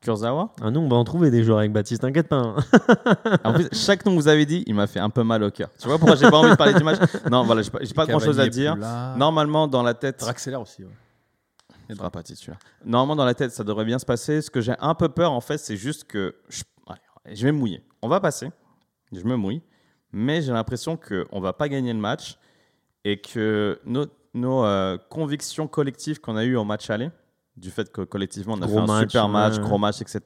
Kurzawa 0.00 0.52
Ah 0.60 0.70
non, 0.70 0.82
on 0.82 0.88
va 0.88 0.96
en 0.96 1.04
trouver 1.04 1.30
des 1.30 1.42
joueurs 1.42 1.58
avec 1.58 1.72
Baptiste, 1.72 2.02
t'inquiète 2.02 2.28
pas. 2.28 2.54
En 3.44 3.52
plus, 3.52 3.68
chaque 3.72 4.04
nom 4.06 4.12
que 4.12 4.20
vous 4.20 4.28
avez 4.28 4.46
dit, 4.46 4.62
il 4.66 4.74
m'a 4.74 4.86
fait 4.86 5.00
un 5.00 5.10
peu 5.10 5.22
mal 5.24 5.42
au 5.42 5.50
cœur. 5.50 5.68
Tu 5.78 5.88
vois 5.88 5.98
pourquoi 5.98 6.16
j'ai 6.16 6.30
pas 6.30 6.38
envie 6.38 6.50
de 6.50 6.56
parler 6.56 6.74
du 6.74 6.84
match 6.84 6.98
Non, 7.30 7.44
voilà, 7.44 7.62
j'ai 7.62 7.70
pas, 7.70 7.80
pas 7.94 8.06
grand 8.06 8.20
chose 8.20 8.38
à 8.38 8.48
dire. 8.48 8.76
Normalement, 9.16 9.66
dans 9.66 9.82
la 9.82 9.94
tête. 9.94 10.20
Draxler 10.20 10.56
aussi. 10.56 10.84
ouais. 10.84 10.90
Il 11.90 11.96
sera 11.96 12.10
pas 12.10 12.22
titulaire. 12.22 12.58
Normalement, 12.84 13.16
dans 13.16 13.24
la 13.24 13.34
tête, 13.34 13.50
ça 13.50 13.64
devrait 13.64 13.84
bien 13.84 13.98
se 13.98 14.04
passer. 14.04 14.42
Ce 14.42 14.50
que 14.50 14.60
j'ai 14.60 14.74
un 14.78 14.94
peu 14.94 15.08
peur, 15.08 15.32
en 15.32 15.40
fait, 15.40 15.58
c'est 15.58 15.76
juste 15.76 16.04
que 16.04 16.36
je, 16.48 16.62
allez, 16.86 17.34
je 17.34 17.42
vais 17.44 17.52
me 17.52 17.58
mouiller. 17.58 17.82
On 18.02 18.08
va 18.08 18.20
passer. 18.20 18.50
Je 19.12 19.24
me 19.24 19.36
mouille. 19.36 19.62
Mais 20.12 20.42
j'ai 20.42 20.52
l'impression 20.52 20.96
qu'on 20.96 21.40
va 21.40 21.52
pas 21.52 21.68
gagner 21.68 21.92
le 21.92 21.98
match 21.98 22.38
et 23.04 23.20
que 23.20 23.80
nos, 23.84 24.06
nos, 24.34 24.64
euh, 24.64 24.98
convictions 25.08 25.66
collectives 25.66 26.20
qu'on 26.20 26.36
a 26.36 26.44
eues 26.44 26.56
en 26.56 26.64
match 26.64 26.90
aller, 26.90 27.10
du 27.58 27.70
fait 27.70 27.90
que 27.92 28.02
collectivement 28.02 28.54
on 28.58 28.62
a 28.62 28.66
Gros 28.66 28.76
fait 28.76 28.82
un 28.82 28.86
match, 28.86 29.00
super 29.10 29.28
match, 29.28 29.54
ouais. 29.56 29.60
gros 29.62 29.78
match, 29.78 30.00
etc., 30.00 30.22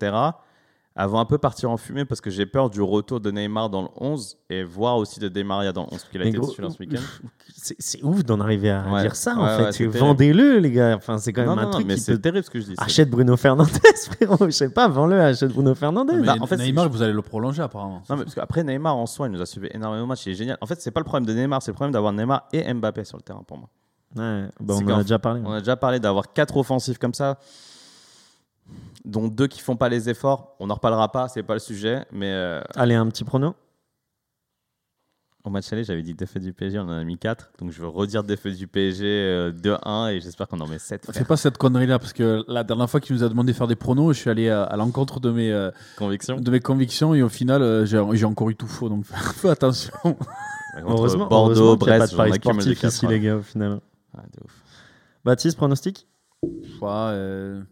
vont 0.94 1.18
un 1.18 1.24
peu 1.24 1.38
partir 1.38 1.70
en 1.70 1.78
fumée 1.78 2.04
parce 2.04 2.20
que 2.20 2.28
j'ai 2.28 2.44
peur 2.44 2.68
du 2.68 2.82
retour 2.82 3.18
de 3.18 3.30
Neymar 3.30 3.70
dans 3.70 3.80
le 3.80 3.88
11 3.96 4.36
et 4.50 4.62
voir 4.62 4.98
aussi 4.98 5.18
de 5.20 5.28
Di 5.28 5.42
Maria 5.42 5.72
dans 5.72 5.84
le 5.84 5.86
11 5.86 5.90
parce 5.92 6.04
qu'il 6.10 6.20
a 6.20 6.24
Mais 6.24 6.28
été 6.30 6.38
gros, 6.38 6.48
titulaire 6.50 6.70
ce 6.70 6.78
week-end. 6.78 7.00
C'est 7.78 8.02
ouf 8.04 8.22
d'en 8.24 8.40
arriver 8.40 8.70
à 8.70 8.84
Ouais. 8.92 9.00
dire 9.00 9.16
ça, 9.16 9.34
Ouais, 9.34 9.40
en 9.40 9.64
ouais, 9.64 9.72
fait. 9.72 9.86
Vendez-le, 9.86 10.58
les 10.58 10.70
gars. 10.70 10.94
Enfin, 10.96 11.16
c'est 11.16 11.32
quand 11.32 11.40
même 11.42 11.50
Non, 11.50 11.52
un 11.58 11.62
non, 11.62 11.62
non, 11.68 11.70
truc 11.70 11.86
mais 11.86 11.94
qui 11.94 12.00
c'est 12.00 12.12
peut... 12.12 12.20
terrible 12.20 12.44
ce 12.44 12.50
que 12.50 12.60
je 12.60 12.66
dis. 12.66 12.74
Achète 12.76 13.08
Bruno 13.08 13.36
Fernandez, 13.38 13.70
frérot. 14.10 14.44
Je 14.46 14.50
sais 14.50 14.68
pas, 14.68 14.86
vends-le, 14.88 15.18
achète 15.18 15.52
Bruno 15.52 15.74
Fernandez. 15.74 16.14
Mais 16.16 16.26
Bah, 16.26 16.36
en 16.40 16.46
fait, 16.46 16.58
c'est- 16.58 16.64
Neymar, 16.64 16.90
vous 16.90 17.00
allez 17.00 17.12
le 17.14 17.22
prolonger 17.22 17.62
apparemment. 17.62 18.02
Non, 18.10 18.16
mais 18.16 18.24
parce 18.24 18.34
qu'après 18.34 18.62
Neymar 18.62 18.94
en 18.94 19.06
soi, 19.06 19.28
il 19.28 19.32
nous 19.32 19.40
a 19.40 19.46
suivi 19.46 19.68
énormément 19.72 20.02
de 20.04 20.08
matchs, 20.08 20.26
il 20.26 20.32
est 20.32 20.34
génial. 20.34 20.58
En 20.60 20.66
fait, 20.66 20.78
c'est 20.82 20.90
pas 20.90 21.00
le 21.00 21.04
problème 21.04 21.24
de 21.24 21.32
Neymar, 21.32 21.62
c'est 21.62 21.70
le 21.70 21.74
problème 21.74 21.92
d'avoir 21.92 22.12
Neymar 22.12 22.48
et 22.52 22.70
Mbappé 22.74 23.04
sur 23.04 23.16
le 23.16 23.22
terrain 23.22 23.42
pour 23.46 23.56
moi. 23.56 23.70
Ouais, 24.16 24.48
bah, 24.60 24.74
on 24.78 24.86
en 24.90 24.98
a 24.98 25.02
déjà 25.02 25.18
parlé. 25.18 25.40
On 25.44 25.52
a 25.52 25.60
déjà 25.60 25.76
parlé 25.76 25.98
d'avoir 26.00 26.32
quatre 26.32 26.56
offensifs 26.56 26.98
comme 26.98 27.14
ça, 27.14 27.38
dont 29.04 29.28
deux 29.28 29.46
qui 29.46 29.60
font 29.60 29.76
pas 29.76 29.88
les 29.88 30.08
efforts. 30.08 30.54
On 30.60 30.66
n'en 30.66 30.74
reparlera 30.74 31.10
pas, 31.10 31.28
c'est 31.28 31.42
pas 31.42 31.54
le 31.54 31.60
sujet, 31.60 32.04
mais 32.12 32.30
euh, 32.30 32.60
Allez, 32.74 32.94
un 32.94 33.06
petit 33.08 33.24
prono. 33.24 33.54
au 35.44 35.50
match 35.50 35.72
aller, 35.72 35.82
j'avais 35.82 36.02
dit 36.02 36.14
défaite 36.14 36.42
du 36.42 36.52
PSG, 36.52 36.78
on 36.78 36.82
en 36.82 36.90
a 36.90 37.02
mis 37.04 37.18
4. 37.18 37.52
Donc 37.58 37.72
je 37.72 37.80
veux 37.80 37.88
redire 37.88 38.22
défaite 38.22 38.54
du 38.54 38.68
PSG 38.68 39.04
euh, 39.04 39.50
2-1 39.52 40.12
et 40.12 40.20
j'espère 40.20 40.46
qu'on 40.46 40.60
en 40.60 40.68
met 40.68 40.78
7. 40.78 41.10
Fais 41.10 41.24
pas 41.24 41.36
cette 41.36 41.58
connerie 41.58 41.86
là 41.88 41.98
parce 41.98 42.12
que 42.12 42.44
la 42.46 42.62
dernière 42.62 42.88
fois 42.88 43.00
qu'il 43.00 43.16
nous 43.16 43.24
a 43.24 43.28
demandé 43.28 43.50
de 43.52 43.56
faire 43.56 43.66
des 43.66 43.74
pronos, 43.76 44.14
je 44.14 44.20
suis 44.20 44.30
allé 44.30 44.48
à, 44.50 44.62
à 44.62 44.76
l'encontre 44.76 45.18
de 45.18 45.30
mes, 45.32 45.50
euh, 45.50 45.70
Conviction. 45.98 46.36
de 46.36 46.50
mes 46.50 46.60
convictions 46.60 47.14
et 47.14 47.22
au 47.22 47.28
final 47.28 47.60
euh, 47.62 47.84
j'ai 47.86 48.00
j'ai 48.12 48.24
encore 48.26 48.50
eu 48.50 48.54
tout 48.56 48.68
faux 48.68 48.88
donc 48.88 49.04
fais 49.06 49.48
attention. 49.50 49.92
Contre 50.04 50.16
Heureusement, 50.88 51.26
Bordeaux, 51.26 51.54
heureusement 51.60 51.76
qu'il 51.76 51.88
y 51.88 51.90
a 51.90 51.98
Brest, 51.98 52.16
pas 52.16 52.24
de 52.24 52.30
paris 52.30 52.40
sportif 52.40 52.82
ici, 52.82 53.00
quatre, 53.00 53.10
les 53.12 53.20
gars, 53.20 53.36
au 53.36 53.42
final. 53.42 53.80
Ouais, 54.14 54.22
de 54.36 54.44
ouf. 54.44 54.62
Baptiste, 55.24 55.56
pronostic? 55.56 56.06
Ouais, 56.42 56.50
euh, 56.90 57.62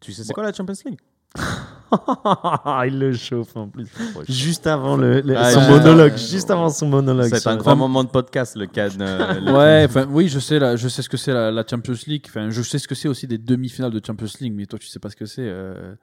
Tu 0.00 0.12
sais, 0.12 0.24
c'est 0.24 0.32
quoi 0.32 0.42
la 0.44 0.52
Champions 0.52 0.74
League? 0.86 0.98
Il 2.86 2.98
le 2.98 3.12
chauffe 3.12 3.56
en 3.56 3.68
plus. 3.68 3.86
Juste 4.28 4.66
avant 4.66 4.96
le, 4.96 5.20
le- 5.20 5.36
Ah, 5.36 5.50
son 5.50 5.60
monologue. 5.62 6.16
Juste 6.16 6.50
avant 6.50 6.70
son 6.70 6.86
monologue. 6.88 7.30
C'est 7.34 7.46
un 7.46 7.56
grand 7.56 7.76
moment 7.76 8.02
de 8.04 8.08
podcast, 8.08 8.56
le 8.56 8.66
CAN. 8.66 8.88
euh, 9.00 9.52
ouais, 9.52 9.84
enfin 9.88 10.06
oui, 10.10 10.28
je 10.28 10.38
sais 10.38 10.58
là, 10.58 10.76
je 10.76 10.88
sais 10.88 11.02
ce 11.02 11.08
que 11.08 11.16
c'est 11.18 11.32
la, 11.32 11.50
la 11.50 11.64
Champions 11.68 11.94
League. 12.06 12.24
Enfin, 12.28 12.48
je 12.50 12.62
sais 12.62 12.78
ce 12.78 12.88
que 12.88 12.94
c'est 12.94 13.08
aussi 13.08 13.26
des 13.26 13.38
demi-finales 13.38 13.92
de 13.92 14.00
Champions 14.04 14.26
League, 14.40 14.54
mais 14.54 14.64
toi 14.66 14.78
tu 14.78 14.86
sais 14.88 14.98
pas 15.00 15.10
ce 15.10 15.16
que 15.16 15.26
c'est. 15.26 15.42
Euh, 15.46 15.94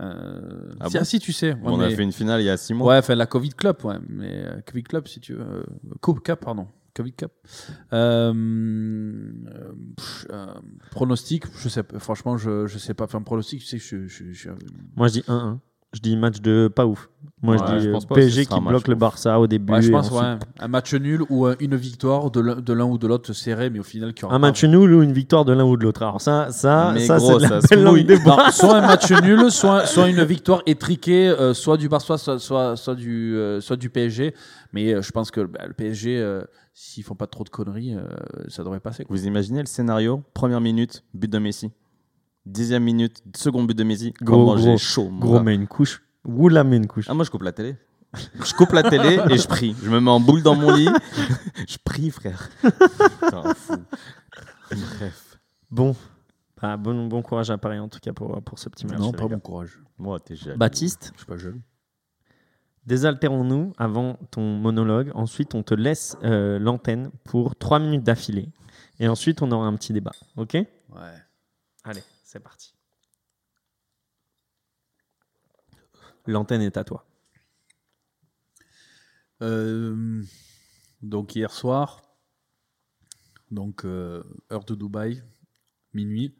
euh, 0.00 0.40
Ah 0.80 0.86
si, 0.88 0.92
bon 0.94 0.98
ah, 1.00 1.04
si 1.04 1.18
tu 1.18 1.32
sais. 1.32 1.52
Ouais, 1.54 1.58
on 1.64 1.80
a 1.80 1.88
fait 1.90 2.02
une 2.02 2.12
finale 2.12 2.40
il 2.42 2.44
y 2.44 2.50
a 2.50 2.56
6 2.58 2.74
mois. 2.74 2.92
Ouais, 2.92 2.98
enfin 2.98 3.14
la 3.14 3.26
Covid 3.26 3.50
Club, 3.50 3.76
ouais, 3.84 3.96
mais 4.08 4.44
euh, 4.44 4.60
Covid 4.66 4.82
Club 4.84 5.08
si 5.08 5.18
tu 5.20 5.32
veux, 5.34 5.64
Coupe 6.02 6.20
Cup, 6.22 6.40
pardon, 6.44 6.68
Covid 6.98 7.12
Cup. 7.12 7.32
Euh, 7.92 8.32
euh, 8.32 9.72
pff, 9.96 10.26
euh, 10.30 10.46
pronostic, 10.90 11.44
je 11.56 11.68
sais, 11.68 11.82
pas, 11.82 11.98
franchement, 11.98 12.36
je 12.36 12.66
je 12.66 12.78
sais 12.78 12.94
pas. 12.94 13.04
Enfin 13.04 13.22
pronostic, 13.22 13.60
tu 13.60 13.66
sais 13.66 13.78
je, 13.78 14.06
je, 14.06 14.32
je, 14.32 14.50
Moi, 14.96 15.08
je 15.08 15.12
dis 15.14 15.24
1-1. 15.28 15.58
Je 15.94 16.00
dis 16.00 16.18
match 16.18 16.42
de 16.42 16.68
pas 16.68 16.84
ouf. 16.84 17.08
Moi, 17.40 17.56
Ouais, 17.56 17.62
je 17.66 17.76
dis 17.78 17.82
je 17.84 17.88
euh, 17.88 17.92
pense 17.92 18.04
pas 18.04 18.14
que 18.16 18.20
ce 18.20 18.26
PSG 18.26 18.44
sera 18.44 18.58
qui 18.58 18.64
bloque 18.66 18.88
le. 18.88 18.94
Barça 18.94 19.40
au 19.40 19.46
début. 19.46 19.72
ouais, 19.72 19.80
je 19.80 19.90
pense 19.90 20.12
ensuite- 20.12 20.20
ouais, 20.22 20.36
un 20.60 20.68
match 20.68 20.92
nul 20.92 21.22
ou 21.30 21.46
euh, 21.46 21.54
une 21.60 21.76
victoire 21.76 22.30
de 22.30 22.40
l'un 22.74 22.84
ou 22.84 22.98
de 22.98 23.06
l'autre 23.06 23.32
serré, 23.32 23.70
mais 23.70 23.78
au 23.78 23.82
final 23.84 24.12
qui 24.12 24.26
aura 24.26 24.34
Un 24.34 24.38
match 24.38 24.62
nul 24.64 24.92
ou 24.92 25.02
une 25.02 25.14
victoire 25.14 25.46
de 25.46 25.54
l'un 25.54 25.64
ou 25.64 25.78
de 25.78 25.84
l'autre. 25.84 26.02
Alors 26.02 26.20
ça, 26.20 26.48
ça, 26.50 26.90
Mais 26.92 27.06
ça 27.06 27.18
c'est 27.18 27.38
de 27.38 27.40
la 27.40 27.60
belle 27.60 27.82
langue 27.84 28.04
des. 28.04 28.18
Non, 28.18 28.36
soit 28.50 28.76
un 28.76 28.86
match 28.86 29.10
nul, 29.22 29.50
soit, 29.50 29.86
soit 29.86 30.10
une 30.10 30.22
victoire 30.24 30.60
étriquée, 30.66 31.28
euh, 31.30 31.54
soit 31.54 31.78
du 31.78 31.88
Barça, 31.88 32.18
soit, 32.18 32.38
soit, 32.38 32.76
soit, 32.76 32.94
du, 32.94 33.34
euh, 33.36 33.62
soit 33.62 33.76
du 33.76 33.88
PSG. 33.88 34.34
Mais 34.74 34.92
euh, 34.92 35.00
je 35.00 35.10
pense 35.10 35.30
que 35.30 35.40
bah, 35.40 35.60
le 35.66 35.72
PSG, 35.72 36.18
euh, 36.20 36.42
s'ils 36.80 37.02
font 37.02 37.16
pas 37.16 37.26
trop 37.26 37.42
de 37.42 37.48
conneries, 37.48 37.96
euh, 37.96 38.06
ça 38.46 38.62
devrait 38.62 38.78
passer. 38.78 39.04
quoi. 39.04 39.16
Vous 39.16 39.26
imaginez 39.26 39.58
le 39.60 39.66
scénario? 39.66 40.22
Première 40.32 40.60
minute, 40.60 41.02
but 41.12 41.28
de 41.28 41.38
Messi. 41.38 41.72
Dixième 42.46 42.84
minute, 42.84 43.20
second 43.36 43.64
but 43.64 43.76
de 43.76 43.82
Messi. 43.82 44.12
Gros, 44.22 44.46
Comment 44.46 44.54
gros, 44.54 44.78
chaud, 44.78 45.10
Gros, 45.18 45.34
gars. 45.34 45.42
mais 45.42 45.56
une 45.56 45.66
couche. 45.66 46.04
Oula, 46.24 46.62
mais 46.62 46.76
une 46.76 46.86
couche. 46.86 47.06
Ah, 47.08 47.14
moi, 47.14 47.24
je 47.24 47.30
coupe 47.30 47.42
la 47.42 47.50
télé. 47.52 47.76
Je 48.14 48.54
coupe 48.54 48.72
la 48.72 48.84
télé 48.84 49.18
et 49.28 49.36
je 49.36 49.48
prie. 49.48 49.74
Je 49.82 49.90
me 49.90 49.98
mets 50.00 50.10
en 50.10 50.20
boule 50.20 50.42
dans 50.42 50.54
mon 50.54 50.72
lit. 50.72 50.88
je 51.68 51.76
prie, 51.84 52.10
frère. 52.10 52.48
Putain, 52.62 53.54
fou. 53.54 53.74
Bref. 54.70 55.38
Bon. 55.70 55.96
Bah, 56.62 56.76
bon, 56.76 57.06
bon 57.08 57.22
courage 57.22 57.50
à 57.50 57.58
Paris 57.58 57.78
en 57.80 57.88
tout 57.88 57.98
cas 58.00 58.12
pour, 58.12 58.40
pour 58.42 58.58
ce 58.58 58.68
petit 58.68 58.86
match. 58.86 58.98
non, 58.98 59.12
pas 59.12 59.26
bon 59.26 59.38
courage. 59.40 59.78
Moi, 59.98 60.18
t'es 60.20 60.36
jaloux. 60.36 60.58
Baptiste, 60.58 61.10
Je 61.14 61.18
suis 61.18 61.26
pas 61.26 61.36
jeune. 61.36 61.60
Désaltérons-nous 62.88 63.74
avant 63.76 64.18
ton 64.30 64.56
monologue. 64.56 65.12
Ensuite, 65.14 65.54
on 65.54 65.62
te 65.62 65.74
laisse 65.74 66.16
euh, 66.24 66.58
l'antenne 66.58 67.10
pour 67.22 67.54
3 67.54 67.78
minutes 67.78 68.02
d'affilée. 68.02 68.48
Et 68.98 69.06
ensuite, 69.06 69.42
on 69.42 69.52
aura 69.52 69.66
un 69.66 69.76
petit 69.76 69.92
débat. 69.92 70.12
Ok? 70.36 70.54
Ouais. 70.54 70.66
Allez, 71.84 72.02
c'est 72.24 72.40
parti. 72.40 72.74
L'antenne 76.26 76.62
est 76.62 76.76
à 76.78 76.84
toi. 76.84 77.06
Euh, 79.42 80.24
donc 81.02 81.36
hier 81.36 81.52
soir, 81.52 82.02
donc 83.50 83.84
euh, 83.84 84.24
heure 84.50 84.64
de 84.64 84.74
Dubaï, 84.74 85.22
minuit, 85.92 86.34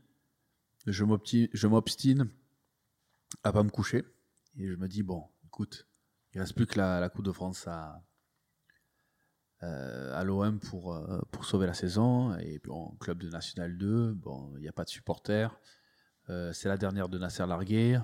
je 0.87 1.05
m'obstine 1.05 2.29
à 3.45 3.53
pas 3.53 3.63
me 3.63 3.71
coucher 3.71 4.05
et 4.57 4.67
je 4.67 4.75
me 4.75 4.89
dis 4.89 5.05
bon, 5.05 5.23
écoute, 5.47 5.87
il 6.35 6.41
reste 6.41 6.55
plus 6.55 6.67
que 6.67 6.79
la, 6.79 7.09
Coupe 7.09 7.25
de 7.25 7.33
France 7.33 7.67
à 7.67 8.03
euh, 9.65 10.15
à 10.15 10.23
l'OM 10.23 10.61
pour 10.61 10.95
euh, 10.95 11.21
pour 11.33 11.45
sauver 11.45 11.67
la 11.67 11.75
saison 11.75 12.37
et 12.39 12.61
bon 12.61 12.97
club 13.01 13.19
de 13.19 13.29
National 13.29 13.77
2, 13.77 14.13
bon 14.15 14.53
il 14.57 14.61
n'y 14.63 14.69
a 14.69 14.73
pas 14.73 14.85
de 14.85 14.91
supporters, 14.91 15.59
Euh, 16.31 16.53
c'est 16.53 16.69
la 16.69 16.77
dernière 16.77 17.09
de 17.09 17.19
Nasser 17.19 17.47
Largué. 17.47 17.99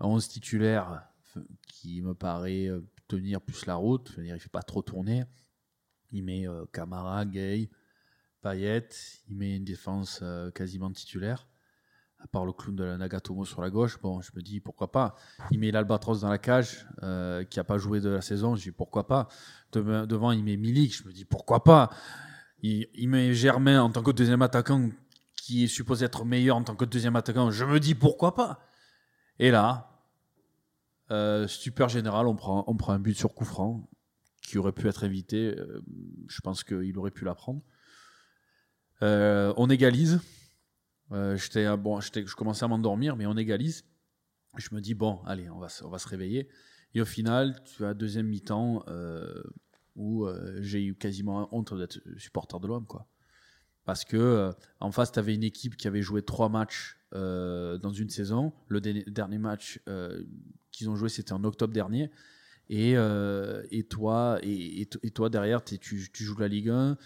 11 0.00 0.28
titulaires 0.28 1.02
qui 1.66 2.00
me 2.00 2.14
paraît 2.14 2.68
euh, 2.68 2.80
tenir 3.08 3.40
plus 3.40 3.66
la 3.66 3.74
route. 3.74 4.18
Dire, 4.20 4.36
il 4.36 4.40
fait 4.40 4.48
pas 4.48 4.62
trop 4.62 4.82
tourner. 4.82 5.24
Il 6.12 6.24
met 6.24 6.46
Camara, 6.72 7.24
Gay, 7.26 7.70
Payet. 8.40 8.88
Il 9.28 9.36
met 9.36 9.56
une 9.56 9.64
défense 9.64 10.22
quasiment 10.54 10.92
titulaire. 10.92 11.48
À 12.20 12.26
part 12.26 12.44
le 12.44 12.52
clown 12.52 12.74
de 12.74 12.84
la 12.84 12.96
Nagatomo 12.96 13.44
sur 13.44 13.62
la 13.62 13.70
gauche, 13.70 14.00
bon, 14.00 14.20
je 14.20 14.32
me 14.34 14.42
dis 14.42 14.58
pourquoi 14.60 14.90
pas. 14.90 15.14
Il 15.52 15.60
met 15.60 15.70
l'Albatros 15.70 16.20
dans 16.20 16.28
la 16.28 16.38
cage, 16.38 16.86
euh, 17.02 17.44
qui 17.44 17.60
a 17.60 17.64
pas 17.64 17.78
joué 17.78 18.00
de 18.00 18.08
la 18.08 18.20
saison. 18.20 18.56
Je 18.56 18.62
dis 18.64 18.72
pourquoi 18.72 19.06
pas. 19.06 19.28
Devant, 19.72 20.32
il 20.32 20.42
met 20.42 20.56
Milik. 20.56 20.96
Je 20.96 21.04
me 21.04 21.12
dis 21.12 21.24
pourquoi 21.24 21.62
pas. 21.62 21.90
Il, 22.62 23.08
met 23.08 23.32
Germain 23.34 23.80
en 23.80 23.90
tant 23.90 24.02
que 24.02 24.10
deuxième 24.10 24.42
attaquant, 24.42 24.90
qui 25.36 25.64
est 25.64 25.68
supposé 25.68 26.06
être 26.06 26.24
meilleur 26.24 26.56
en 26.56 26.64
tant 26.64 26.74
que 26.74 26.84
deuxième 26.84 27.14
attaquant. 27.14 27.52
Je 27.52 27.64
me 27.64 27.78
dis 27.78 27.94
pourquoi 27.94 28.34
pas. 28.34 28.60
Et 29.38 29.52
là, 29.52 29.88
euh, 31.10 31.46
général, 31.88 32.26
on 32.26 32.34
prend, 32.34 32.64
on 32.66 32.76
prend 32.76 32.92
un 32.92 32.98
but 32.98 33.16
sur 33.16 33.32
coup 33.32 33.44
franc 33.44 33.88
qui 34.42 34.58
aurait 34.58 34.72
pu 34.72 34.88
être 34.88 35.04
évité. 35.04 35.54
Euh, 35.56 35.82
je 36.28 36.40
pense 36.40 36.64
qu'il 36.64 36.96
aurait 36.98 37.10
pu 37.10 37.24
la 37.24 37.34
prendre. 37.34 37.62
Euh, 39.02 39.52
on 39.56 39.70
égalise. 39.70 40.20
Euh, 41.12 41.36
j'étais, 41.36 41.76
bon, 41.76 42.00
je 42.00 42.34
commençais 42.34 42.64
à 42.64 42.68
m'endormir, 42.68 43.16
mais 43.16 43.26
on 43.26 43.36
égalise. 43.36 43.84
Je 44.56 44.68
me 44.72 44.80
dis, 44.80 44.94
bon, 44.94 45.20
allez, 45.24 45.48
on 45.50 45.58
va, 45.58 45.68
on 45.84 45.88
va 45.88 45.98
se 45.98 46.08
réveiller. 46.08 46.48
Et 46.94 47.00
au 47.00 47.04
final, 47.04 47.62
tu 47.64 47.84
as 47.84 47.94
deuxième 47.94 48.26
mi-temps 48.26 48.84
euh, 48.88 49.42
où 49.96 50.26
euh, 50.26 50.58
j'ai 50.60 50.84
eu 50.84 50.94
quasiment 50.94 51.48
honte 51.54 51.74
d'être 51.76 52.00
supporter 52.16 52.58
de 52.60 52.66
l'homme. 52.66 52.86
quoi. 52.86 53.06
Parce 53.84 54.04
que 54.04 54.52
en 54.80 54.90
face, 54.90 55.12
tu 55.12 55.18
avais 55.18 55.34
une 55.34 55.44
équipe 55.44 55.76
qui 55.76 55.88
avait 55.88 56.02
joué 56.02 56.22
trois 56.22 56.50
matchs 56.50 56.98
dans 57.12 57.90
une 57.90 58.10
saison. 58.10 58.52
Le 58.66 58.82
dernier 58.82 59.38
match 59.38 59.80
qu'ils 60.72 60.90
ont 60.90 60.94
joué, 60.94 61.08
c'était 61.08 61.32
en 61.32 61.42
octobre 61.42 61.72
dernier. 61.72 62.10
Et, 62.70 62.92
euh, 62.96 63.62
et, 63.70 63.84
toi, 63.84 64.38
et, 64.42 64.82
et 64.82 64.86
to- 64.86 64.98
et 65.02 65.10
toi, 65.10 65.30
derrière, 65.30 65.64
tu, 65.64 65.78
tu 65.78 66.24
joues 66.24 66.36
la 66.38 66.48
Ligue 66.48 66.68
1, 66.68 66.96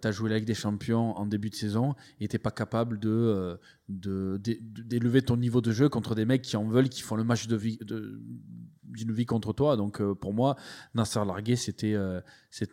tu 0.00 0.08
as 0.08 0.10
joué 0.10 0.28
la 0.30 0.36
Ligue 0.38 0.46
des 0.46 0.54
Champions 0.54 1.16
en 1.16 1.26
début 1.26 1.50
de 1.50 1.54
saison 1.54 1.94
et 2.20 2.26
tu 2.26 2.38
pas 2.38 2.50
capable 2.50 2.98
de, 2.98 3.10
euh, 3.10 3.56
de, 3.88 4.38
d'é- 4.42 4.58
d'élever 4.60 5.22
ton 5.22 5.36
niveau 5.36 5.60
de 5.60 5.70
jeu 5.72 5.88
contre 5.88 6.14
des 6.14 6.24
mecs 6.24 6.42
qui 6.42 6.56
en 6.56 6.64
veulent, 6.66 6.88
qui 6.88 7.02
font 7.02 7.16
le 7.16 7.22
match 7.24 7.46
de 7.46 7.56
de- 7.84 8.20
d'une 8.82 9.12
vie 9.12 9.26
contre 9.26 9.52
toi. 9.52 9.76
Donc 9.76 10.00
euh, 10.00 10.14
pour 10.14 10.32
moi, 10.32 10.56
Nasser 10.94 11.20
Largué, 11.24 11.54
c'était 11.56 11.94
euh, 11.94 12.20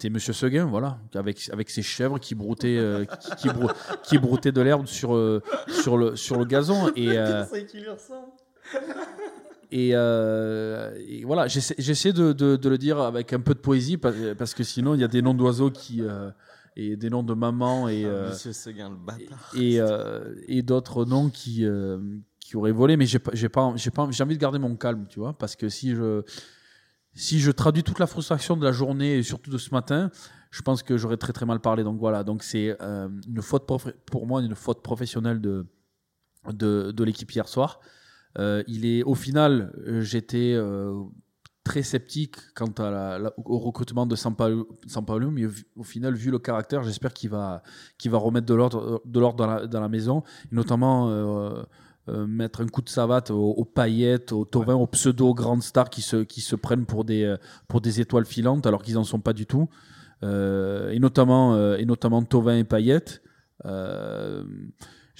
Monsieur 0.09 0.33
Seguin, 0.33 0.65
voilà, 0.65 0.99
avec, 1.15 1.49
avec 1.51 1.69
ses 1.69 1.81
chèvres 1.81 2.17
qui 2.19 2.33
broutaient, 2.35 2.77
euh, 2.77 3.05
qui, 3.05 3.35
qui, 3.35 3.47
brou- 3.49 3.71
qui 4.03 4.17
broutaient 4.19 4.51
de 4.51 4.61
l'herbe 4.61 4.85
sur, 4.87 5.13
euh, 5.15 5.41
sur, 5.67 5.97
le, 5.97 6.15
sur 6.15 6.37
le 6.39 6.45
gazon. 6.45 6.91
Et, 6.95 7.17
euh, 7.17 7.43
et, 9.71 9.91
euh, 9.93 10.93
et 11.07 11.23
voilà, 11.23 11.47
j'essaie 11.47 12.11
de, 12.11 12.33
de, 12.33 12.57
de 12.57 12.69
le 12.69 12.77
dire 12.77 12.99
avec 12.99 13.31
un 13.31 13.39
peu 13.39 13.53
de 13.53 13.59
poésie 13.59 13.97
parce, 13.97 14.53
que 14.53 14.63
sinon 14.63 14.95
il 14.95 15.01
y 15.01 15.03
a 15.03 15.07
des 15.07 15.21
noms 15.21 15.33
d'oiseaux 15.33 15.71
qui 15.71 16.01
euh, 16.01 16.29
et 16.75 16.97
des 16.97 17.09
noms 17.09 17.23
de 17.23 17.33
maman 17.33 17.87
et 17.87 18.05
Monsieur 18.05 18.51
Seguin, 18.51 18.89
le 18.89 18.97
bâtard. 18.97 19.51
et, 19.55 19.79
euh, 19.79 20.35
et 20.47 20.61
d'autres 20.61 21.05
noms 21.05 21.29
qui 21.29 21.65
qui 22.39 22.57
auraient 22.57 22.73
volé, 22.73 22.97
mais 22.97 23.05
j'ai 23.05 23.19
pas 23.19 23.31
j'ai 23.33 23.49
pas 23.49 23.73
j'ai 24.09 24.23
envie 24.23 24.35
de 24.35 24.41
garder 24.41 24.59
mon 24.59 24.75
calme, 24.75 25.05
tu 25.09 25.19
vois, 25.19 25.37
parce 25.37 25.55
que 25.55 25.69
si 25.69 25.95
je 25.95 26.23
si 27.13 27.39
je 27.39 27.51
traduis 27.51 27.83
toute 27.83 27.99
la 27.99 28.07
frustration 28.07 28.57
de 28.57 28.65
la 28.65 28.73
journée 28.73 29.17
et 29.17 29.23
surtout 29.23 29.51
de 29.51 29.57
ce 29.57 29.71
matin, 29.71 30.11
je 30.49 30.61
pense 30.61 30.83
que 30.83 30.97
j'aurais 30.97 31.17
très 31.17 31.31
très 31.31 31.45
mal 31.45 31.61
parlé. 31.61 31.83
Donc 31.83 31.97
voilà, 31.97 32.25
donc 32.25 32.43
c'est 32.43 32.75
euh, 32.81 33.07
une 33.25 33.41
faute 33.41 33.65
pour 33.65 34.27
moi 34.27 34.41
une 34.41 34.55
faute 34.55 34.81
professionnelle 34.83 35.39
de 35.39 35.65
de, 36.51 36.91
de 36.91 37.03
l'équipe 37.05 37.31
hier 37.31 37.47
soir. 37.47 37.79
Euh, 38.39 38.63
il 38.67 38.85
est 38.85 39.03
au 39.03 39.15
final, 39.15 39.73
euh, 39.87 40.01
j'étais 40.01 40.53
euh, 40.55 40.93
très 41.63 41.83
sceptique 41.83 42.37
quant 42.55 42.71
à 42.79 42.89
la- 42.89 43.19
la- 43.19 43.33
au 43.37 43.59
recrutement 43.59 44.05
de 44.05 44.15
Sampaoli, 44.15 44.63
Sampaoli, 44.87 45.27
mais 45.27 45.45
au, 45.75 45.83
final, 45.83 46.15
vu 46.15 46.31
le 46.31 46.39
caractère, 46.39 46.81
j'espère 46.83 47.13
qu'il 47.13 47.29
va, 47.29 47.61
qu'il 47.97 48.09
va 48.09 48.17
remettre 48.17 48.47
de 48.47 48.53
l'ordre, 48.53 49.01
dans 49.05 49.47
la, 49.47 49.67
dans 49.67 49.81
la 49.81 49.89
maison, 49.89 50.23
et 50.51 50.55
notamment 50.55 51.09
euh, 51.09 51.61
euh, 52.09 52.25
mettre 52.25 52.61
un 52.61 52.67
coup 52.67 52.81
de 52.81 52.89
savate 52.89 53.29
aux, 53.31 53.51
aux 53.51 53.65
paillettes, 53.65 54.31
aux 54.31 54.47
aux 54.51 54.87
pseudo 54.87 55.33
grandes 55.35 55.61
stars 55.61 55.89
qui 55.89 56.01
se, 56.01 56.23
qui 56.23 56.41
se 56.41 56.55
prennent 56.55 56.85
pour 56.85 57.03
des, 57.05 57.35
pour 57.67 57.79
des 57.79 58.01
étoiles 58.01 58.25
filantes 58.25 58.65
alors 58.65 58.81
qu'ils 58.81 58.95
n'en 58.95 59.03
sont 59.03 59.19
pas 59.21 59.33
du 59.33 59.45
tout, 59.45 59.69
Euh, 60.23 60.91
et 60.91 60.99
notamment, 60.99 61.75
et 61.75 61.85
notamment 61.85 62.21
Tovin 62.23 62.57
et 62.57 62.63
paillettes. 62.63 63.21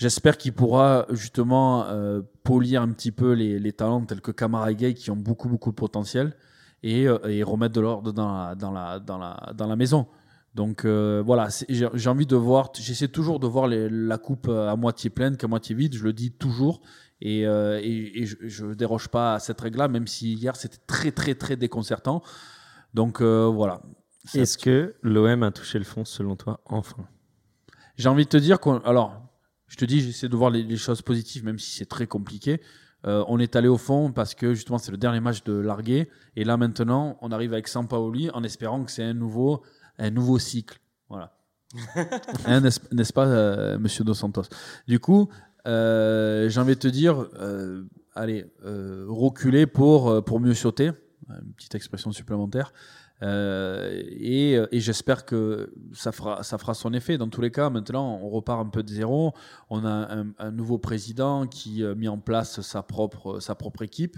J'espère 0.02 0.36
qu'il 0.40 0.54
pourra 0.54 1.06
justement 1.12 1.86
euh, 1.86 2.22
polir 2.44 2.82
un 2.82 2.90
petit 2.92 3.12
peu 3.12 3.34
les, 3.34 3.60
les 3.60 3.72
talents 3.72 4.04
tels 4.04 4.20
que 4.20 4.32
Kamara 4.32 4.72
et 4.72 4.76
Gay 4.76 4.94
qui 4.96 5.12
ont 5.12 5.16
beaucoup 5.16 5.48
beaucoup 5.48 5.70
de 5.70 5.76
potentiel 5.76 6.36
et, 6.82 7.08
euh, 7.08 7.20
et 7.28 7.44
remettre 7.44 7.76
de 7.76 7.82
l'ordre 7.82 8.12
dans 8.12 8.32
la, 8.36 8.56
dans, 8.56 8.72
la, 8.72 8.98
dans, 9.00 9.20
la, 9.20 9.54
dans 9.56 9.68
la 9.68 9.76
maison. 9.76 10.08
Donc 10.56 10.86
euh, 10.86 11.22
voilà, 11.24 11.50
j'ai 11.70 11.88
j'ai 11.94 12.10
envie 12.10 12.26
de 12.26 12.36
voir, 12.36 12.72
j'essaie 12.74 13.10
toujours 13.10 13.40
de 13.40 13.46
voir 13.46 13.68
les- 13.68 13.90
la 13.92 14.18
coupe 14.18 14.50
à 14.50 14.76
moitié 14.76 15.12
pleine 15.12 15.38
qu'à 15.38 15.48
moitié 15.48 15.76
vide, 15.76 15.94
je 15.94 16.04
le 16.04 16.14
dis 16.14 16.32
toujours. 16.32 16.82
Et, 17.22 17.46
euh, 17.46 17.80
et, 17.84 18.24
et 18.24 18.26
je 18.26 18.66
ne 18.66 18.74
déroge 18.74 19.08
pas 19.08 19.36
à 19.36 19.40
cette 19.40 19.62
règle-là, 19.62 19.88
même 19.88 20.08
si 20.08 20.34
hier 20.34 20.56
c'était 20.56 20.80
très 20.88 21.12
très 21.12 21.36
très 21.36 21.56
déconcertant. 21.58 22.24
Donc 22.96 23.22
euh, 23.22 23.46
voilà. 23.46 23.84
Est-ce 24.34 24.58
que 24.58 24.96
l'OM 25.04 25.44
a 25.44 25.52
touché 25.52 25.78
le 25.78 25.86
fond 25.86 26.06
selon 26.06 26.36
toi 26.36 26.60
enfin? 26.66 27.06
J'ai 27.98 28.10
envie 28.10 28.24
de 28.26 28.30
te 28.30 28.38
dire 28.38 28.60
qu'on. 28.60 28.80
Alors, 28.80 29.22
je 29.72 29.78
te 29.78 29.86
dis, 29.86 30.02
j'essaie 30.02 30.28
de 30.28 30.36
voir 30.36 30.50
les, 30.50 30.64
les 30.64 30.76
choses 30.76 31.02
positives, 31.02 31.46
même 31.46 31.58
si 31.58 31.72
c'est 31.72 31.86
très 31.86 32.06
compliqué. 32.06 32.60
Euh, 33.08 33.24
on 33.30 33.40
est 33.40 33.56
allé 33.56 33.70
au 33.70 33.78
fond 33.78 34.12
parce 34.12 34.36
que 34.36 34.54
justement, 34.54 34.78
c'est 34.78 34.92
le 34.92 34.98
dernier 34.98 35.22
match 35.22 35.46
de 35.46 35.54
Largué. 35.54 36.10
Et 36.36 36.44
là, 36.44 36.58
maintenant, 36.58 37.18
on 37.22 37.32
arrive 37.32 37.54
avec 37.54 37.70
Sampaoli 37.70 38.30
en 38.32 38.44
espérant 38.44 38.84
que 38.84 38.92
c'est 38.92 39.04
un 39.04 39.14
nouveau, 39.14 39.64
un 39.98 40.10
nouveau 40.10 40.40
cycle. 40.40 40.80
Voilà. 41.08 41.34
Hein, 42.46 42.60
N'est-ce 42.60 42.82
n'est-ce 42.92 43.14
pas, 43.14 43.26
euh, 43.28 43.80
monsieur 43.80 44.04
Dos 44.04 44.14
Santos? 44.14 44.44
Du 44.90 45.00
coup, 45.00 45.30
euh, 45.68 46.50
j'ai 46.50 46.60
envie 46.60 46.76
de 46.76 46.80
te 46.80 46.90
dire, 46.90 47.30
euh, 47.40 47.86
allez, 48.14 48.46
euh, 48.66 49.06
reculer 49.08 49.68
pour, 49.68 50.10
euh, 50.10 50.22
pour 50.22 50.42
mieux 50.42 50.54
sauter. 50.54 50.92
Une 51.30 51.54
petite 51.54 51.76
expression 51.76 52.12
supplémentaire. 52.12 52.74
Euh, 53.24 54.02
et, 54.08 54.54
et 54.72 54.80
j'espère 54.80 55.26
que 55.26 55.74
ça 55.94 56.12
fera, 56.12 56.44
ça 56.44 56.58
fera 56.58 56.74
son 56.74 56.94
effet. 56.94 57.18
Dans 57.18 57.28
tous 57.28 57.42
les 57.42 57.52
cas, 57.52 57.70
maintenant, 57.70 58.20
on 58.22 58.30
repart 58.30 58.60
un 58.60 58.70
peu 58.70 58.84
de 58.84 58.90
zéro. 58.90 59.34
On 59.70 59.86
a 59.86 60.24
un, 60.38 60.52
nouveau 60.52 60.78
président 60.78 61.48
qui 61.48 61.84
a 61.86 61.96
mis 61.96 62.08
en 62.08 62.18
place 62.18 62.62
sa 62.62 62.84
propre, 62.84 63.40
sa 63.40 63.56
propre 63.56 63.84
équipe. 63.84 64.18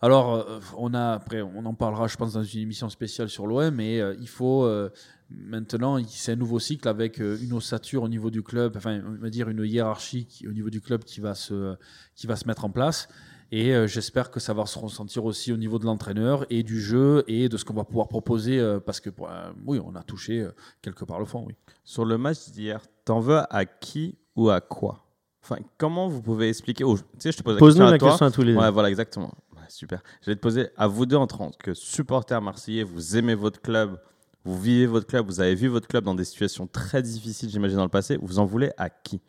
Alors, 0.00 0.34
euh, 0.34 0.58
on 0.76 0.94
a, 0.94 1.12
après, 1.12 1.42
on 1.42 1.64
en 1.64 1.74
parlera, 1.74 2.08
je 2.08 2.16
pense, 2.16 2.32
dans 2.32 2.42
une 2.42 2.60
émission 2.60 2.88
spéciale 2.88 3.28
sur 3.28 3.46
l'OM, 3.46 3.72
mais 3.72 4.00
euh, 4.00 4.16
il 4.20 4.28
faut 4.28 4.64
euh, 4.64 4.90
maintenant, 5.30 5.98
c'est 6.06 6.32
un 6.32 6.36
nouveau 6.36 6.58
cycle 6.58 6.88
avec 6.88 7.20
euh, 7.20 7.38
une 7.40 7.52
ossature 7.52 8.02
au 8.02 8.08
niveau 8.08 8.30
du 8.30 8.42
club, 8.42 8.76
enfin, 8.76 9.00
on 9.06 9.22
va 9.22 9.30
dire 9.30 9.48
une 9.48 9.64
hiérarchie 9.64 10.26
au 10.46 10.52
niveau 10.52 10.70
du 10.70 10.80
club 10.80 11.04
qui 11.04 11.20
va 11.20 11.34
se, 11.34 11.76
qui 12.14 12.26
va 12.26 12.36
se 12.36 12.46
mettre 12.46 12.64
en 12.64 12.70
place. 12.70 13.08
Et 13.54 13.74
euh, 13.74 13.86
j'espère 13.86 14.30
que 14.30 14.40
ça 14.40 14.54
va 14.54 14.64
se 14.64 14.78
ressentir 14.78 15.26
aussi 15.26 15.52
au 15.52 15.58
niveau 15.58 15.78
de 15.78 15.84
l'entraîneur 15.84 16.46
et 16.48 16.62
du 16.62 16.80
jeu 16.80 17.22
et 17.28 17.50
de 17.50 17.56
ce 17.58 17.64
qu'on 17.66 17.74
va 17.74 17.84
pouvoir 17.84 18.08
proposer, 18.08 18.58
euh, 18.58 18.80
parce 18.80 18.98
que, 18.98 19.10
euh, 19.10 19.52
oui, 19.66 19.78
on 19.84 19.94
a 19.94 20.02
touché 20.02 20.40
euh, 20.40 20.52
quelque 20.80 21.04
part 21.04 21.18
le 21.20 21.26
fond, 21.26 21.44
oui. 21.46 21.54
Sur 21.84 22.06
le 22.06 22.16
match 22.16 22.48
d'hier, 22.50 22.80
t'en 23.04 23.20
veux 23.20 23.40
à 23.54 23.66
qui 23.66 24.16
ou 24.36 24.48
à 24.48 24.62
quoi? 24.62 25.04
Enfin, 25.44 25.58
comment 25.76 26.08
vous 26.08 26.22
pouvez 26.22 26.48
expliquer 26.48 26.82
aux- 26.84 26.96
Tu 26.96 27.04
sais, 27.18 27.32
je 27.32 27.36
te 27.36 27.42
pose 27.42 27.54
la 27.54 27.58
Pose-nous 27.58 27.80
question 27.84 27.86
à 27.86 27.90
la 27.90 27.98
toi. 27.98 28.08
question 28.08 28.26
à 28.26 28.30
tous 28.30 28.42
les 28.42 28.54
deux. 28.54 28.58
Ouais, 28.58 28.70
voilà, 28.70 28.88
exactement. 28.88 29.34
Ouais, 29.54 29.62
super. 29.68 30.02
Je 30.22 30.30
vais 30.30 30.36
te 30.36 30.40
poser 30.40 30.68
à 30.78 30.86
vous 30.86 31.04
deux 31.04 31.16
en 31.16 31.26
tant 31.26 31.50
que 31.50 31.74
supporters 31.74 32.40
marseillais, 32.40 32.84
vous 32.84 33.18
aimez 33.18 33.34
votre 33.34 33.60
club, 33.60 34.00
vous 34.44 34.58
vivez 34.58 34.86
votre 34.86 35.06
club, 35.06 35.26
vous 35.26 35.40
avez 35.40 35.54
vu 35.54 35.68
votre 35.68 35.88
club 35.88 36.04
dans 36.04 36.14
des 36.14 36.24
situations 36.24 36.66
très 36.66 37.02
difficiles, 37.02 37.50
j'imagine, 37.50 37.76
dans 37.76 37.82
le 37.84 37.90
passé. 37.90 38.16
Vous 38.22 38.38
en 38.38 38.46
voulez 38.46 38.70
à 38.78 38.88
qui? 38.88 39.20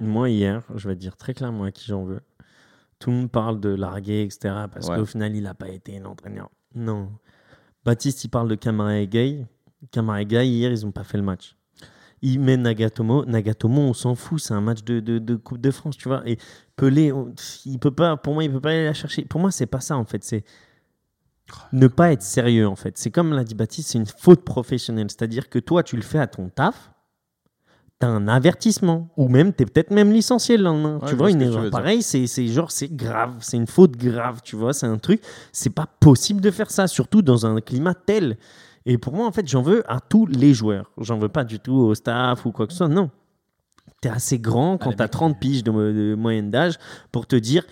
Moi, 0.00 0.28
hier, 0.30 0.64
je 0.74 0.86
vais 0.88 0.94
te 0.96 1.00
dire 1.00 1.16
très 1.16 1.32
clairement 1.32 1.64
à 1.64 1.72
qui 1.72 1.86
j'en 1.86 2.04
veux. 2.04 2.20
Tout 3.00 3.10
le 3.10 3.16
monde 3.16 3.30
parle 3.32 3.58
de 3.60 3.70
larguer, 3.70 4.22
etc. 4.22 4.54
Parce 4.72 4.88
Ouais. 4.88 4.96
qu'au 4.96 5.06
final, 5.06 5.34
il 5.34 5.42
n'a 5.42 5.54
pas 5.54 5.68
été 5.68 5.98
un 5.98 6.04
entraîneur. 6.04 6.48
Non. 6.74 7.10
Baptiste, 7.84 8.22
il 8.24 8.28
parle 8.28 8.48
de 8.48 8.54
Camara 8.54 8.98
et 8.98 9.08
Gay. 9.08 9.46
Camara 9.90 10.22
et 10.22 10.26
Gay, 10.26 10.46
hier, 10.48 10.70
ils 10.70 10.84
n'ont 10.84 10.92
pas 10.92 11.02
fait 11.04 11.16
le 11.16 11.24
match. 11.24 11.56
Il 12.22 12.38
met 12.40 12.58
Nagatomo. 12.58 13.24
Nagatomo, 13.24 13.80
on 13.80 13.94
s'en 13.94 14.14
fout. 14.14 14.38
C'est 14.40 14.52
un 14.52 14.60
match 14.60 14.84
de, 14.84 15.00
de, 15.00 15.18
de 15.18 15.34
Coupe 15.36 15.58
de 15.62 15.70
France, 15.70 15.96
tu 15.96 16.06
vois. 16.08 16.22
Et 16.28 16.36
Pelé, 16.76 17.10
on- 17.12 17.34
il 17.64 17.78
peut 17.78 17.90
pas, 17.90 18.18
pour 18.18 18.34
moi, 18.34 18.44
il 18.44 18.52
peut 18.52 18.60
pas 18.60 18.68
aller 18.70 18.84
la 18.84 18.92
chercher. 18.92 19.24
Pour 19.24 19.40
moi, 19.40 19.50
c'est 19.50 19.64
pas 19.66 19.80
ça, 19.80 19.96
en 19.96 20.04
fait. 20.04 20.22
C'est 20.22 20.44
ne 21.72 21.86
pas 21.88 22.12
être 22.12 22.22
sérieux, 22.22 22.68
en 22.68 22.76
fait. 22.76 22.98
C'est 22.98 23.10
comme 23.10 23.32
l'a 23.32 23.42
dit 23.44 23.54
Baptiste, 23.54 23.88
c'est 23.90 23.98
une 23.98 24.06
faute 24.06 24.44
professionnelle. 24.44 25.06
C'est-à-dire 25.10 25.48
que 25.48 25.58
toi, 25.58 25.82
tu 25.82 25.96
le 25.96 26.02
fais 26.02 26.18
à 26.18 26.26
ton 26.26 26.50
taf 26.50 26.92
t'as 28.00 28.08
un 28.08 28.28
avertissement 28.28 29.10
ou 29.16 29.28
même 29.28 29.52
t'es 29.52 29.66
peut-être 29.66 29.90
même 29.90 30.10
licencié 30.10 30.56
le 30.56 30.64
lendemain. 30.64 30.98
Ouais, 31.00 31.08
tu 31.08 31.14
vois 31.14 31.30
une 31.30 31.42
erreur 31.42 31.62
veux 31.64 31.70
dire. 31.70 31.78
pareil 31.78 32.02
c'est 32.02 32.26
c'est 32.26 32.48
genre 32.48 32.70
c'est 32.70 32.88
grave 32.88 33.36
c'est 33.40 33.58
une 33.58 33.66
faute 33.66 33.96
grave 33.96 34.40
tu 34.42 34.56
vois 34.56 34.72
c'est 34.72 34.86
un 34.86 34.98
truc. 34.98 35.22
C'est 35.52 35.70
pas 35.70 35.86
possible 36.00 36.40
de 36.40 36.50
faire 36.50 36.70
ça 36.70 36.88
surtout 36.88 37.22
dans 37.22 37.46
un 37.46 37.60
climat 37.60 37.94
tel. 37.94 38.38
Et 38.86 38.96
pour 38.96 39.12
moi 39.12 39.26
en 39.26 39.32
fait 39.32 39.46
j'en 39.46 39.62
veux 39.62 39.84
à 39.86 40.00
tous 40.00 40.26
les 40.26 40.54
joueurs. 40.54 40.90
J'en 40.98 41.18
veux 41.18 41.28
pas 41.28 41.44
du 41.44 41.60
tout 41.60 41.74
au 41.74 41.94
staff 41.94 42.44
ou 42.46 42.52
quoi 42.52 42.66
que 42.66 42.72
ce 42.72 42.78
soit 42.78 42.88
non. 42.88 43.10
Tu 44.02 44.08
es 44.08 44.10
assez 44.10 44.38
grand 44.38 44.78
quand 44.78 44.90
les 44.90 44.96
tu 44.96 45.02
as 45.02 45.04
mecs, 45.04 45.12
30 45.12 45.38
piges 45.38 45.62
de, 45.62 45.70
de 45.70 46.14
moyenne 46.14 46.50
d'âge 46.50 46.76
pour 47.12 47.26
te 47.26 47.36
dire 47.36 47.64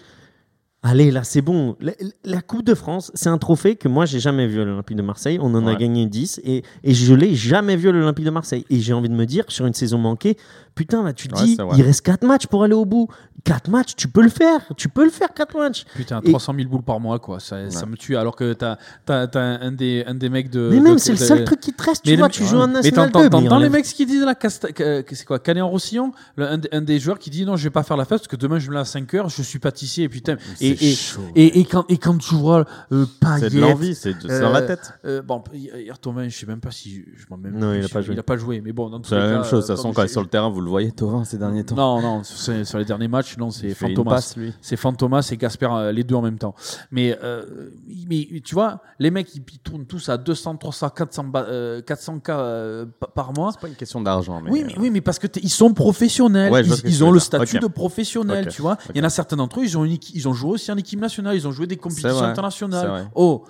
Allez, 0.91 1.11
là, 1.11 1.23
c'est 1.23 1.43
bon. 1.43 1.77
La, 1.81 1.93
la 2.25 2.41
Coupe 2.41 2.65
de 2.65 2.75
France, 2.75 3.13
c'est 3.13 3.29
un 3.29 3.37
trophée 3.37 3.77
que 3.77 3.89
moi, 3.89 4.07
j'ai 4.07 4.21
jamais 4.21 4.47
vu 4.47 4.59
à 4.63 4.65
l'Olympique 4.65 4.97
de 4.97 5.03
Marseille. 5.03 5.39
On 5.39 5.55
en 5.55 5.67
a 5.67 5.75
gagné 5.75 6.07
10 6.07 6.41
et, 6.45 6.63
et 6.83 6.95
je 6.95 7.13
l'ai 7.13 7.35
jamais 7.35 7.77
vu 7.77 7.91
à 7.91 7.93
l'Olympique 7.93 8.25
de 8.25 8.31
Marseille. 8.31 8.65
Et 8.71 8.81
j'ai 8.81 8.95
envie 8.95 9.11
de 9.11 9.15
me 9.15 9.27
dire, 9.27 9.45
sur 9.49 9.67
une 9.67 9.75
saison 9.75 9.99
manquée, 9.99 10.39
putain, 10.79 11.03
là, 11.03 11.13
tu 11.13 11.27
te 11.29 11.35
Ouais, 11.37 11.45
dis, 11.45 11.57
il 11.77 11.83
reste 11.83 12.03
4 12.03 12.25
matchs 12.25 12.47
pour 12.47 12.63
aller 12.63 12.75
au 12.75 12.85
bout. 12.85 13.09
4 13.45 13.69
matchs, 13.71 13.95
tu 13.97 14.09
peux 14.09 14.23
le 14.23 14.29
faire. 14.29 14.61
Tu 14.77 14.89
peux 14.89 15.05
le 15.05 15.11
faire, 15.11 15.33
4 15.33 15.57
matchs. 15.59 15.85
Putain, 15.95 16.21
Et- 16.23 16.29
300 16.31 16.55
000 16.57 16.69
boules 16.69 16.83
par 16.83 17.01
mois, 17.01 17.19
quoi. 17.19 17.41
Ça, 17.41 17.71
ça 17.71 17.87
me 17.87 17.97
tue. 17.97 18.17
Alors 18.17 18.37
que 18.37 18.53
t'as 18.53 18.77
as, 19.09 19.29
un, 19.39 19.73
des, 19.73 20.05
un 20.07 20.15
des 20.15 20.29
mecs 20.29 20.51
de. 20.51 20.69
Mais 20.73 20.81
même, 20.81 20.95
de- 20.95 20.99
c'est 21.01 21.13
le 21.13 21.19
de- 21.19 21.25
seul 21.25 21.45
truc 21.45 21.61
qui 21.61 21.73
te 21.73 21.83
reste. 21.83 22.03
Tu 22.05 22.11
Mais 22.11 22.17
vois, 22.17 22.27
le- 22.29 22.33
tu 22.33 22.45
joues 22.45 22.59
en 22.59 22.67
Mais 22.67 22.75
National 22.75 23.07
2. 23.13 23.13
t'entends 23.31 23.59
mais 23.59 23.65
les 23.65 23.69
mecs 23.71 23.85
qui 23.87 24.07
disent 24.07 24.23
là, 24.25 24.35
c'est 24.41 25.25
quoi, 25.25 25.39
Canet 25.39 25.63
en 25.63 25.69
Roussillon, 25.69 26.13
le- 26.37 26.47
un, 26.49 26.59
des- 26.59 26.69
un 26.73 26.81
des 26.83 26.99
joueurs 26.99 27.19
qui 27.19 27.31
dit 27.31 27.45
non, 27.45 27.57
je 27.57 27.65
vais 27.65 27.71
pas 27.71 27.83
faire 27.83 27.97
la 27.97 28.05
fête 28.05 28.19
parce 28.19 28.29
que 28.29 28.37
demain 28.37 28.59
je 28.59 28.69
me 28.69 28.75
lève 28.75 28.83
à 28.83 28.85
5 28.85 29.13
heures, 29.15 29.29
je 29.29 29.43
suis 29.43 29.59
pâtissier 29.59 30.05
et 30.05 30.09
putain. 30.09 30.37
Et, 30.61 30.77
C'est 30.77 30.85
et, 30.85 30.95
chaud. 30.95 31.21
et, 31.35 31.61
et 31.61 31.65
quand, 31.65 31.85
et 31.89 31.97
quand 31.99 32.19
tu 32.19 32.35
vois 32.35 32.67
euh, 32.93 33.07
C'est 33.39 33.51
de 33.53 33.61
l'envie, 33.61 33.95
c'est 33.95 34.15
de- 34.15 34.29
c'est 34.29 34.41
dans 34.41 34.51
la 34.53 34.61
euh, 34.61 34.67
tête. 34.67 34.93
euh, 35.05 35.23
bon, 35.23 35.43
hier 35.55 35.99
Thomas, 35.99 36.27
je 36.29 36.37
sais 36.37 36.47
même 36.47 36.61
pas 36.61 36.71
si 36.71 37.05
je 37.17 37.25
m'en 37.31 37.37
même. 37.37 37.57
Non, 37.59 37.73
il 37.73 37.85
a 37.85 37.89
pas 37.89 38.03
joué. 38.03 38.15
Il 38.15 38.19
a 38.19 38.23
pas 38.25 38.37
joué, 38.37 38.61
mais 38.65 38.73
bon, 38.73 38.91
dans 38.91 39.01
tous 39.01 39.11
C'est 39.11 39.17
la 39.17 39.29
même 39.29 39.45
chose. 39.45 39.63
De 39.65 39.67
toute 39.69 39.77
façon, 39.77 39.93
quand 39.93 40.03
il 40.03 40.07
est 40.07 40.09
sur 40.09 40.21
le 40.23 40.29
terrain, 40.29 40.49
vous 40.51 40.61
le 40.69 40.71
voyez, 40.71 40.93
Tovin, 40.93 41.25
ces 41.25 41.39
derniers 41.39 41.65
temps. 41.65 41.75
Non, 41.75 42.01
non, 42.03 42.23
sur 42.23 42.79
les 42.79 42.85
derniers 42.85 43.09
matchs, 43.09 43.37
non, 43.39 43.51
c'est 43.51 43.71
Fantomas. 43.75 44.35
C'est 44.61 44.77
Fantomas 44.77 45.29
et 45.33 45.37
Gasper, 45.37 45.69
euh, 45.73 45.93
les 45.93 46.05
deux 46.05 46.15
en 46.15 46.23
même 46.23 46.39
temps. 46.39 46.55
Mais, 46.91 47.19
euh, 47.25 47.71
mais 48.09 48.29
tu 48.45 48.55
vois, 48.55 48.83
les 48.99 49.11
mecs, 49.11 49.35
ils, 49.35 49.43
ils 49.53 49.59
tournent 49.59 49.87
tous 49.87 50.09
à 50.11 50.19
200, 50.19 50.57
300, 50.57 50.91
400, 50.91 51.25
ba- 51.25 51.47
euh, 51.49 51.81
400 51.81 52.19
k 52.21 52.29
euh, 52.31 52.87
pa- 53.01 53.07
par 53.09 53.33
mois. 53.33 53.51
C'est 53.53 53.61
pas 53.61 53.69
une 53.69 53.75
question 53.75 54.01
d'argent, 54.01 54.41
mais. 54.43 54.51
Oui, 54.51 54.65
mais, 54.67 54.75
oui, 54.79 54.91
mais 54.91 55.01
parce 55.01 55.19
que 55.19 55.27
t'es- 55.27 55.41
ils 55.43 55.49
sont 55.51 55.73
professionnels, 55.73 56.53
Ouais, 56.53 56.63
ils, 56.85 57.03
ont 57.05 57.11
le 57.11 57.19
statut 57.21 57.59
de 57.59 57.67
professionnel, 57.67 58.49
tu 58.49 58.61
vois. 58.63 58.77
Il 58.95 58.99
y 58.99 59.01
en 59.01 59.05
a 59.05 59.11
certains 59.11 59.37
d'entre 59.37 59.61
eux, 59.61 59.65
ils 59.65 59.77
ont, 59.79 59.85
une 59.85 59.97
ils 60.15 60.29
ont 60.29 60.35
joué 60.35 60.51
aussi 60.53 60.71
en 60.71 60.77
équipe 60.77 61.01
nationale, 61.01 61.35
ils 61.37 61.49
ont 61.49 61.53
joué 61.53 61.67
des 61.67 61.77
compétitions 61.77 62.11
internationales. 62.23 63.09
Oh, 63.15 63.45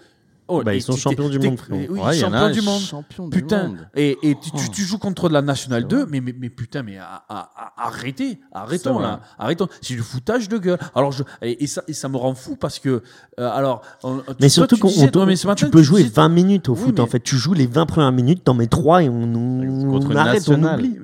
oh, 0.48 0.62
Bah, 0.64 0.74
ils 0.74 0.82
sont 0.82 0.96
champions 0.96 1.28
du 1.28 1.38
monde, 1.38 1.58
frérot. 1.58 1.80
Oui, 1.90 1.98
Ouais, 2.00 2.16
champions 2.16 2.50
du 2.50 2.60
monde. 2.62 2.80
champion 2.80 3.28
du 3.28 3.38
Putain, 3.40 3.68
monde. 3.68 3.88
et, 3.94 4.16
et 4.22 4.34
tu, 4.40 4.50
tu- 4.50 4.56
Oh. 4.68 4.70
tu 4.72 4.82
joues 4.82 4.98
contre 4.98 5.28
de 5.28 5.34
la 5.34 5.42
Nationale 5.42 5.86
2, 5.86 6.06
mais, 6.06 6.20
mais, 6.20 6.34
mais 6.38 6.50
putain, 6.50 6.82
mais 6.82 6.96
à- 6.98 7.22
à- 7.28 7.50
à- 7.56 7.86
arrêtez, 7.86 8.40
arrêtons 8.52 8.98
là, 8.98 9.20
arrêtons. 9.38 9.68
C'est 9.80 9.94
du 9.94 10.00
foutage 10.02 10.48
de 10.48 10.58
gueule. 10.58 10.78
Alors 10.94 11.12
je, 11.12 11.22
et, 11.42 11.62
et 11.64 11.66
ça, 11.66 11.82
et 11.88 11.92
ça 11.92 12.08
me 12.08 12.16
rend 12.16 12.34
fou 12.34 12.56
parce 12.56 12.78
que, 12.78 13.02
euh, 13.38 13.50
alors, 13.50 13.82
on- 14.02 14.16
Mais 14.16 14.22
toi, 14.38 14.48
surtout 14.48 14.74
tu 14.76 14.80
qu'on 14.82 14.88
disais, 14.88 15.06
on- 15.06 15.10
toi, 15.10 15.26
mais 15.26 15.36
ce 15.36 15.46
matin, 15.46 15.66
tu 15.66 15.70
peux 15.70 15.82
jouer 15.82 16.02
disais- 16.02 16.14
20 16.14 16.28
minutes 16.28 16.68
au 16.68 16.74
Oui, 16.74 16.80
foot 16.80 17.00
en 17.00 17.06
fait. 17.06 17.20
Tu 17.20 17.36
joues 17.36 17.54
les 17.54 17.66
20 17.66 17.86
premières 17.86 18.12
minutes, 18.12 18.44
t'en 18.44 18.54
mets 18.54 18.66
3 18.66 19.02
et 19.02 19.08
on, 19.08 19.22
on, 19.22 19.90
Contre 19.90 20.08
on 20.10 20.16
arrête, 20.16 20.48
on 20.48 20.62
oublie. 20.62 20.96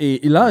Et, 0.00 0.26
et 0.26 0.28
là, 0.28 0.50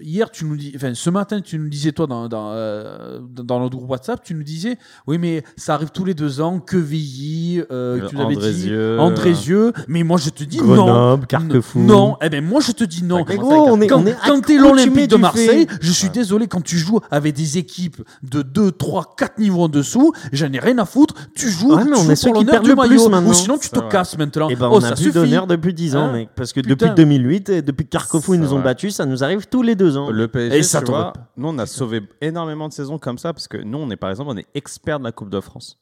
hier, 0.00 0.30
tu 0.30 0.44
nous 0.44 0.56
dis, 0.56 0.72
enfin, 0.76 0.92
ce 0.94 1.10
matin, 1.10 1.40
tu 1.40 1.58
nous 1.58 1.68
disais, 1.68 1.92
toi, 1.92 2.06
dans, 2.06 2.28
dans, 2.28 2.50
euh, 2.52 3.18
dans 3.20 3.60
notre 3.60 3.76
groupe 3.76 3.90
WhatsApp, 3.90 4.22
tu 4.22 4.34
nous 4.34 4.42
disais, 4.42 4.78
oui, 5.06 5.18
mais 5.18 5.42
ça 5.56 5.74
arrive 5.74 5.90
tous 5.90 6.04
les 6.04 6.14
deux 6.14 6.40
ans, 6.40 6.60
que 6.60 6.76
Villy, 6.76 7.62
euh, 7.70 7.87
tu 8.08 8.16
nous 8.16 8.22
avais 8.22 8.34
dit, 8.34 8.40
Andrézieux. 8.40 9.00
Andrézieux, 9.00 9.72
mais 9.88 10.02
moi, 10.02 10.18
je 10.18 10.30
te 10.30 10.44
dis 10.44 10.58
non. 10.58 10.64
Grenoble, 10.86 11.26
Carquefou. 11.26 11.80
Non, 11.80 12.16
eh 12.22 12.28
ben, 12.28 12.44
moi, 12.44 12.60
je 12.60 12.72
te 12.72 12.84
dis 12.84 13.02
non. 13.04 13.24
Mais 13.28 13.36
gros, 13.36 13.52
on 13.70 13.80
est, 13.80 13.86
Quand, 13.86 14.02
on 14.02 14.06
est 14.06 14.16
quand 14.26 14.40
t'es 14.44 14.56
l'Olympique 14.58 15.08
de 15.10 15.16
Marseille, 15.16 15.66
fait- 15.68 15.78
je 15.80 15.92
suis 15.92 16.10
désolé, 16.10 16.46
quand 16.46 16.60
tu 16.62 16.76
joues 16.78 17.00
avec 17.10 17.34
des 17.34 17.58
équipes 17.58 18.02
de 18.22 18.42
2, 18.42 18.72
3, 18.72 19.14
4 19.16 19.38
niveaux 19.38 19.62
en 19.64 19.68
dessous, 19.68 20.12
j'en 20.32 20.52
ai 20.52 20.58
rien 20.58 20.78
à 20.78 20.84
foutre. 20.84 21.14
Tu 21.34 21.50
joues, 21.50 21.74
Ouais, 21.74 21.84
mais 21.84 21.92
tu 21.92 21.98
on 21.98 22.02
joues 22.04 22.10
est 22.10 22.16
ceux 22.16 22.30
pour 22.30 22.38
qui 22.40 22.44
l'honneur 22.46 22.62
perdent 22.62 22.64
du 22.66 22.74
maillot. 22.88 23.08
maintenant. 23.08 23.30
Ou 23.30 23.34
sinon, 23.34 23.58
tu 23.58 23.68
te 23.70 23.78
vrai. 23.78 23.88
casses 23.88 24.16
maintenant. 24.18 24.48
Et 24.48 24.56
ben, 24.56 24.68
oh, 24.70 24.78
on 24.80 24.84
a 24.84 24.92
plus 24.92 25.12
d'honneur 25.12 25.46
depuis 25.46 25.74
10 25.74 25.96
ans, 25.96 26.06
Hein 26.06 26.12
mec. 26.12 26.28
Parce 26.34 26.52
que 26.52 26.60
depuis 26.60 26.90
2008, 26.94 27.48
et 27.48 27.62
depuis 27.62 27.84
que 27.84 27.90
Carquefou, 27.90 28.34
ils 28.34 28.40
nous 28.40 28.52
ont 28.54 28.60
battus, 28.60 28.94
ça 28.94 29.06
nous 29.06 29.22
arrive 29.24 29.46
tous 29.48 29.62
les 29.62 29.74
deux 29.74 29.96
ans. 29.96 30.10
Le 30.10 30.28
PSG, 30.28 30.58
Et 30.58 30.62
ça 30.62 30.82
tu 30.82 30.92
nous, 31.36 31.48
on 31.48 31.58
a 31.58 31.66
sauvé 31.66 32.02
énormément 32.20 32.68
de 32.68 32.72
saisons 32.72 32.98
comme 32.98 33.18
ça 33.18 33.32
parce 33.32 33.46
que 33.48 33.58
nous, 33.58 33.78
on 33.78 33.90
est 33.90 33.96
par 33.96 34.10
exemple, 34.10 34.30
on 34.32 34.36
est 34.36 34.46
experts 34.54 34.98
de 34.98 35.04
la 35.04 35.12
Coupe 35.12 35.30
de 35.30 35.40
France. 35.40 35.78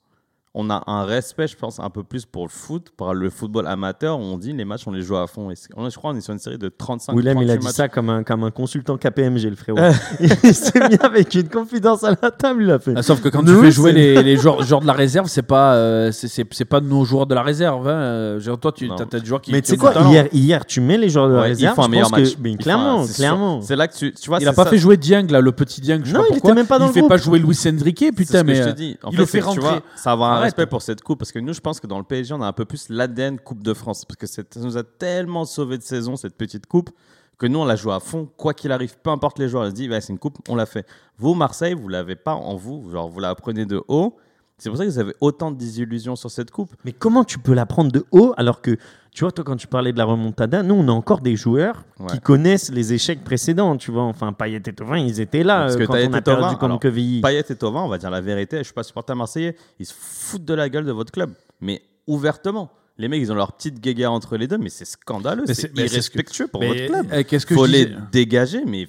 On 0.59 0.70
a 0.70 0.82
un 0.86 1.04
respect, 1.04 1.48
je 1.48 1.54
pense, 1.57 1.78
un 1.80 1.90
peu 1.90 2.02
plus 2.02 2.24
pour 2.24 2.44
le 2.44 2.48
foot, 2.50 2.86
pour 2.96 3.12
le 3.12 3.28
football 3.28 3.66
amateur. 3.66 4.18
où 4.18 4.22
On 4.22 4.38
dit 4.38 4.54
les 4.54 4.64
matchs, 4.64 4.84
on 4.86 4.90
les 4.92 5.02
joue 5.02 5.16
à 5.16 5.26
fond. 5.26 5.50
Et 5.50 5.54
on- 5.76 5.90
je 5.90 5.96
crois 5.96 6.12
on 6.12 6.16
est 6.16 6.22
sur 6.22 6.32
une 6.32 6.38
série 6.38 6.57
de 6.57 6.68
35 6.70 7.12
Willem, 7.14 7.36
il 7.42 7.50
a 7.50 7.57
38 7.57 7.59
dit 7.59 7.64
matchs. 7.66 7.74
ça 7.74 7.88
comme 7.88 8.09
un, 8.09 8.22
comme 8.22 8.42
un 8.42 8.50
consultant 8.50 8.96
KPMG, 8.96 9.50
le 9.50 9.54
frérot. 9.57 9.78
il 10.20 10.54
s'est 10.54 10.88
mis 10.88 10.96
avec 11.00 11.34
une 11.34 11.50
confidence 11.50 12.04
à 12.04 12.11
la 12.22 12.30
table, 12.30 12.62
il 12.62 12.70
a 12.70 12.78
fait. 12.78 12.94
Ah, 12.96 13.02
sauf 13.02 13.20
que 13.20 13.28
quand 13.28 13.42
Nous, 13.42 13.54
tu 13.54 13.66
fais 13.66 13.70
jouer 13.70 13.92
les, 13.92 14.22
les 14.22 14.36
joueurs, 14.38 14.62
joueurs 14.62 14.80
de 14.80 14.86
la 14.86 14.94
réserve, 14.94 15.26
c'est 15.28 15.42
pas, 15.42 15.74
euh, 15.74 16.11
c'est- 16.11 16.28
c'est 16.28 16.46
c'est 16.50 16.64
pas 16.64 16.80
nos 16.80 17.04
joueurs 17.04 17.26
de 17.26 17.34
la 17.34 17.42
réserve. 17.42 17.86
Hein. 17.86 17.90
Euh, 17.92 18.40
genre, 18.40 18.59
toi, 18.59 18.72
tu 18.72 18.88
as, 18.90 19.04
des 19.20 19.26
joueurs 19.26 19.42
qui. 19.42 19.52
Mais 19.52 19.61
tu 19.61 19.72
sais 19.72 19.76
quoi, 19.76 19.92
hier, 20.09 20.26
hier, 20.32 20.64
tu 20.64 20.80
mets 20.80 20.96
les 20.96 21.11
joueurs 21.11 21.28
de 21.28 21.34
la 21.34 21.40
Ouais, 21.42 21.46
ils 21.48 21.50
réserve. 21.50 21.74
font 21.76 21.82
un 21.84 21.88
meilleur 21.88 22.11
que- 22.11 22.18
match. 22.20 22.36
mais 22.40 22.52
Ils 22.52 22.54
font 22.54 22.61
un- 22.61 22.62
clairement, 22.62 23.04
c'est 23.04 23.14
clairement. 23.16 23.61
C'est 23.61 23.76
là 23.76 23.88
que 23.88 23.94
tu, 23.94 24.12
tu 24.14 24.30
vois. 24.30 24.38
Il 24.40 24.48
a 24.48 24.54
pas 24.54 24.64
ça- 24.64 24.70
fait 24.70 24.78
jouer 24.78 24.96
Dieng, 24.96 25.26
là, 25.30 25.42
le 25.42 25.52
petit 25.52 25.82
Dieng. 25.82 26.00
Non, 26.14 26.22
il 26.30 26.38
était 26.38 26.54
même 26.54 26.66
pas 26.66 26.78
dans 26.78 26.86
il 26.86 26.88
le 26.88 26.94
fait 26.94 27.00
groupe. 27.00 27.11
pas 27.11 27.18
jouer 27.18 27.38
Luis 27.40 27.59
Enrique, 27.66 28.07
putain, 28.16 28.42
mais. 28.42 28.54
je 28.54 28.62
euh, 28.62 28.72
te 28.72 28.76
dis. 28.76 28.96
En 29.02 29.11
il 29.11 29.18
le 29.18 29.26
fait 29.26 29.40
rentrer. 29.40 29.80
ça 29.96 30.16
va 30.16 30.45
Arrête. 30.47 30.55
respect 30.55 30.66
pour 30.66 30.82
cette 30.82 31.03
coupe 31.03 31.18
parce 31.18 31.32
que 31.32 31.38
nous, 31.38 31.53
je 31.53 31.61
pense 31.61 31.80
que 31.80 31.86
dans 31.86 31.99
le 31.99 32.05
PSG, 32.05 32.34
on 32.34 32.42
a 32.42 32.47
un 32.47 32.53
peu 32.53 32.64
plus 32.64 32.88
l'ADN 32.88 33.38
Coupe 33.38 33.62
de 33.62 33.74
France 33.74 34.05
parce 34.05 34.16
que 34.16 34.26
ça 34.26 34.42
nous 34.57 34.76
a 34.76 34.82
tellement 34.82 35.44
sauvé 35.44 35.78
de 35.78 35.82
saison 35.82 36.16
cette 36.16 36.36
petite 36.36 36.66
coupe 36.66 36.90
que 37.38 37.47
nous, 37.47 37.59
on 37.59 37.64
la 37.64 37.76
joue 37.76 37.92
à 37.92 38.01
fond, 38.01 38.28
quoi 38.36 38.55
qu'il 38.55 38.72
arrive, 38.72 38.97
peu 39.03 39.11
importe 39.11 39.38
les 39.38 39.49
joueurs. 39.49 39.64
On 39.64 39.70
se 39.70 39.74
dit, 39.74 39.88
bah, 39.88 40.01
c'est 40.01 40.12
une 40.12 40.18
coupe, 40.18 40.38
on 40.49 40.55
l'a 40.55 40.66
fait. 40.66 40.86
Vous, 41.18 41.34
Marseille, 41.34 41.74
vous 41.74 41.88
l'avez 41.88 42.16
pas 42.16 42.34
en 42.34 42.57
vous, 42.57 42.90
genre 42.90 43.09
vous 43.09 43.20
la 43.20 43.34
prenez 43.34 43.66
de 43.66 43.82
haut. 43.88 44.16
C'est 44.59 44.70
pour 44.70 44.78
ça 44.78 44.84
que 44.86 44.90
vous 44.90 44.98
avez 44.98 45.14
autant 45.20 45.50
de 45.50 45.59
désillusions 45.59 46.16
sur 46.16 46.30
cette 46.30 46.50
coupe. 46.50 46.70
Mais 46.84 46.92
comment 46.92 47.24
tu 47.24 47.38
peux 47.38 47.52
la 47.52 47.66
prendre 47.66 47.92
de 47.92 48.07
haut 48.11 48.32
alors 48.38 48.62
que, 48.62 48.78
tu 49.12 49.24
vois, 49.24 49.30
toi, 49.32 49.44
quand 49.44 49.57
tu 49.57 49.66
parlais 49.66 49.92
de 49.92 49.98
la 49.98 50.04
remontada, 50.07 50.62
nous, 50.62 50.74
on 50.74 50.88
a 50.88 50.92
encore 50.92 51.20
des 51.20 51.36
joueurs 51.36 51.84
Ouais. 52.00 52.07
qui 52.09 52.20
connaissent 52.20 52.70
les 52.72 52.94
échecs 52.94 53.22
précédents, 53.22 53.76
tu 53.76 53.90
vois. 53.90 54.04
Enfin, 54.04 54.32
Payet 54.32 54.57
et 54.66 54.72
Thauvin, 54.72 54.96
ils 54.98 55.20
étaient 55.20 55.42
là 55.42 55.62
Parce 55.64 55.74
euh, 55.74 55.78
que 55.80 55.84
quand 55.84 55.92
Payet 55.92 56.09
on 56.09 56.12
a 56.14 56.22
Thauvin, 56.22 56.36
perdu 56.40 56.54
contre 56.54 56.64
alors, 56.64 56.80
Quevilly. 56.80 57.20
Payet 57.20 57.44
et 57.48 57.54
Tovin, 57.57 57.80
on 57.82 57.88
va 57.88 57.98
dire 57.98 58.11
la 58.11 58.20
vérité, 58.22 58.59
je 58.59 58.62
suis 58.64 58.72
pas 58.74 58.82
supporter 58.82 59.14
marseillais, 59.14 59.57
ils 59.78 59.84
se 59.86 59.92
foutent 59.94 60.44
de 60.46 60.54
la 60.54 60.68
gueule 60.70 60.86
de 60.86 60.92
votre 60.92 61.12
club, 61.12 61.32
mais 61.61 61.82
ouvertement. 62.07 62.70
Les 62.98 63.09
mecs, 63.09 63.20
ils 63.20 63.30
ont 63.30 63.34
leur 63.34 63.52
petite 63.52 63.78
guéguerre 63.80 64.11
entre 64.12 64.38
les 64.38 64.46
deux, 64.48 64.57
mais 64.57 64.70
c'est 64.70 64.86
scandaleux, 64.86 65.44
c'est 65.46 65.70
que- 65.70 65.80
irrespectueux 65.82 66.46
pour 66.46 66.61
Mais, 66.62 66.68
votre 66.68 66.86
club. 66.86 67.07
euh, 67.12 67.22
Qu'est-ce 67.28 67.44
que 67.44 67.54
Faut 67.54 67.66
je 67.66 67.72
les 67.72 67.84
disais 67.86 67.98
dégager, 68.11 68.64
mais 68.66 68.88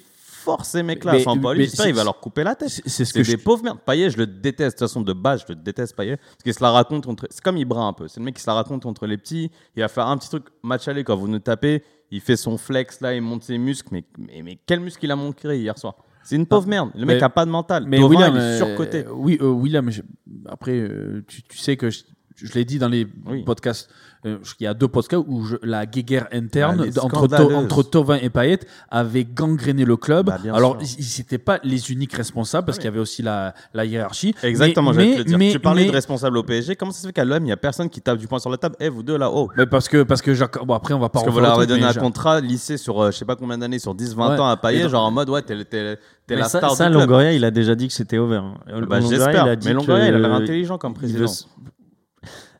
ces 0.64 0.82
mecs-là 0.82 1.12
Mais- 1.12 1.18
J'espère 1.64 1.86
il 1.88 1.94
va 1.94 2.04
leur 2.04 2.20
couper 2.20 2.44
la 2.44 2.54
tête. 2.54 2.68
C'est 2.68 3.04
ce 3.04 3.12
que 3.12 3.22
je 3.22 3.30
des 3.32 3.36
pauvres 3.36 3.62
merdes. 3.62 3.78
Payet, 3.84 4.10
je 4.10 4.16
le 4.18 4.26
déteste. 4.26 4.76
De 4.76 4.84
toute 4.84 4.88
façon, 4.88 5.00
de 5.02 5.12
base, 5.12 5.42
je 5.46 5.52
le 5.52 5.56
déteste, 5.56 5.94
Payet. 5.96 6.16
Parce 6.16 6.42
qu'il 6.42 6.54
se 6.54 6.62
la 6.62 6.70
raconte 6.70 7.06
entre. 7.06 7.26
C'est 7.30 7.42
comme 7.42 7.56
Ibra 7.56 7.82
un 7.84 7.92
peu. 7.92 8.08
C'est 8.08 8.20
le 8.20 8.24
mec 8.24 8.34
qui 8.36 8.42
se 8.42 8.48
la 8.50 8.54
raconte 8.54 8.86
entre 8.86 9.06
les 9.06 9.16
petits. 9.18 9.50
Il 9.76 9.80
va 9.82 9.88
faire 9.88 10.06
un 10.06 10.16
petit 10.16 10.28
truc 10.28 10.44
match 10.62 10.88
aller 10.88 11.04
quand 11.04 11.16
vous 11.16 11.28
nous 11.28 11.38
tapez. 11.38 11.82
Il 12.10 12.20
fait 12.20 12.36
son 12.36 12.56
flex 12.56 13.00
là, 13.00 13.14
il 13.14 13.20
monte 13.22 13.42
ses 13.44 13.58
muscles. 13.58 13.88
Mais, 13.92 14.04
mais, 14.18 14.42
mais 14.42 14.58
quel 14.66 14.80
muscle 14.80 15.04
il 15.04 15.10
a 15.10 15.16
montré 15.16 15.58
hier 15.58 15.76
soir? 15.76 15.94
C'est 16.24 16.36
une 16.36 16.46
pauvre 16.46 16.66
merde. 16.68 16.90
Le 16.94 17.06
mec 17.06 17.18
mais- 17.18 17.22
a 17.22 17.28
pas 17.30 17.44
de 17.46 17.50
mental. 17.50 17.84
Mais 17.86 18.02
William, 18.02 18.32
il 18.34 18.38
est 18.38 18.42
euh, 18.42 18.56
surcoté. 18.58 19.04
oui, 19.14 19.38
euh, 19.40 19.46
William, 19.48 19.90
je- 19.90 20.02
après, 20.46 20.72
euh, 20.78 21.24
tu, 21.26 21.42
tu 21.42 21.56
sais 21.58 21.76
que 21.76 21.88
je, 21.90 22.00
je 22.42 22.52
l'ai 22.54 22.64
dit 22.64 22.78
dans 22.78 22.88
les 22.88 23.06
Oui. 23.26 23.42
podcasts. 23.44 23.88
euh, 24.26 24.38
il 24.58 24.64
y 24.64 24.66
a 24.66 24.74
deux 24.74 24.88
podcasts 24.88 25.22
où 25.28 25.44
je- 25.44 25.54
la 25.62 25.86
guéguerre 25.86 26.26
interne 26.32 26.84
entre, 27.00 27.28
To- 27.28 27.54
entre 27.54 27.84
Tovin 27.84 28.16
et 28.20 28.30
Payet 28.30 28.58
avait 28.90 29.24
gangréné 29.24 29.84
le 29.84 29.96
club. 29.96 30.26
Bah, 30.26 30.38
Alors, 30.52 30.76
sûr. 30.84 30.96
ils 30.98 31.18
n'étaient 31.20 31.38
pas 31.38 31.60
les 31.62 31.92
uniques 31.92 32.14
responsables 32.14 32.64
parce 32.66 32.78
qu'il 32.78 32.86
y 32.86 32.88
avait 32.88 32.98
aussi 32.98 33.22
la, 33.22 33.54
la 33.74 33.84
hiérarchie. 33.84 34.34
Exactement, 34.42 34.90
Mais- 34.92 34.94
j'allais 34.94 35.06
te 35.06 35.12
mais- 35.12 35.18
le 35.18 35.24
dire. 35.24 35.38
mais- 35.38 35.52
tu 35.52 35.60
parlais 35.60 35.82
mais- 35.82 35.88
de 35.90 35.94
responsable 35.94 36.36
au 36.36 36.42
PSG. 36.42 36.74
Comment 36.74 36.90
ça 36.90 37.00
se 37.02 37.06
fait 37.06 37.12
qu'à 37.12 37.24
l'OM, 37.24 37.38
il 37.44 37.46
n'y 37.46 37.52
a 37.52 37.56
personne 37.56 37.88
qui 37.88 38.00
tape 38.00 38.18
du 38.18 38.26
poing 38.26 38.40
sur 38.40 38.50
la 38.50 38.56
table? 38.56 38.74
Eh, 38.80 38.88
vous 38.88 39.04
deux 39.04 39.16
là-haut 39.16 39.50
mais 39.56 39.66
parce 39.66 39.88
que, 39.88 40.02
parce 40.02 40.20
que 40.20 40.34
Jacques- 40.34 40.64
bon, 40.66 40.74
après, 40.74 40.94
on 40.94 40.98
va 40.98 41.08
pas 41.08 41.20
Parce 41.20 41.26
que 41.26 41.30
vous 41.30 41.38
leur 41.38 41.50
le 41.52 41.58
avez 41.58 41.66
donné 41.68 41.82
mais 41.82 41.86
un 41.86 41.94
contrat 41.94 42.40
lycée 42.40 42.76
sur 42.76 43.00
euh, 43.00 43.12
je 43.12 43.18
sais 43.18 43.24
pas 43.24 43.36
combien 43.36 43.56
d'années, 43.58 43.78
sur 43.78 43.94
10-20 43.94 44.30
Ouais. 44.34 44.40
ans 44.40 44.48
à 44.48 44.56
Payet, 44.56 44.88
genre 44.88 45.04
en 45.04 45.12
mode 45.12 45.30
ouais, 45.30 45.42
t'es 45.42 45.54
t'es- 45.64 45.64
t'es 45.66 45.98
Mais 46.30 46.36
la 46.36 46.48
ça, 46.48 46.58
star 46.58 46.72
ça, 46.72 46.86
du 46.86 46.90
club. 46.90 47.02
Longoria, 47.08 47.32
il 47.34 47.44
a 47.44 47.52
déjà 47.52 47.76
dit 47.76 47.86
que 47.86 47.94
c'était 47.94 48.18
over. 48.18 48.38
hein. 48.38 48.54
Bah, 48.66 48.80
Longoria, 48.98 49.08
J'espère. 49.08 49.46
il 49.46 49.48
a 49.50 49.54
dit 49.54 49.68
Mais 49.68 49.74
Longoria, 49.74 50.08
il 50.08 50.14
a 50.14 50.18
l'air 50.18 50.32
intelligent 50.32 50.76
comme 50.76 50.94
président. 50.94 51.26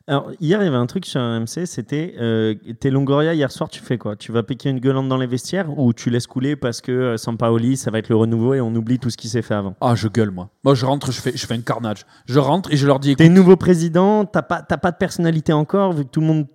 Alors, 0.09 0.31
hier, 0.41 0.59
il 0.61 0.65
y 0.65 0.67
avait 0.67 0.75
un 0.75 0.87
truc 0.87 1.05
sur 1.05 1.21
MC, 1.21 1.65
c'était 1.67 2.15
euh, 2.19 2.55
T'es 2.79 2.89
Longoria, 2.89 3.35
hier 3.35 3.51
soir, 3.51 3.69
tu 3.69 3.79
fais 3.79 3.99
quoi? 3.99 4.15
Tu 4.15 4.31
vas 4.31 4.41
piquer 4.41 4.69
une 4.69 4.79
gueulante 4.79 5.07
dans 5.07 5.17
les 5.17 5.27
vestiaires 5.27 5.69
ou 5.77 5.93
tu 5.93 6.09
laisses 6.09 6.25
couler 6.25 6.55
parce 6.55 6.81
que 6.81 6.91
euh, 6.91 7.17
Sampaoli, 7.17 7.77
ça 7.77 7.91
va 7.91 7.99
être 7.99 8.09
le 8.09 8.15
renouveau 8.15 8.55
et 8.55 8.59
on 8.61 8.73
oublie 8.73 8.97
tout 8.97 9.11
ce 9.11 9.17
qui 9.17 9.29
s'est 9.29 9.43
fait 9.43 9.53
avant? 9.53 9.75
Ah, 9.81 9.93
je 9.93 10.07
gueule, 10.07 10.31
moi. 10.31 10.49
Moi, 10.63 10.73
je 10.73 10.83
rentre, 10.87 11.11
je 11.11 11.21
fais, 11.21 11.31
je 11.35 11.45
fais 11.45 11.53
un 11.53 11.61
carnage. 11.61 12.07
Je 12.25 12.39
rentre 12.39 12.71
et 12.73 12.75
je 12.75 12.87
leur 12.87 12.99
dis 12.99 13.11
écoute, 13.11 13.19
T'es 13.19 13.29
nouveau 13.29 13.55
président, 13.55 14.25
t'as 14.25 14.41
pas, 14.41 14.63
t'as 14.63 14.77
pas 14.77 14.89
de 14.89 14.97
personnalité 14.97 15.53
encore, 15.53 15.93
vu 15.93 16.05
que 16.05 16.09
tout 16.09 16.21
le 16.21 16.25
monde, 16.25 16.47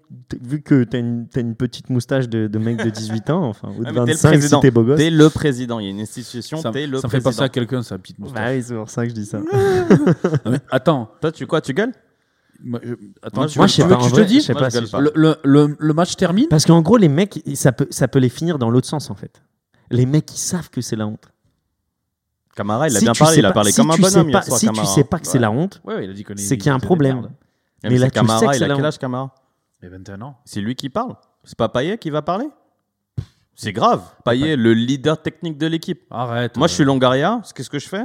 vu 0.42 0.60
que 0.60 0.82
t'as 0.82 0.98
une, 0.98 1.28
t'as 1.28 1.40
une 1.40 1.54
petite 1.54 1.90
moustache 1.90 2.28
de, 2.28 2.48
de 2.48 2.58
mec 2.58 2.82
de 2.82 2.90
18 2.90 3.30
ans, 3.30 3.44
enfin, 3.44 3.68
ou 3.78 3.84
de 3.84 3.88
Ah, 3.88 3.92
mais 3.92 4.00
t'es 4.00 4.00
le 4.00 4.06
25 4.14 4.16
si 4.16 4.26
président. 4.38 4.60
t'es 4.60 4.70
beau 4.72 4.82
gosse. 4.82 4.98
T'es 4.98 5.10
le 5.10 5.30
président. 5.30 5.78
Il 5.78 5.84
y 5.84 5.86
a 5.86 5.90
une 5.90 6.00
institution, 6.00 6.56
ça, 6.58 6.72
t'es 6.72 6.88
le 6.88 6.98
ça 6.98 7.06
me 7.06 7.10
fait 7.12 7.18
président. 7.20 7.30
penser 7.30 7.42
à 7.44 7.48
quelqu'un, 7.50 7.84
sa 7.84 7.98
petite 7.98 8.18
moustache. 8.18 8.42
Bah 8.44 8.50
oui, 8.52 8.64
c'est 8.64 8.74
pour 8.74 8.90
ça 8.90 9.04
que 9.04 9.10
je 9.10 9.14
dis 9.14 9.26
ça. 9.26 9.38
Non, 10.44 10.50
mais 10.50 10.58
attends. 10.72 11.08
Toi, 11.20 11.30
tu 11.30 11.46
quoi 11.46 11.60
Tu 11.60 11.72
gueules? 11.72 11.92
Moi, 12.62 12.80
je, 12.82 12.94
attends, 13.22 13.40
Moi, 13.42 13.46
tu 13.48 13.54
je 13.54 13.60
veux- 13.60 13.68
sais 13.68 13.74
tu 13.74 13.82
pas, 13.82 13.88
veux 13.88 13.94
que 13.96 14.00
en 14.00 14.04
je 14.04 14.10
te 14.10 14.14
vrai, 14.16 14.24
dis 14.26 14.40
je 14.40 14.44
sais 14.46 14.52
Moi, 14.52 14.62
pas 14.62 14.68
je 14.70 14.74
gueule 14.74 14.86
si- 14.86 14.92
pas. 14.92 15.00
le, 15.00 15.12
le, 15.14 15.36
le, 15.44 15.76
le 15.78 15.92
match 15.94 16.16
termine 16.16 16.48
Parce 16.48 16.64
qu'en 16.66 16.80
gros, 16.82 16.96
les 16.96 17.08
mecs, 17.08 17.42
ça 17.54 17.72
peut, 17.72 17.86
ça 17.90 18.08
peut 18.08 18.18
les 18.18 18.28
finir 18.28 18.58
dans 18.58 18.70
l'autre 18.70 18.86
sens, 18.86 19.10
en 19.10 19.14
fait. 19.14 19.42
Les 19.90 20.06
mecs, 20.06 20.32
ils 20.32 20.38
savent 20.38 20.70
que 20.70 20.80
c'est 20.80 20.96
la 20.96 21.06
honte. 21.06 21.28
Camara, 22.56 22.88
il 22.88 22.96
a 22.96 23.00
Si 23.00 23.04
bien 23.04 23.12
tu 23.12 23.18
parlé. 23.18 23.38
Il 23.38 23.46
a 23.46 23.52
parlé 23.52 23.72
si 23.72 23.76
comme 23.80 23.90
un 23.90 23.94
tu 23.96 24.02
bonhomme 24.02 24.30
pas- 24.30 24.42
soir, 24.42 24.58
Si 24.58 24.66
tu 24.66 24.72
Camara. 24.72 24.94
sais 24.94 25.04
pas 25.04 25.18
que 25.18 25.26
c'est 25.26 25.34
Ouais. 25.34 25.40
la 25.40 25.50
honte, 25.50 25.80
Ouais, 25.84 25.94
ouais, 25.96 26.04
il 26.06 26.10
a 26.10 26.14
C'est 26.36 26.56
qu'il 26.56 26.66
y 26.66 26.70
a 26.70 26.74
un 26.74 26.78
il 26.78 26.82
problème. 26.84 27.28
Mais 27.82 27.90
Mais 27.90 27.98
là, 27.98 28.06
c'est 28.06 28.12
tu 28.12 28.20
sais 28.20 28.26
Camara, 28.26 28.40
que 28.52 28.56
il 28.56 28.64
a 28.64 28.68
la 28.68 28.76
quel 28.76 28.84
âge, 28.86 28.98
Camara 28.98 29.34
Mais 29.82 29.88
21 29.88 30.22
ans. 30.22 30.36
C'est 30.44 30.60
lui 30.60 30.74
qui 30.74 30.88
parle. 30.88 31.16
C'est 31.42 31.58
pas 31.58 31.68
Payet 31.68 31.98
qui 31.98 32.10
va 32.10 32.22
parler 32.22 32.46
C'est 33.54 33.72
grave. 33.72 34.02
Payet, 34.24 34.56
le 34.56 34.72
leader 34.72 35.20
technique 35.20 35.58
de 35.58 35.66
l'équipe. 35.66 36.02
Arrête. 36.10 36.56
Moi, 36.56 36.66
je 36.68 36.74
suis 36.74 36.84
Longaria. 36.84 37.40
Qu'est-ce 37.54 37.68
que 37.70 37.78
je 37.78 37.88
fais 37.88 38.04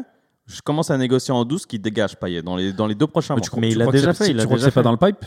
Je 0.52 0.62
commence 0.62 0.90
à 0.90 0.98
négocier 0.98 1.34
en 1.34 1.46
douce 1.46 1.66
qui 1.66 1.78
dégage 1.80 2.18
Payet 2.18 2.42
dans 2.42 2.56
les, 2.56 2.74
dans 2.74 2.88
les 2.88 2.96
deux 2.96 3.08
prochains 3.08 3.36
Mais 3.36 3.42
mois. 3.42 3.50
tu 3.50 3.60
Mais 3.60 3.70
tu 3.70 3.76
il 3.76 3.82
a 3.82 3.86
crois 3.86 3.94
que 3.94 3.98
déjà 3.98 4.14
fait, 4.14 4.32
il 4.32 4.40
a 4.40 4.46
que 4.46 4.54
déjà 4.56 4.66
c'est 4.66 4.72
pas 4.72 4.82
fait. 4.82 4.84
dans 4.84 4.92
le 4.92 4.98
pipe 4.98 5.26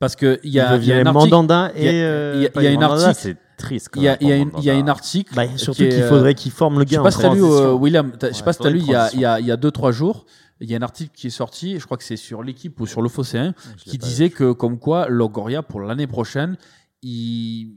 Parce 0.00 0.16
qu'il 0.16 0.38
y 0.44 0.48
Il 0.52 0.60
a, 0.60 0.76
veut 0.76 0.82
il 0.82 0.88
y 0.88 0.92
a 0.92 0.96
un 0.96 1.06
article. 1.06 1.12
Mandanda 1.12 1.72
il 1.76 1.84
y 1.84 1.88
a- 1.88 1.92
et. 1.92 2.02
euh, 2.02 2.32
il 2.36 2.42
y 2.42 2.46
a- 2.46 2.50
il 2.56 2.62
y 2.62 2.66
a 2.66 2.70
une 2.70 2.80
Mandanda, 2.80 3.08
article- 3.08 3.20
C'est 3.38 3.56
triste. 3.64 3.88
Il 3.96 4.02
y 4.02 4.08
a, 4.08 4.16
il 4.20 4.28
y 4.28 4.32
a 4.32 4.36
une- 4.36 4.50
il 4.58 4.64
y 4.64 4.70
a 4.70 4.74
Mandanda. 4.74 4.90
un 4.90 4.94
article. 4.94 5.34
Bah, 5.34 5.42
surtout 5.56 5.82
qu'il 5.82 5.92
euh, 5.92 6.08
faudrait 6.08 6.34
qu'il 6.34 6.52
forme 6.52 6.78
le 6.78 6.84
Je 6.84 6.90
sais 6.90 6.96
gars. 6.96 7.02
pas 7.02 7.08
en 7.08 7.10
si 7.10 7.18
t'as 7.18 7.34
lu, 7.34 7.40
transition. 7.40 7.64
euh, 7.66 7.72
William, 7.74 8.12
je 8.22 8.32
sais 8.32 8.42
pas 8.42 8.52
si 8.54 8.58
t'as 8.60 8.70
lu, 8.70 8.78
il 8.78 8.86
y 8.86 8.94
a, 8.94 9.10
il 9.12 9.20
y 9.20 9.24
a, 9.26 9.40
il 9.40 9.46
y 9.46 9.50
a 9.52 9.56
deux, 9.56 9.70
trois 9.70 9.90
jours, 9.92 10.24
il 10.60 10.70
y 10.70 10.74
a 10.74 10.78
un 10.78 10.82
article 10.82 11.10
qui 11.14 11.26
est 11.26 11.30
sorti, 11.30 11.78
je 11.78 11.84
crois 11.84 11.96
que 11.98 12.04
c'est 12.04 12.16
sur 12.16 12.42
l'équipe 12.42 12.80
ou 12.80 12.86
sur 12.86 13.02
le 13.02 13.08
l'ai 13.86 13.90
qui 13.92 13.98
disait 13.98 14.30
que, 14.30 14.52
comme 14.52 14.78
quoi, 14.78 15.08
Logoria, 15.08 15.62
pour 15.62 15.80
l'année 15.80 16.06
prochaine, 16.06 16.56
il, 17.02 17.74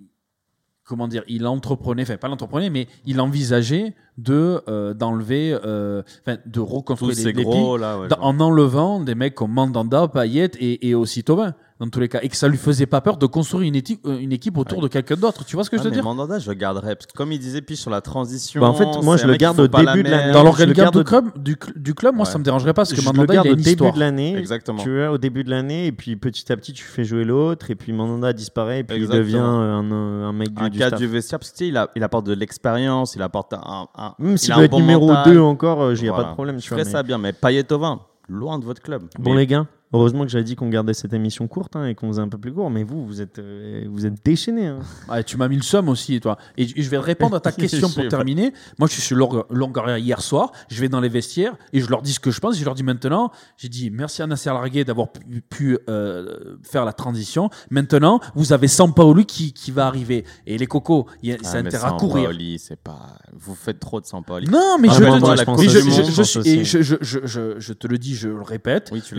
comment 0.91 1.07
dire, 1.07 1.23
il 1.29 1.47
entreprenait, 1.47 2.01
enfin, 2.01 2.17
pas 2.17 2.27
l'entreprenait, 2.27 2.69
mais 2.69 2.87
il 3.05 3.21
envisageait 3.21 3.93
de, 4.17 4.61
euh, 4.67 4.93
d'enlever, 4.93 5.57
euh, 5.63 6.03
de 6.45 6.59
reconstruire 6.59 7.15
les, 7.15 7.31
les 7.31 7.43
gros 7.45 7.77
là. 7.77 7.97
ouais, 7.97 8.09
en 8.19 8.41
enlevant 8.41 8.99
des 8.99 9.15
mecs 9.15 9.35
comme 9.35 9.53
Mandanda, 9.53 10.09
Payet 10.09 10.51
et, 10.59 10.89
et 10.89 10.93
aussi 10.93 11.23
Thauvin, 11.23 11.55
dans 11.81 11.89
tous 11.89 11.99
les 11.99 12.07
cas. 12.07 12.19
Et 12.21 12.29
que 12.29 12.37
ça 12.37 12.47
lui 12.47 12.57
faisait 12.57 12.85
pas 12.85 13.01
peur 13.01 13.17
de 13.17 13.25
construire 13.25 13.67
une 13.67 13.75
équipe, 13.75 14.05
euh, 14.05 14.17
une 14.19 14.31
équipe 14.31 14.57
autour 14.57 14.81
de 14.81 14.87
quelqu'un 14.87 15.15
d'autre. 15.15 15.43
Tu 15.43 15.55
vois 15.55 15.65
ce 15.65 15.69
que 15.69 15.75
Ah, 15.75 15.79
je 15.79 15.83
veux 15.85 15.89
mais 15.89 15.95
dire? 15.95 16.03
Mandanda, 16.03 16.37
je 16.39 16.47
le 16.47 16.53
garderais. 16.55 16.95
Parce 16.95 17.07
que 17.07 17.13
comme 17.13 17.31
il 17.31 17.39
disait, 17.39 17.61
puis 17.61 17.75
sur 17.75 17.89
la 17.89 17.99
transition. 18.01 18.61
Bah, 18.61 18.67
en 18.69 18.73
fait, 18.75 18.85
moi, 19.03 19.17
je 19.17 19.25
le 19.27 19.35
garde 19.35 19.59
au 19.59 19.63
la 19.67 19.67
début 19.95 20.03
de 20.03 20.09
l'année. 20.11 20.31
Dans 20.31 20.33
je 20.33 20.37
le 20.39 20.43
l'organigramme 20.45 20.83
garde 20.85 20.93
du 20.95 21.01
au- 21.01 21.03
club, 21.03 21.25
du, 21.43 21.55
cl- 21.55 21.77
du 21.77 21.93
club, 21.95 22.15
moi, 22.15 22.25
ça 22.25 22.37
me 22.37 22.43
dérangerait 22.43 22.73
pas 22.73 22.81
parce 22.83 22.93
que 22.93 23.01
je 23.01 23.05
Mandanda, 23.05 23.23
le 23.23 23.33
garde 23.33 23.45
il 23.47 23.49
a 23.49 23.53
au 23.53 23.55
début 23.55 23.69
histoire. 23.71 23.93
de 23.93 23.99
l'année. 23.99 24.37
Exactement. 24.37 24.77
Tu 24.83 24.95
vois, 24.95 25.11
au 25.11 25.17
début 25.17 25.43
de 25.43 25.49
l'année, 25.49 25.87
et 25.87 25.91
puis 25.91 26.15
petit 26.15 26.51
à 26.51 26.55
petit, 26.55 26.71
tu 26.73 26.83
fais 26.83 27.03
jouer 27.03 27.23
l'autre, 27.23 27.71
et 27.71 27.75
puis 27.75 27.91
Mandanda 27.93 28.31
disparaît, 28.31 28.81
et 28.81 28.83
puis 28.83 28.97
Exactement. 28.97 29.23
il 29.23 29.31
devient 29.33 29.37
un, 29.43 29.91
un, 29.91 30.29
un 30.29 30.33
mec 30.33 30.53
du, 30.53 30.63
un 30.63 30.69
du 30.69 30.77
cadre 30.77 30.89
staff. 30.97 30.99
du 30.99 31.07
vestiaire 31.07 31.39
parce 31.39 31.51
que 31.51 31.57
tu 31.57 31.63
sais, 31.65 31.67
il, 31.69 31.77
a- 31.77 31.89
il 31.95 32.03
apporte 32.03 32.27
de 32.27 32.33
l'expérience, 32.33 33.15
il 33.15 33.21
apporte 33.23 33.53
un. 33.53 33.87
un 33.97 34.13
Même 34.19 34.33
il 34.33 34.37
s'il 34.37 34.53
un 34.53 34.61
être 34.61 34.77
numéro 34.77 35.07
mental. 35.07 35.33
2 35.33 35.39
encore, 35.41 35.91
il 35.93 36.01
n'y 36.03 36.09
a 36.09 36.13
pas 36.13 36.25
de 36.25 36.33
problème. 36.33 36.57
Je 36.57 36.63
Tu 36.63 36.69
ferais 36.69 36.85
ça 36.85 37.01
bien, 37.01 37.17
mais 37.17 37.33
Payet 37.33 37.63
Tovin, 37.63 38.01
loin 38.29 38.59
de 38.59 38.65
votre 38.65 38.81
club. 38.81 39.03
Bon, 39.17 39.33
les 39.33 39.47
gars, 39.47 39.65
heureusement 39.93 40.23
que 40.23 40.29
j'avais 40.29 40.43
dit 40.43 40.55
qu'on 40.55 40.69
gardait 40.69 40.93
cette 40.93 41.13
émission 41.13 41.47
courte 41.47 41.75
hein, 41.75 41.85
et 41.87 41.95
qu'on 41.95 42.07
faisait 42.07 42.21
un 42.21 42.27
peu 42.29 42.37
plus 42.37 42.53
court, 42.53 42.69
mais 42.69 42.83
vous, 42.83 43.05
vous 43.05 43.21
êtes, 43.21 43.39
euh, 43.39 43.85
vous 43.89 44.05
êtes 44.05 44.23
déchaînés. 44.23 44.67
hein. 44.67 44.79
Ouais, 45.09 45.23
tu 45.23 45.37
m'as 45.37 45.47
mis 45.47 45.55
le 45.57 45.61
seum 45.61 45.89
aussi, 45.89 46.19
toi. 46.19 46.37
Et 46.57 46.67
je 46.67 46.89
vais 46.89 46.97
répondre 46.97 47.35
à 47.35 47.39
ta 47.39 47.51
question 47.51 47.89
pour 47.89 48.07
terminer. 48.07 48.53
Moi, 48.79 48.87
je 48.87 48.93
suis 48.93 49.01
sur 49.01 49.17
Long- 49.17 49.43
Longoria 49.49 49.99
hier 49.99 50.21
soir. 50.21 50.51
Je 50.69 50.79
vais 50.81 50.89
dans 50.89 50.99
les 51.01 51.09
vestiaires 51.09 51.55
et 51.73 51.81
je 51.81 51.89
leur 51.89 52.01
dis 52.01 52.13
ce 52.13 52.19
que 52.19 52.31
je 52.31 52.39
pense. 52.39 52.57
Je 52.57 52.65
leur 52.65 52.75
dis 52.75 52.83
maintenant, 52.83 53.31
j'ai 53.57 53.69
dit 53.69 53.89
merci 53.91 54.21
à 54.21 54.27
Nasser 54.27 54.49
Larguet 54.49 54.83
d'avoir 54.83 55.11
pu, 55.11 55.41
pu, 55.41 55.77
euh, 55.89 56.55
faire 56.63 56.85
la 56.85 56.93
transition. 56.93 57.49
Maintenant, 57.69 58.19
vous 58.35 58.53
avez 58.53 58.67
Sampaoli 58.67 59.25
qui, 59.25 59.53
qui 59.53 59.71
va 59.71 59.87
arriver. 59.87 60.25
Et 60.47 60.57
les 60.57 60.67
cocos, 60.67 61.05
il 61.21 61.29
y 61.29 61.33
a- 61.33 61.37
Ah, 61.43 61.57
intérêt 61.57 61.87
à 61.87 61.91
courir. 61.91 62.23
Sampaoli, 62.29 62.59
c'est 62.59 62.79
pas. 62.79 63.17
Vous 63.33 63.55
faites 63.55 63.79
trop 63.79 63.99
de 63.99 64.05
Sampaoli. 64.05 64.47
Non, 64.47 64.77
mais 64.79 64.87
Ah, 64.89 64.93
je, 64.93 65.03
te 65.03 65.61
dis- 65.61 65.69
je 65.69 65.79
je- 65.79 65.79
je- 65.79 65.91
je 65.91 66.11
je 66.11 66.15
pense 66.15 66.29
suis- 66.29 66.39
aussi. 66.39 66.49
et 66.49 66.63
je, 66.63 66.81
je, 66.81 66.95
je, 67.01 67.19
je, 67.25 67.59
je 67.59 67.73
te 67.73 67.87
le 67.87 67.97
dis, 67.97 68.15
je 68.15 68.29
le 68.29 68.41
répète. 68.41 68.89
Oui, 68.91 69.01
tu 69.01 69.15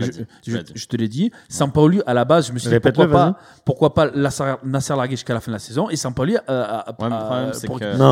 Je- 0.75 0.85
te 0.87 0.95
l'ai 0.97 1.07
dit. 1.07 1.31
Sampaoli, 1.49 2.01
à 2.05 2.13
la 2.13 2.25
base, 2.25 2.47
je 2.47 2.53
me 2.53 2.59
suis 2.59 2.69
dit 2.69 2.79
pourquoi 2.91 3.05
pas, 3.33 3.39
pourquoi 3.65 3.93
pas 3.93 4.11
Nasser, 4.11 4.53
Nasser 4.63 4.95
Larguet 4.95 5.15
jusqu'à 5.15 5.33
la 5.33 5.39
fin 5.41 5.51
de 5.51 5.55
la 5.55 5.59
saison 5.59 5.89
et 5.89 5.95
Sampaoli. 5.95 6.37
euh, 6.49 6.65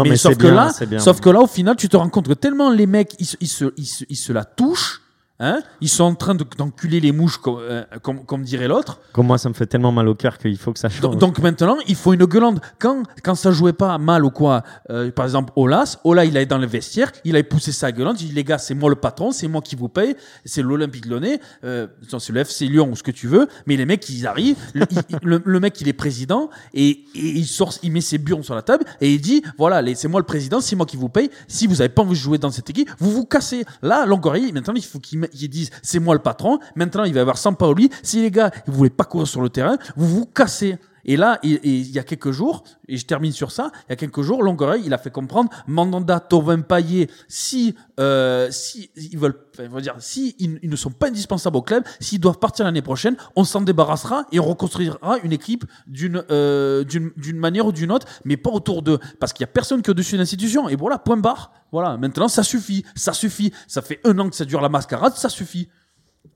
mais 0.04 0.10
sauf 0.18 0.32
que 0.38 0.44
bien, 0.48 0.56
là, 0.56 0.70
sauf 1.00 1.20
que 1.22 1.30
là, 1.30 1.40
au 1.42 1.48
final, 1.48 1.76
tu 1.76 1.90
te 1.90 1.98
rends 1.98 2.10
compte 2.10 2.28
que 2.28 2.34
tellement 2.34 2.70
les 2.70 2.88
mecs, 2.88 3.16
ils, 3.20 3.26
se- 3.26 3.38
ils, 3.40 3.48
se, 3.48 3.66
ils, 3.78 3.86
se, 3.86 4.04
ils 4.10 4.16
se 4.16 4.34
la 4.34 4.46
touchent. 4.46 5.02
Hein? 5.44 5.60
Ils 5.82 5.90
sont 5.90 6.04
en 6.04 6.14
train 6.14 6.36
de- 6.36 6.46
d'enculer 6.58 7.00
les 7.00 7.12
mouches, 7.12 7.38
comme, 7.38 7.58
euh, 7.60 7.84
comme, 8.04 8.24
comme 8.26 8.44
dirait 8.44 8.68
l'autre. 8.68 9.00
Comme 9.12 9.26
moi, 9.26 9.38
ça 9.40 9.50
me 9.50 9.54
fait 9.56 9.66
tellement 9.66 9.92
mal 9.92 10.08
au 10.08 10.14
cœur 10.14 10.38
qu'il 10.38 10.56
faut 10.58 10.72
que 10.72 10.78
ça 10.80 10.88
change. 10.88 11.02
Donc, 11.02 11.18
donc 11.18 11.40
maintenant, 11.40 11.78
il 11.88 11.96
faut 11.96 12.14
une 12.14 12.26
gueulande. 12.26 12.62
Quand, 12.80 13.04
quand 13.24 13.34
ça 13.36 13.52
jouait 13.52 13.74
pas 13.74 13.98
mal 13.98 14.24
ou 14.24 14.30
quoi, 14.30 14.62
euh, 14.92 15.10
par 15.12 15.26
exemple, 15.26 15.52
Olas, 15.56 15.98
Ola, 16.04 16.26
il 16.26 16.38
allait 16.38 16.46
dans 16.46 16.60
le 16.60 16.68
vestiaire, 16.68 17.12
il 17.26 17.36
avait 17.36 17.44
poussé 17.44 17.72
sa 17.72 17.92
gueulante, 17.92 18.22
il 18.22 18.28
dit 18.30 18.34
les 18.36 18.44
gars, 18.44 18.60
c'est 18.60 18.76
moi 18.76 18.90
le 18.90 18.96
patron, 18.96 19.32
c'est 19.32 19.48
moi 19.48 19.62
qui 19.62 19.76
vous 19.76 19.90
paye, 19.90 20.16
c'est 20.46 20.62
l'Olympique 20.62 21.08
Lyonnais, 21.08 21.40
euh, 21.64 21.88
c'est 22.08 22.30
le 22.30 22.42
FC 22.42 22.68
Lyon 22.68 22.90
ou 22.92 22.96
ce 22.96 23.02
que 23.04 23.12
tu 23.12 23.28
veux, 23.28 23.48
mais 23.66 23.76
les 23.78 23.86
mecs, 23.88 24.08
ils 24.10 24.28
arrivent, 24.28 24.58
le, 24.76 24.86
il- 24.92 25.18
le, 25.24 25.42
le 25.44 25.60
mec, 25.60 25.82
il 25.82 25.88
est 25.88 25.94
président 25.94 26.50
et, 26.76 26.90
et 26.92 27.06
il 27.16 27.48
sort, 27.48 27.74
il 27.82 27.92
met 27.92 28.02
ses 28.02 28.20
burnes 28.20 28.44
sur 28.44 28.54
la 28.54 28.62
table 28.62 28.86
et 29.02 29.12
il 29.12 29.20
dit 29.22 29.42
voilà, 29.58 29.82
c'est 29.96 30.08
moi 30.08 30.20
le 30.20 30.26
président, 30.26 30.62
c'est 30.62 30.76
moi 30.76 30.86
qui 30.86 30.98
vous 30.98 31.10
paye. 31.10 31.32
Si 31.48 31.66
vous 31.66 31.82
avez 31.82 31.90
pas 31.90 32.04
envie 32.04 32.12
de 32.12 32.16
jouer 32.16 32.38
dans 32.38 32.52
cette 32.52 32.70
équipe, 32.70 32.90
vous 33.00 33.10
vous 33.12 33.26
cassez. 33.26 33.66
Là, 33.82 34.06
Longoria, 34.06 34.52
maintenant, 34.54 34.74
il 34.76 34.84
faut 34.86 35.00
qu'il 35.00 35.28
me- 35.34 35.38
qu'il 35.38 35.50
dise 35.50 35.70
c'est 35.82 36.00
moi 36.00 36.14
le 36.16 36.22
patron. 36.22 36.60
Maintenant, 36.76 37.04
il 37.04 37.14
va 37.14 37.20
y 37.20 37.22
avoir 37.22 37.38
Sampaoli. 37.38 37.90
Si 38.04 38.22
les 38.22 38.32
gars, 38.32 38.52
vous 38.68 38.74
voulez 38.74 38.90
pas 38.90 39.04
courir 39.04 39.28
sur 39.28 39.42
le 39.42 39.50
terrain, 39.50 39.78
vous 39.96 40.08
vous 40.08 40.26
cassez. 40.26 40.78
Et 41.06 41.18
là, 41.18 41.40
il, 41.44 41.92
y 41.92 42.00
a 42.00 42.04
quelques 42.04 42.32
jours, 42.32 42.64
et 42.88 42.98
je 42.98 43.06
termine 43.06 43.32
sur 43.32 43.52
ça, 43.52 43.72
il 43.88 43.92
y 43.92 43.94
a 43.94 43.96
quelques 43.96 44.22
jours, 44.22 44.44
Longoria, 44.44 44.78
il 44.78 44.94
a 44.94 44.98
fait 44.98 45.12
comprendre, 45.12 45.50
Mandanda, 45.68 46.20
Tovin, 46.20 46.62
Payet, 46.62 47.08
si, 47.28 47.76
euh, 48.00 48.50
si 48.52 48.92
ils 48.96 49.18
veulent, 49.18 49.38
enfin, 49.60 49.82
dire, 49.82 49.96
si 50.00 50.36
ils, 50.40 50.60
ils 50.62 50.70
ne 50.70 50.76
sont 50.76 50.92
pas 50.92 51.08
indispensables 51.08 51.58
au 51.58 51.62
club, 51.62 51.84
s'ils 52.00 52.20
doivent 52.20 52.40
partir 52.40 52.66
l'année 52.66 52.82
prochaine, 52.82 53.16
on 53.36 53.44
s'en 53.44 53.62
débarrassera 53.62 54.26
et 54.32 54.40
on 54.40 54.46
reconstruira 54.46 55.18
une 55.24 55.32
équipe 55.32 55.66
d'une, 55.88 56.24
euh, 56.32 56.84
d'une, 56.84 57.38
manière 57.38 57.66
ou 57.66 57.72
d'une 57.72 57.92
autre, 57.92 58.08
mais 58.26 58.38
pas 58.38 58.52
autour 58.52 58.82
d'eux, 58.82 59.00
parce 59.20 59.34
qu'il 59.34 59.44
y 59.44 59.46
a 59.46 59.48
personne 59.48 59.82
que 59.82 59.92
au-dessus 59.92 60.16
de 60.16 60.20
l'institution. 60.20 60.70
Et 60.70 60.76
voilà, 60.76 60.98
point 60.98 61.18
barre. 61.18 61.52
Voilà. 61.72 61.98
Maintenant, 61.98 62.28
ça 62.28 62.44
suffit, 62.44 62.86
ça 62.96 63.14
suffit. 63.14 63.54
Ça 63.68 63.82
fait 63.82 64.00
un 64.04 64.18
an 64.20 64.30
que 64.30 64.36
ça 64.36 64.46
dure 64.46 64.62
la 64.62 64.70
mascarade, 64.70 65.14
ça 65.16 65.30
suffit. 65.30 65.70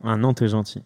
Ah 0.04 0.18
non, 0.18 0.34
t'es 0.34 0.48
gentil. 0.48 0.84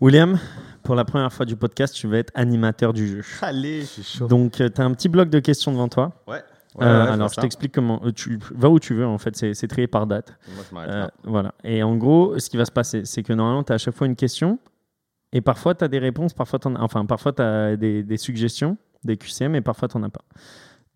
William, 0.00 0.38
pour 0.84 0.94
la 0.94 1.04
première 1.04 1.32
fois 1.32 1.44
du 1.46 1.56
podcast, 1.56 1.94
tu 1.94 2.06
vas 2.06 2.18
être 2.18 2.30
animateur 2.34 2.92
du 2.92 3.08
jeu. 3.08 3.22
Allez, 3.42 3.80
je 3.80 3.86
suis 3.86 4.02
chaud. 4.02 4.26
Donc, 4.28 4.52
tu 4.52 4.62
as 4.62 4.84
un 4.84 4.92
petit 4.92 5.08
bloc 5.08 5.30
de 5.30 5.40
questions 5.40 5.72
devant 5.72 5.88
toi. 5.88 6.12
Ouais. 6.28 6.42
Euh, 6.82 7.12
alors, 7.12 7.28
je 7.28 7.40
t'explique 7.40 7.72
comment. 7.72 8.00
euh, 8.04 8.10
tu 8.12 8.38
vas 8.54 8.68
où 8.68 8.78
tu 8.80 8.94
veux, 8.94 9.06
en 9.06 9.18
fait, 9.18 9.36
c'est 9.36 9.54
c'est 9.54 9.68
trié 9.68 9.86
par 9.86 10.06
date. 10.08 10.36
Moi, 10.54 10.64
je 10.68 10.74
m'arrête 10.74 10.90
Euh, 10.90 11.00
là. 11.02 11.10
voilà. 11.24 11.54
Et 11.62 11.82
en 11.82 11.96
gros, 11.96 12.38
ce 12.38 12.50
qui 12.50 12.56
va 12.56 12.64
se 12.64 12.72
passer, 12.72 13.04
c'est 13.04 13.22
que 13.22 13.32
normalement, 13.32 13.62
tu 13.62 13.72
as 13.72 13.76
à 13.76 13.78
chaque 13.78 13.94
fois 13.94 14.06
une 14.08 14.16
question. 14.16 14.58
Et 15.32 15.40
parfois, 15.40 15.74
tu 15.74 15.84
as 15.84 15.88
des 15.88 15.98
réponses, 16.00 16.32
parfois, 16.34 16.58
as- 16.64 16.80
enfin, 16.82 17.04
parfois 17.06 17.32
tu 17.32 17.42
as 17.42 17.76
des, 17.76 18.02
des 18.02 18.16
suggestions, 18.16 18.76
des 19.04 19.16
QCM, 19.16 19.54
et 19.54 19.60
parfois, 19.60 19.86
tu 19.88 19.98
n'en 19.98 20.04
as 20.06 20.10
pas. 20.10 20.24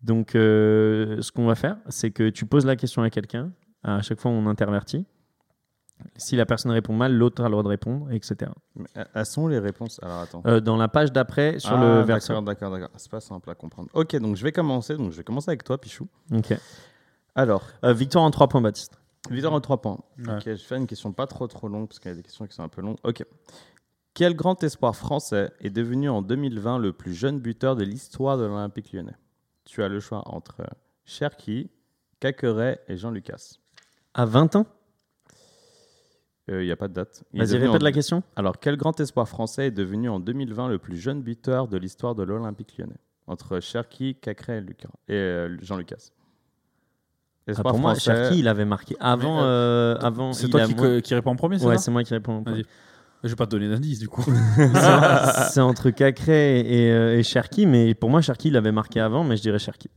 Donc, 0.01 0.35
euh, 0.35 1.21
ce 1.21 1.31
qu'on 1.31 1.45
va 1.45 1.55
faire, 1.55 1.77
c'est 1.87 2.11
que 2.11 2.29
tu 2.29 2.45
poses 2.45 2.65
la 2.65 2.75
question 2.75 3.01
à 3.01 3.09
quelqu'un. 3.09 3.51
À 3.83 4.01
chaque 4.01 4.19
fois, 4.19 4.31
on 4.31 4.47
intervertit. 4.47 5.05
Si 6.15 6.35
la 6.35 6.45
personne 6.45 6.71
répond 6.71 6.93
mal, 6.93 7.13
l'autre 7.13 7.41
a 7.43 7.45
le 7.45 7.51
droit 7.51 7.63
de 7.63 7.67
répondre, 7.67 8.11
etc. 8.11 8.51
Mais, 8.75 8.85
euh, 8.97 9.03
Elles 9.13 9.25
sont 9.25 9.47
les 9.47 9.59
réponses 9.59 9.99
Alors 10.03 10.19
attends. 10.19 10.41
Euh, 10.45 10.59
dans 10.59 10.77
la 10.77 10.87
page 10.87 11.11
d'après, 11.11 11.59
sur 11.59 11.71
Ah, 11.73 11.75
le 11.81 11.89
d'accord, 11.91 12.05
versant. 12.05 12.41
d'accord, 12.41 12.71
d'accord. 12.71 12.89
C'est 12.97 13.11
pas 13.11 13.19
simple 13.19 13.49
à 13.49 13.55
comprendre. 13.55 13.89
Ok, 13.93 14.15
donc 14.17 14.35
je 14.35 14.43
vais 14.43 14.51
commencer. 14.51 14.95
Donc 14.95 15.11
je 15.11 15.17
vais 15.17 15.23
commencer 15.23 15.49
avec 15.49 15.63
toi, 15.63 15.77
Pichou. 15.79 16.07
Ok. 16.33 16.53
Alors, 17.35 17.63
Euh, 17.83 17.93
victoire 17.93 18.23
en 18.23 18.31
3 18.31 18.47
points, 18.47 18.61
Baptiste. 18.61 18.97
Victor 19.29 19.53
en 19.53 19.59
3 19.61 19.81
points. 19.81 19.99
Ouais. 20.17 20.33
Ok, 20.35 20.43
je 20.45 20.49
vais 20.51 20.57
faire 20.57 20.77
une 20.77 20.87
question 20.87 21.11
pas 21.11 21.27
trop 21.27 21.47
trop 21.47 21.67
longue 21.67 21.87
parce 21.87 21.99
qu'il 21.99 22.09
y 22.09 22.13
a 22.13 22.17
des 22.17 22.23
questions 22.23 22.47
qui 22.47 22.55
sont 22.55 22.63
un 22.63 22.69
peu 22.69 22.81
longues. 22.81 22.97
Ok. 23.03 23.23
Quel 24.13 24.35
grand 24.35 24.61
espoir 24.63 24.95
français 24.95 25.51
est 25.61 25.69
devenu 25.69 26.09
en 26.09 26.21
2020 26.21 26.79
le 26.79 26.93
plus 26.93 27.13
jeune 27.13 27.39
buteur 27.39 27.75
de 27.75 27.83
l'histoire 27.83 28.37
de 28.37 28.43
l'Olympique 28.45 28.91
lyonnais? 28.91 29.15
Tu 29.65 29.83
as 29.83 29.87
le 29.87 29.99
choix 29.99 30.23
entre 30.25 30.63
Cherki, 31.05 31.69
Cacqueret 32.19 32.81
et 32.87 32.97
Jean 32.97 33.11
Lucas. 33.11 33.53
À 34.13 34.25
20 34.25 34.55
ans? 34.55 34.65
Il 36.49 36.65
n'y 36.65 36.71
a 36.71 36.75
pas 36.75 36.87
de 36.87 36.93
date. 36.93 37.23
Vas-y, 37.33 37.57
répète 37.57 37.81
en- 37.81 37.83
la 37.85 37.91
question. 37.91 38.23
Alors, 38.35 38.59
quel 38.59 38.75
grand 38.75 38.99
espoir 38.99 39.27
français 39.29 39.67
est 39.67 39.71
devenu 39.71 40.09
en 40.09 40.19
2020 40.19 40.67
le 40.69 40.79
plus 40.79 40.97
jeune 40.97 41.21
buteur 41.21 41.67
de 41.67 41.77
l'histoire 41.77 42.15
de 42.15 42.23
l'Olympique 42.23 42.75
lyonnais? 42.77 42.97
Entre 43.27 43.59
Cherki, 43.59 44.15
Cacqueret 44.15 44.57
et, 44.57 44.61
Lucas, 44.61 44.89
et 45.07 45.13
euh, 45.13 45.57
Jean 45.61 45.77
Lucas. 45.77 46.09
Ah, 47.47 47.63
pour 47.63 47.79
moi, 47.79 47.93
français- 47.95 48.01
Cherki, 48.15 48.39
il 48.39 48.47
avait 48.47 48.65
marqué 48.65 48.95
avant. 48.99 49.37
Mais, 49.37 49.43
euh, 49.43 49.95
avant 49.99 50.33
C'est 50.33 50.49
toi 50.49 50.65
qui, 50.65 50.75
moins- 50.75 51.01
qui 51.01 51.13
réponds 51.15 51.31
en 51.31 51.35
premier, 51.35 51.57
c'est 51.59 51.65
Ouais, 51.65 51.77
c'est 51.77 51.91
moi 51.91 52.03
qui 52.03 52.13
réponds. 52.13 52.43
Vas-y. 52.45 52.63
Je 53.23 53.29
vais 53.29 53.35
pas 53.35 53.45
te 53.47 53.51
donner 53.51 53.67
d'indice, 53.69 53.99
du 53.99 54.07
coup. 54.07 54.23
C'est- 54.55 55.49
c'est 55.51 55.59
entre 55.59 55.89
Cacré 55.89 56.61
et, 56.61 56.91
euh, 56.91 57.17
et 57.17 57.23
Cherki, 57.23 57.65
mais 57.65 57.93
pour 57.93 58.09
moi, 58.09 58.21
Cherki, 58.21 58.47
il 58.47 58.55
avait 58.57 58.71
marqué 58.71 58.99
avant, 58.99 59.23
mais 59.23 59.35
je 59.35 59.41
dirais 59.41 59.59
Cherki. 59.59 59.89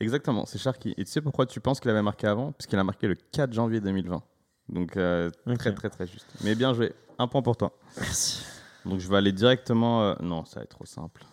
Exactement, 0.00 0.46
c'est 0.46 0.58
Cherki. 0.58 0.94
Et 0.96 1.04
tu 1.04 1.10
sais 1.10 1.20
pourquoi 1.20 1.46
tu 1.46 1.60
penses 1.60 1.78
qu'il 1.80 1.90
avait 1.90 2.02
marqué 2.02 2.26
avant? 2.26 2.52
Parce 2.52 2.66
qu'il 2.66 2.78
a 2.78 2.84
marqué 2.84 3.06
le 3.06 3.14
4 3.14 3.52
janvier 3.52 3.80
2020. 3.80 4.22
Donc, 4.70 4.96
euh, 4.96 5.30
très, 5.58 5.74
très, 5.74 5.90
très 5.90 6.06
juste. 6.06 6.26
Mais 6.42 6.54
bien 6.54 6.72
joué. 6.72 6.92
Un 7.18 7.26
point 7.28 7.42
pour 7.42 7.56
toi. 7.56 7.72
Merci. 7.96 8.44
Donc, 8.84 9.00
je 9.00 9.08
vais 9.08 9.16
aller 9.16 9.32
directement. 9.32 10.02
euh, 10.04 10.14
Non, 10.20 10.44
ça 10.44 10.60
va 10.60 10.64
être 10.64 10.70
trop 10.70 10.86
simple. 10.86 11.24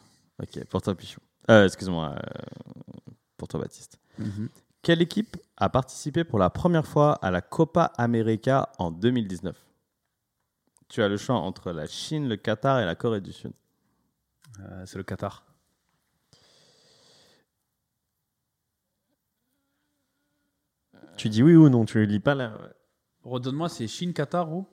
Ok, 0.41 0.63
pour 0.65 0.81
toi, 0.81 0.95
Pichou. 0.95 1.19
Euh, 1.49 1.65
Excuse-moi, 1.65 2.15
pour 3.37 3.47
toi, 3.47 3.59
Baptiste. 3.61 3.99
Quelle 4.81 5.01
équipe 5.01 5.37
a 5.57 5.69
participé 5.69 6.23
pour 6.23 6.39
la 6.39 6.49
première 6.49 6.85
fois 6.85 7.13
à 7.21 7.31
la 7.31 7.41
Copa 7.41 7.85
América 7.97 8.69
en 8.79 8.91
2019 8.91 9.55
Tu 10.89 11.01
as 11.03 11.07
le 11.07 11.17
choix 11.17 11.35
entre 11.35 11.71
la 11.71 11.85
Chine, 11.87 12.27
le 12.27 12.35
Qatar 12.37 12.79
et 12.79 12.85
la 12.85 12.95
Corée 12.95 13.21
du 13.21 13.31
Sud. 13.31 13.51
C'est 14.85 14.97
le 14.97 15.03
Qatar. 15.03 15.43
Tu 21.17 21.29
dis 21.29 21.41
oui 21.43 21.55
ou 21.55 21.69
non? 21.69 21.85
Tu 21.85 22.05
lis 22.05 22.19
pas 22.19 22.35
là 22.35 22.53
Redonne-moi, 23.27 23.69
c'est 23.69 23.87
Chine, 23.87 24.13
Qatar 24.13 24.51
ou 24.51 24.65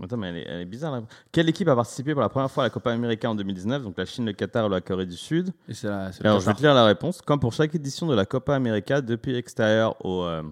Attends, 0.00 0.16
mais 0.16 0.28
elle 0.28 0.36
est, 0.36 0.44
elle 0.46 0.60
est 0.60 0.64
bizarre. 0.64 0.92
là. 0.92 1.02
Quelle 1.32 1.48
équipe 1.48 1.66
a 1.66 1.74
participé 1.74 2.12
pour 2.12 2.20
la 2.22 2.28
première 2.28 2.50
fois 2.50 2.62
à 2.62 2.66
la 2.66 2.70
Copa 2.70 2.92
América 2.92 3.28
en 3.28 3.34
2019 3.34 3.82
Donc 3.82 3.98
la 3.98 4.04
Chine, 4.04 4.26
le 4.26 4.32
Qatar 4.32 4.66
ou 4.66 4.68
la 4.68 4.80
Corée 4.80 5.06
du 5.06 5.16
Sud. 5.16 5.50
Et 5.68 5.74
c'est 5.74 5.88
la- 5.88 6.12
c'est 6.12 6.24
Alors, 6.24 6.38
je 6.38 6.44
vais 6.46 6.52
Qatar. 6.52 6.56
te 6.56 6.62
lire 6.62 6.74
la 6.74 6.84
réponse. 6.84 7.20
Comme 7.20 7.40
pour 7.40 7.52
chaque 7.52 7.74
édition 7.74 8.06
de 8.06 8.14
la 8.14 8.24
Copa 8.24 8.54
América, 8.54 9.00
depuis 9.00 9.34
extérieur 9.34 9.96
au, 10.06 10.22
euh, 10.22 10.44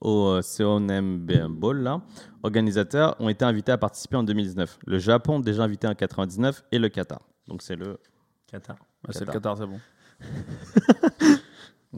au 0.00 0.30
euh, 0.36 1.48
Bowl, 1.48 1.78
là, 1.78 2.02
organisateurs 2.42 3.14
ont 3.20 3.28
été 3.28 3.44
invités 3.44 3.70
à 3.70 3.78
participer 3.78 4.16
en 4.16 4.24
2019. 4.24 4.80
Le 4.84 4.98
Japon, 4.98 5.38
déjà 5.38 5.62
invité 5.62 5.86
en 5.86 5.94
99, 5.94 6.64
et 6.72 6.80
le 6.80 6.88
Qatar. 6.88 7.20
Donc 7.46 7.62
c'est 7.62 7.76
le. 7.76 8.00
Qatar. 8.48 8.74
Ouais, 9.06 9.12
c'est 9.14 9.20
le 9.20 9.26
Qatar. 9.32 9.54
Qatar, 9.54 9.58
c'est 9.58 9.66
bon. 9.66 9.80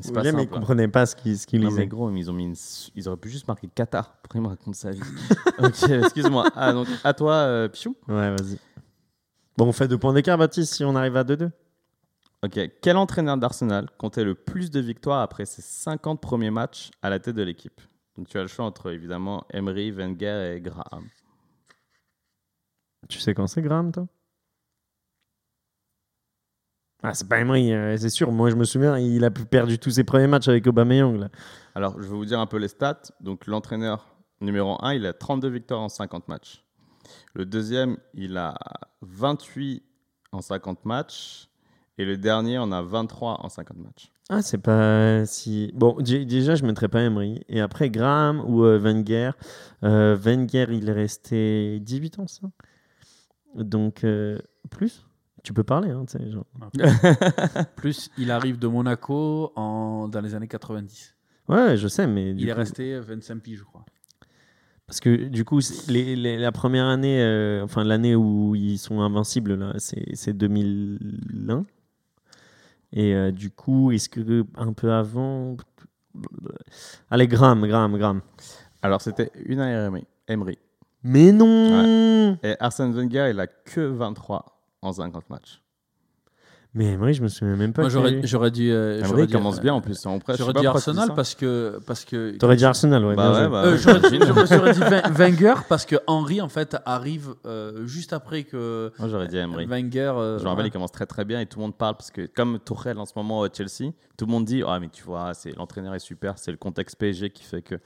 C'est 0.01 0.13
pas 0.13 0.23
ils 0.25 0.31
simple. 0.33 0.41
hein. 0.43 0.47
comprenaient 0.47 0.89
pas 0.89 1.07
ce 1.07 1.15
qu'ils 1.15 1.39
ce 1.39 1.47
qu'ils 1.47 1.61
Non, 1.61 1.67
mais 1.67 1.71
lisaient. 1.71 1.87
gros, 1.87 2.11
ils, 2.11 2.29
ont 2.31 2.33
mis 2.35 2.45
une- 2.45 2.57
ils 2.97 3.09
auraient 3.09 3.17
pu 3.17 3.29
juste 3.31 3.47
marquer 3.47 3.69
Qatar. 3.69 4.17
Pourquoi 4.23 4.41
ils 4.41 4.43
me 4.43 4.49
racontent 4.49 4.73
sa 4.73 4.91
vie 4.91 5.01
Ok, 5.59 5.89
excuse-moi. 5.89 6.49
Ah, 6.57 6.73
donc 6.73 6.89
à 7.05 7.15
toi, 7.15 7.35
euh, 7.35 7.69
Pichou. 7.69 7.97
Ouais, 8.09 8.31
vas-y. 8.37 8.59
Bon, 9.57 9.67
on 9.69 9.73
fait 9.73 9.87
deux 9.87 9.99
points 9.99 10.13
d'écart, 10.13 10.37
Baptiste, 10.37 10.75
si 10.75 10.85
on 10.85 10.97
arrive 10.97 11.17
à 11.17 11.23
2-2. 11.23 11.51
Ok. 12.43 12.59
Quel 12.83 12.97
entraîneur 12.97 13.37
d'Arsenal 13.37 13.89
comptait 13.97 14.25
le 14.25 14.35
plus 14.35 14.71
de 14.71 14.81
victoires 14.81 15.21
après 15.23 15.47
ses 15.47 15.63
50 15.63 16.21
premiers 16.21 16.51
matchs 16.51 16.91
à 17.01 17.09
la 17.09 17.21
tête 17.21 17.37
de 17.37 17.43
l'équipe? 17.43 17.81
Donc 18.19 18.29
tu 18.29 18.37
as 18.37 18.43
le 18.43 18.49
choix 18.49 18.65
entre 18.65 18.91
évidemment 18.93 19.45
Emery, 19.53 19.91
Wenger 19.93 20.55
et 20.57 20.61
Graham. 20.61 21.05
Tu 23.09 23.19
sais 23.19 23.33
quand 23.35 23.47
c'est, 23.47 23.63
Graham, 23.63 23.93
toi? 23.93 24.07
Ah, 27.07 27.13
c'est 27.13 27.29
pas 27.29 27.39
Emery, 27.39 27.73
euh, 27.73 27.97
c'est 27.99 28.09
sûr. 28.09 28.33
Moi, 28.33 28.49
je 28.49 28.57
me 28.57 28.65
souviens, 28.65 28.99
il 28.99 29.23
a 29.25 29.31
perdu 29.31 29.79
tous 29.79 29.91
ses 29.91 30.05
premiers 30.05 30.27
matchs 30.27 30.49
avec 30.49 30.67
Aubameyang. 30.67 31.17
Là. 31.19 31.29
Alors, 31.75 31.95
je 32.01 32.09
vais 32.09 32.15
vous 32.17 32.25
dire 32.25 32.41
un 32.41 32.47
peu 32.47 32.57
les 32.57 32.69
stats. 32.69 33.03
Donc, 33.21 33.47
l'entraîneur 33.47 34.17
numéro 34.41 34.77
1, 34.83 34.95
il 34.95 35.05
a 35.07 35.13
32 35.13 35.49
victoires 35.51 35.81
en 35.83 35.91
50 35.91 36.29
matchs. 36.29 36.65
Le 37.35 37.45
deuxième, 37.45 37.99
il 38.15 38.39
a 38.39 38.55
28 39.03 39.83
en 40.33 40.41
50 40.41 40.85
matchs. 40.87 41.49
Et 41.99 42.05
le 42.07 42.17
dernier, 42.17 42.59
on 42.59 42.73
a 42.73 42.81
23 42.83 43.41
en 43.45 43.49
50 43.51 43.77
matchs. 43.77 44.11
Ah, 44.31 44.41
c'est 44.41 44.59
pas 44.59 45.27
si. 45.27 45.71
Bon, 45.75 45.97
dé- 46.01 46.25
déjà, 46.25 46.55
je 46.55 46.65
mettrais 46.65 46.89
pas 46.89 47.03
Emery. 47.03 47.45
Et 47.51 47.61
après, 47.61 47.91
Graham 47.91 48.43
ou 48.47 48.65
euh, 48.65 48.79
Wenger. 48.79 49.33
Euh, 49.85 50.17
Wenger, 50.17 50.67
il 50.71 50.89
est 50.89 50.93
resté 50.93 51.79
18 51.81 52.19
ans, 52.19 52.27
ça? 52.27 52.47
Donc, 53.55 54.03
euh, 54.05 54.39
plus? 54.71 55.05
Tu 55.45 55.53
peux 55.53 55.63
parler, 55.63 55.91
hein, 55.91 56.05
tu 56.07 56.19
sais, 56.19 56.31
genre. 56.31 56.47
Plus, 57.77 58.11
il 58.19 58.31
arrive 58.33 58.59
de 58.59 58.67
Monaco 58.67 59.53
en, 59.55 60.09
dans 60.09 60.21
les 60.21 60.35
années 60.35 60.49
90. 60.49 61.15
Ouais, 61.49 61.77
je 61.77 61.87
sais, 61.87 62.07
mais. 62.07 62.31
Il 62.31 62.49
est 62.49 62.53
resté 62.53 62.99
25 62.99 63.41
piges, 63.41 63.59
je 63.59 63.65
crois. 63.65 63.85
Parce 64.87 65.01
que 65.01 65.29
du 65.29 65.45
coup, 65.45 65.61
c'est- 65.61 65.91
les- 65.91 66.17
les- 66.17 66.37
la 66.39 66.51
première 66.53 66.87
année, 66.87 67.23
euh, 67.23 67.63
enfin 67.65 67.85
l'année 67.85 68.15
où 68.17 68.55
ils 68.55 68.79
sont 68.79 69.01
invincibles, 69.01 69.55
là, 69.55 69.73
c'est 69.79 70.15
c'est 70.15 70.33
2001. 70.35 71.65
Et 72.93 73.15
euh, 73.15 73.31
du 73.31 73.51
coup, 73.51 73.93
est-ce 73.93 74.09
que 74.09 74.45
un 74.57 74.73
peu 74.73 74.93
avant. 74.93 75.57
Allez, 77.11 77.27
Graham, 77.29 77.67
Graham, 77.67 77.97
Graham. 77.99 78.21
Alors, 78.83 79.01
c'était 79.01 79.31
une 79.47 79.61
année 79.61 79.75
Emery. 79.87 80.07
Emery. 80.29 80.59
Mais 81.03 81.33
non 81.33 82.39
Et 82.43 82.55
Arsène 82.61 82.93
Wenger, 82.95 83.29
il 83.31 83.41
a 83.41 83.47
que 83.47 83.81
23 83.81 84.54
en 84.85 84.93
50 84.93 85.29
matchs. 85.31 85.61
Mais 86.77 86.87
Emery, 86.95 87.15
je 87.15 87.23
me 87.23 87.29
souviens 87.29 87.55
même 87.55 87.73
pas. 87.73 87.83
Moi, 87.83 87.89
j'aurais 87.89 88.51
dit. 88.51 88.69
euh, 88.69 88.99
Emery 88.99 89.09
j'aurais 89.09 89.27
commence 89.29 89.59
euh, 89.59 89.61
bien 89.61 89.75
en 89.75 89.81
plus. 89.81 90.03
J'aurais 90.37 90.53
dit 90.55 90.61
tu 90.63 90.67
Arsenal 90.67 91.15
parce 91.15 91.37
que. 91.37 91.79
Parce 91.87 92.05
que 92.05 92.37
T'aurais 92.37 92.57
dit 92.57 92.65
Arsenal, 92.65 93.05
ouais. 93.05 93.15
Bah 93.15 93.33
ouais, 93.33 93.49
bah, 93.49 93.63
Euh, 93.67 93.77
j'aurais 93.79 94.01
dit, 94.11 94.19
j'aurais 94.27 94.73
dit 94.73 94.81
Wen- 94.81 95.13
Wenger 95.13 95.55
parce 95.69 95.87
que 95.87 95.95
Henry 96.09 96.41
en 96.41 96.49
fait 96.49 96.77
arrive 96.85 97.37
euh, 97.47 97.87
juste 97.87 98.13
après 98.13 98.43
que 98.43 98.91
Moi, 98.99 99.09
j'aurais 99.09 99.29
dit 99.29 99.37
Emery. 99.37 99.67
Wenger. 99.67 100.15
euh, 100.17 100.39
Je 100.41 100.43
me 100.43 100.49
rappelle, 100.49 100.65
ouais. 100.65 100.69
il 100.71 100.73
commence 100.73 100.91
très 100.91 101.07
très 101.07 101.25
bien 101.25 101.39
et 101.41 101.47
tout 101.47 101.61
le 101.61 101.63
monde 101.67 101.77
parle 101.77 101.95
parce 101.97 102.11
que 102.11 102.27
comme 102.27 102.59
Tourelle 102.59 102.99
en 102.99 103.07
ce 103.07 103.13
moment 103.15 103.45
à 103.45 103.49
Chelsea, 103.53 103.93
tout 104.17 104.27
le 104.27 104.33
monde 104.33 104.45
dit 104.45 104.65
ah 104.67 104.81
mais 104.81 104.89
tu 104.89 105.05
vois, 105.05 105.33
c'est 105.33 105.53
l'entraîneur 105.57 105.95
est 105.95 106.01
super, 106.01 106.39
c'est 106.39 106.51
le 106.51 106.57
contexte 106.57 106.97
PSG 106.97 107.31
qui 107.31 107.45
fait 107.45 107.63
que. 107.63 107.77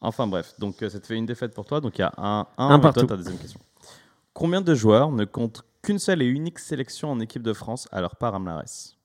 Enfin 0.00 0.28
bref, 0.28 0.54
donc 0.60 0.80
euh, 0.84 0.88
ça 0.88 1.00
te 1.00 1.06
fait 1.08 1.16
une 1.16 1.26
défaite 1.26 1.52
pour 1.52 1.64
toi, 1.66 1.80
donc 1.80 1.98
il 1.98 2.02
y 2.02 2.04
a 2.04 2.12
un 2.16 2.46
un, 2.58 2.66
Un 2.70 2.78
toi 2.78 2.92
partout. 2.92 3.06
ta 3.06 3.16
deuxième 3.16 3.38
question. 3.38 3.58
Combien 4.32 4.60
de 4.60 4.74
joueurs 4.74 5.10
ne 5.10 5.24
comptent 5.24 5.62
qu'une 5.82 5.98
seule 5.98 6.22
et 6.22 6.26
unique 6.26 6.58
sélection 6.58 7.10
en 7.10 7.20
équipe 7.20 7.42
de 7.42 7.52
France? 7.52 7.88
À 7.92 8.00
leur 8.00 8.16
palmarès 8.16 8.96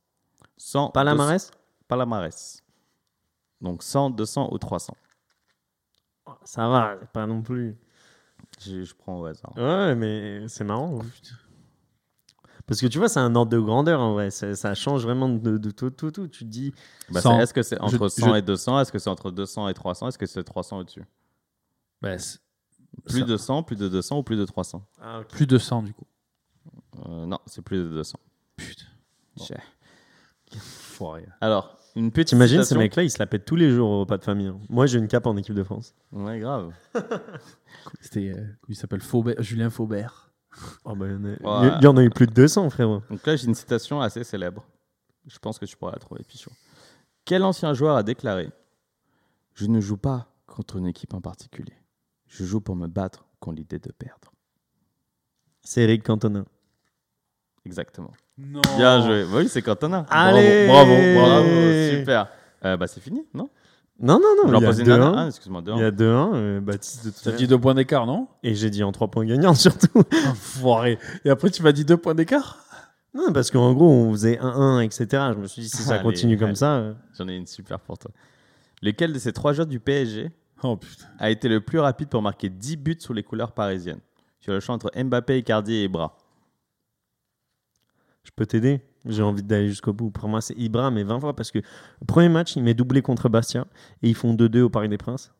100, 0.57 0.89
Palmarès? 0.91 1.47
200 1.47 1.59
Palmarès. 1.87 2.63
Donc 3.61 3.83
100, 3.83 4.09
200 4.11 4.49
ou 4.51 4.57
300. 4.57 4.95
Ça 6.43 6.67
va, 6.67 6.95
pas 7.13 7.25
non 7.27 7.41
plus. 7.41 7.77
Je, 8.59 8.83
je 8.83 8.93
prends 8.95 9.19
au 9.19 9.25
hasard. 9.25 9.53
Ouais, 9.57 9.95
mais 9.95 10.47
c'est 10.47 10.63
marrant. 10.63 10.99
hein. 11.01 11.05
Parce 12.67 12.81
que 12.81 12.87
tu 12.87 12.97
vois, 12.97 13.09
c'est 13.09 13.19
un 13.19 13.35
ordre 13.35 13.51
de 13.51 13.59
grandeur 13.59 13.99
en 14.01 14.13
vrai. 14.13 14.31
Ça, 14.31 14.55
ça 14.55 14.73
change 14.73 15.03
vraiment 15.03 15.29
de, 15.29 15.57
de 15.57 15.71
tout, 15.71 15.91
tout, 15.91 16.09
tout. 16.11 16.27
Tu 16.27 16.39
te 16.45 16.49
dis. 16.49 16.73
Bah, 17.09 17.21
100. 17.21 17.37
c'est- 17.37 17.43
Est-ce 17.43 17.53
que 17.53 17.61
c'est 17.61 17.79
entre 17.79 18.07
Je- 18.07 18.21
100 18.21 18.33
je- 18.33 18.39
et 18.39 18.41
200 18.41 18.79
Est-ce 18.79 18.91
que 18.91 18.97
c'est 18.97 19.09
entre 19.09 19.29
200 19.29 19.67
et 19.67 19.73
300 19.75 20.07
Est-ce 20.07 20.17
que 20.17 20.25
c'est 20.25 20.43
300 20.43 20.79
au-dessus? 20.79 21.03
C'est- 22.17 22.39
Plus 23.03 23.19
Ça- 23.19 23.25
de 23.25 23.37
100, 23.37 23.63
plus 23.63 23.75
de 23.75 23.87
200 23.89 24.19
ou 24.19 24.23
plus 24.23 24.37
de 24.37 24.45
300 24.45 24.83
plus 25.29 25.45
de 25.47 25.57
100 25.57 25.83
du 25.83 25.93
coup. 25.93 26.05
Euh, 27.07 27.25
non, 27.25 27.39
c'est 27.45 27.61
plus 27.61 27.77
de 27.77 27.89
200. 27.89 28.19
Putain. 28.57 28.85
Foiré. 30.59 31.25
Alors, 31.41 31.77
une 31.95 32.11
petite 32.11 32.29
T'imagines, 32.29 32.63
ces 32.63 32.77
mecs-là, 32.77 33.03
ils 33.03 33.09
se 33.11 33.19
la 33.19 33.25
pètent 33.27 33.45
tous 33.45 33.55
les 33.55 33.69
jours 33.71 33.89
au 33.89 33.99
repas 34.01 34.17
de 34.17 34.23
famille. 34.23 34.47
hein. 34.47 34.59
Moi, 34.69 34.85
j'ai 34.85 34.99
une 34.99 35.07
cape 35.07 35.25
en 35.27 35.35
équipe 35.37 35.55
de 35.55 35.63
France. 35.63 35.93
Ouais, 36.11 36.39
grave. 36.39 36.71
C'était. 38.01 38.29
euh, 38.37 38.45
il 38.69 38.75
s'appelle? 38.75 39.01
Faubert, 39.01 39.41
Julien 39.41 39.69
Faubert. 39.69 40.31
Oh, 40.85 40.95
bah, 40.95 41.07
il 41.07 41.11
y 41.11 41.15
en 41.15 41.25
a- 41.25 41.61
Ouais. 41.61 41.71
il 41.79 41.83
y 41.83 41.87
en 41.87 41.97
a 41.97 42.03
eu 42.03 42.09
plus 42.09 42.27
de 42.27 42.33
200, 42.33 42.69
frérot. 42.69 43.01
Donc 43.09 43.25
là, 43.25 43.35
j'ai 43.35 43.47
une 43.47 43.55
citation 43.55 43.99
assez 44.01 44.23
célèbre. 44.23 44.63
Je 45.27 45.37
pense 45.39 45.59
que 45.59 45.65
tu 45.65 45.75
pourras 45.75 45.91
la 45.91 45.99
trouver, 45.99 46.23
Pichot. 46.23 46.51
Quel 47.25 47.43
ancien 47.43 47.73
joueur 47.73 47.97
a 47.97 48.03
déclaré 48.03 48.49
Je 49.53 49.65
ne 49.65 49.81
joue 49.81 49.97
pas 49.97 50.31
contre 50.45 50.77
une 50.77 50.85
équipe 50.87 51.13
en 51.13 51.21
particulier. 51.21 51.73
Je 52.37 52.45
joue 52.45 52.59
pour 52.61 52.75
me 52.75 52.87
battre 52.87 53.25
contre 53.39 53.57
l'idée 53.57 53.79
de 53.79 53.91
perdre. 53.91 54.31
C'est 55.61 55.81
Eric 55.81 56.03
Cantona. 56.03 56.43
Exactement. 57.65 58.11
Non. 58.37 58.61
Bien 58.77 59.01
joué. 59.05 59.23
Bah 59.23 59.37
oui, 59.37 59.47
c'est 59.49 59.61
Cantona. 59.61 60.05
Allez 60.09 60.67
Bravo, 60.67 60.91
bravo, 60.91 61.19
bravo. 61.19 61.91
Super. 61.97 62.27
Euh, 62.65 62.77
bah, 62.77 62.87
c'est 62.87 62.99
fini, 63.01 63.25
non? 63.33 63.49
Non, 63.99 64.19
non, 64.19 64.43
non. 64.43 64.51
leur 64.51 64.61
Il 64.61 64.65
y 64.79 64.81
a 64.81 64.83
dernière. 64.83 65.11
2-1. 65.13 65.15
Ah, 65.17 65.27
excuse-moi, 65.27 65.63
Il 65.65 65.77
y 65.79 65.83
a 65.83 65.91
2-1. 65.91 66.31
euh, 66.35 66.59
Baptiste 66.59 67.05
de 67.05 67.11
T'as 67.11 67.21
Touraine. 67.21 67.37
dit 67.37 67.47
deux 67.47 67.59
points 67.59 67.73
d'écart, 67.73 68.05
non? 68.05 68.27
Et 68.43 68.53
j'ai 68.53 68.69
dit 68.69 68.83
en 68.83 68.91
3 68.91 69.07
points 69.09 69.25
gagnants 69.25 69.53
surtout. 69.55 70.03
Foiré. 70.35 70.99
Et 71.23 71.29
après, 71.29 71.49
tu 71.49 71.63
m'as 71.63 71.71
dit 71.71 71.85
deux 71.85 71.97
points 71.97 72.13
d'écart? 72.15 72.65
Non, 73.13 73.31
parce 73.31 73.49
qu'en 73.49 73.71
gros, 73.73 73.89
on 73.89 74.11
faisait 74.11 74.37
1-1, 74.37 74.81
etc. 74.81 75.07
Je 75.33 75.39
me 75.39 75.47
suis 75.47 75.61
dit, 75.61 75.69
si 75.69 75.77
ça 75.81 75.93
Allez, 75.95 76.03
continue 76.03 76.37
comme 76.37 76.47
allez. 76.47 76.55
ça. 76.55 76.75
euh, 76.75 76.93
J'en 77.17 77.29
ai 77.29 77.35
une 77.37 77.47
super 77.47 77.79
pour 77.79 77.97
toi. 77.97 78.11
Lequel 78.81 79.13
de 79.13 79.19
ces 79.19 79.31
trois 79.31 79.53
joueurs 79.53 79.67
du 79.67 79.79
PSG 79.79 80.29
Oh 80.63 80.77
putain. 80.77 81.05
a 81.19 81.29
été 81.29 81.47
le 81.47 81.61
plus 81.61 81.79
rapide 81.79 82.09
pour 82.09 82.21
marquer 82.21 82.49
10 82.49 82.77
buts 82.77 82.97
sous 82.99 83.13
les 83.13 83.23
couleurs 83.23 83.51
parisiennes 83.51 83.99
Tu 84.39 84.51
as 84.51 84.53
le 84.53 84.59
choix 84.59 84.75
entre 84.75 84.91
Mbappé, 84.95 85.39
Icardi 85.39 85.73
et 85.73 85.83
Ibra. 85.85 86.17
Je 88.23 88.31
peux 88.35 88.45
t'aider? 88.45 88.81
J'ai 89.05 89.21
envie 89.21 89.43
d'aller 89.43 89.69
jusqu'au 89.69 89.93
bout. 89.93 90.09
Pour 90.09 90.27
moi, 90.27 90.41
c'est 90.41 90.55
Ibra, 90.57 90.89
mais 90.89 91.03
20 91.03 91.19
fois. 91.19 91.35
Parce 91.35 91.51
que 91.51 91.59
le 91.59 92.05
premier 92.07 92.29
match, 92.29 92.55
il 92.55 92.63
met 92.63 92.73
doublé 92.73 93.01
contre 93.03 93.29
Bastia. 93.29 93.67
Et 94.01 94.09
ils 94.09 94.15
font 94.15 94.33
2-2 94.33 94.61
au 94.61 94.69
Paris 94.69 94.89
des 94.89 94.97
Princes. 94.97 95.31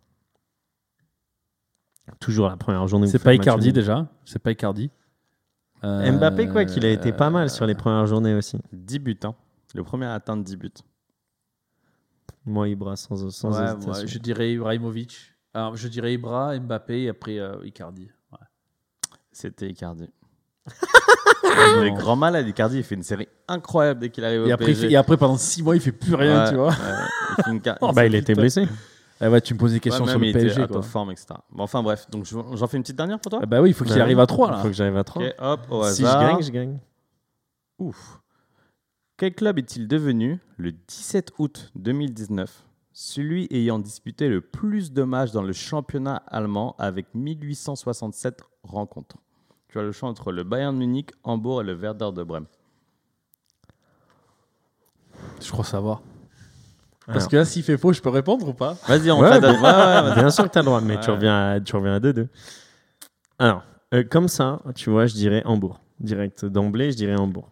Toujours 2.20 2.48
la 2.48 2.58
première 2.58 2.88
journée. 2.88 3.08
C'est 3.08 3.24
pas 3.24 3.34
Icardi 3.34 3.74
déjà. 3.74 4.08
C'est 4.24 4.38
pas 4.40 4.52
Icardi. 4.52 4.92
Euh, 5.84 6.12
Mbappé, 6.12 6.48
quoi, 6.48 6.66
qu'il 6.66 6.86
a 6.86 6.92
été 6.92 7.12
pas 7.12 7.30
mal 7.32 7.50
sur 7.50 7.66
les 7.66 7.76
premières 7.76 8.06
journées 8.06 8.36
aussi. 8.36 8.58
10 8.72 9.00
buts, 9.00 9.20
hein. 9.24 9.34
Le 9.74 9.84
premier 9.84 10.06
à 10.06 10.14
atteindre 10.14 10.44
10 10.44 10.56
buts. 10.58 10.72
Moi, 12.46 12.70
Ibra, 12.70 12.96
sans, 12.96 13.30
sans 13.32 13.52
Ouais, 13.60 13.66
hésitation. 13.76 14.08
je 14.08 14.18
dirais 14.20 14.52
Ibrahimovic. 14.54 15.34
Alors, 15.54 15.76
je 15.76 15.88
dirais 15.88 16.14
Ibra, 16.14 16.58
Mbappé 16.60 17.04
et 17.04 17.10
après 17.10 17.40
euh, 17.40 17.56
Icardi. 17.64 18.10
Ouais. 18.32 18.38
C'était 19.32 19.68
Icardi. 19.70 20.10
Le 21.44 21.96
grand 21.96 22.16
malade, 22.16 22.48
Icardi, 22.48 22.78
il 22.78 22.84
fait 22.84 22.96
une 22.96 23.04
série 23.04 23.28
incroyable 23.48 24.00
dès 24.02 24.10
qu'il 24.10 24.24
arrive 24.26 24.42
au 24.42 24.46
Et 24.48 24.52
après, 24.52 24.66
il 24.66 24.68
PSG. 24.74 24.88
fait- 24.88 24.94
et 24.94 24.98
après, 24.98 25.18
pendant 25.18 25.38
6 25.38 25.64
mois, 25.64 25.76
il 25.76 25.82
fait 25.82 25.92
plus 25.92 26.14
rien, 26.16 26.44
Ouais, 26.44 26.50
tu 26.50 26.56
vois. 26.56 26.70
ouais, 26.70 27.46
il 27.54 27.62
car- 27.62 27.78
Oh, 27.82 27.92
bah, 27.94 28.06
il 28.06 28.16
était 28.16 28.34
blessé. 28.36 28.68
Ah 29.22 29.30
ouais, 29.32 29.40
tu 29.40 29.54
me 29.54 29.60
poses 29.60 29.72
des 29.72 29.80
questions 29.80 30.06
sur 30.06 30.20
le 30.20 30.26
il 30.26 30.30
était 30.30 30.40
PSG. 30.42 30.62
out 30.64 30.68
Quoi. 30.68 30.78
of 30.80 30.88
form, 30.88 31.12
etc. 31.12 31.28
Bon, 31.50 31.64
enfin 31.64 31.82
bref, 31.82 32.10
donc 32.12 32.26
je- 32.26 32.36
j'en 32.54 32.68
fais 32.68 32.76
une 32.78 32.84
petite 32.84 32.98
dernière 32.98 33.20
pour 33.20 33.30
toi? 33.30 33.40
Ah 33.42 33.46
bah 33.46 33.62
oui, 33.62 33.70
il 33.70 33.74
faut 33.74 33.86
qu'il 33.86 33.96
Bah 33.96 34.02
arrive 34.02 34.20
à 34.20 34.26
3 34.28 34.48
Il 34.50 34.52
là. 34.52 34.58
faut 34.58 34.68
que 34.68 34.74
j'arrive 34.74 34.98
à 34.98 35.04
3. 35.06 35.24
Ok, 35.24 35.36
hop, 35.40 35.60
au 35.70 35.84
si 35.86 36.02
je 36.02 36.08
hasard. 36.08 36.22
gagne, 36.34 36.42
je 36.44 36.52
gagne. 36.52 36.78
Ouf. 37.80 38.20
Quel 39.18 39.34
club 39.34 39.58
est-il 39.60 39.88
devenu 39.88 40.40
le 40.58 40.72
17 40.74 41.34
août 41.40 41.72
2019 41.76 42.66
Celui 42.92 43.48
ayant 43.52 43.80
disputé 43.80 44.28
le 44.28 44.42
plus 44.42 44.92
de 44.92 45.04
matchs 45.04 45.32
dans 45.32 45.42
le 45.44 45.54
championnat 45.54 46.18
allemand 46.28 46.76
avec 46.80 47.08
1867 47.14 48.42
rencontres? 48.64 49.18
Tu 49.70 49.80
as 49.80 49.84
le 49.84 49.92
choix 49.92 50.10
entre 50.10 50.32
le 50.32 50.44
Bayern 50.44 50.74
de 50.76 50.80
Munich, 50.80 51.12
Hambourg 51.24 51.62
et 51.62 51.64
le 51.66 51.74
Werder 51.74 52.10
de 52.14 52.24
Brême. 52.24 52.46
Je 55.42 55.50
crois 55.52 55.66
savoir. 55.66 56.02
Parce 57.06 57.20
Alors. 57.20 57.30
que 57.30 57.36
là, 57.38 57.46
s'il 57.46 57.64
fait 57.64 57.78
faux, 57.78 57.94
je 57.94 58.02
peux 58.02 58.10
répondre 58.10 58.48
ou 58.50 58.54
pas? 58.54 58.74
Vas-y, 58.88 59.12
on 59.12 59.20
Ouais, 59.22 59.30
t'adapte. 59.30 59.62
Ouais. 59.62 60.16
Bien 60.22 60.30
sûr 60.30 60.44
que 60.46 60.50
t'as 60.50 60.62
le 60.62 60.66
droit, 60.66 60.82
mais 60.82 61.00
tu 61.00 61.10
Ouais. 61.10 61.16
reviens 61.16 61.52
à, 61.52 61.60
tu 61.62 61.76
reviens 61.76 61.94
à 61.96 62.00
2-2. 62.00 62.28
Alors, 63.40 63.64
euh, 63.94 64.04
comme 64.10 64.28
ça, 64.28 64.62
tu 64.76 64.90
vois, 64.90 65.06
je 65.06 65.14
dirais 65.14 65.42
Hambourg. 65.46 65.80
Direct 66.00 66.46
d'emblée, 66.46 66.92
je 66.92 66.98
dirais 66.98 67.16
Hambourg. 67.16 67.50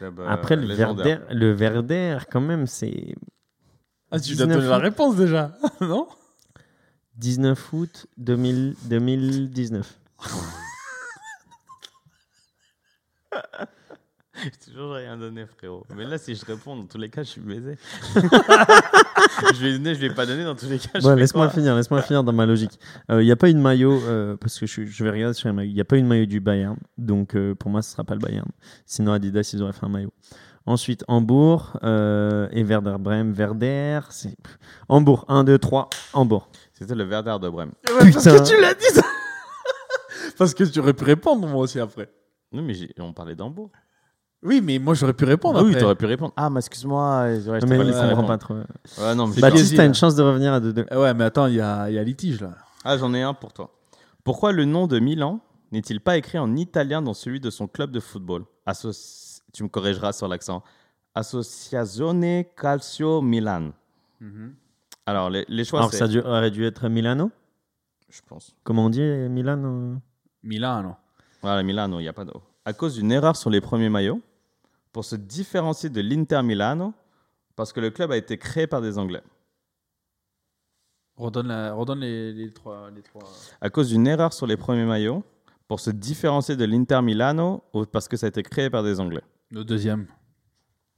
Club, 0.00 0.18
euh, 0.20 0.26
Après, 0.30 0.56
le. 0.56 0.72
Verder, 0.72 1.18
le 1.30 1.52
Verder, 1.52 2.16
quand 2.32 2.40
même, 2.40 2.66
c'est 2.66 3.14
Ah, 4.10 4.18
tu 4.18 4.30
19 4.30 4.48
dois 4.48 4.56
donner 4.56 4.68
la 4.68 4.78
réponse 4.78 5.14
déjà, 5.14 5.52
non? 5.82 6.08
19 7.16 7.72
août 7.74 8.06
2000 8.16 8.76
2019. 8.84 10.00
J'ai 14.42 14.72
toujours 14.72 14.94
rien 14.94 15.16
donné, 15.16 15.46
frérot. 15.46 15.84
Mais 15.96 16.04
là, 16.04 16.18
si 16.18 16.34
je 16.34 16.44
réponds, 16.44 16.76
dans 16.76 16.86
tous 16.86 16.98
les 16.98 17.08
cas, 17.08 17.22
je 17.22 17.28
suis 17.30 17.40
baisé. 17.40 17.76
je 18.14 19.60
vais 19.60 19.72
donner, 19.72 19.94
je 19.94 20.00
vais 20.00 20.14
pas 20.14 20.26
donner, 20.26 20.44
dans 20.44 20.54
tous 20.54 20.66
les 20.66 20.78
cas. 20.78 21.00
je 21.00 21.06
Ouais, 21.06 21.16
laisse-moi 21.16 21.48
finir, 21.50 21.74
laisse-moi 21.76 22.02
finir 22.02 22.24
dans 22.24 22.32
ma 22.32 22.46
logique. 22.46 22.78
Il 23.08 23.18
n'y 23.18 23.32
a 23.32 23.36
pas 23.36 23.48
une 23.48 23.60
maillot, 23.60 24.00
euh, 24.04 24.36
parce 24.36 24.58
que 24.58 24.66
je, 24.66 24.84
je 24.84 25.04
vais 25.04 25.10
regarder 25.10 25.34
sur 25.34 25.48
les 25.48 25.54
maillots, 25.54 25.70
il 25.70 25.74
n'y 25.74 25.80
a 25.80 25.84
pas 25.84 25.96
une 25.96 26.06
maillot 26.06 26.26
du 26.26 26.40
Bayern, 26.40 26.76
donc 26.98 27.34
euh, 27.34 27.54
pour 27.54 27.70
moi 27.70 27.82
ce 27.82 27.90
ne 27.90 27.92
sera 27.92 28.04
pas 28.04 28.14
le 28.14 28.20
Bayern. 28.20 28.48
Sinon 28.86 29.12
Adidas, 29.12 29.50
ils 29.52 29.62
auraient 29.62 29.72
fait 29.72 29.86
un 29.86 29.90
maillot. 29.90 30.12
Ensuite, 30.66 31.04
Hambourg 31.08 31.78
euh, 31.82 32.48
et 32.52 32.62
Werder 32.62 32.96
Bremen. 32.98 33.32
Werder, 33.32 34.00
c'est. 34.10 34.36
Hambourg, 34.88 35.24
1, 35.28 35.44
2, 35.44 35.58
3, 35.58 35.88
Hambourg. 36.12 36.48
C'était 36.72 36.94
le 36.94 37.04
Werder 37.04 37.36
de 37.40 37.48
Brême. 37.48 37.72
Parce 37.82 38.04
Putain. 38.04 38.38
que 38.38 38.48
tu 38.48 38.60
l'as 38.60 38.74
dit 38.74 38.84
ça 38.92 39.02
Parce 40.38 40.54
que 40.54 40.64
tu 40.64 40.78
aurais 40.78 40.94
pu 40.94 41.04
répondre 41.04 41.46
moi 41.48 41.62
aussi 41.62 41.80
après. 41.80 42.10
Non, 42.52 42.62
mais 42.62 42.74
on 42.98 43.12
parlait 43.12 43.34
d'Hambourg. 43.34 43.70
Oui, 44.42 44.60
mais 44.62 44.78
moi 44.78 44.94
j'aurais 44.94 45.12
pu 45.12 45.24
répondre 45.24 45.58
Ah 45.58 45.62
oui, 45.62 45.70
après. 45.70 45.80
t'aurais 45.80 45.94
pu 45.96 46.06
répondre. 46.06 46.32
Ah, 46.36 46.48
mais 46.48 46.58
excuse-moi. 46.60 47.22
ouais, 47.24 47.40
je 47.40 47.44
t'ai 47.60 47.66
mais 47.66 47.76
pas 47.76 47.82
il 47.82 47.86
laissé 47.88 47.98
comprend 47.98 48.08
répondre. 48.08 48.28
pas 48.28 48.38
trop. 48.38 48.54
Ouais, 48.54 49.14
non, 49.14 49.26
mais 49.26 49.34
C'est 49.34 49.40
Baptiste, 49.42 49.76
t'as 49.76 49.84
une 49.86 49.94
chance 49.94 50.14
de 50.14 50.22
revenir 50.22 50.52
à 50.54 50.60
2-2. 50.60 50.86
Eh 50.90 50.96
Ouais, 50.96 51.12
mais 51.14 51.24
attends, 51.24 51.46
il 51.46 51.54
y 51.56 51.60
a, 51.60 51.90
il 51.90 51.94
y 51.94 51.98
a 51.98 52.02
litige 52.02 52.40
là. 52.40 52.54
Ah, 52.84 52.96
j'en 52.96 53.12
ai 53.12 53.22
un 53.22 53.34
pour 53.34 53.52
toi. 53.52 53.70
Pourquoi 54.24 54.52
le 54.52 54.64
nom 54.64 54.86
de 54.86 54.98
Milan 54.98 55.40
n'est-il 55.72 56.00
pas 56.00 56.16
écrit 56.16 56.38
en 56.38 56.56
italien 56.56 57.02
dans 57.02 57.12
celui 57.14 57.38
de 57.40 57.50
son 57.50 57.66
club 57.68 57.90
de 57.90 58.00
football? 58.00 58.44
Associ- 58.66 59.40
Tu 59.52 59.62
me 59.62 59.68
corrigeras 59.68 60.12
sur 60.12 60.26
l'accent. 60.28 60.62
Associazione 61.14 62.44
Calcio 62.56 63.20
Milan. 63.20 63.72
Alors, 65.06 65.28
les, 65.30 65.44
les 65.48 65.64
choix, 65.64 65.80
Alors 65.80 65.90
c'est... 65.90 65.98
ça 65.98 66.08
dû- 66.08 66.20
aurait 66.20 66.50
dû 66.50 66.64
être 66.64 66.88
Milano? 66.88 67.30
Je 68.08 68.20
pense. 68.26 68.54
Comment 68.64 68.86
on 68.86 68.90
dit 68.90 69.00
Milan 69.02 69.62
euh? 69.64 69.94
Milan, 70.42 70.82
non 70.82 70.94
Voilà, 71.42 71.62
Milano, 71.62 71.98
il 71.98 72.02
n'y 72.02 72.08
a 72.08 72.12
pas 72.12 72.24
d'eau. 72.24 72.40
À 72.64 72.72
cause 72.72 72.94
d'une 72.94 73.10
erreur 73.12 73.36
sur 73.36 73.50
les 73.50 73.60
premiers 73.60 73.88
maillots, 73.88 74.20
pour 74.92 75.04
se 75.04 75.16
différencier 75.16 75.90
de 75.90 76.00
l'Inter 76.00 76.42
Milano, 76.42 76.92
parce 77.56 77.72
que 77.72 77.80
le 77.80 77.90
club 77.90 78.10
a 78.12 78.16
été 78.16 78.38
créé 78.38 78.66
par 78.66 78.80
des 78.80 78.98
Anglais. 78.98 79.22
Redonne, 81.16 81.48
la- 81.48 81.74
redonne 81.74 82.00
les, 82.00 82.32
les 82.32 82.52
trois, 82.52 82.90
les 82.90 83.02
trois. 83.02 83.22
À 83.60 83.68
cause 83.70 83.88
d'une 83.88 84.06
erreur 84.06 84.32
sur 84.32 84.46
les 84.46 84.56
premiers 84.56 84.86
maillots, 84.86 85.22
pour 85.68 85.78
se 85.80 85.90
différencier 85.90 86.56
de 86.56 86.64
l'Inter 86.64 87.02
Milano, 87.02 87.62
ou 87.74 87.84
parce 87.84 88.08
que 88.08 88.16
ça 88.16 88.26
a 88.26 88.28
été 88.30 88.42
créé 88.42 88.70
par 88.70 88.82
des 88.82 88.98
Anglais. 89.00 89.22
Le 89.50 89.64
deuxième. 89.64 90.06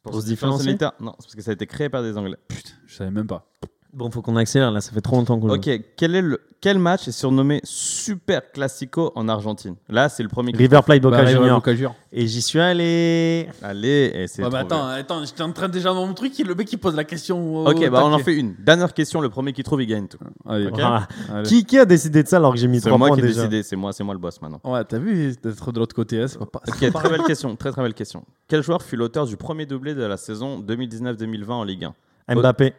Pour 0.03 0.21
se 0.21 0.27
différencier 0.27 0.67
de 0.67 0.71
l'Inter 0.85 0.91
Non, 1.01 1.13
c'est 1.19 1.27
parce 1.27 1.35
que 1.35 1.43
ça 1.43 1.51
a 1.51 1.55
été 1.55 1.67
créé 1.67 1.89
par 1.89 2.03
des 2.03 2.17
Anglais. 2.17 2.37
Putain, 2.49 2.71
je 2.87 2.95
savais 2.95 3.11
même 3.11 3.27
pas. 3.27 3.49
Bon, 3.95 4.11
faut 4.11 4.23
qu'on 4.23 4.37
accélère 4.37 4.71
là, 4.71 4.81
ça 4.81 4.91
fait 4.91 5.03
trop 5.03 5.17
longtemps 5.17 5.39
qu'on 5.39 5.49
joue. 5.49 5.55
Ok, 5.57 5.69
quel, 5.99 6.15
est 6.15 6.23
le, 6.23 6.41
quel 6.63 6.79
match 6.79 7.09
est 7.09 7.13
surnommé 7.13 7.61
Super 7.63 8.51
Classico 8.51 9.13
en 9.17 9.29
Argentine? 9.29 9.75
Là, 9.91 10.09
c'est 10.09 10.23
le 10.23 10.31
premier. 10.31 10.51
qui- 10.53 10.57
River 10.59 10.81
Plate 10.83 11.03
Boca 11.03 11.19
Bah, 11.19 11.27
Junior. 11.27 11.57
Boca 11.59 11.75
Junior. 11.75 11.95
Et 12.11 12.27
j'y 12.27 12.41
suis 12.41 12.59
allé. 12.59 13.49
Allez, 13.61 14.11
et 14.15 14.27
c'est 14.29 14.43
Ouais, 14.43 14.49
mais 14.51 14.65
trouvé. 14.65 14.75
attends, 14.77 14.87
attends, 14.87 15.25
j'étais 15.27 15.43
en 15.43 15.53
train 15.53 15.69
déjà 15.69 15.91
dans 15.93 16.07
mon 16.07 16.15
truc, 16.15 16.41
et 16.41 16.43
le 16.43 16.55
mec 16.55 16.69
qui 16.69 16.79
pose 16.79 16.95
la 16.97 17.05
question. 17.05 17.55
au 17.65 17.69
Ok, 17.71 17.87
bah 17.91 18.01
on 18.03 18.07
en 18.07 18.11
taquet. 18.13 18.25
fait 18.25 18.37
une. 18.37 18.55
Dernière 18.59 18.95
question, 18.95 19.21
le 19.21 19.29
premier 19.29 19.53
qui 19.53 19.63
trouve, 19.63 19.83
il 19.83 19.87
gagne 19.87 20.07
tout. 20.09 20.17
Allez. 20.49 20.69
Ok. 20.69 20.73
Voilà. 20.73 21.07
Allez. 21.31 21.49
Qui, 21.49 21.67
qui 21.67 21.79
a 21.79 21.85
décidé 21.85 22.23
de 22.23 22.29
ça 22.29 22.37
alors 22.39 22.55
que 22.55 22.59
j'ai 22.59 22.69
mis 22.69 22.81
C'est 22.81 22.89
3 22.89 22.97
moi 22.97 23.09
points 23.09 23.17
qui 23.19 23.23
ai 23.25 23.27
déjà 23.27 23.43
décidé, 23.43 23.63
c'est 23.63 23.77
moi, 23.77 23.93
c'est 23.93 24.05
moi 24.05 24.15
le 24.15 24.21
boss 24.21 24.41
maintenant. 24.41 24.61
Ouais, 24.65 24.83
t'as 24.85 24.99
vu 24.99 25.35
d'être 25.43 25.71
de 25.71 25.79
l'autre 25.79 25.95
côté, 25.95 26.19
hein, 26.23 26.29
c'est 26.29 26.39
pas, 26.39 26.63
Ok, 26.67 26.93
très 26.93 27.09
belle 27.11 27.25
question, 27.25 27.55
très 27.57 27.71
très 27.73 27.83
belle 27.83 27.93
question. 27.93 28.25
Quel 28.49 28.63
joueur 28.63 28.81
fut 28.83 28.97
l'auteur 28.97 29.27
du 29.27 29.37
premier 29.37 29.67
doublé 29.67 29.95
de 29.95 30.03
la 30.03 30.17
saison 30.17 30.61
2019-2020 30.61 31.51
en 31.51 31.65
Ligue 31.65 31.85
1 32.29 32.35
Mbappé. 32.37 32.73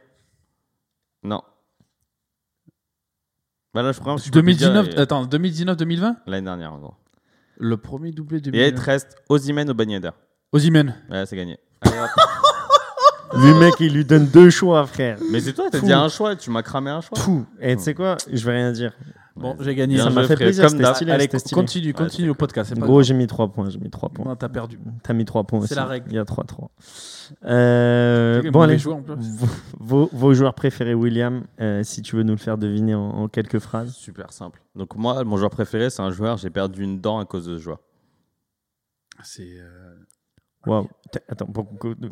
Non. 1.23 1.41
Bah 3.73 3.81
là, 3.81 3.91
je 3.91 3.99
crois 3.99 4.15
que 4.15 4.21
je 4.21 4.25
peux 4.25 4.41
plus 4.43 4.55
2019, 4.57 4.89
dire, 4.89 4.99
et- 4.99 5.01
attends, 5.01 5.25
2019-2020 5.25 6.17
L'année 6.27 6.45
dernière, 6.45 6.73
en 6.73 6.79
gros. 6.79 6.93
Le 7.57 7.77
premier 7.77 8.11
doublé 8.11 8.37
Et 8.37 8.39
il 8.39 8.43
2019. 8.51 8.75
te 8.79 8.85
reste 8.85 9.15
Osimhen 9.29 9.69
ou 9.69 9.73
Ben 9.73 9.89
Yedder. 9.89 10.11
Ozymen. 10.51 10.95
Ouais, 11.09 11.25
c'est 11.25 11.35
gagné. 11.35 11.57
Allez, 11.81 11.97
hop. 11.99 12.09
Lui, 13.41 13.51
mec, 13.55 13.73
il 13.79 13.93
lui 13.93 14.05
donne 14.05 14.27
deux 14.27 14.51
choix, 14.51 14.85
frère. 14.85 15.17
Mais 15.31 15.39
c'est 15.39 15.53
toi, 15.53 15.65
t'as 15.71 15.79
dit 15.79 15.91
un 15.91 16.07
choix, 16.07 16.35
tu 16.35 16.51
m'as 16.51 16.61
cramé 16.61 16.91
un 16.91 17.01
choix. 17.01 17.17
Fou. 17.17 17.47
Et 17.59 17.75
tu 17.75 17.81
sais 17.81 17.95
quoi? 17.95 18.15
Je 18.31 18.45
vais 18.45 18.53
rien 18.53 18.71
dire. 18.71 18.93
Bon, 19.35 19.57
j'ai 19.59 19.73
gagné. 19.73 19.95
Bien 19.95 20.03
ça 20.03 20.09
m'a 20.11 20.23
fait 20.27 20.35
plaisir, 20.35 20.67
comme 20.67 20.85
stylé. 20.93 21.11
Allez, 21.11 21.25
stylé. 21.25 21.55
continue, 21.55 21.87
Ouais, 21.87 21.93
continue 21.93 22.27
le 22.27 22.33
podcast. 22.35 22.69
c'est 22.69 22.79
pas 22.79 22.85
Gros, 22.85 23.01
j'ai 23.01 23.15
mis 23.15 23.25
3 23.25 23.51
points. 23.51 23.69
J'ai 23.69 23.79
mis 23.79 23.89
3 23.89 24.09
points. 24.09 24.25
Non, 24.25 24.35
t'as 24.35 24.49
perdu. 24.49 24.79
T'as 25.01 25.13
mis 25.13 25.25
3 25.25 25.43
points 25.45 25.59
aussi. 25.59 25.69
C'est 25.69 25.75
la 25.75 25.85
règle. 25.85 26.05
Il 26.09 26.15
y 26.15 26.19
a 26.19 26.23
3-3. 26.23 26.67
Euh, 27.45 28.51
bon, 28.51 28.61
allez. 28.61 28.77
joueur, 28.77 28.97
en 28.97 29.01
plus. 29.01 29.15
Vos, 29.79 30.33
joueurs 30.33 30.53
préférés, 30.53 30.93
William, 30.93 31.45
euh, 31.59 31.81
si 31.83 32.03
tu 32.03 32.15
veux 32.15 32.23
nous 32.23 32.33
le 32.33 32.37
faire 32.39 32.57
deviner 32.59 32.93
en, 32.93 33.01
en 33.09 33.27
quelques 33.27 33.59
phrases. 33.59 33.93
Super 33.95 34.31
simple. 34.31 34.61
Donc 34.75 34.95
moi, 34.95 35.23
mon 35.23 35.37
joueur 35.37 35.49
préféré, 35.49 35.89
c'est 35.89 36.01
un 36.03 36.11
joueur, 36.11 36.37
j'ai 36.37 36.49
perdu 36.51 36.83
une 36.83 37.01
dent 37.01 37.19
à 37.19 37.25
cause 37.25 37.45
de 37.47 37.57
ce 37.57 37.61
joueur. 37.63 37.79
C'est. 39.23 39.57
euh, 39.59 39.95
Waouh. 40.67 40.87
Attends, 41.27 41.47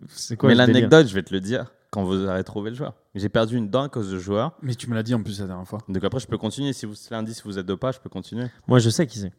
c'est 0.08 0.38
quoi 0.38 0.50
Mais 0.50 0.56
l'anecdote, 0.56 1.08
je 1.08 1.14
vais 1.14 1.24
te 1.24 1.34
le 1.34 1.40
dire 1.40 1.72
quand 1.92 2.04
vous 2.04 2.26
aurez 2.26 2.44
trouvé 2.44 2.70
le 2.72 2.76
joueur. 2.76 2.94
J'ai 3.16 3.30
perdu 3.30 3.58
une 3.58 3.70
dent 3.70 3.84
à 3.84 3.90
cause 3.90 4.10
de 4.10 4.18
joueur. 4.18 4.54
Mais 4.62 4.74
tu 4.76 4.90
me 4.90 4.96
l'as 4.96 5.04
dit 5.04 5.14
en 5.14 5.22
plus 5.22 5.40
la 5.40 5.48
dernière 5.48 5.68
fois. 5.68 5.80
Donc 5.90 6.04
après, 6.04 6.20
je 6.20 6.28
peux 6.28 6.38
continuer. 6.38 6.74
Si 6.74 6.86
vous 6.86 6.94
lundi, 7.12 7.34
si 7.34 7.42
vous 7.44 7.60
êtes 7.60 7.66
deux 7.66 7.78
pas, 7.78 7.92
je 7.92 8.00
peux 8.00 8.10
continuer. 8.10 8.46
Moi, 8.68 8.80
je 8.80 8.90
sais 8.90 9.06
qui 9.06 9.20
c'est. 9.20 9.30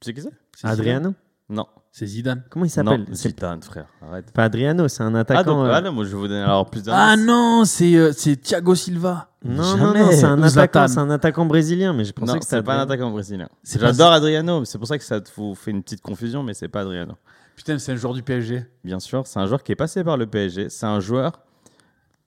Tu 0.00 0.06
sais 0.06 0.14
qui 0.14 0.20
c'est? 0.22 0.32
C'est 0.56 0.66
Adriano? 0.68 1.14
Non. 1.50 1.62
Zidane. 1.64 1.82
C'est 1.90 2.06
Zidane. 2.06 2.42
Comment 2.50 2.64
il 2.66 2.68
Non, 2.68 2.72
s'appelle 2.74 3.06
Zidane, 3.14 3.62
frère. 3.62 3.86
Arrête. 4.02 4.30
pas 4.32 4.44
Adriano, 4.44 4.86
c'est 4.86 5.02
un 5.02 5.14
Ah, 5.14 5.20
attaquant. 5.20 5.44
donc, 5.44 5.64
euh, 5.64 5.68
voilà, 5.70 5.90
moi, 5.90 6.04
je 6.04 6.10
vais 6.10 6.16
vous 6.16 6.28
donner 6.28 6.42
alors 6.42 6.68
plus 6.68 6.82
Ah 6.88 7.16
non, 7.16 7.64
c'est 7.64 7.96
euh, 7.96 8.12
c'est 8.14 8.36
Thiago 8.36 8.74
Silva. 8.74 9.30
Non, 9.42 9.62
Jamais. 9.62 10.00
non, 10.00 10.06
non, 10.06 10.12
c'est 10.12 10.24
un 10.24 10.42
attaquant, 10.42 10.86
c'est 10.88 10.98
un 10.98 11.08
attaquant 11.10 11.46
brésilien, 11.46 11.94
mais 11.94 12.04
je 12.04 12.12
pensais 12.12 12.32
Non, 12.34 12.38
que 12.38 12.44
c'était 12.44 12.56
c'est 12.56 12.62
pas 12.62 12.74
un 12.74 12.80
Adriano. 12.80 12.92
attaquant 13.04 13.10
brésilien. 13.12 13.48
J'adore 13.64 14.12
Adriano, 14.12 14.64
c'est 14.66 14.76
pour 14.76 14.86
ça 14.86 14.98
que 14.98 15.04
ça 15.04 15.20
vous 15.36 15.54
fait 15.54 15.70
une 15.70 15.82
petite 15.82 16.02
confusion, 16.02 16.42
mais 16.42 16.52
c'est 16.52 16.68
pas 16.68 16.82
Adriano. 16.82 17.14
Putain, 17.56 17.78
c'est 17.78 17.92
un 17.92 17.96
joueur 17.96 18.12
du 18.12 18.22
PSG. 18.22 18.66
Bien 18.84 19.00
sûr, 19.00 19.26
c'est 19.26 19.40
un 19.40 19.46
joueur 19.46 19.62
qui 19.62 19.72
est 19.72 19.76
passé 19.76 20.04
par 20.04 20.16
le 20.18 20.26
PSG. 20.26 20.68
C'est 20.68 20.86
un 20.86 21.00
joueur 21.00 21.40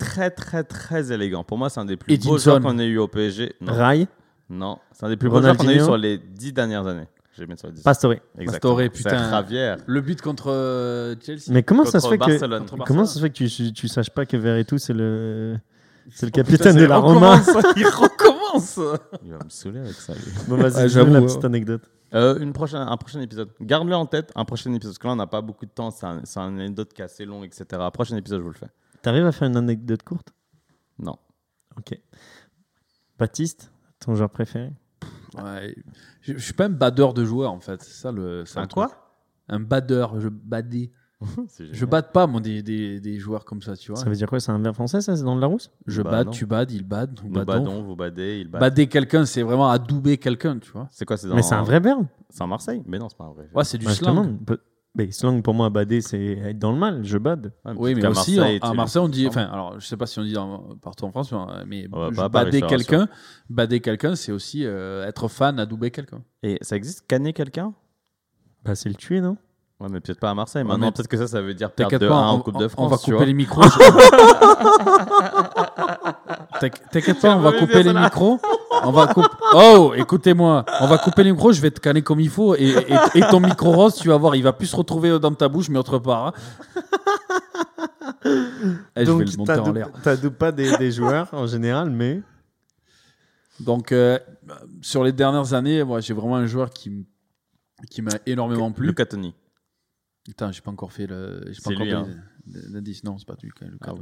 très, 0.06 0.32
très, 0.32 0.64
très 0.64 1.11
élégant. 1.11 1.44
Pour 1.44 1.57
moi, 1.57 1.69
c'est 1.69 1.80
un 1.80 1.86
des 1.86 1.98
plus 1.98 2.18
beaux 2.18 2.36
Edinson. 2.36 2.38
joueurs 2.38 2.61
qu'on 2.61 2.80
ait 2.80 2.88
eu 2.88 2.98
au 2.98 3.07
PSG. 3.07 3.53
Non, 3.61 3.73
Rai, 3.73 4.07
non. 4.49 4.78
c'est 4.91 5.06
un 5.06 5.10
des 5.10 5.18
plus 5.18 5.30
beaux 5.30 5.41
joueurs 5.41 5.56
qu'on 5.57 5.68
a 5.68 5.73
eu 5.73 5.80
Ronaldinho. 5.82 5.86
sur 5.86 5.98
les 5.98 6.18
dix 6.18 6.52
dernières 6.53 6.86
années. 6.88 7.07
Je 7.34 7.41
vais 7.41 7.48
mettre 7.48 7.60
sur 7.61 7.69
les 7.69 7.76
dix. 7.76 7.82
Pastore. 7.84 8.14
Exactement. 8.38 8.76
Pastore, 8.76 8.91
putain. 8.94 9.10
C'est 9.23 9.30
Javier. 9.30 9.76
Le 9.86 10.02
but 10.02 10.22
contre 10.22 10.52
euh, 10.52 11.15
Chelsea. 11.23 11.44
Mais 11.49 11.64
comment 11.64 11.86
ça 11.86 11.99
se 11.99 12.07
fait 12.10 12.18
que 12.18 12.26
Barcelone. 12.26 12.65
Contre 12.65 12.84
comment 12.86 13.06
ça 13.06 13.14
se 13.15 13.19
fait 13.19 13.30
que 13.30 13.36
tu, 13.45 13.73
tu 13.73 13.88
saches 13.88 14.10
pas 14.10 14.26
que 14.26 14.36
Verretou 14.38 14.78
c'est 14.78 14.94
le 14.94 15.57
c'est 16.10 16.26
le 16.26 16.32
Oh, 16.34 16.41
putain, 16.41 16.44
capitaine 16.44 16.73
c'est- 16.73 16.80
de 16.82 16.86
la 16.86 16.95
il 16.98 16.99
Roma? 16.99 17.36
recommence, 17.38 17.65
Il 17.78 17.88
recommence. 17.88 18.80
Il 19.23 19.32
va 19.32 19.38
me 19.38 19.49
saouler 19.49 19.80
avec 19.80 19.94
ça. 19.94 20.14
lui. 20.14 20.22
Bon 20.49 20.57
vas-y, 20.57 20.76
Ouais, 20.76 20.90
je 20.90 20.99
veux 20.99 21.06
la 21.06 21.11
j'avoue, 21.14 21.26
petite 21.28 21.45
anecdote. 21.45 21.82
Euh, 22.14 22.38
une 22.40 22.52
prochaine, 22.52 22.82
un 22.82 22.98
prochain 22.98 23.22
épisode. 23.22 23.48
Garde-le 23.61 23.95
en 23.95 24.06
tête, 24.06 24.32
un 24.36 24.44
prochain 24.44 24.73
épisode. 24.73 24.91
Parce 24.91 24.98
que 24.99 25.07
là, 25.07 25.14
on 25.14 25.15
n'a 25.15 25.28
pas 25.28 25.40
beaucoup 25.40 25.65
de 25.65 25.72
temps. 25.72 25.90
C'est 25.91 26.06
un, 26.06 26.19
c'est 26.26 26.40
un 26.41 26.48
anecdote 26.57 26.91
qui 26.91 27.02
est 27.02 27.06
assez 27.06 27.23
long, 27.23 27.44
etc. 27.45 27.64
Prochain 27.94 28.18
épisode, 28.18 28.40
je 28.40 28.44
vous 28.44 28.49
le 28.49 28.56
fais. 28.57 28.68
T'arrives 29.02 29.26
à 29.26 29.32
faire 29.32 29.48
une 29.48 29.57
anecdote 29.57 30.03
courte? 30.03 30.34
Non. 30.99 31.18
Ok. 31.78 31.98
Baptiste, 33.18 33.72
ton 33.99 34.15
joueur 34.15 34.30
préféré? 34.30 34.72
Ouais. 35.41 35.76
Je, 36.22 36.34
je 36.34 36.40
suis 36.40 36.53
pas 36.53 36.65
un 36.65 36.69
badeur 36.69 37.14
de 37.14 37.23
joueurs 37.23 37.52
en 37.52 37.60
fait. 37.60 37.82
C'est 37.82 37.94
ça 38.02 38.11
le. 38.11 38.44
c'est 38.45 38.60
Un 38.60 38.68
quoi? 38.68 38.88
truc. 38.88 38.98
Un 39.49 39.60
badeur. 39.60 40.19
Je 40.19 40.30
badais. 40.30 40.91
Je 41.72 41.86
bade 41.86 42.11
pas 42.11 42.26
moi 42.26 42.41
des, 42.41 42.64
des, 42.64 42.99
des 42.99 43.19
joueurs 43.19 43.45
comme 43.45 43.61
ça, 43.61 43.78
tu 43.78 43.91
vois. 43.91 44.02
Ça 44.02 44.10
veut 44.10 44.15
dire 44.15 44.28
quoi? 44.28 44.40
C'est 44.40 44.52
un 44.52 44.57
verbe 44.57 44.73
français 44.73 45.02
ça? 45.02 45.15
C'est 45.15 45.22
dans 45.23 45.36
le 45.36 45.41
Larousse 45.41 45.69
Je 45.86 46.02
Bah, 46.02 46.10
bade, 46.10 46.26
non. 46.28 46.32
tu 46.32 46.48
bades, 46.48 46.72
il 46.72 46.84
bade, 46.84 47.19
nous 47.23 47.30
badons. 47.30 47.45
badons, 47.45 47.84
vous 47.84 47.95
badez, 47.95 48.40
il 48.40 48.48
bade. 48.48 48.60
Bader 48.60 48.88
quelqu'un, 48.88 49.23
c'est 49.26 49.44
vraiment 49.44 49.69
adouber 49.69 50.18
quelqu'un, 50.18 50.57
tu 50.57 50.72
vois. 50.72 50.88
C'est 50.90 51.06
quoi 51.06 51.18
C'est 51.18 51.28
dans... 51.28 51.36
Mais 51.36 51.44
c'est 51.44 51.53
un 51.53 51.61
vrai 51.61 51.80
verbe? 51.80 52.07
C'est 52.32 52.41
en 52.41 52.48
Marseille? 52.48 52.82
Mais 52.88 52.98
non, 52.98 53.07
c'est 53.07 53.18
pas 53.19 53.26
un 53.26 53.34
vrai. 53.34 53.48
Ouais, 53.53 53.64
c'est 53.64 53.78
du 53.78 53.86
te 53.86 53.91
slang. 53.91 54.40
Mais 54.94 55.10
slang 55.12 55.42
pour 55.42 55.54
moi, 55.54 55.70
bader, 55.70 56.02
c'est 56.02 56.22
être 56.22 56.60
dans 56.60 56.74
le 56.74 56.78
mal. 56.78 57.00
Je 57.06 57.18
bade. 57.18 57.54
Ouais, 57.64 57.72
Oui, 57.78 57.96
mais 57.96 58.06
aussi 58.08 58.36
Marseille, 58.36 58.60
en- 58.62 58.72
à 58.72 58.74
Marseille, 58.74 59.02
on 59.02 59.08
dit. 59.08 59.26
Enfin, 59.26 59.44
alors, 59.46 59.80
je 59.80 59.88
sais 59.88 59.96
pas 59.96 60.06
si 60.06 60.20
on 60.20 60.24
dit 60.24 60.34
dans- 60.34 60.76
partout 60.82 61.06
en 61.06 61.12
France, 61.12 61.34
mais- 61.66 61.88
pas 61.88 62.28
bader 62.28 62.62
quelqu'un, 62.62 63.08
bader 63.50 63.80
quelqu'un, 63.80 64.16
c'est 64.16 64.34
aussi 64.34 64.66
euh, 64.66 65.08
être 65.08 65.30
fan, 65.30 65.60
adouber 65.60 65.92
quelqu'un. 65.92 66.22
Et 66.44 66.58
ça 66.62 66.76
existe 66.76 67.08
canner 67.08 67.32
quelqu'un? 67.32 67.74
Bah 68.66 68.76
c'est 68.76 68.90
le 68.90 68.96
tuer, 68.96 69.22
non? 69.22 69.38
Ouais, 69.80 69.88
mais 69.90 70.02
peut-être 70.02 70.20
pas 70.20 70.30
à 70.30 70.36
Marseille. 70.36 70.62
Ouais, 70.62 70.68
Maintenant, 70.68 70.88
mais 70.88 70.92
peut-être 70.92 71.08
que 71.08 71.18
ça, 71.18 71.28
ça 71.28 71.42
veut 71.42 71.54
dire 71.56 71.72
perdre 71.72 71.98
de 71.98 72.08
pas, 72.08 72.14
1 72.16 72.28
en 72.28 72.36
on, 72.36 72.40
Coupe 72.42 72.60
de 72.60 72.68
France. 72.68 72.86
on 72.86 72.90
va 72.90 72.98
tu 72.98 73.12
couper 73.14 73.26
les 73.26 73.34
micros. 73.34 73.64
T'inqui- 76.62 76.82
T'inquiète 76.92 77.20
pas, 77.22 77.36
on 77.36 77.40
va 77.42 77.52
couper 77.54 77.84
les 77.84 77.94
micros. 77.94 78.40
On 78.84 78.92
va 78.92 79.06
couper. 79.08 79.28
Oh, 79.54 79.94
écoutez-moi, 79.96 80.66
on 80.80 80.88
va 80.88 80.98
couper 80.98 81.24
les 81.26 81.32
micros. 81.34 81.52
Je 81.52 81.62
vais 81.62 81.70
te 81.72 81.80
canner 81.80 82.02
comme 82.02 82.20
il 82.22 82.30
faut 82.30 82.56
et, 82.56 82.70
et- 82.70 83.20
et 83.20 83.22
ton 83.30 83.40
micro 83.40 83.72
rose, 83.72 83.96
tu 83.96 84.08
vas 84.08 84.18
voir, 84.18 84.36
il 84.36 84.42
va 84.44 84.54
plus 84.54 84.66
se 84.68 84.76
retrouver 84.76 85.20
dans 85.20 85.34
ta 85.36 85.50
bouche, 85.50 85.70
mais 85.70 85.78
autre 85.78 86.00
part. 86.00 86.28
hein. 86.28 86.34
Eh, 88.96 89.06
je 89.06 89.12
vais 89.12 89.26
le 89.26 89.38
monter 89.38 89.54
en 89.54 89.72
l'air. 89.74 89.92
t'adoues 90.04 90.32
pas 90.32 90.52
des, 90.52 90.78
des 90.78 90.92
joueurs 90.92 91.28
en 91.34 91.46
général, 91.48 91.90
mais 91.90 92.22
Donc, 93.60 93.92
euh, 93.92 94.18
sur 94.82 95.04
les 95.04 95.12
dernières 95.12 95.54
années, 95.54 95.84
moi, 95.84 96.00
j'ai 96.00 96.14
vraiment 96.14 96.38
un 96.38 96.46
joueur 96.48 96.70
qui, 96.72 97.06
qui 97.90 98.02
m'a 98.02 98.12
énormément 98.26 98.72
plu. 98.72 98.88
Luca 98.88 99.06
Toni. 99.06 99.36
Attends, 100.30 100.52
j'ai 100.52 100.62
pas 100.62 100.72
encore 100.72 100.92
fait 100.94 101.08
le. 101.08 101.44
j'ai 101.52 101.62
pas 101.62 101.72
encore 101.72 101.86
lui, 101.86 101.94
hein. 101.94 102.08
l'indice. 102.72 103.04
Non, 103.04 103.18
c'est 103.18 103.28
pas 103.28 103.36
lui, 103.42 103.52
le 103.62 103.78
Ah. 103.82 103.94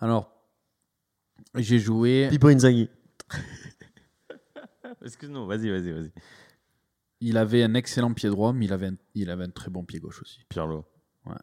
Alors, 0.00 0.30
j'ai 1.54 1.78
joué. 1.78 2.28
Pipo 2.30 2.48
Inzaghi. 2.48 2.88
Excuse-nous, 5.04 5.46
vas-y, 5.46 5.70
vas-y, 5.70 5.92
vas-y. 5.92 6.12
Il 7.20 7.36
avait 7.38 7.62
un 7.62 7.74
excellent 7.74 8.12
pied 8.12 8.28
droit, 8.28 8.52
mais 8.52 8.66
il 8.66 8.72
avait 8.72 8.88
un, 8.88 8.96
il 9.14 9.30
avait 9.30 9.44
un 9.44 9.50
très 9.50 9.70
bon 9.70 9.84
pied 9.84 9.98
gauche 9.98 10.20
aussi. 10.22 10.40
Pirlo. 10.48 10.84
Ouais. 11.24 11.34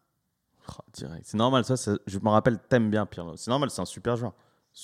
Oh, 0.70 0.82
direct. 0.94 1.24
C'est 1.26 1.38
normal, 1.38 1.66
ça, 1.66 1.76
ça- 1.78 1.98
je 2.08 2.20
me 2.20 2.30
rappelle, 2.30 2.60
t'aimes 2.70 2.90
bien 2.92 3.06
Pirlo. 3.06 3.36
C'est 3.38 3.50
normal, 3.50 3.70
c'est 3.70 3.82
un 3.82 3.86
super 3.86 4.16
joueur. 4.16 4.34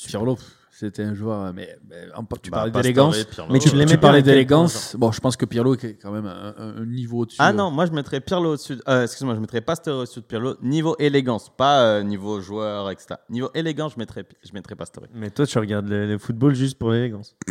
Pirlo, 0.07 0.36
pff, 0.36 0.59
c'était 0.80 1.03
un 1.03 1.14
joueur. 1.14 1.53
Mais, 1.53 1.77
mais 1.89 1.95
en- 2.15 2.23
tu 2.41 2.49
Bah, 2.51 2.57
parlais 2.60 2.72
Pastore, 2.72 2.81
d'élégance. 3.11 3.18
Mais 3.51 3.60
tu 3.60 3.69
euh, 3.69 3.72
l'aimais 3.73 3.91
Tu 3.91 3.97
parlais 3.97 4.22
d'élégance. 4.22 4.95
Bon, 4.97 5.11
je 5.11 5.19
pense 5.19 5.35
que 5.38 5.45
Pirlo 5.45 5.76
est 5.76 5.97
quand 6.01 6.11
même 6.11 6.26
un, 6.26 6.85
niveau 6.85 7.19
au-dessus. 7.19 7.38
Ah 7.39 7.49
euh. 7.49 7.53
non, 7.53 7.72
moi 7.72 7.85
je 7.85 7.91
mettrais 7.91 8.19
Pirlo 8.22 8.53
au-dessus. 8.53 8.76
de- 8.77 8.84
euh, 8.88 9.03
Excuse-moi, 9.03 9.35
je 9.35 9.39
mettrais 9.39 9.61
Pastore 9.61 9.99
au-dessus 9.99 10.19
de 10.22 10.26
Pirlo. 10.26 10.56
Niveau 10.61 10.95
élégance, 10.99 11.49
pas 11.56 11.81
euh, 11.84 12.03
niveau 12.03 12.39
joueur, 12.41 12.89
etc. 12.91 13.15
Niveau 13.30 13.49
élégance, 13.53 13.93
je 13.95 13.99
mettrais, 13.99 14.26
je 14.43 14.53
mettrais 14.53 14.76
Pastore. 14.76 15.03
Mais 15.14 15.30
toi, 15.30 15.45
tu 15.45 15.60
regardes 15.60 15.88
le, 15.89 16.07
le 16.07 16.18
football 16.18 16.56
juste 16.56 16.77
pour 16.77 16.91
l'élégance. 16.91 17.35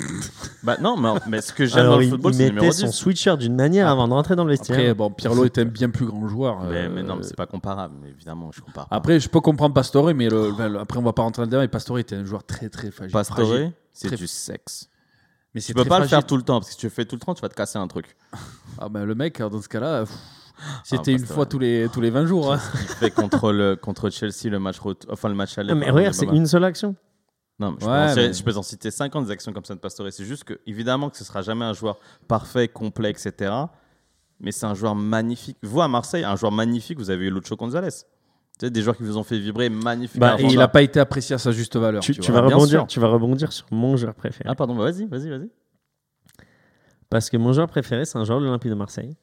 Bah 0.64 0.76
non, 0.80 0.96
mais, 0.96 1.10
mais 1.28 1.40
ce 1.40 1.52
que 1.52 1.66
j'aime 1.66 1.86
dans 1.86 1.98
le 1.98 2.04
il, 2.04 2.10
football, 2.10 2.34
c'est 2.34 2.42
le 2.42 2.48
numéro 2.48 2.66
mettait 2.66 2.76
10. 2.76 2.80
son 2.86 2.92
sweatshirt 2.92 3.38
d'une 3.38 3.54
manière 3.54 3.86
avant 3.88 4.08
de 4.08 4.12
rentrer 4.12 4.34
dans 4.34 4.42
le 4.42 4.50
vestiaire. 4.50 4.76
Après, 4.76 4.92
bon, 4.94 5.08
Pirlo 5.10 5.44
est 5.44 5.56
un 5.58 5.64
bien 5.64 5.88
plus 5.88 6.04
grand 6.06 6.26
joueur. 6.26 6.60
Mais, 6.68 6.84
euh, 6.86 6.88
mais 6.92 7.02
non, 7.04 7.14
mais 7.16 7.22
c'est 7.22 7.36
pas 7.36 7.46
comparable. 7.46 7.94
Mais 8.02 8.08
évidemment, 8.10 8.50
je 8.52 8.60
compare. 8.60 8.88
pas. 8.88 8.96
Après, 8.96 9.20
je 9.20 9.28
peux 9.28 9.40
comprendre 9.40 9.72
Pastore, 9.72 10.12
mais 10.14 10.28
le, 10.28 10.50
le- 10.58 10.80
après, 10.80 10.98
on 10.98 11.02
va 11.02 11.12
pas 11.12 11.22
rentrer 11.22 11.42
là-dedans. 11.42 11.60
Mais 11.60 11.68
Pastore 11.68 12.00
était 12.00 12.16
un 12.16 12.24
joueur 12.24 12.42
très, 12.44 12.68
très 12.68 12.90
fragile. 12.90 13.12
Pastore, 13.18 13.46
fragile. 13.48 13.72
c'est 13.92 14.14
du 14.14 14.26
sexe. 14.26 14.88
Mais 15.54 15.60
Tu 15.60 15.72
peux 15.74 15.84
pas 15.84 15.98
le 16.00 16.06
faire 16.06 16.24
tout 16.26 16.36
le 16.36 16.42
temps, 16.42 16.58
parce 16.60 16.68
que 16.68 16.72
si 16.74 16.78
tu 16.80 16.86
le 16.86 16.90
fais 16.90 17.04
tout 17.04 17.16
le 17.16 17.20
temps, 17.20 17.34
tu 17.34 17.40
vas 17.42 17.48
te 17.48 17.54
casser 17.54 17.78
un 17.78 17.88
truc. 17.88 18.16
Ah 18.78 18.88
ben, 18.88 19.04
le 19.04 19.14
mec, 19.14 19.38
dans 19.40 19.60
ce 19.62 19.68
cas-là, 19.68 20.00
pff, 20.04 20.14
c'était 20.84 21.12
Ah, 21.12 21.18
une 21.18 21.26
fois 21.26 21.46
tous 21.46 21.58
les, 21.58 21.88
tous 21.92 22.00
les 22.00 22.10
20 22.10 22.26
jours. 22.26 22.52
hein. 22.52 22.60
Il 22.74 22.86
fait 22.88 23.10
contre, 23.10 23.52
le, 23.52 23.74
contre 23.76 24.10
Chelsea 24.10 24.44
le 24.50 24.58
match 24.58 24.76
enfin 25.08 25.28
le 25.28 25.34
match 25.34 25.56
aller. 25.58 25.72
Non, 25.72 25.78
mais 25.78 25.90
regarde, 25.90 26.14
c'est 26.14 26.26
une 26.26 26.46
seule 26.46 26.64
action. 26.64 26.94
Non, 27.60 27.72
mais 27.72 27.78
je, 27.80 27.86
Ouais, 27.86 28.06
peux 28.06 28.12
en, 28.12 28.14
mais- 28.28 28.32
je 28.34 28.44
peux 28.44 28.56
en 28.56 28.62
citer 28.62 28.90
50 28.90 29.24
des 29.26 29.30
actions 29.32 29.52
comme 29.52 29.64
ça 29.64 29.74
de 29.74 29.80
Pastore. 29.80 30.06
C'est 30.12 30.24
juste 30.24 30.44
que, 30.44 30.60
évidemment, 30.66 31.10
que 31.10 31.16
ce 31.16 31.24
sera 31.24 31.42
jamais 31.42 31.64
un 31.64 31.72
joueur 31.72 31.98
parfait, 32.28 32.68
complet, 32.68 33.10
etc. 33.10 33.52
Mais 34.38 34.52
c'est 34.52 34.66
un 34.66 34.74
joueur 34.74 34.94
magnifique. 34.94 35.56
Vous, 35.62 35.80
à 35.80 35.88
Marseille, 35.88 36.22
un 36.22 36.36
joueur 36.36 36.52
magnifique, 36.52 36.98
vous 36.98 37.10
avez 37.10 37.26
eu 37.26 37.30
Lucho 37.32 37.56
Gonzalez. 37.56 37.88
Sais, 38.60 38.70
des 38.70 38.82
joueurs 38.82 38.96
qui 38.96 39.04
vous 39.04 39.16
ont 39.16 39.22
fait 39.22 39.38
vibrer 39.38 39.68
magnifique. 39.68 40.20
Bah, 40.20 40.36
Et 40.38 40.42
il 40.44 40.56
n'a 40.58 40.66
pas 40.68 40.82
été 40.82 40.98
apprécié 40.98 41.34
à 41.34 41.38
sa 41.38 41.52
juste 41.52 41.76
valeur. 41.76 42.02
Tu, 42.02 42.12
tu 42.12 42.20
tu 42.20 42.32
vois. 42.32 42.40
vas 42.40 42.46
rebondir, 42.48 42.86
tu 42.88 42.98
vas 43.00 43.06
rebondir 43.08 43.52
sur 43.52 43.66
mon 43.70 43.96
joueur 43.96 44.14
préféré. 44.14 44.48
Ah, 44.50 44.54
pardon, 44.56 44.74
bah, 44.74 44.84
vas-y, 44.90 45.06
vas-y, 45.06 45.28
vas-y. 45.30 45.48
Parce 47.08 47.30
que 47.30 47.36
mon 47.36 47.52
joueur 47.52 47.68
préféré, 47.68 48.04
c'est 48.04 48.18
un 48.18 48.24
joueur 48.24 48.40
de 48.40 48.44
l'Olympique 48.46 48.70
de 48.70 48.74
Marseille. 48.74 49.14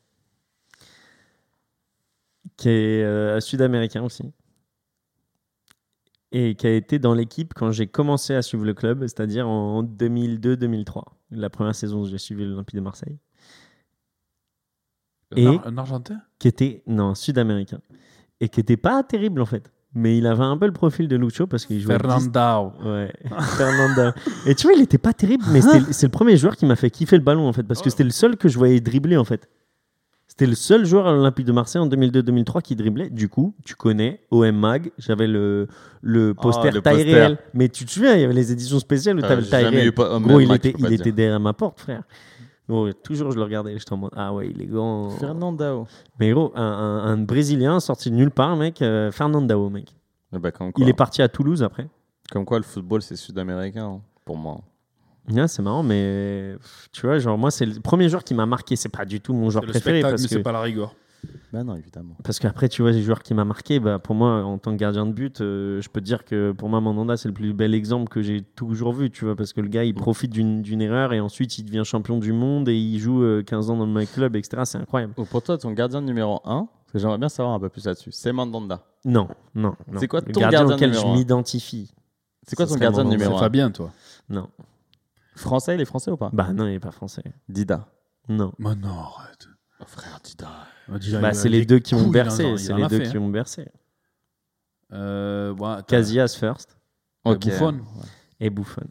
Qui 2.58 2.70
est 2.70 3.04
euh, 3.04 3.40
sud-américain 3.42 4.04
aussi. 4.04 4.24
Et 6.32 6.56
qui 6.56 6.68
a 6.68 6.72
été 6.74 7.00
dans 7.00 7.14
l'équipe 7.14 7.54
quand 7.54 7.72
j'ai 7.72 7.88
commencé 7.88 8.34
à 8.36 8.42
suivre 8.42 8.66
le 8.66 8.74
club, 8.74 9.02
c'est-à-dire 9.02 9.48
en 9.48 9.84
2002-2003. 9.84 11.04
La 11.32 11.50
première 11.50 11.76
saison 11.76 12.02
où 12.02 12.06
j'ai 12.08 12.18
suivi 12.18 12.46
l'Olympique 12.46 12.76
de 12.76 12.82
Marseille. 12.82 13.18
Un 15.32 15.38
Et- 15.38 15.60
un 15.66 15.78
Argentin? 15.78 16.22
Qui 16.40 16.48
était, 16.48 16.84
non, 16.88 17.16
sud-américain. 17.16 17.80
Et 18.42 18.50
qui 18.50 18.60
était 18.60 18.78
pas 18.78 19.02
terrible 19.04 19.42
en 19.42 19.46
fait. 19.46 19.72
Mais 19.98 20.18
il 20.18 20.28
avait 20.28 20.44
un 20.44 20.58
peu 20.58 20.66
le 20.66 20.74
profil 20.74 21.08
de 21.08 21.16
Lucho 21.16 21.48
parce 21.48 21.66
qu'il 21.66 21.80
jouait. 21.80 21.98
Fernandao. 21.98 22.74
Ouais, 22.84 23.14
Fernanda. 23.58 24.14
Et 24.46 24.54
tu 24.54 24.68
vois, 24.68 24.76
il 24.76 24.82
était 24.82 24.98
pas 24.98 25.14
terrible, 25.14 25.46
mais 25.52 25.62
c'est 25.62 26.08
le 26.08 26.12
premier 26.12 26.36
joueur 26.36 26.58
qui 26.58 26.66
m'a 26.66 26.76
fait 26.76 26.90
kiffer 26.90 27.16
le 27.16 27.24
ballon 27.24 27.48
en 27.48 27.54
fait, 27.54 27.64
parce 27.64 27.82
que 27.82 27.90
c'était 27.90 28.04
le 28.04 28.10
seul 28.10 28.36
que 28.36 28.50
je 28.50 28.58
voyais 28.58 28.82
dribbler 28.82 29.16
en 29.16 29.24
fait. 29.24 29.48
C'était 30.28 30.48
le 30.48 30.56
seul 30.56 30.86
joueur 30.86 31.08
à 31.08 31.14
l'Olympique 31.14 31.46
de 31.46 31.54
Marseille 31.54 31.82
en 31.82 31.88
2002-2003 31.88 32.62
qui 32.62 32.76
driblait. 32.76 33.10
Du 33.10 33.30
coup, 33.30 33.56
tu 33.64 33.74
connais 33.76 34.20
OM 34.32 34.52
Mag, 34.54 34.92
j'avais 34.98 35.28
le, 35.28 35.68
le 36.02 36.34
poster 36.34 36.72
le 36.72 36.82
taille 36.82 37.04
réelle. 37.04 37.38
Mais 37.54 37.70
tu 37.70 37.86
te 37.86 37.92
souviens, 37.92 38.16
il 38.16 38.22
y 38.22 38.24
avait 38.26 38.34
les 38.34 38.52
éditions 38.52 38.80
spéciales 38.80 39.16
où 39.18 39.22
tu 39.22 39.28
Euh, 39.28 39.30
avais 39.32 39.42
le 39.44 39.48
taille 39.48 39.66
réelle. 39.68 39.92
Gros, 39.92 40.42
il 40.42 40.52
était, 40.52 40.74
il 40.78 40.92
était 40.92 41.14
derrière 41.14 41.40
ma 41.40 41.54
porte, 41.54 41.80
frère. 41.80 42.04
Gros, 42.68 42.92
toujours, 42.94 43.32
je 43.32 43.38
le 43.38 43.44
regardais, 43.44 43.78
j'étais 43.78 43.94
en 43.94 43.98
mode 43.98 44.12
Ah 44.16 44.34
ouais, 44.34 44.50
il 44.50 44.62
est 44.62 44.66
grand. 44.66 45.12
Fernandao. 45.12 45.86
Mais 46.20 46.32
gros, 46.32 46.52
un, 46.56 46.62
un- 46.64 47.04
un 47.14 47.18
Brésilien 47.18 47.80
sorti 47.80 48.10
de 48.10 48.16
nulle 48.16 48.32
part, 48.32 48.56
mec, 48.56 48.82
euh, 48.82 49.12
Fernandao, 49.12 49.70
mec. 49.70 49.96
Eh 50.34 50.40
ben, 50.40 50.52
comme, 50.52 50.72
quoi, 50.74 50.84
Il 50.84 50.90
est 50.90 50.94
parti 50.94 51.22
à 51.22 51.28
Toulouse 51.30 51.62
après. 51.64 51.88
comme 52.32 52.44
quoi, 52.46 52.58
le 52.58 52.64
football, 52.64 53.02
c'est 53.04 53.16
sud-américain, 53.16 53.86
hein, 53.86 54.02
pour 54.26 54.38
moi. 54.38 54.62
Ouais, 55.32 55.48
c'est 55.48 55.62
marrant, 55.62 55.82
mais 55.84 56.56
tu 56.92 57.06
vois, 57.06 57.18
genre 57.20 57.38
moi, 57.38 57.50
c'est 57.52 57.66
le 57.66 57.80
premier 57.80 58.10
joueur 58.10 58.24
qui 58.24 58.34
m'a 58.34 58.46
marqué. 58.46 58.76
C'est 58.76 58.90
pas 58.90 59.06
du 59.06 59.20
tout 59.22 59.34
mon 59.34 59.50
joueur 59.50 59.64
C'est 59.64 59.68
le 59.68 59.72
préféré 59.74 59.96
spectacle, 60.00 60.12
parce 60.14 60.22
mais 60.24 60.28
que 60.28 60.34
c'est 60.36 60.44
pas 60.44 60.52
la 60.52 60.62
rigueur. 60.62 60.94
Ben 61.54 61.64
non, 61.64 61.76
évidemment. 61.76 62.16
parce 62.24 62.40
qu'après, 62.40 62.70
tu 62.70 62.82
vois, 62.82 62.92
les 62.92 63.02
joueurs 63.02 63.22
qui 63.24 63.34
m'a 63.34 63.46
marqué, 63.46 63.80
bah 63.80 64.00
pour 64.00 64.16
moi, 64.16 64.44
en 64.44 64.58
tant 64.58 64.72
que 64.72 64.78
gardien 64.78 65.06
de 65.06 65.12
but, 65.14 65.42
euh, 65.42 65.82
je 65.82 65.90
peux 65.90 66.02
te 66.02 66.06
dire 66.06 66.26
que 66.26 66.52
pour 66.52 66.70
moi, 66.70 66.82
Mandanda, 66.82 67.18
c'est 67.18 67.28
le 67.28 67.34
plus 67.34 67.54
bel 67.54 67.74
exemple 67.74 68.10
que 68.10 68.22
j'ai 68.22 68.42
toujours 68.42 68.94
vu, 68.94 69.10
tu 69.12 69.26
vois, 69.26 69.36
parce 69.36 69.54
que 69.54 69.62
le 69.62 69.68
gars, 69.68 69.84
il 69.84 69.94
profite 69.94 70.32
d'une 70.32 70.82
erreur 70.82 71.14
et 71.14 71.20
ensuite 71.20 71.58
il 71.58 71.64
devient 71.66 71.84
champion 71.86 72.18
du 72.18 72.34
monde 72.34 72.68
et 72.70 72.76
il 72.76 73.00
joue 73.00 73.24
euh, 73.24 73.44
15 73.44 73.70
ans 73.70 73.78
dans 73.78 73.86
le 73.86 73.92
même 73.94 74.08
club, 74.08 74.36
etc. 74.36 74.64
C'est 74.66 74.78
incroyable. 74.78 75.14
Oh, 75.18 75.26
pour 75.26 75.42
toi, 75.42 75.58
ton 75.58 75.72
gardien 75.72 76.02
numéro 76.02 76.42
1, 76.46 76.68
parce 76.68 76.92
que 76.94 77.00
j'aimerais 77.00 77.18
bien 77.18 77.30
savoir 77.30 77.56
un 77.56 77.60
peu 77.60 77.70
plus 77.70 77.86
là-dessus, 77.86 78.12
c'est 78.12 78.32
Mandanda. 78.34 78.84
Non, 79.06 79.28
non. 79.54 79.76
non. 79.92 80.00
C'est 80.00 80.08
quoi 80.08 80.22
le 80.26 80.32
ton 80.32 80.40
gardien 80.42 80.60
gardien 80.60 80.76
auquel 80.76 80.90
numéro 80.92 81.14
je 81.14 81.18
m'identifie 81.20 81.94
C'est 82.48 82.56
quoi 82.56 82.66
ton 82.66 82.76
gardien 82.76 83.04
Mandanda. 83.04 83.18
numéro 83.18 83.32
C'est 83.34 83.38
1 83.38 83.40
Fabien, 83.46 83.72
toi. 83.72 83.92
Non. 84.30 84.50
Français, 85.36 85.76
il 85.76 85.82
est 85.82 85.86
français 85.86 86.12
ou 86.12 86.18
pas? 86.18 86.30
Bah 86.34 86.54
non, 86.54 86.66
il 86.68 86.74
est 86.76 86.80
pas 86.80 86.92
français. 86.92 87.24
Dida. 87.50 87.88
Non. 88.30 88.52
Mais 88.58 88.74
non, 88.76 88.90
arrête. 88.90 89.48
Oh, 89.82 89.84
frère, 89.86 90.20
Dida. 90.24 90.48
Bah, 90.88 91.34
c'est 91.34 91.50
les 91.50 91.66
deux 91.66 91.80
qui 91.80 91.96
m'ont 91.96 92.08
bercé. 92.08 92.58
C'est 92.58 92.74
les 92.74 92.88
deux 92.88 93.00
fait, 93.00 93.10
qui 93.10 93.18
hein. 93.18 93.20
m'ont 93.20 93.30
bercé. 93.30 93.68
Euh. 94.94 95.82
Casillas 95.88 96.36
first. 96.40 96.78
Buffon. 97.26 97.80
Et 98.42 98.50
Buffon. 98.50 98.82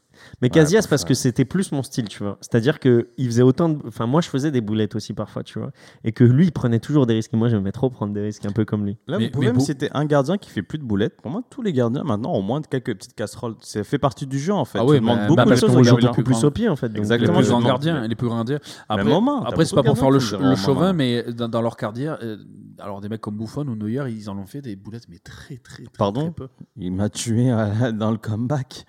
Mais 0.40 0.48
Casillas 0.48 0.86
parce 0.88 1.04
que 1.04 1.12
c'était 1.12 1.44
plus 1.44 1.70
mon 1.72 1.82
style, 1.82 2.08
tu 2.08 2.22
vois. 2.22 2.38
C'est-à-dire 2.40 2.80
que 2.80 3.08
il 3.18 3.26
faisait 3.26 3.42
autant 3.42 3.68
de 3.68 3.78
enfin 3.86 4.06
moi 4.06 4.20
je 4.20 4.28
faisais 4.28 4.50
des 4.50 4.60
boulettes 4.60 4.94
aussi 4.94 5.12
parfois, 5.12 5.42
tu 5.42 5.58
vois, 5.58 5.70
et 6.02 6.12
que 6.12 6.24
lui 6.24 6.46
il 6.46 6.52
prenait 6.52 6.78
toujours 6.80 7.04
des 7.06 7.14
risques 7.14 7.34
et 7.34 7.36
moi 7.36 7.48
j'aimais 7.48 7.72
trop 7.72 7.90
prendre 7.90 8.14
des 8.14 8.22
risques 8.22 8.46
un 8.46 8.52
peu 8.52 8.64
comme 8.64 8.86
lui. 8.86 8.96
Là, 9.06 9.18
Mais- 9.18 9.26
vous 9.26 9.30
pouvez 9.32 9.46
mais 9.48 9.52
me 9.52 9.58
beau- 9.58 9.64
citer 9.64 9.90
un 9.92 10.04
gardien 10.06 10.38
qui 10.38 10.48
fait 10.50 10.62
plus 10.62 10.78
de 10.78 10.84
boulettes. 10.84 11.20
Pour 11.20 11.30
moi, 11.30 11.42
tous 11.50 11.60
les 11.62 11.72
gardiens 11.72 12.04
maintenant 12.04 12.32
ont 12.32 12.42
moins 12.42 12.60
de 12.60 12.66
quelques 12.66 12.94
petites 12.94 13.14
casseroles. 13.14 13.56
Ça 13.60 13.84
fait 13.84 13.98
partie 13.98 14.26
du 14.26 14.38
jeu 14.38 14.52
en 14.54 14.64
fait. 14.64 14.78
Ah 14.78 14.84
oui, 14.84 15.00
bah, 15.00 15.26
beaucoup 15.26 15.36
bah, 15.36 15.44
de 15.44 15.56
choses 15.56 15.76
aux 15.76 15.82
joue 15.84 15.96
beaucoup 15.96 16.22
plus 16.22 16.44
au 16.44 16.50
pied 16.50 16.68
en 16.68 16.76
fait. 16.76 16.88
donc, 16.88 16.98
Exactement, 16.98 17.32
les 17.32 17.38
euh, 17.38 17.40
plus 17.42 17.50
grands 17.50 17.60
gardiens, 17.62 18.06
les 18.06 18.14
plus 18.14 18.26
grands 18.28 18.36
gardiens. 18.36 18.60
Après, 18.88 19.04
Moment, 19.04 19.44
après 19.44 19.64
c'est 19.66 19.74
pas 19.74 19.82
pour 19.82 19.98
faire 19.98 20.10
le, 20.10 20.20
ch- 20.20 20.40
chauvin, 20.64 20.92
mais 20.92 21.22
dans, 21.32 21.48
dans 21.48 21.60
leur 21.60 21.76
carrière, 21.76 22.18
euh, 22.22 22.38
alors 22.78 23.00
des 23.00 23.08
mecs 23.08 23.20
comme 23.20 23.36
Buffon 23.36 23.66
ou 23.68 23.74
Neuer, 23.76 24.04
ils 24.10 24.30
en 24.30 24.38
ont 24.38 24.46
fait 24.46 24.62
des 24.62 24.76
boulettes, 24.76 25.06
mais 25.08 25.18
très 25.18 25.56
très, 25.58 25.82
très, 25.84 25.92
Pardon 25.98 26.22
très 26.22 26.30
peu. 26.30 26.48
Il 26.76 26.92
m'a 26.92 27.08
tué 27.08 27.50
euh, 27.50 27.92
dans 27.92 28.10
le 28.10 28.16
comeback. 28.18 28.84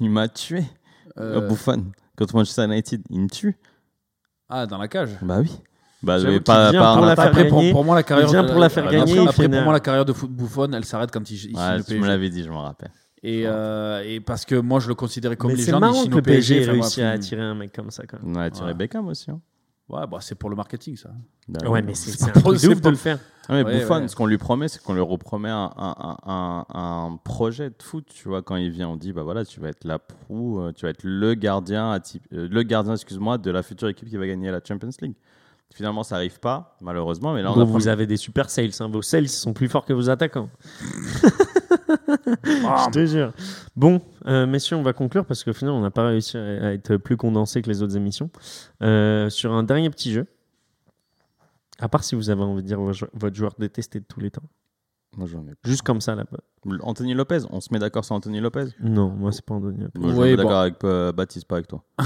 Il 0.00 0.10
m'a 0.10 0.28
tué. 0.28 0.64
Euh, 1.18 1.46
Buffon. 1.48 1.84
Contre 2.18 2.34
Manchester 2.36 2.64
United, 2.64 3.02
il 3.10 3.20
me 3.20 3.28
tue. 3.28 3.56
ah, 4.48 4.66
dans 4.66 4.78
la 4.78 4.88
cage. 4.88 5.10
Bah 5.22 5.38
oui. 5.40 5.50
Bah, 6.02 6.18
mais 6.22 6.40
pas, 6.40 6.70
vient 6.70 6.80
pas 6.82 6.94
pour 6.96 7.06
la 7.06 7.16
faire 7.16 7.24
Après, 7.26 7.48
pour, 7.48 7.58
gagner. 7.58 7.72
pour 7.72 7.84
moi, 7.84 7.96
la 7.96 8.02
carrière. 8.02 8.28
vient 8.28 8.44
pour 8.44 8.58
la 8.58 8.68
faire 8.68 8.84
après, 8.84 8.96
gagner, 8.98 9.18
Après, 9.26 9.48
pour 9.48 9.62
moi, 9.62 9.72
la 9.72 9.80
carrière 9.80 10.04
de 10.04 10.12
foot 10.12 10.30
Buffon, 10.30 10.70
elle 10.72 10.84
s'arrête 10.84 11.10
quand 11.10 11.28
il, 11.30 11.34
il 11.34 11.38
signe 11.38 11.56
Ouais, 11.56 11.82
tu 11.82 11.98
me 11.98 12.06
l'avais 12.06 12.28
dit, 12.30 12.42
je 12.44 12.50
me 12.50 12.56
rappelle. 12.56 12.90
Et, 13.22 13.42
euh, 13.46 14.02
et 14.06 14.20
parce 14.20 14.44
que 14.44 14.54
moi, 14.56 14.78
je 14.78 14.88
le 14.88 14.94
considérais 14.94 15.36
comme 15.36 15.50
Mais 15.50 15.56
les 15.56 15.64
c'est 15.64 15.72
marrant 15.78 16.04
que 16.04 16.14
le 16.14 16.22
PSG 16.22 16.62
ait 16.62 16.70
réussi 16.70 17.02
à 17.02 17.10
attirer 17.10 17.42
un 17.42 17.54
mec 17.54 17.72
comme 17.74 17.90
ça 17.90 18.04
quand 18.06 18.22
même. 18.22 18.36
On 18.36 18.38
a 18.38 18.50
tiré 18.50 18.66
Ouais. 18.68 18.74
Beckham 18.74 19.08
aussi. 19.08 19.30
hein. 19.30 19.40
Ouais, 19.88 20.04
bah, 20.06 20.18
c'est 20.20 20.34
pour 20.34 20.50
le 20.50 20.56
marketing, 20.56 20.96
ça. 20.96 21.10
Bah 21.48 21.68
Ouais, 21.68 21.80
mais 21.80 21.94
c'est 21.94 22.20
un 22.24 22.32
truc 22.32 22.60
de 22.60 22.68
ouf 22.68 22.80
le 22.84 22.96
faire. 22.96 23.20
Ah, 23.48 23.52
mais 23.54 23.62
Ouais, 23.62 23.78
Buffon, 23.78 24.00
ouais. 24.00 24.08
ce 24.08 24.16
qu'on 24.16 24.26
lui 24.26 24.36
promet, 24.38 24.66
c'est 24.66 24.82
qu'on 24.82 24.94
lui 24.94 25.00
repromet 25.00 25.48
un, 25.50 25.70
un, 25.76 25.94
un, 26.00 26.16
un, 26.26 26.66
un 26.74 27.16
projet 27.22 27.70
de 27.70 27.76
foot. 27.80 28.04
Tu 28.12 28.26
vois, 28.28 28.42
quand 28.42 28.56
il 28.56 28.70
vient, 28.70 28.88
on 28.88 28.96
dit 28.96 29.12
bah 29.12 29.22
voilà, 29.22 29.44
tu 29.44 29.60
vas 29.60 29.68
être 29.68 29.84
la 29.84 30.00
proue, 30.00 30.60
euh, 30.60 30.72
tu 30.72 30.86
vas 30.86 30.90
être 30.90 31.04
le 31.04 31.34
gardien, 31.34 31.94
euh, 31.94 32.48
le 32.48 32.62
gardien, 32.64 32.94
excuse-moi, 32.94 33.38
de 33.38 33.50
la 33.52 33.62
future 33.62 33.86
équipe 33.88 34.08
qui 34.08 34.16
va 34.16 34.26
gagner 34.26 34.50
la 34.50 34.60
Champions 34.66 34.90
League. 35.00 35.14
Finalement, 35.74 36.02
ça 36.02 36.16
arrive 36.16 36.40
pas, 36.40 36.76
malheureusement. 36.80 37.34
Mais 37.34 37.42
là, 37.42 37.52
on 37.52 37.64
vous 37.64 37.88
avez 37.88 38.06
des 38.06 38.16
super 38.16 38.48
sales, 38.48 38.70
hein. 38.80 38.88
vos 38.88 39.02
sales 39.02 39.28
sont 39.28 39.52
plus 39.52 39.68
forts 39.68 39.84
que 39.84 39.92
vos 39.92 40.08
attaquants. 40.08 40.48
Je 42.44 42.90
te 42.90 43.06
jure. 43.06 43.32
Bon, 43.74 44.00
euh, 44.26 44.46
messieurs, 44.46 44.76
on 44.76 44.82
va 44.82 44.92
conclure 44.92 45.24
parce 45.24 45.44
qu'au 45.44 45.52
final, 45.52 45.74
on 45.74 45.80
n'a 45.80 45.90
pas 45.90 46.06
réussi 46.06 46.36
à 46.36 46.72
être 46.72 46.96
plus 46.96 47.16
condensé 47.16 47.62
que 47.62 47.68
les 47.68 47.82
autres 47.82 47.96
émissions. 47.96 48.30
Euh, 48.82 49.28
sur 49.28 49.52
un 49.52 49.62
dernier 49.62 49.90
petit 49.90 50.12
jeu. 50.12 50.26
À 51.78 51.88
part 51.88 52.04
si 52.04 52.14
vous 52.14 52.30
avez 52.30 52.42
envie 52.42 52.62
de 52.62 52.66
dire 52.66 52.80
votre 52.80 53.36
joueur 53.36 53.52
détesté 53.58 54.00
de 54.00 54.06
tous 54.06 54.20
les 54.20 54.30
temps. 54.30 54.42
Moi, 55.16 55.26
j'en 55.26 55.42
ai 55.46 55.50
pas. 55.54 55.68
Juste 55.68 55.82
comme 55.82 56.00
ça, 56.00 56.14
là. 56.14 56.24
Anthony 56.80 57.14
Lopez, 57.14 57.40
on 57.50 57.60
se 57.60 57.72
met 57.72 57.78
d'accord 57.78 58.04
sur 58.04 58.14
Anthony 58.14 58.40
Lopez 58.40 58.66
Non, 58.80 59.08
moi, 59.10 59.32
c'est 59.32 59.44
pas 59.44 59.54
Anthony. 59.54 59.78
Moi, 59.78 59.88
je 59.94 60.00
suis 60.26 60.36
bon. 60.36 60.36
d'accord 60.36 60.60
avec 60.60 60.82
euh, 60.84 61.12
Baptiste, 61.12 61.46
pas 61.48 61.56
avec 61.56 61.68
toi. 61.68 61.84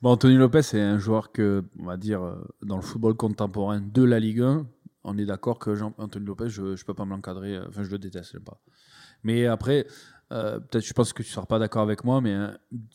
Bon, 0.00 0.10
Anthony 0.10 0.36
Lopez, 0.36 0.62
c'est 0.62 0.80
un 0.80 0.98
joueur 0.98 1.32
que, 1.32 1.64
on 1.80 1.84
va 1.86 1.96
dire, 1.96 2.22
euh, 2.22 2.36
dans 2.62 2.76
le 2.76 2.82
football 2.82 3.14
contemporain 3.14 3.80
de 3.80 4.02
la 4.04 4.20
Ligue 4.20 4.42
1, 4.42 4.64
on 5.02 5.18
est 5.18 5.24
d'accord 5.24 5.58
que 5.58 5.74
Jean 5.74 5.92
Anthony 5.98 6.24
Lopez, 6.24 6.48
je 6.50 6.62
ne 6.62 6.76
peux 6.86 6.94
pas 6.94 7.04
me 7.04 7.10
l'encadrer. 7.10 7.56
euh, 7.56 7.66
Enfin, 7.68 7.82
je 7.82 7.90
le 7.90 7.98
déteste, 7.98 8.30
j'aime 8.32 8.44
pas. 8.44 8.60
Mais 9.24 9.46
après, 9.46 9.88
euh, 10.32 10.60
peut-être, 10.60 10.84
je 10.84 10.92
pense 10.92 11.12
que 11.12 11.24
tu 11.24 11.30
ne 11.30 11.32
seras 11.32 11.46
pas 11.46 11.58
d'accord 11.58 11.82
avec 11.82 12.04
moi, 12.04 12.20
mais 12.20 12.36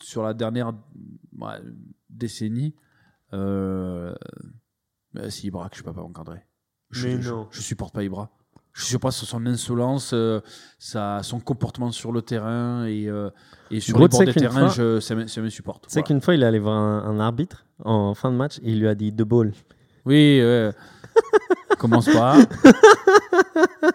sur 0.00 0.22
la 0.22 0.32
dernière 0.32 0.72
décennie. 2.08 2.74
Euh, 3.32 4.14
euh, 5.16 5.28
c'est 5.30 5.44
Ibra 5.44 5.68
que 5.68 5.76
je 5.76 5.82
peux 5.82 5.92
pas 5.92 6.02
encadrer. 6.02 6.40
Je, 6.90 7.08
Mais 7.08 7.20
je- 7.20 7.30
non. 7.32 7.48
je 7.50 7.60
supporte 7.60 7.94
pas 7.94 8.02
Ibra. 8.04 8.30
Je 8.74 8.84
suis 8.84 8.98
pas 8.98 9.10
sur 9.12 9.26
son 9.26 9.46
insolence, 9.46 10.10
euh, 10.12 10.40
sa, 10.78 11.22
son 11.22 11.38
comportement 11.40 11.92
sur 11.92 12.10
le 12.12 12.22
terrain 12.22 12.84
et, 12.86 13.08
euh, 13.08 13.30
et 13.70 13.78
sur 13.80 13.94
Gros, 13.94 14.02
les 14.04 14.08
bords 14.08 14.18
sais 14.18 14.26
des 14.26 14.32
terrains, 14.34 14.68
fois- 14.68 14.74
je, 14.76 14.98
ça, 15.00 15.14
me- 15.14 15.28
ça 15.28 15.40
me 15.40 15.48
supporte. 15.48 15.84
Tu 15.84 15.90
sais 15.90 16.00
Voilà. 16.00 16.06
qu'une 16.08 16.20
fois, 16.20 16.34
il 16.34 16.42
est 16.42 16.46
allé 16.46 16.58
voir 16.58 16.74
un, 16.76 17.04
un 17.04 17.20
arbitre 17.20 17.64
en 17.84 18.14
fin 18.14 18.30
de 18.32 18.36
match 18.36 18.58
et 18.64 18.72
il 18.72 18.80
lui 18.80 18.88
a 18.88 18.94
dit 18.96 19.12
deux 19.12 19.24
balles. 19.24 19.52
Oui. 20.04 20.40
Commence 21.78 22.06
pas. 22.06 22.36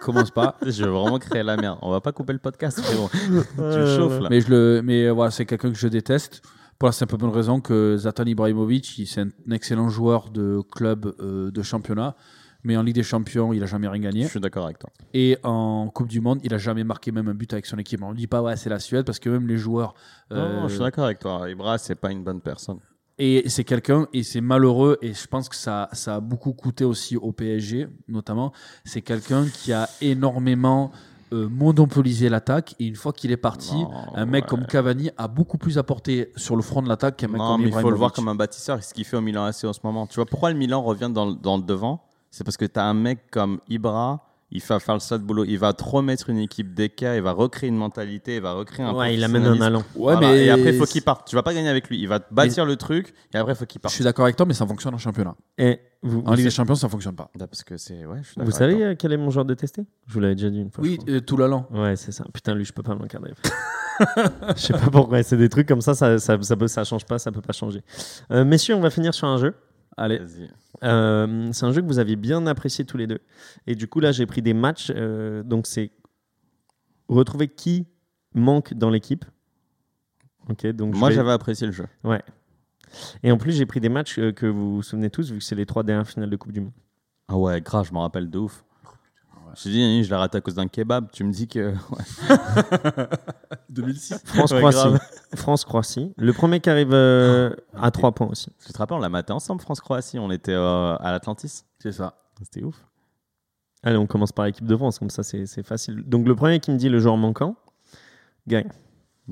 Commence 0.00 0.30
pas. 0.30 0.56
Je 0.66 0.84
veux 0.84 0.90
vraiment 0.90 1.18
créer 1.18 1.42
la 1.42 1.56
merde. 1.56 1.78
On 1.82 1.90
va 1.90 2.00
pas 2.00 2.12
couper 2.12 2.32
le 2.32 2.38
podcast, 2.38 2.80
frérot. 2.80 3.08
tu 3.12 3.96
chauffes 3.96 4.20
là. 4.20 4.28
Mais, 4.30 4.40
je 4.40 4.48
le, 4.50 4.80
mais 4.84 5.06
euh, 5.06 5.10
voilà, 5.12 5.30
c'est 5.30 5.44
quelqu'un 5.46 5.70
que 5.70 5.78
je 5.78 5.88
déteste. 5.88 6.42
Pour 6.78 6.88
la 6.88 6.92
simple 6.92 7.16
bonne 7.18 7.30
raison 7.30 7.60
que 7.60 7.96
Zlatan 7.98 8.24
Ibrahimovic, 8.24 8.98
il- 8.98 9.06
c'est 9.06 9.20
un 9.22 9.50
excellent 9.50 9.88
joueur 9.88 10.30
de 10.30 10.60
club 10.72 11.12
euh, 11.20 11.50
de 11.50 11.62
championnat. 11.62 12.16
Mais 12.64 12.76
en 12.76 12.82
Ligue 12.82 12.94
des 12.94 13.02
Champions, 13.02 13.52
il 13.52 13.62
a 13.62 13.66
jamais 13.66 13.88
rien 13.88 14.02
Je 14.02 14.08
gagné. 14.08 14.26
suis 14.28 14.40
d'accord 14.40 14.64
avec 14.66 14.78
toi. 14.78 14.90
Et 15.14 15.38
en 15.42 15.88
Coupe 15.88 16.08
du 16.08 16.20
Monde, 16.20 16.40
il 16.44 16.52
a 16.52 16.58
jamais 16.58 16.84
marqué 16.84 17.10
même 17.12 17.28
un 17.28 17.34
but 17.34 17.52
avec 17.52 17.64
son 17.66 17.78
équipe. 17.78 18.02
On 18.02 18.10
ne 18.10 18.16
dit 18.16 18.26
pas, 18.26 18.42
ouais, 18.42 18.56
c'est 18.56 18.68
la 18.70 18.78
Suède, 18.78 19.06
parce 19.06 19.18
que 19.18 19.30
même 19.30 19.46
les 19.48 19.56
joueurs. 19.56 19.94
euh, 20.32 20.60
Non, 20.60 20.68
je 20.68 20.74
suis 20.74 20.82
d'accord 20.82 21.04
avec 21.04 21.18
toi. 21.20 21.48
Ibra, 21.48 21.78
c'est 21.78 21.94
pas 21.94 22.10
une 22.12 22.22
bonne 22.22 22.40
personne. 22.40 22.78
et 23.18 23.48
c'est 23.48 23.64
quelqu'un, 23.64 24.06
et 24.12 24.22
c'est 24.22 24.40
malheureux, 24.40 24.98
et 25.02 25.12
je 25.14 25.26
pense 25.26 25.48
que 25.48 25.56
ça, 25.56 25.88
ça 25.92 26.16
a 26.16 26.20
beaucoup 26.20 26.52
coûté 26.52 26.84
aussi 26.84 27.16
au 27.16 27.32
PSG, 27.32 27.86
notamment. 28.08 28.52
C'est 28.84 29.02
quelqu'un 29.02 29.46
qui 29.46 29.72
a 29.74 29.88
énormément 30.00 30.90
euh, 31.32 31.48
monopolisé 31.48 32.28
l'attaque, 32.28 32.74
et 32.78 32.86
une 32.86 32.96
fois 32.96 33.12
qu'il 33.12 33.30
est 33.30 33.36
parti, 33.36 33.74
Non, 33.76 33.90
un 34.16 34.26
mec 34.26 34.44
ouais. 34.44 34.48
comme 34.50 34.66
Cavani 34.66 35.10
a 35.16 35.28
beaucoup 35.28 35.58
plus 35.58 35.78
apporté 35.78 36.32
sur 36.36 36.56
le 36.56 36.62
front 36.62 36.82
de 36.82 36.88
l'attaque 36.88 37.16
qu'un 37.18 37.28
mec 37.28 37.38
Non, 37.38 37.52
comme 37.52 37.62
mais 37.62 37.68
il 37.68 37.72
faut 37.74 37.90
le 37.90 37.96
voir 37.96 38.12
comme 38.12 38.28
un 38.28 38.34
bâtisseur. 38.34 38.82
Ce 38.82 38.92
qu'il 38.92 39.04
fait 39.04 39.16
au 39.16 39.20
Milan 39.20 39.44
AC 39.44 39.64
en 39.64 39.72
ce 39.72 39.80
moment. 39.84 40.06
Tu 40.06 40.16
vois, 40.16 40.26
pourquoi 40.26 40.50
le 40.50 40.58
Milan 40.58 40.82
revient 40.82 41.10
dans 41.12 41.26
le 41.56 41.62
devant? 41.62 42.02
C'est 42.30 42.44
parce 42.44 42.56
que 42.56 42.64
tu 42.64 42.78
as 42.78 42.84
un 42.84 42.94
mec 42.94 43.30
comme 43.30 43.60
Ibra. 43.68 44.26
Il 44.52 44.60
va 44.62 44.80
faire 44.80 44.94
le 44.94 45.00
sale 45.00 45.20
boulot. 45.20 45.44
Il 45.44 45.58
va 45.58 45.72
te 45.72 45.84
remettre 45.84 46.28
une 46.28 46.38
équipe 46.38 46.74
d'équerre. 46.74 47.14
Il 47.14 47.22
va 47.22 47.30
recréer 47.30 47.68
une 47.68 47.76
mentalité. 47.76 48.34
Il 48.36 48.42
va 48.42 48.52
recréer 48.54 48.84
un 48.84 48.92
Ouais, 48.92 49.14
il 49.14 49.22
amène 49.22 49.44
un 49.46 49.60
allant. 49.60 49.78
Ouais, 49.94 50.14
Voilà. 50.14 50.20
mais 50.22 50.44
Et 50.46 50.50
après, 50.50 50.72
il 50.74 50.76
faut 50.78 50.86
qu'il 50.86 51.02
parte. 51.02 51.28
Tu 51.28 51.36
vas 51.36 51.44
pas 51.44 51.54
gagner 51.54 51.68
avec 51.68 51.88
lui. 51.88 52.00
Il 52.00 52.08
va 52.08 52.18
te 52.18 52.34
bâtir 52.34 52.64
le 52.64 52.74
truc. 52.74 53.14
Et 53.32 53.36
après, 53.36 53.52
il 53.52 53.56
faut 53.56 53.64
qu'il 53.64 53.78
Je 53.78 53.82
parte. 53.82 53.94
suis 53.94 54.02
d'accord 54.02 54.24
avec 54.24 54.34
toi, 54.34 54.46
mais 54.46 54.54
ça 54.54 54.66
fonctionne 54.66 54.92
en 54.92 54.98
championnat. 54.98 55.36
Et 55.56 55.78
vous, 56.02 56.18
En 56.20 56.30
vous, 56.30 56.34
Ligue 56.34 56.46
des 56.46 56.50
Champions, 56.50 56.74
ça 56.74 56.88
fonctionne 56.88 57.14
pas. 57.14 57.30
Là, 57.38 57.46
Parce 57.46 57.62
que 57.62 57.76
c'est. 57.76 58.04
Ouais, 58.04 58.18
je 58.22 58.28
suis 58.32 58.40
vous 58.42 58.50
savez 58.50 58.74
avec 58.82 58.86
euh, 58.86 58.94
quel 58.98 59.12
est 59.12 59.16
mon 59.18 59.30
joueur 59.30 59.44
détesté? 59.44 59.82
Je 60.08 60.14
vous 60.14 60.18
l'avais 60.20 60.34
déjà 60.34 60.50
dit 60.50 60.58
une 60.60 60.70
fois. 60.72 60.82
je 60.82 60.90
Oui, 60.90 60.98
euh, 61.08 61.20
tout 61.20 61.36
l'allant. 61.36 61.68
Ouais, 61.70 61.94
c'est 61.94 62.10
ça. 62.10 62.24
Putain, 62.34 62.54
lui, 62.56 62.64
je 62.64 62.72
peux 62.72 62.82
pas 62.82 62.94
l'encadrer. 62.94 63.34
Je 64.56 64.60
sais 64.62 64.72
pas 64.72 64.90
pourquoi. 64.90 65.22
C'est 65.22 65.36
des 65.36 65.48
trucs 65.48 65.68
comme 65.68 65.82
ça, 65.82 65.94
ça, 65.94 66.18
ça, 66.18 66.38
ça 66.66 66.84
change 66.84 67.04
pas, 67.04 67.18
ça 67.18 67.30
peut 67.30 67.42
pas 67.42 67.52
changer. 67.52 67.82
Euh, 68.32 68.44
messieurs, 68.44 68.74
on 68.74 68.80
va 68.80 68.90
finir 68.90 69.12
sur 69.14 69.28
un 69.28 69.36
jeu. 69.36 69.54
Allez. 69.96 70.20
Euh, 70.82 71.50
c'est 71.52 71.66
un 71.66 71.72
jeu 71.72 71.82
que 71.82 71.86
vous 71.86 71.98
aviez 71.98 72.16
bien 72.16 72.46
apprécié 72.46 72.84
tous 72.84 72.96
les 72.96 73.06
deux. 73.06 73.20
Et 73.66 73.74
du 73.74 73.86
coup, 73.88 74.00
là, 74.00 74.12
j'ai 74.12 74.26
pris 74.26 74.40
des 74.42 74.54
matchs. 74.54 74.90
euh, 74.94 75.42
donc, 75.42 75.66
c'est 75.66 75.90
retrouver 77.08 77.48
qui 77.48 77.86
manque 78.34 78.72
dans 78.74 78.90
l'équipe. 78.90 79.24
Ok, 80.48 80.66
donc 80.68 80.94
Moi, 80.96 81.08
vais- 81.10 81.14
j'avais 81.16 81.32
apprécié 81.32 81.66
le 81.66 81.72
jeu. 81.72 81.86
Ouais. 82.04 82.22
Et 83.22 83.30
en 83.30 83.36
plus, 83.36 83.52
j'ai 83.52 83.66
pris 83.66 83.80
des 83.80 83.88
matchs 83.88 84.18
euh, 84.18 84.32
que 84.32 84.46
vous 84.46 84.76
vous 84.76 84.82
souvenez 84.82 85.10
tous, 85.10 85.30
vu 85.32 85.38
que 85.38 85.44
c'est 85.44 85.54
les 85.54 85.66
trois 85.66 85.82
dernières 85.82 86.08
finales 86.08 86.30
de 86.30 86.36
Coupe 86.36 86.52
du 86.52 86.60
Monde. 86.60 86.72
Ah 87.28 87.36
ouais, 87.36 87.60
grave, 87.60 87.86
je 87.86 87.92
m'en 87.92 88.00
rappelle 88.00 88.28
de 88.30 88.38
ouf. 88.38 88.64
Je 89.56 89.62
t'ai 89.64 89.70
dit, 89.70 90.04
je 90.04 90.10
l'ai 90.10 90.16
raté 90.16 90.38
à 90.38 90.40
cause 90.40 90.54
d'un 90.54 90.68
kebab. 90.68 91.10
Tu 91.12 91.24
me 91.24 91.32
dis 91.32 91.48
que. 91.48 91.74
2006. 93.68 94.18
France-Croatie. 94.24 94.98
France-Croatie. 95.34 96.12
Le 96.16 96.32
premier 96.32 96.60
qui 96.60 96.70
arrive 96.70 96.92
euh, 96.92 97.54
à 97.74 97.90
3 97.90 98.12
points 98.12 98.28
aussi. 98.28 98.48
Tu 98.64 98.72
te 98.72 98.78
rappelles, 98.78 98.96
on 98.96 99.00
l'a 99.00 99.08
maté 99.08 99.32
ensemble, 99.32 99.60
France-Croatie. 99.60 100.18
On 100.18 100.30
était 100.30 100.52
euh, 100.52 100.96
à 100.96 101.12
l'Atlantis. 101.12 101.64
C'est 101.78 101.92
ça. 101.92 102.14
C'était 102.42 102.62
ouf. 102.62 102.76
Allez, 103.82 103.96
on 103.96 104.06
commence 104.06 104.32
par 104.32 104.44
l'équipe 104.44 104.66
de 104.66 104.76
France, 104.76 104.98
comme 104.98 105.10
ça 105.10 105.22
c'est 105.22 105.46
c'est 105.46 105.62
facile. 105.62 106.02
Donc 106.06 106.26
le 106.28 106.34
premier 106.34 106.60
qui 106.60 106.70
me 106.70 106.76
dit 106.76 106.90
le 106.90 107.00
joueur 107.00 107.16
manquant, 107.16 107.56
gagne. 108.46 108.68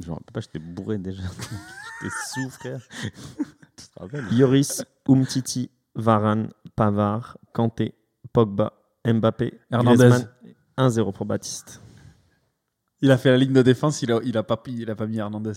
Je 0.01 0.09
me 0.09 0.15
rappelle 0.15 0.33
pas, 0.33 0.41
j'étais 0.41 0.59
bourré 0.59 0.99
déjà. 0.99 1.23
j'étais 2.03 2.15
sous, 2.29 2.49
frère. 2.51 2.81
tu 3.03 3.89
te 3.89 3.99
rappelles? 3.99 4.25
Yoris, 4.33 4.85
Umtiti, 5.07 5.71
Varane, 5.95 6.49
Pavard, 6.77 7.37
Kanté, 7.53 7.95
Pogba, 8.33 8.73
Mbappé, 9.13 9.59
Hernandez. 9.71 10.09
Griezmann. 10.09 10.29
1-0 10.79 11.13
pour 11.13 11.27
Baptiste. 11.27 11.81
Il 13.01 13.11
a 13.11 13.19
fait 13.19 13.31
la 13.31 13.37
ligne 13.37 13.53
de 13.53 13.63
défense, 13.63 14.03
il 14.03 14.13
a, 14.13 14.21
il 14.25 14.37
a, 14.37 14.43
pas, 14.43 14.61
il 14.67 14.91
a 14.91 14.97
pas 14.97 15.07
mis 15.07 15.19
Hernandez. 15.19 15.53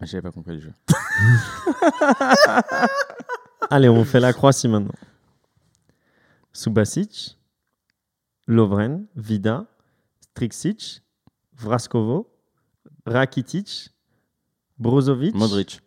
Ah, 0.00 0.06
J'avais 0.06 0.22
pas 0.22 0.30
compris 0.30 0.54
le 0.54 0.60
jeu. 0.60 0.72
Allez, 3.70 3.88
on 3.88 4.04
fait 4.04 4.20
la 4.20 4.32
Croatie 4.32 4.68
maintenant. 4.68 4.92
Subasic, 6.52 7.38
Lovren, 8.46 9.06
Vida, 9.16 9.66
Striksic, 10.20 11.02
Vraskovo, 11.54 12.30
Rakitic, 13.06 13.90
Brozovic, 14.78 15.34
Modric. 15.34 15.80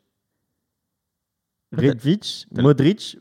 Redvic, 1.71 2.47
Modric, 2.51 3.17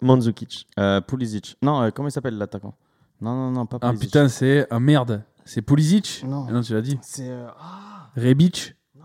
Mandzukic. 0.00 0.66
Euh, 0.78 1.00
Pulisic. 1.00 1.56
Non, 1.62 1.82
euh, 1.82 1.90
comment 1.90 2.08
il 2.08 2.12
s'appelle 2.12 2.38
l'attaquant? 2.38 2.74
Non, 3.20 3.34
non, 3.34 3.50
non, 3.50 3.66
pas 3.66 3.78
Ah 3.80 3.88
Pulisic. 3.88 4.08
putain, 4.08 4.28
c'est 4.28 4.66
un 4.72 4.80
merde. 4.80 5.22
C'est 5.44 5.62
Pulisic 5.62 6.22
Non. 6.26 6.46
Ah 6.48 6.52
Non, 6.52 6.60
tu 6.60 6.72
l'as 6.74 6.82
dit. 6.82 6.98
C'est. 7.02 7.28
euh, 7.28 7.46
Ah 7.58 8.10
Rebic 8.16 8.76
Non. 8.96 9.04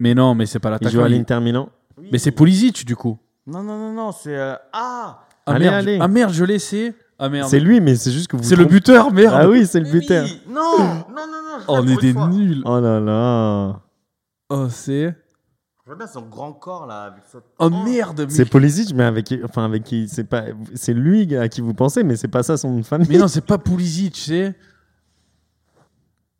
Mais 0.00 0.14
non, 0.14 0.34
mais 0.34 0.46
c'est 0.46 0.58
pas 0.58 0.68
Il 0.68 0.72
l'attaquant. 0.72 0.90
joue 0.92 1.00
à 1.02 1.08
il- 1.08 1.16
l'Inter 1.16 1.40
Milan. 1.40 1.68
Oui. 1.96 2.08
Mais 2.12 2.18
c'est 2.18 2.32
Pulisic 2.32 2.84
du 2.84 2.94
coup. 2.96 3.18
Non, 3.46 3.62
non, 3.62 3.78
non, 3.78 3.92
non, 3.92 4.12
c'est. 4.12 4.36
euh, 4.36 4.54
Ah 4.72 5.24
Ah 5.46 5.52
Allez, 5.52 5.64
merde, 5.64 5.74
allez. 5.76 5.98
ah 6.00 6.08
merde, 6.08 6.32
je 6.32 6.44
l'ai, 6.44 6.58
c'est. 6.58 6.94
Ah 7.18 7.28
merde. 7.28 7.48
C'est 7.48 7.58
lui, 7.60 7.80
mais 7.80 7.96
c'est 7.96 8.12
juste 8.12 8.28
que 8.28 8.36
vous. 8.36 8.42
C'est 8.42 8.54
le 8.54 8.62
trompez. 8.64 8.74
buteur, 8.74 9.12
merde. 9.12 9.34
Ah 9.36 9.48
oui, 9.48 9.66
c'est 9.66 9.80
le 9.80 9.86
Mais 9.86 9.92
buteur. 9.92 10.24
oui 10.24 10.40
Non 10.48 10.78
Non, 10.78 10.86
non, 11.16 11.26
non 11.26 11.58
je 11.60 11.64
Oh, 11.68 11.76
on 11.78 11.86
est 11.88 11.96
des 12.00 12.12
fois. 12.12 12.28
nuls. 12.28 12.62
Oh 12.66 12.78
là 12.80 13.00
là. 13.00 13.80
Oh, 14.50 14.68
c'est. 14.68 15.16
Je 15.88 15.94
vois 15.94 16.04
bien 16.04 16.06
son 16.06 16.20
grand 16.20 16.52
corps 16.52 16.86
là. 16.86 17.04
Avec 17.04 17.24
sa... 17.32 17.38
Oh 17.58 17.70
merde. 17.70 18.20
Mais, 18.28 18.30
C'est 18.30 18.44
Pulisic, 18.44 18.92
mais 18.94 19.04
avec, 19.04 19.34
enfin 19.42 19.64
avec 19.64 19.84
qui, 19.84 20.06
c'est 20.06 20.24
pas, 20.24 20.44
c'est 20.74 20.92
lui 20.92 21.34
à 21.34 21.48
qui 21.48 21.62
vous 21.62 21.72
pensez, 21.72 22.04
mais 22.04 22.14
c'est 22.16 22.28
pas 22.28 22.42
ça 22.42 22.58
son 22.58 22.82
famille. 22.82 23.08
mais 23.10 23.16
non, 23.16 23.26
c'est 23.26 23.40
pas 23.44 23.56
Pulisic, 23.56 24.14
c'est. 24.18 24.54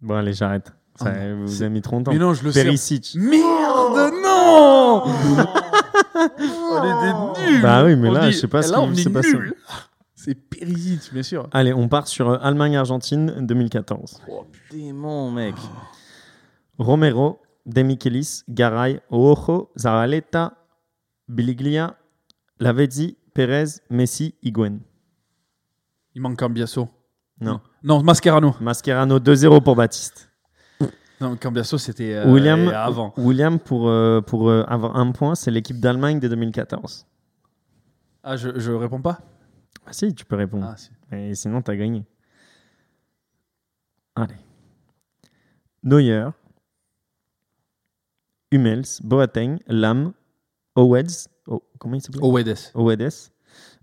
Bon 0.03 0.17
allez, 0.17 0.35
j'arrête. 0.35 0.71
Ça, 0.97 1.07
Ah, 1.17 1.35
vous 1.35 1.47
c'est- 1.49 1.63
avez 1.63 1.71
mis 1.73 1.81
trop 1.81 1.97
longtemps. 1.97 2.13
Mais 2.13 2.19
non, 2.19 2.35
je 2.35 2.45
le 2.45 2.53
sais. 2.53 2.63
Perisic. 2.63 3.15
Merde, 3.19 4.13
non 4.23 5.05
On 5.07 6.85
est 6.85 7.07
des 7.47 7.51
nuls. 7.53 7.63
Bah 7.63 7.85
oui, 7.87 7.97
mais 7.97 8.09
On 8.11 8.13
là, 8.13 8.27
dit- 8.27 8.33
je 8.33 8.39
sais 8.41 8.49
pas 8.49 8.61
ce 8.63 8.71
là, 8.73 8.79
qui 8.79 8.85
on 8.85 8.95
s'est 8.95 9.09
est 9.09 9.13
passé. 9.13 9.33
nuls. 9.33 9.55
C'est 10.15 10.35
Perisic, 10.35 11.11
bien 11.13 11.23
sûr. 11.23 11.49
Allez, 11.53 11.73
on 11.73 11.89
part 11.89 12.07
sur 12.07 12.29
euh, 12.29 12.39
Allemagne-Argentine 12.43 13.47
2014. 13.47 14.21
Oh, 14.29 14.45
démon, 14.71 15.31
mec. 15.31 15.55
Romero, 16.79 17.41
Demichelis, 17.69 18.45
Garay, 18.49 19.01
Ojo, 19.11 19.71
Zaraleta, 19.77 20.57
Biliglia, 21.29 21.97
Lavezzi, 22.59 23.17
Perez, 23.35 23.81
Messi, 23.91 24.35
Higuain. 24.43 24.79
Il 26.15 26.23
manque 26.23 26.39
Cambiasso. 26.39 26.89
Non. 27.41 27.61
Non, 27.83 28.03
Mascherano. 28.03 28.57
Mascherano 28.61 29.19
2-0 29.19 29.63
pour 29.63 29.77
Baptiste. 29.77 30.29
Non, 31.21 31.37
Cambiasso, 31.37 31.79
c'était 31.79 32.15
euh, 32.15 32.33
William, 32.33 32.69
avant. 32.69 33.13
William 33.17 33.59
pour, 33.59 33.89
euh, 33.89 34.21
pour 34.21 34.49
euh, 34.49 34.65
avoir 34.69 34.97
un 34.97 35.11
point, 35.13 35.35
c'est 35.35 35.51
l'équipe 35.51 35.79
d'Allemagne 35.79 36.21
de 36.21 36.29
2014. 36.29 37.07
Ah, 38.23 38.37
je, 38.37 38.59
je 38.59 38.73
réponds 38.73 39.03
pas? 39.03 39.21
Ah 39.85 39.93
si, 39.93 40.15
tu 40.15 40.25
peux 40.25 40.37
répondre. 40.37 40.67
Ah, 40.71 40.77
si. 40.77 40.91
Et 41.13 41.35
sinon, 41.35 41.61
tu 41.61 41.71
as 41.71 41.77
gagné. 41.77 42.05
Allez. 44.15 44.37
Neuer, 45.83 46.29
Hummels, 48.53 49.01
Boateng, 49.03 49.59
Lam, 49.67 50.13
Oweds, 50.75 51.29
oh, 51.47 51.63
comment 51.79 51.97
il 51.97 52.03
s'appelle? 52.03 52.23
Owedes. 52.23 52.71
Owedes, 52.75 53.33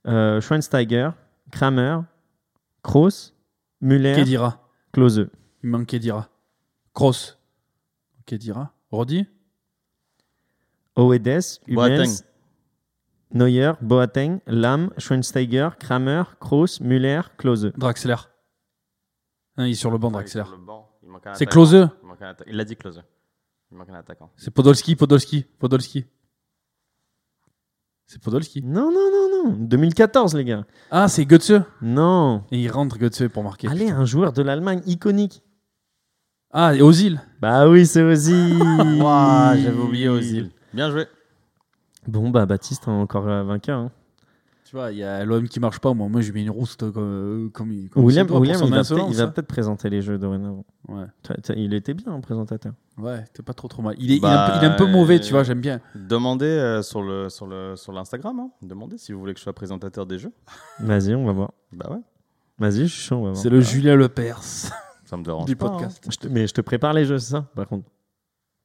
euh, 0.07 0.41
Schweinsteiger, 0.41 1.11
Kramer, 1.51 2.01
Kroos, 2.83 3.33
Müller, 3.81 4.15
Kedira. 4.15 4.59
Klose. 4.91 5.29
Il 5.63 5.69
manque 5.69 5.87
Kedira. 5.87 6.29
Kroos. 6.93 7.37
Kedira. 8.25 8.71
Rodi? 8.91 9.27
Owedes, 10.95 11.59
Hummels, 11.67 11.97
Boateng. 11.97 12.25
Neuer, 13.33 13.73
Boateng, 13.81 14.39
Lam, 14.47 14.91
Schweinsteiger, 14.97 15.71
Kramer, 15.79 16.23
Kroos, 16.39 16.79
Müller, 16.79 17.21
Klose. 17.37 17.73
Draxler. 17.77 18.15
Hein, 19.57 19.67
il 19.67 19.71
est 19.71 19.75
sur 19.75 19.91
le 19.91 19.97
banc, 19.97 20.11
Draxler. 20.11 20.43
C'est. 21.33 21.45
Klose 21.45 21.89
Il 22.47 22.57
l'a 22.57 22.63
dit 22.63 22.75
Klose. 22.75 23.03
Il 23.71 23.77
manque 23.77 23.89
un 23.89 23.95
attaquant. 23.95 24.31
C'est 24.37 24.51
Podolski, 24.51 24.95
Podolski, 24.95 25.45
Podolski. 25.59 26.05
C'est 28.05 28.21
Podolski. 28.21 28.61
Non, 28.63 28.91
non, 28.91 29.09
non, 29.11 29.45
non. 29.51 29.55
2014, 29.57 30.35
les 30.35 30.45
gars. 30.45 30.65
Ah, 30.91 31.07
c'est 31.07 31.25
Götze. 31.25 31.63
Non. 31.81 32.43
Et 32.51 32.61
il 32.61 32.69
rentre 32.69 32.97
Götze 32.97 33.27
pour 33.33 33.43
marquer. 33.43 33.67
Allez, 33.67 33.89
un 33.89 34.05
joueur 34.05 34.31
de 34.33 34.41
l'Allemagne 34.43 34.81
iconique. 34.85 35.41
Ah, 36.51 36.75
et 36.75 36.81
Ozil. 36.81 37.19
Bah 37.41 37.67
oui, 37.67 37.85
c'est 37.85 38.03
Ozil. 38.03 38.57
Ouah, 39.01 39.55
j'avais 39.57 39.77
oublié 39.77 40.07
Ozil. 40.07 40.51
Bien 40.73 40.91
joué. 40.91 41.07
Bon, 42.07 42.29
bah, 42.29 42.45
Baptiste, 42.45 42.87
encore 42.87 43.27
euh, 43.27 43.43
vainqueur. 43.43 43.79
hein. 43.79 43.91
Tu 44.65 44.75
vois, 44.75 44.91
il 44.91 44.97
y 44.97 45.03
a 45.03 45.23
l'OM 45.25 45.47
qui 45.47 45.59
marche 45.59 45.77
pas. 45.79 45.93
Moi, 45.93 46.09
moi 46.09 46.21
je 46.21 46.31
mets 46.31 46.41
une 46.41 46.49
rouste 46.49 46.91
comme, 46.91 47.51
comme, 47.53 47.87
comme 47.89 48.03
William, 48.03 48.27
il 48.27 48.71
va 48.71 48.77
insolence, 48.79 49.11
il 49.11 49.17
va 49.17 49.23
hein. 49.23 49.27
peut-être 49.27 49.45
présenter 49.47 49.91
les 49.91 50.01
jeux 50.01 50.17
dorénavant. 50.17 50.65
Ouais, 50.87 51.05
Il 51.55 51.73
était 51.75 51.93
bien 51.93 52.11
en 52.11 52.19
présentateur. 52.19 52.73
ouais, 52.97 53.23
t'es 53.31 53.43
pas 53.43 53.53
trop 53.53 53.67
trop 53.67 53.83
mal. 53.83 53.95
Il 53.99 54.11
est, 54.11 54.15
il 54.15 54.17
est 54.17 54.21
Bah, 54.21 54.45
un, 54.47 54.49
peu, 54.49 54.57
il 54.57 54.63
est 54.67 54.73
un 54.73 54.75
peu 54.75 54.85
mauvais, 54.87 55.17
euh, 55.17 55.19
tu 55.21 55.33
vois, 55.33 55.43
j'aime 55.43 55.61
bien. 55.61 55.81
Demandez 55.93 56.45
euh, 56.47 56.81
sur 56.81 57.03
le 57.03 57.29
sur 57.29 57.45
le 57.45 57.75
sur 57.75 57.91
l'Instagram. 57.91 58.39
Hein. 58.39 58.49
Demandez 58.63 58.97
si 58.97 59.11
vous 59.13 59.19
voulez 59.19 59.33
que 59.33 59.39
je 59.39 59.43
sois 59.43 59.53
présentateur 59.53 60.07
des 60.07 60.17
jeux. 60.17 60.31
Vas-y, 60.79 61.13
on 61.13 61.25
va 61.27 61.31
voir. 61.31 61.51
Bah 61.71 61.87
ouais, 61.91 62.01
Vas-y, 62.57 62.87
je 62.87 62.93
suis 62.93 63.03
chaud, 63.03 63.17
on 63.17 63.23
va 63.25 63.29
voir. 63.31 63.37
C'est 63.43 63.49
le 63.51 63.61
Julien 63.61 63.95
Lepers 63.95 64.41
ça 65.05 65.15
me 65.17 65.23
dérange 65.23 65.45
du 65.45 65.55
pas. 65.55 65.69
podcast. 65.69 66.03
Je 66.09 66.17
te- 66.17 66.27
mais 66.27 66.47
je 66.47 66.53
te 66.55 66.61
prépare 66.61 66.93
les 66.93 67.05
jeux, 67.05 67.19
c'est 67.19 67.31
ça 67.33 67.41
Par 67.55 67.67
contre. 67.67 67.87
hein. 67.87 67.91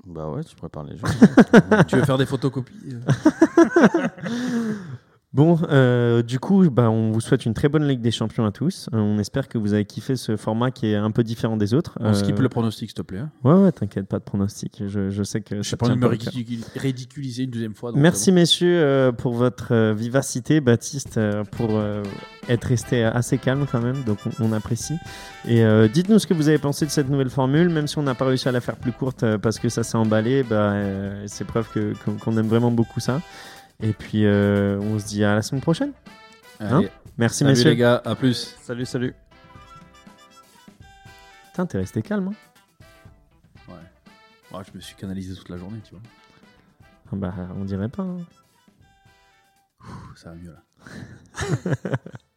Bah 0.07 0.31
ouais, 0.31 0.43
tu 0.45 0.57
prépares 0.57 0.85
les 0.85 0.97
jeux. 0.97 1.05
tu 1.89 1.97
veux 1.97 2.05
faire 2.05 2.17
des 2.17 2.25
photocopies 2.25 2.73
euh 2.95 4.09
Bon, 5.33 5.57
euh, 5.71 6.23
du 6.23 6.41
coup, 6.41 6.69
bah, 6.71 6.91
on 6.91 7.13
vous 7.13 7.21
souhaite 7.21 7.47
une 7.47 7.55
très 7.55 7.69
bonne 7.69 7.87
Ligue 7.87 8.01
des 8.01 8.11
Champions 8.11 8.45
à 8.45 8.51
tous. 8.51 8.89
Euh, 8.93 8.99
on 8.99 9.17
espère 9.19 9.47
que 9.49 9.59
vous 9.59 9.75
avez 9.75 9.85
kiffé 9.85 10.17
ce 10.17 10.37
format 10.37 10.73
qui 10.73 10.89
est 10.89 10.97
un 10.97 11.13
peu 11.13 11.23
différent 11.23 11.57
des 11.57 11.73
autres. 11.73 11.97
On 12.01 12.07
Euh, 12.07 12.15
skip 12.15 12.37
le 12.41 12.49
pronostic, 12.49 12.91
s'il 12.91 12.95
te 12.95 13.03
plaît. 13.03 13.21
hein. 13.21 13.31
Ouais, 13.45 13.55
ouais, 13.55 13.71
t'inquiète, 13.71 14.09
pas 14.09 14.19
de 14.19 14.25
pronostic. 14.25 14.83
Je, 14.89 15.09
je 15.11 15.23
sais 15.23 15.41
que 15.41 15.59
Je 15.59 15.63
ça 15.63 15.71
sais 15.71 15.77
pas 15.77 15.95
me 15.95 16.09
ridiculiser 16.77 17.45
une 17.45 17.51
deuxième 17.51 17.75
fois. 17.77 17.93
Merci 17.95 18.25
c'est 18.25 18.33
messieurs 18.33 18.81
euh, 18.81 19.13
pour 19.13 19.35
votre 19.35 19.73
euh, 19.73 19.95
vivacité, 19.95 20.61
Baptiste, 20.61 21.17
euh, 21.17 21.45
pour 21.45 21.69
euh, 21.79 22.03
être 22.49 22.65
resté 22.65 23.05
assez 23.05 23.39
calme 23.39 23.67
quand 23.71 23.81
même, 23.81 24.03
donc 24.03 24.19
on, 24.41 24.47
on 24.47 24.53
apprécie. 24.53 24.95
Et 25.47 25.63
euh, 25.65 25.87
dites-nous 25.87 26.19
ce 26.19 26.27
que 26.27 26.35
vous 26.35 26.49
avez 26.49 26.59
pensé 26.59 26.87
de 26.87 26.91
cette 26.91 27.09
nouvelle 27.09 27.31
formule, 27.31 27.69
même 27.69 27.87
si 27.87 27.99
on 27.99 28.03
n'a 28.03 28.17
pas 28.17 28.25
réussi 28.25 28.49
à 28.49 28.53
la 28.53 28.61
faire 28.61 28.75
plus 28.75 28.91
courte 28.91 29.23
euh, 29.23 29.39
parce 29.39 29.61
que 29.61 29.69
ça 29.69 29.85
s'est 29.85 29.97
emballé, 29.97 30.43
bah, 30.43 30.73
euh, 30.73 31.23
c'est 31.29 31.45
preuve 31.47 31.69
qu'on 32.25 32.37
aime 32.37 32.49
vraiment 32.49 32.73
beaucoup 32.73 32.99
ça. 32.99 33.21
Et 33.83 33.93
puis 33.93 34.27
euh, 34.27 34.79
on 34.81 34.99
se 34.99 35.07
dit 35.07 35.25
à 35.25 35.35
la 35.35 35.43
semaine 35.43 35.63
prochaine. 35.63 35.93
Hein 36.61 36.83
Merci 37.17 37.39
salut 37.39 37.51
messieurs. 37.51 37.71
les 37.71 37.77
gars, 37.77 38.01
à 38.05 38.15
plus. 38.15 38.57
salut, 38.61 38.85
salut. 38.87 39.15
Putain, 41.47 41.67
t'es 41.67 41.79
resté 41.79 42.03
calme. 42.03 42.29
Hein 42.29 42.35
Ouais. 43.69 44.57
Ouais, 44.59 44.65
je 44.71 44.77
me 44.77 44.81
suis 44.81 44.95
canalisé 44.97 45.35
toute 45.35 45.49
la 45.49 45.57
journée, 45.57 45.81
tu 45.85 45.93
vois. 45.93 46.03
Ah 47.13 47.17
bah, 47.17 47.35
on 47.57 47.65
dirait 47.65 47.89
pas. 47.89 48.03
hein. 48.03 48.19
Ça 50.17 50.31
va 50.31 50.37
mieux 50.37 50.53
là. 50.53 50.63